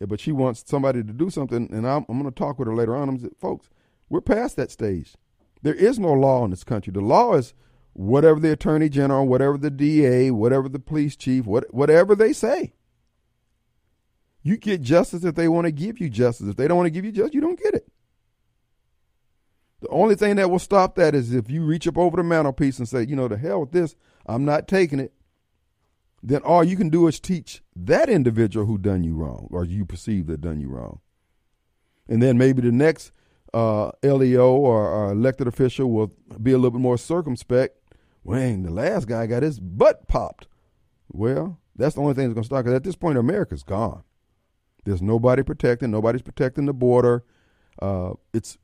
But 0.01 0.21
she 0.21 0.33
wants 0.33 0.65
somebody 0.67 1.03
to 1.03 1.13
do 1.13 1.31
something, 1.31 1.69
and 1.73 1.87
I'm, 1.87 2.07
I'm 2.09 2.19
going 2.19 2.25
to 2.25 2.39
talk 2.39 2.59
with 2.59 2.67
her 2.67 2.75
later 2.75 2.97
on. 2.97 3.09
I'm 3.09 3.19
saying, 3.19 3.37
folks, 3.39 3.69
we're 4.09 4.21
past 4.21 4.57
that 4.57 4.71
stage. 4.71 5.15
There 5.63 5.75
is 5.75 5.99
no 5.99 6.13
law 6.13 6.45
in 6.45 6.51
this 6.51 6.65
country. 6.65 6.93
The 6.93 7.01
law 7.01 7.35
is 7.35 7.55
whatever 7.93 8.41
the 8.41 8.53
attorney 8.53 8.89
general, 8.89 9.27
whatever 9.27 9.59
the 9.59 9.71
DA, 9.71 10.31
whatever 10.31 10.69
the 10.69 10.79
police 10.79 11.15
chief, 11.15 11.45
what, 11.45 11.73
whatever 11.73 12.15
they 12.15 12.33
say. 12.33 12.73
You 14.43 14.57
get 14.57 14.81
justice 14.81 15.25
if 15.25 15.35
they 15.35 15.47
want 15.47 15.67
to 15.67 15.73
give 15.73 16.01
you 16.01 16.09
justice. 16.09 16.49
If 16.49 16.57
they 16.57 16.67
don't 16.67 16.79
want 16.79 16.87
to 16.87 16.91
give 16.91 17.05
you 17.05 17.13
justice, 17.13 17.35
you 17.35 17.41
don't 17.41 17.61
get 17.63 17.75
it. 17.75 17.87
The 19.83 19.89
only 19.89 20.15
thing 20.15 20.37
that 20.37 20.51
will 20.51 20.59
stop 20.59 20.95
that 20.97 21.15
is 21.15 21.33
if 21.33 21.51
you 21.51 21.65
reach 21.65 21.87
up 21.87 21.99
over 21.99 22.17
the 22.17 22.23
mantelpiece 22.23 22.79
and 22.79 22.89
say, 22.89 23.05
you 23.05 23.17
know, 23.17 23.29
the 23.29 23.37
hell 23.37 23.61
with 23.61 23.73
this, 23.73 23.95
I'm 24.27 24.45
not 24.45 24.69
taking 24.69 25.01
it. 25.01 25.13
Then 26.23 26.43
all 26.43 26.63
you 26.63 26.77
can 26.77 26.89
do 26.89 27.09
is 27.09 27.19
teach 27.19 27.63
that 27.75 28.09
individual 28.09 28.67
who 28.67 28.79
done 28.79 29.03
you 29.03 29.15
wrong 29.15 29.49
or 29.51 29.65
you 29.65 29.85
perceive 29.85 30.27
that 30.29 30.41
done 30.41 30.61
you 30.61 30.69
wrong. 30.69 31.01
And 32.09 32.23
then 32.23 32.39
maybe 32.39 32.63
the 32.63 32.71
next 32.71 33.11
uh, 33.53 33.91
LEO 34.03 34.53
or, 34.53 34.89
or 34.89 35.13
elected 35.13 35.49
official 35.49 35.91
will 35.91 36.13
be 36.41 36.53
a 36.53 36.57
little 36.57 36.71
bit 36.71 36.81
more 36.81 36.97
circumspect. 36.97 37.79
Wang, 38.25 38.63
the 38.63 38.71
last 38.71 39.09
guy 39.09 39.27
got 39.27 39.43
his 39.43 39.59
butt 39.59 40.07
popped. 40.07 40.47
Well, 41.09 41.59
that's 41.75 41.97
the 41.97 42.01
only 42.01 42.15
thing 42.15 42.29
that's 42.29 42.35
going 42.35 42.45
to 42.45 42.47
stop. 42.47 42.65
Because 42.65 42.77
at 42.77 42.85
this 42.85 42.97
point, 42.97 43.19
America's 43.19 43.65
gone. 43.65 44.05
There's 44.85 45.03
nobody 45.03 45.43
protecting. 45.43 45.91
Nobody's 45.91 46.23
protecting 46.23 46.67
the 46.67 46.73
border. 46.73 47.25
Uh, 47.81 48.13
it's, 48.33 48.59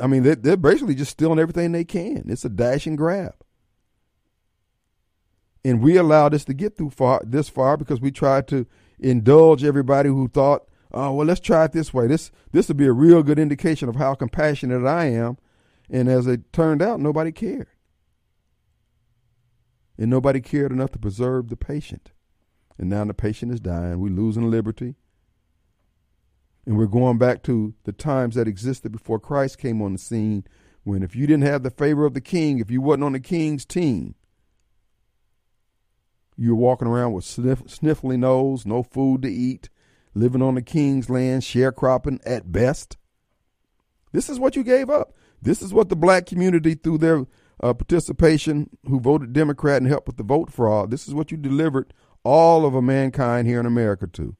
I 0.00 0.06
mean, 0.06 0.22
they're, 0.22 0.36
they're 0.36 0.56
basically 0.56 0.94
just 0.94 1.10
stealing 1.12 1.38
everything 1.38 1.72
they 1.72 1.84
can. 1.84 2.24
It's 2.28 2.44
a 2.44 2.48
dash 2.48 2.86
and 2.86 2.96
grab. 2.96 3.34
And 5.64 5.82
we 5.82 5.96
allowed 5.96 6.32
this 6.32 6.44
to 6.46 6.54
get 6.54 6.76
through 6.76 6.90
far 6.90 7.20
this 7.24 7.48
far 7.48 7.76
because 7.76 8.00
we 8.00 8.10
tried 8.10 8.48
to 8.48 8.66
indulge 8.98 9.62
everybody 9.62 10.08
who 10.08 10.28
thought, 10.28 10.66
oh 10.92 11.12
well, 11.12 11.26
let's 11.26 11.40
try 11.40 11.64
it 11.64 11.72
this 11.72 11.92
way. 11.92 12.06
This 12.06 12.30
this 12.52 12.68
would 12.68 12.76
be 12.76 12.86
a 12.86 12.92
real 12.92 13.22
good 13.22 13.38
indication 13.38 13.88
of 13.88 13.96
how 13.96 14.14
compassionate 14.14 14.86
I 14.86 15.06
am. 15.06 15.36
And 15.90 16.08
as 16.08 16.26
it 16.26 16.52
turned 16.52 16.82
out, 16.82 17.00
nobody 17.00 17.32
cared. 17.32 17.68
And 19.98 20.08
nobody 20.08 20.40
cared 20.40 20.72
enough 20.72 20.92
to 20.92 20.98
preserve 20.98 21.48
the 21.48 21.56
patient. 21.56 22.12
And 22.78 22.88
now 22.88 23.04
the 23.04 23.12
patient 23.12 23.52
is 23.52 23.60
dying. 23.60 24.00
We're 24.00 24.08
losing 24.08 24.50
liberty. 24.50 24.94
And 26.64 26.78
we're 26.78 26.86
going 26.86 27.18
back 27.18 27.42
to 27.44 27.74
the 27.84 27.92
times 27.92 28.34
that 28.36 28.48
existed 28.48 28.92
before 28.92 29.18
Christ 29.18 29.58
came 29.58 29.82
on 29.82 29.92
the 29.92 29.98
scene 29.98 30.44
when 30.84 31.02
if 31.02 31.14
you 31.14 31.26
didn't 31.26 31.46
have 31.46 31.62
the 31.62 31.70
favor 31.70 32.06
of 32.06 32.14
the 32.14 32.20
king, 32.20 32.58
if 32.58 32.70
you 32.70 32.80
wasn't 32.80 33.04
on 33.04 33.12
the 33.12 33.20
king's 33.20 33.66
team, 33.66 34.14
you're 36.40 36.54
walking 36.54 36.88
around 36.88 37.12
with 37.12 37.24
sniff, 37.24 37.62
sniffly 37.64 38.18
nose, 38.18 38.64
no 38.64 38.82
food 38.82 39.20
to 39.20 39.30
eat, 39.30 39.68
living 40.14 40.40
on 40.40 40.54
the 40.54 40.62
king's 40.62 41.10
land, 41.10 41.42
sharecropping 41.42 42.18
at 42.24 42.50
best. 42.50 42.96
This 44.12 44.30
is 44.30 44.38
what 44.38 44.56
you 44.56 44.64
gave 44.64 44.88
up. 44.88 45.14
This 45.42 45.60
is 45.60 45.74
what 45.74 45.90
the 45.90 45.96
black 45.96 46.24
community, 46.24 46.74
through 46.74 46.96
their 46.96 47.26
uh, 47.62 47.74
participation 47.74 48.70
who 48.88 49.00
voted 49.00 49.34
Democrat 49.34 49.82
and 49.82 49.90
helped 49.90 50.06
with 50.06 50.16
the 50.16 50.22
vote 50.22 50.50
fraud. 50.50 50.90
This 50.90 51.06
is 51.06 51.12
what 51.12 51.30
you 51.30 51.36
delivered 51.36 51.92
all 52.24 52.64
of 52.64 52.74
a 52.74 52.80
mankind 52.80 53.46
here 53.46 53.60
in 53.60 53.66
America 53.66 54.06
to. 54.06 54.34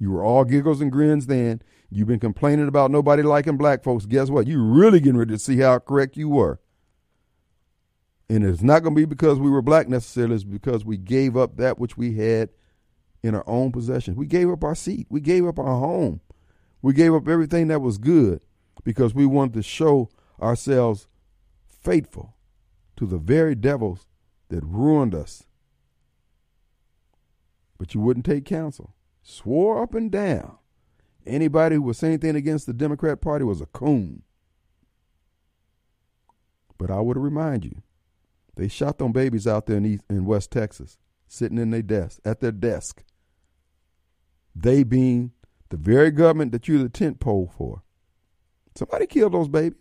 You 0.00 0.10
were 0.10 0.24
all 0.24 0.42
giggles 0.42 0.80
and 0.80 0.90
grins 0.90 1.26
then. 1.26 1.62
You've 1.88 2.08
been 2.08 2.18
complaining 2.18 2.66
about 2.66 2.90
nobody 2.90 3.22
liking 3.22 3.56
black 3.56 3.84
folks. 3.84 4.06
Guess 4.06 4.28
what? 4.28 4.48
You're 4.48 4.60
really 4.60 4.98
getting 4.98 5.18
ready 5.18 5.34
to 5.34 5.38
see 5.38 5.58
how 5.58 5.78
correct 5.78 6.16
you 6.16 6.28
were. 6.28 6.58
And 8.34 8.44
it's 8.44 8.62
not 8.62 8.82
going 8.82 8.96
to 8.96 9.00
be 9.00 9.04
because 9.04 9.38
we 9.38 9.48
were 9.48 9.62
black 9.62 9.88
necessarily, 9.88 10.34
it's 10.34 10.42
because 10.42 10.84
we 10.84 10.96
gave 10.96 11.36
up 11.36 11.56
that 11.56 11.78
which 11.78 11.96
we 11.96 12.16
had 12.16 12.48
in 13.22 13.32
our 13.32 13.48
own 13.48 13.70
possession. 13.70 14.16
We 14.16 14.26
gave 14.26 14.50
up 14.50 14.64
our 14.64 14.74
seat, 14.74 15.06
we 15.08 15.20
gave 15.20 15.46
up 15.46 15.56
our 15.56 15.78
home, 15.78 16.20
we 16.82 16.94
gave 16.94 17.14
up 17.14 17.28
everything 17.28 17.68
that 17.68 17.80
was 17.80 17.96
good 17.96 18.40
because 18.82 19.14
we 19.14 19.24
wanted 19.24 19.54
to 19.54 19.62
show 19.62 20.10
ourselves 20.42 21.06
faithful 21.68 22.34
to 22.96 23.06
the 23.06 23.18
very 23.18 23.54
devils 23.54 24.08
that 24.48 24.64
ruined 24.64 25.14
us. 25.14 25.44
But 27.78 27.94
you 27.94 28.00
wouldn't 28.00 28.26
take 28.26 28.46
counsel. 28.46 28.96
Swore 29.22 29.80
up 29.80 29.94
and 29.94 30.10
down. 30.10 30.58
Anybody 31.24 31.76
who 31.76 31.82
was 31.82 31.98
saying 31.98 32.14
anything 32.14 32.34
against 32.34 32.66
the 32.66 32.72
Democrat 32.72 33.20
Party 33.20 33.44
was 33.44 33.60
a 33.60 33.66
coon. 33.66 34.24
But 36.76 36.90
I 36.90 36.98
would 36.98 37.16
remind 37.16 37.64
you, 37.64 37.80
they 38.56 38.68
shot 38.68 38.98
them 38.98 39.12
babies 39.12 39.46
out 39.46 39.66
there 39.66 39.76
in, 39.76 39.84
East, 39.84 40.04
in 40.08 40.26
West 40.26 40.50
Texas, 40.50 40.96
sitting 41.26 41.58
in 41.58 41.70
their 41.70 41.82
desk, 41.82 42.20
at 42.24 42.40
their 42.40 42.52
desk. 42.52 43.04
They 44.54 44.84
being 44.84 45.32
the 45.70 45.76
very 45.76 46.10
government 46.10 46.52
that 46.52 46.68
you're 46.68 46.82
the 46.82 46.88
tent 46.88 47.20
pole 47.20 47.52
for. 47.56 47.82
Somebody 48.76 49.06
killed 49.06 49.32
those 49.32 49.48
babies. 49.48 49.80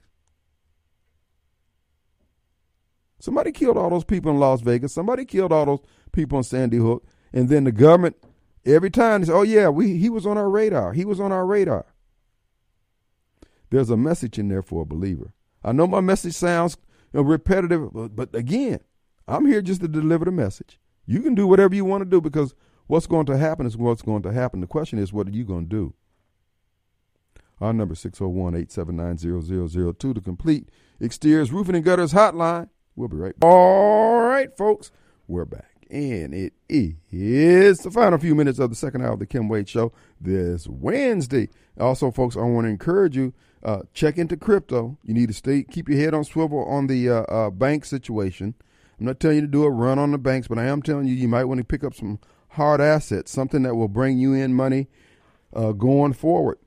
Somebody 3.20 3.52
killed 3.52 3.78
all 3.78 3.90
those 3.90 4.04
people 4.04 4.32
in 4.32 4.40
Las 4.40 4.62
Vegas. 4.62 4.94
Somebody 4.94 5.24
killed 5.24 5.54
all 5.54 5.66
those 5.66 5.80
people 6.12 6.40
in 6.40 6.44
Sandy 6.44 6.78
Hook. 6.78 7.06
And 7.32 7.48
then 7.48 7.64
the 7.64 7.72
government, 7.72 8.18
every 8.66 8.90
time 8.90 9.22
they 9.22 9.28
say, 9.28 9.34
oh, 9.34 9.44
yeah, 9.44 9.70
we, 9.70 9.98
he 9.98 10.10
was 10.10 10.26
on 10.26 10.38
our 10.38 10.50
radar. 10.50 10.94
He 10.94 11.06
was 11.06 11.20
on 11.20 11.32
our 11.32 11.46
radar. 11.46 11.86
There's 13.70 13.90
a 13.90 13.98
message 13.98 14.38
in 14.38 14.50
there 14.50 14.62
for 14.62 14.82
a 14.82 14.86
believer. 14.86 15.34
I 15.64 15.72
know 15.72 15.88
my 15.88 16.02
message 16.02 16.34
sounds 16.34 16.78
you 17.14 17.20
know, 17.20 17.22
repetitive, 17.22 17.90
but, 18.16 18.36
again, 18.36 18.80
I'm 19.28 19.46
here 19.46 19.62
just 19.62 19.82
to 19.82 19.88
deliver 19.88 20.26
the 20.26 20.32
message. 20.32 20.80
You 21.06 21.22
can 21.22 21.36
do 21.36 21.46
whatever 21.48 21.76
you 21.76 21.86
want 21.86 22.02
to 22.02 22.10
do 22.10 22.20
because 22.20 22.56
what's 22.88 23.08
going 23.08 23.28
to 23.28 23.38
happen 23.38 23.66
is 23.66 23.78
what's 23.78 24.02
going 24.02 24.24
to 24.24 24.34
happen. 24.34 24.60
The 24.62 24.68
question 24.68 25.00
is, 25.00 25.14
what 25.14 25.28
are 25.28 25.32
you 25.32 25.46
going 25.46 25.66
to 25.66 25.70
do? 25.70 25.94
Our 27.62 27.72
number 27.72 27.94
601-879-0002 27.96 30.16
to 30.16 30.22
complete 30.22 30.70
exteriors 31.00 31.52
roofing 31.52 31.76
and 31.76 31.86
gutters 31.86 32.14
hotline. 32.14 32.70
We'll 32.96 33.08
be 33.08 33.18
right 33.18 33.40
back. 33.40 33.48
All 33.48 34.22
right, 34.22 34.56
folks, 34.58 34.92
we're 35.28 35.46
back. 35.46 35.70
And 35.90 36.34
it 36.34 36.54
is 36.68 37.80
the 37.80 37.92
final 37.92 38.18
few 38.18 38.36
minutes 38.36 38.60
of 38.60 38.72
the 38.72 38.76
second 38.76 39.04
hour 39.04 39.14
of 39.14 39.20
the 39.20 39.26
Kim 39.26 39.48
Wade 39.48 39.70
Show 39.70 39.94
this 40.20 40.68
Wednesday. 40.68 41.48
Also, 41.80 42.12
folks, 42.12 42.36
I 42.36 42.42
want 42.42 42.66
to 42.66 42.70
encourage 42.70 43.16
you, 43.16 43.34
uh, 43.64 43.82
check 43.94 44.18
into 44.18 44.36
crypto. 44.36 44.98
You 45.04 45.14
need 45.14 45.28
to 45.28 45.34
stay, 45.34 45.64
keep 45.64 45.88
your 45.88 45.98
head 45.98 46.14
on 46.14 46.24
swivel 46.24 46.66
on 46.66 46.88
the 46.88 47.10
uh, 47.10 47.22
uh, 47.24 47.50
bank 47.50 47.86
situation. 47.86 48.56
I'm 49.00 49.06
not 49.06 49.20
telling 49.20 49.38
you 49.38 49.42
to 49.42 49.48
do 49.48 49.64
a 49.64 49.70
run 49.70 50.00
on 50.00 50.12
the 50.12 50.18
banks, 50.18 50.48
but 50.48 50.60
I 50.60 50.66
am 50.66 50.82
telling 50.82 51.08
you, 51.08 51.14
you 51.14 51.28
might 51.28 51.46
want 51.46 51.60
to 51.60 51.64
pick 51.64 51.84
up 51.84 51.94
some 51.94 52.20
hard 52.50 52.82
assets, 52.82 53.32
something 53.32 53.64
that 53.64 53.76
will 53.76 53.88
bring 53.88 54.18
you 54.18 54.34
in 54.34 54.54
money 54.54 54.88
uh, 55.54 55.72
going 55.72 56.14
forward. 56.14 56.60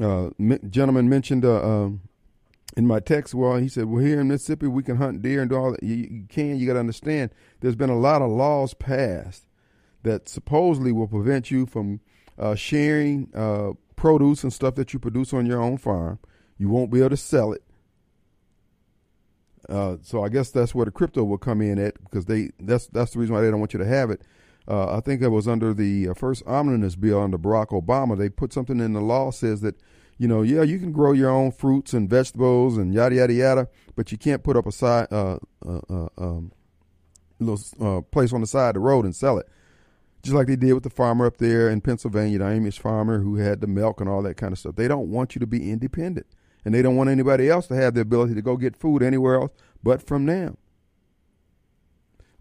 Uh, 0.00 0.28
gentleman 0.68 1.08
mentioned 1.08 1.44
uh, 1.44 1.62
um, 1.62 2.02
in 2.76 2.86
my 2.86 3.00
text, 3.00 3.34
well, 3.34 3.56
he 3.56 3.68
said, 3.68 3.86
well, 3.86 4.04
here 4.04 4.20
in 4.20 4.28
Mississippi, 4.28 4.66
we 4.66 4.82
can 4.82 4.96
hunt 4.96 5.22
deer 5.22 5.40
and 5.40 5.50
do 5.50 5.56
all 5.56 5.72
that. 5.72 5.82
You, 5.82 5.96
you 5.96 6.26
can, 6.28 6.58
you 6.58 6.66
got 6.66 6.74
to 6.74 6.80
understand, 6.80 7.30
there's 7.60 7.76
been 7.76 7.90
a 7.90 7.98
lot 7.98 8.20
of 8.20 8.30
laws 8.30 8.74
passed 8.74 9.46
that 10.02 10.28
supposedly 10.28 10.92
will 10.92 11.08
prevent 11.08 11.50
you 11.50 11.64
from 11.64 12.00
sharing 12.54 13.30
produce 14.06 14.42
and 14.42 14.52
stuff 14.52 14.74
that 14.76 14.92
you 14.92 14.98
produce 14.98 15.32
on 15.32 15.46
your 15.46 15.60
own 15.60 15.78
farm. 15.78 16.18
You 16.58 16.68
won't 16.68 16.90
be 16.90 17.00
able 17.00 17.10
to 17.10 17.16
sell 17.16 17.52
it. 17.52 17.62
Uh, 19.68 19.96
so 20.02 20.22
I 20.22 20.28
guess 20.28 20.50
that's 20.50 20.74
where 20.74 20.84
the 20.84 20.92
crypto 20.92 21.24
will 21.24 21.38
come 21.38 21.60
in 21.60 21.78
at 21.78 22.02
because 22.04 22.26
they 22.26 22.50
that's 22.60 22.86
that's 22.86 23.12
the 23.12 23.18
reason 23.18 23.34
why 23.34 23.40
they 23.40 23.50
don't 23.50 23.58
want 23.58 23.72
you 23.72 23.80
to 23.80 23.86
have 23.86 24.10
it. 24.10 24.22
Uh, 24.68 24.96
I 24.96 25.00
think 25.00 25.22
it 25.22 25.28
was 25.28 25.48
under 25.48 25.74
the 25.74 26.08
uh, 26.08 26.14
first 26.14 26.44
omnibus 26.46 26.94
bill 26.94 27.20
under 27.20 27.38
Barack 27.38 27.68
Obama. 27.68 28.16
They 28.16 28.28
put 28.28 28.52
something 28.52 28.80
in 28.80 28.92
the 28.92 29.00
law 29.00 29.30
says 29.30 29.60
that 29.62 29.76
you 30.18 30.28
know, 30.28 30.42
yeah, 30.42 30.62
you 30.62 30.78
can 30.78 30.92
grow 30.92 31.12
your 31.12 31.30
own 31.30 31.52
fruits 31.52 31.92
and 31.92 32.08
vegetables 32.08 32.78
and 32.78 32.94
yada 32.94 33.16
yada 33.16 33.32
yada, 33.32 33.68
but 33.96 34.10
you 34.12 34.18
can't 34.18 34.42
put 34.42 34.56
up 34.56 34.66
a 34.66 34.72
side 34.72 35.08
uh, 35.10 35.38
uh, 35.66 35.80
uh, 35.90 36.08
um, 36.16 36.52
little 37.38 38.02
place 38.02 38.32
on 38.32 38.40
the 38.40 38.46
side 38.46 38.70
of 38.70 38.74
the 38.74 38.80
road 38.80 39.04
and 39.04 39.14
sell 39.14 39.38
it. 39.38 39.46
Just 40.26 40.34
like 40.34 40.48
they 40.48 40.56
did 40.56 40.72
with 40.72 40.82
the 40.82 40.90
farmer 40.90 41.24
up 41.24 41.36
there 41.36 41.70
in 41.70 41.80
Pennsylvania, 41.80 42.40
the 42.40 42.46
Amish 42.46 42.80
farmer 42.80 43.20
who 43.20 43.36
had 43.36 43.60
the 43.60 43.68
milk 43.68 44.00
and 44.00 44.10
all 44.10 44.22
that 44.22 44.36
kind 44.36 44.52
of 44.52 44.58
stuff. 44.58 44.74
They 44.74 44.88
don't 44.88 45.08
want 45.08 45.36
you 45.36 45.38
to 45.38 45.46
be 45.46 45.70
independent, 45.70 46.26
and 46.64 46.74
they 46.74 46.82
don't 46.82 46.96
want 46.96 47.10
anybody 47.10 47.48
else 47.48 47.68
to 47.68 47.76
have 47.76 47.94
the 47.94 48.00
ability 48.00 48.34
to 48.34 48.42
go 48.42 48.56
get 48.56 48.76
food 48.76 49.04
anywhere 49.04 49.36
else 49.36 49.52
but 49.84 50.04
from 50.04 50.26
them. 50.26 50.56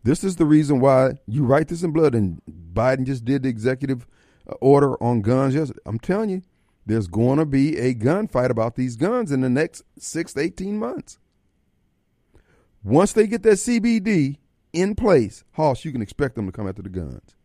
This 0.04 0.24
is 0.24 0.38
the 0.38 0.46
reason 0.46 0.80
why 0.80 1.20
you 1.28 1.46
write 1.46 1.68
this 1.68 1.84
in 1.84 1.92
blood, 1.92 2.16
and 2.16 2.42
Biden 2.74 3.06
just 3.06 3.24
did 3.24 3.44
the 3.44 3.50
executive 3.50 4.08
uh, 4.50 4.54
order 4.62 5.02
on 5.04 5.22
guns 5.22 5.54
yesterday. 5.54 5.80
I'm 5.86 6.00
telling 6.00 6.32
you, 6.32 6.42
there's 6.88 7.06
going 7.06 7.38
to 7.38 7.46
be 7.46 7.78
a 7.78 7.94
gunfight 7.94 8.50
about 8.50 8.78
these 8.78 8.96
guns 8.96 9.32
in 9.32 9.42
the 9.42 9.50
next 9.50 9.84
six 10.00 10.34
to 10.34 10.40
18 10.40 10.80
months. 10.80 11.20
Once 12.84 13.14
they 13.14 13.28
get 13.28 13.44
that 13.44 13.58
CBD 13.60 14.38
in 14.74 14.96
place, 14.96 15.44
Hoss, 15.52 15.86
you 15.86 15.92
can 15.92 16.02
expect 16.02 16.34
them 16.34 16.48
to 16.48 16.52
come 16.52 16.68
after 16.68 16.82
the 16.82 16.90
guns. 16.90 17.36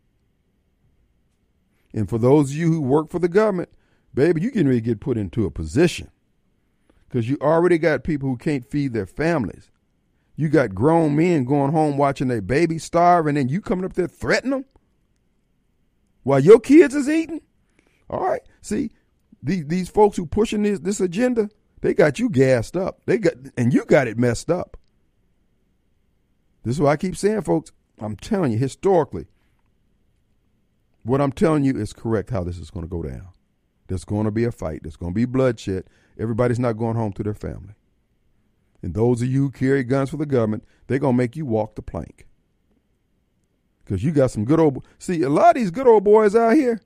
And 1.93 2.09
for 2.09 2.19
those 2.19 2.51
of 2.51 2.57
you 2.57 2.73
who 2.73 2.81
work 2.81 3.11
for 3.11 3.19
the 3.19 3.29
government, 3.29 3.71
baby, 4.15 4.41
you 4.41 4.51
can 4.51 4.69
really 4.69 4.81
get 4.81 5.01
put 5.01 5.19
into 5.19 5.47
a 5.47 5.51
position 5.51 6.11
because 7.09 7.29
you 7.29 7.37
already 7.41 7.79
got 7.79 8.05
people 8.05 8.29
who 8.29 8.37
can't 8.37 8.65
feed 8.65 8.93
their 8.93 9.07
families. 9.07 9.71
You 10.37 10.49
got 10.49 10.75
grown 10.75 11.17
men 11.17 11.45
going 11.45 11.73
home 11.73 11.99
watching 11.99 12.29
their 12.29 12.41
baby 12.41 12.79
starve, 12.79 13.27
and 13.27 13.37
then 13.37 13.49
you 13.49 13.61
coming 13.61 13.85
up 13.85 13.93
there 13.95 14.07
threatening 14.07 14.53
them 14.53 14.65
while 16.23 16.41
your 16.41 16.61
kids 16.61 16.95
is 16.95 17.09
eating. 17.09 17.43
All 18.09 18.27
right, 18.27 18.43
see, 18.63 18.91
these 19.43 19.67
these 19.67 19.89
folks 19.89 20.17
who 20.17 20.27
pushing 20.27 20.63
this 20.63 20.79
this 20.79 21.01
agenda, 21.01 21.51
they 21.81 21.95
got 21.95 22.19
you 22.19 22.31
gassed 22.31 22.77
up. 22.77 23.01
They 23.07 23.19
got 23.19 23.35
and 23.57 23.75
you 23.75 23.85
got 23.85 24.09
it 24.09 24.19
messed 24.19 24.51
up. 24.51 24.77
This 26.63 26.77
is 26.77 26.81
what 26.81 26.91
I 26.91 26.97
keep 26.97 27.17
saying, 27.17 27.43
folks. 27.43 27.73
I'm 27.99 28.17
telling 28.17 28.53
you, 28.53 28.59
historically, 28.59 29.27
what 31.03 31.21
I'm 31.21 31.33
telling 31.33 31.65
you 31.65 31.77
is 31.77 31.93
correct 31.93 32.31
how 32.31 32.45
this 32.45 32.59
is 32.59 32.71
going 32.71 32.85
to 32.85 32.91
go 32.91 33.03
down. 33.03 33.29
There's 33.89 34.05
going 34.05 34.25
to 34.25 34.31
be 34.31 34.45
a 34.45 34.53
fight. 34.53 34.83
There's 34.83 34.97
going 34.97 35.13
to 35.13 35.17
be 35.17 35.25
bloodshed. 35.25 35.85
Everybody's 36.19 36.59
not 36.59 36.75
going 36.75 36.97
home 36.97 37.13
to 37.15 37.23
their 37.23 37.35
family. 37.35 37.75
And 38.83 38.95
those 38.95 39.21
of 39.21 39.29
you 39.29 39.43
who 39.43 39.51
carry 39.51 39.85
guns 39.85 40.11
for 40.11 40.17
the 40.17 40.27
government, 40.27 40.65
they're 40.87 40.99
going 40.99 41.15
to 41.15 41.19
make 41.19 41.37
you 41.37 41.45
walk 41.45 41.75
the 41.75 41.83
plank. 41.83 42.27
Because 43.85 44.05
you 44.05 44.13
got 44.13 44.31
some 44.31 44.45
good 44.45 44.61
old. 44.61 44.87
See, 44.99 45.23
a 45.23 45.29
lot 45.29 45.57
of 45.57 45.61
these 45.61 45.71
good 45.71 45.89
old 45.89 46.05
boys 46.05 46.37
out 46.37 46.55
here, 46.55 46.81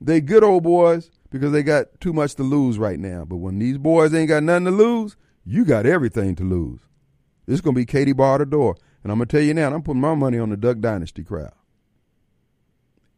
they 0.00 0.20
good 0.20 0.42
old 0.42 0.62
boys 0.62 1.10
because 1.30 1.52
they 1.52 1.62
got 1.62 2.00
too 2.00 2.12
much 2.12 2.34
to 2.36 2.42
lose 2.42 2.78
right 2.78 2.98
now. 2.98 3.24
But 3.24 3.36
when 3.36 3.58
these 3.58 3.78
boys 3.78 4.14
ain't 4.14 4.28
got 4.28 4.42
nothing 4.42 4.64
to 4.64 4.70
lose, 4.70 5.16
you 5.44 5.64
got 5.64 5.86
everything 5.86 6.34
to 6.36 6.44
lose. 6.44 6.80
Is 7.46 7.60
going 7.60 7.74
to 7.74 7.80
be 7.80 7.86
Katie 7.86 8.12
bar 8.12 8.38
the 8.38 8.46
door. 8.46 8.76
And 9.02 9.12
I'm 9.12 9.18
going 9.18 9.28
to 9.28 9.36
tell 9.36 9.44
you 9.44 9.54
now, 9.54 9.72
I'm 9.72 9.82
putting 9.82 10.00
my 10.00 10.14
money 10.14 10.38
on 10.38 10.50
the 10.50 10.56
Duck 10.56 10.80
Dynasty 10.80 11.24
crowd. 11.24 11.52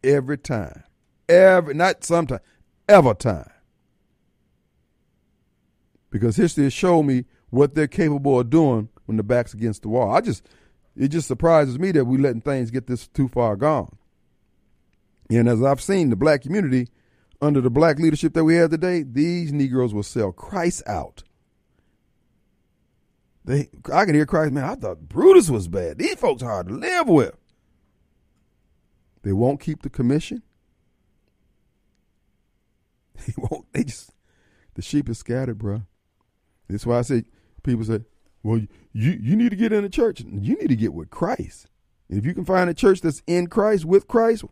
Every 0.02 0.38
time. 0.38 0.84
Every, 1.28 1.74
not 1.74 2.04
sometime, 2.04 2.40
ever 2.88 3.14
time. 3.14 3.50
Because 6.10 6.36
history 6.36 6.64
has 6.64 6.72
shown 6.72 7.06
me 7.06 7.24
what 7.50 7.74
they're 7.74 7.86
capable 7.86 8.40
of 8.40 8.50
doing 8.50 8.88
when 9.06 9.16
the 9.16 9.22
back's 9.22 9.54
against 9.54 9.82
the 9.82 9.88
wall. 9.88 10.10
I 10.14 10.20
just, 10.20 10.46
it 10.96 11.08
just 11.08 11.28
surprises 11.28 11.78
me 11.78 11.92
that 11.92 12.04
we're 12.04 12.20
letting 12.20 12.40
things 12.40 12.70
get 12.70 12.86
this 12.86 13.06
too 13.08 13.28
far 13.28 13.56
gone. 13.56 13.96
And 15.30 15.48
as 15.48 15.62
I've 15.62 15.80
seen 15.80 16.10
the 16.10 16.16
black 16.16 16.42
community 16.42 16.88
under 17.40 17.60
the 17.60 17.70
black 17.70 17.98
leadership 17.98 18.34
that 18.34 18.44
we 18.44 18.56
have 18.56 18.70
today, 18.70 19.04
these 19.04 19.52
Negroes 19.52 19.94
will 19.94 20.02
sell 20.02 20.32
Christ 20.32 20.82
out. 20.86 21.22
They, 23.44 23.68
I 23.92 24.04
can 24.04 24.14
hear 24.14 24.26
Christ, 24.26 24.52
man. 24.52 24.64
I 24.64 24.74
thought 24.74 25.08
Brutus 25.08 25.48
was 25.48 25.68
bad. 25.68 25.98
These 25.98 26.16
folks 26.16 26.42
hard 26.42 26.68
to 26.68 26.74
live 26.74 27.08
with. 27.08 27.36
They 29.22 29.32
won't 29.32 29.60
keep 29.60 29.82
the 29.82 29.90
commission. 29.90 30.42
They 33.26 33.34
won't. 33.36 33.70
They 33.72 33.84
just 33.84 34.12
the 34.74 34.82
sheep 34.82 35.08
is 35.10 35.18
scattered, 35.18 35.58
bro. 35.58 35.82
That's 36.68 36.86
why 36.86 36.98
I 36.98 37.02
say 37.02 37.24
people 37.62 37.84
say, 37.84 38.00
"Well, 38.42 38.60
you 38.92 39.12
you 39.12 39.36
need 39.36 39.50
to 39.50 39.56
get 39.56 39.72
in 39.72 39.82
the 39.82 39.90
church. 39.90 40.20
You 40.20 40.56
need 40.56 40.68
to 40.68 40.76
get 40.76 40.94
with 40.94 41.10
Christ. 41.10 41.66
if 42.08 42.24
you 42.24 42.34
can 42.34 42.44
find 42.46 42.70
a 42.70 42.74
church 42.74 43.02
that's 43.02 43.22
in 43.26 43.48
Christ 43.48 43.84
with 43.84 44.08
Christ, 44.08 44.44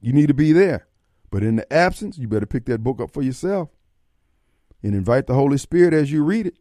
you 0.00 0.12
need 0.12 0.28
to 0.28 0.34
be 0.34 0.52
there. 0.52 0.86
But 1.30 1.42
in 1.42 1.56
the 1.56 1.72
absence, 1.72 2.18
you 2.18 2.28
better 2.28 2.46
pick 2.46 2.66
that 2.66 2.84
book 2.84 3.00
up 3.00 3.10
for 3.12 3.22
yourself 3.22 3.70
and 4.82 4.94
invite 4.94 5.26
the 5.26 5.34
Holy 5.34 5.58
Spirit 5.58 5.94
as 5.94 6.12
you 6.12 6.22
read 6.22 6.46
it 6.46 6.58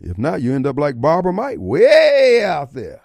If 0.00 0.18
not, 0.18 0.42
you 0.42 0.54
end 0.54 0.66
up 0.66 0.78
like 0.78 1.00
Barbara 1.00 1.32
Mike, 1.32 1.58
way 1.60 2.42
out 2.44 2.72
there. 2.74 3.02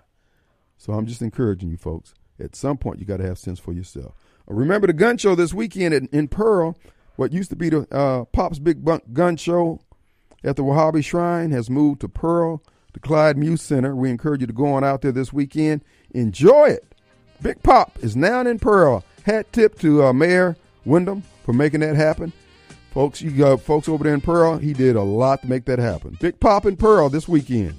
So 0.77 0.93
I'm 0.93 1.05
just 1.05 1.21
encouraging 1.21 1.69
you 1.69 1.77
folks. 1.77 2.13
At 2.41 2.55
some 2.55 2.77
point, 2.77 2.99
you 2.99 3.05
got 3.05 3.17
to 3.17 3.25
have 3.25 3.37
sense 3.37 3.59
for 3.59 3.71
yourself. 3.73 4.13
Uh, 4.49 4.53
Remember 4.53 4.87
the 4.87 4.93
gun 4.93 5.17
show 5.17 5.35
this 5.35 5.53
weekend 5.53 5.93
in, 5.93 6.07
in 6.11 6.27
Pearl. 6.27 6.77
What 7.15 7.33
used 7.33 7.49
to 7.51 7.55
be 7.55 7.69
the 7.69 7.87
uh, 7.95 8.25
Pop's 8.25 8.59
Big 8.59 8.83
Bunk 8.83 9.13
Gun 9.13 9.37
Show 9.37 9.79
at 10.43 10.55
the 10.55 10.63
Wahabi 10.63 11.03
Shrine 11.03 11.51
has 11.51 11.69
moved 11.69 12.01
to 12.01 12.09
Pearl, 12.09 12.63
the 12.93 12.99
Clyde 12.99 13.37
Muse 13.37 13.61
Center. 13.61 13.95
We 13.95 14.09
encourage 14.09 14.41
you 14.41 14.47
to 14.47 14.53
go 14.53 14.73
on 14.73 14.83
out 14.83 15.01
there 15.01 15.11
this 15.11 15.31
weekend. 15.31 15.83
Enjoy 16.11 16.69
it. 16.69 16.95
Big 17.41 17.61
Pop 17.63 17.97
is 18.01 18.15
now 18.15 18.41
in 18.41 18.59
Pearl. 18.59 19.03
Hat 19.23 19.51
tip 19.53 19.77
to 19.79 20.03
uh, 20.03 20.13
Mayor 20.13 20.55
Windham 20.85 21.23
for 21.45 21.53
making 21.53 21.81
that 21.81 21.95
happen. 21.95 22.33
Folks, 22.91 23.21
you 23.21 23.31
got 23.31 23.61
folks 23.61 23.87
over 23.87 24.03
there 24.03 24.13
in 24.13 24.21
Pearl, 24.21 24.57
he 24.57 24.73
did 24.73 24.95
a 24.95 25.01
lot 25.01 25.41
to 25.41 25.47
make 25.47 25.65
that 25.65 25.79
happen. 25.79 26.17
Big 26.19 26.39
Pop 26.39 26.65
in 26.65 26.75
Pearl 26.75 27.07
this 27.09 27.27
weekend. 27.27 27.75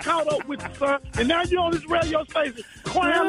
Caught 0.00 0.32
up 0.32 0.46
with 0.48 0.60
the 0.60 0.74
son, 0.74 1.00
and 1.18 1.28
now 1.28 1.42
you're 1.42 1.60
on 1.60 1.72
this 1.72 1.86
radio 1.86 2.24
station 2.24 2.62
crying 2.84 3.28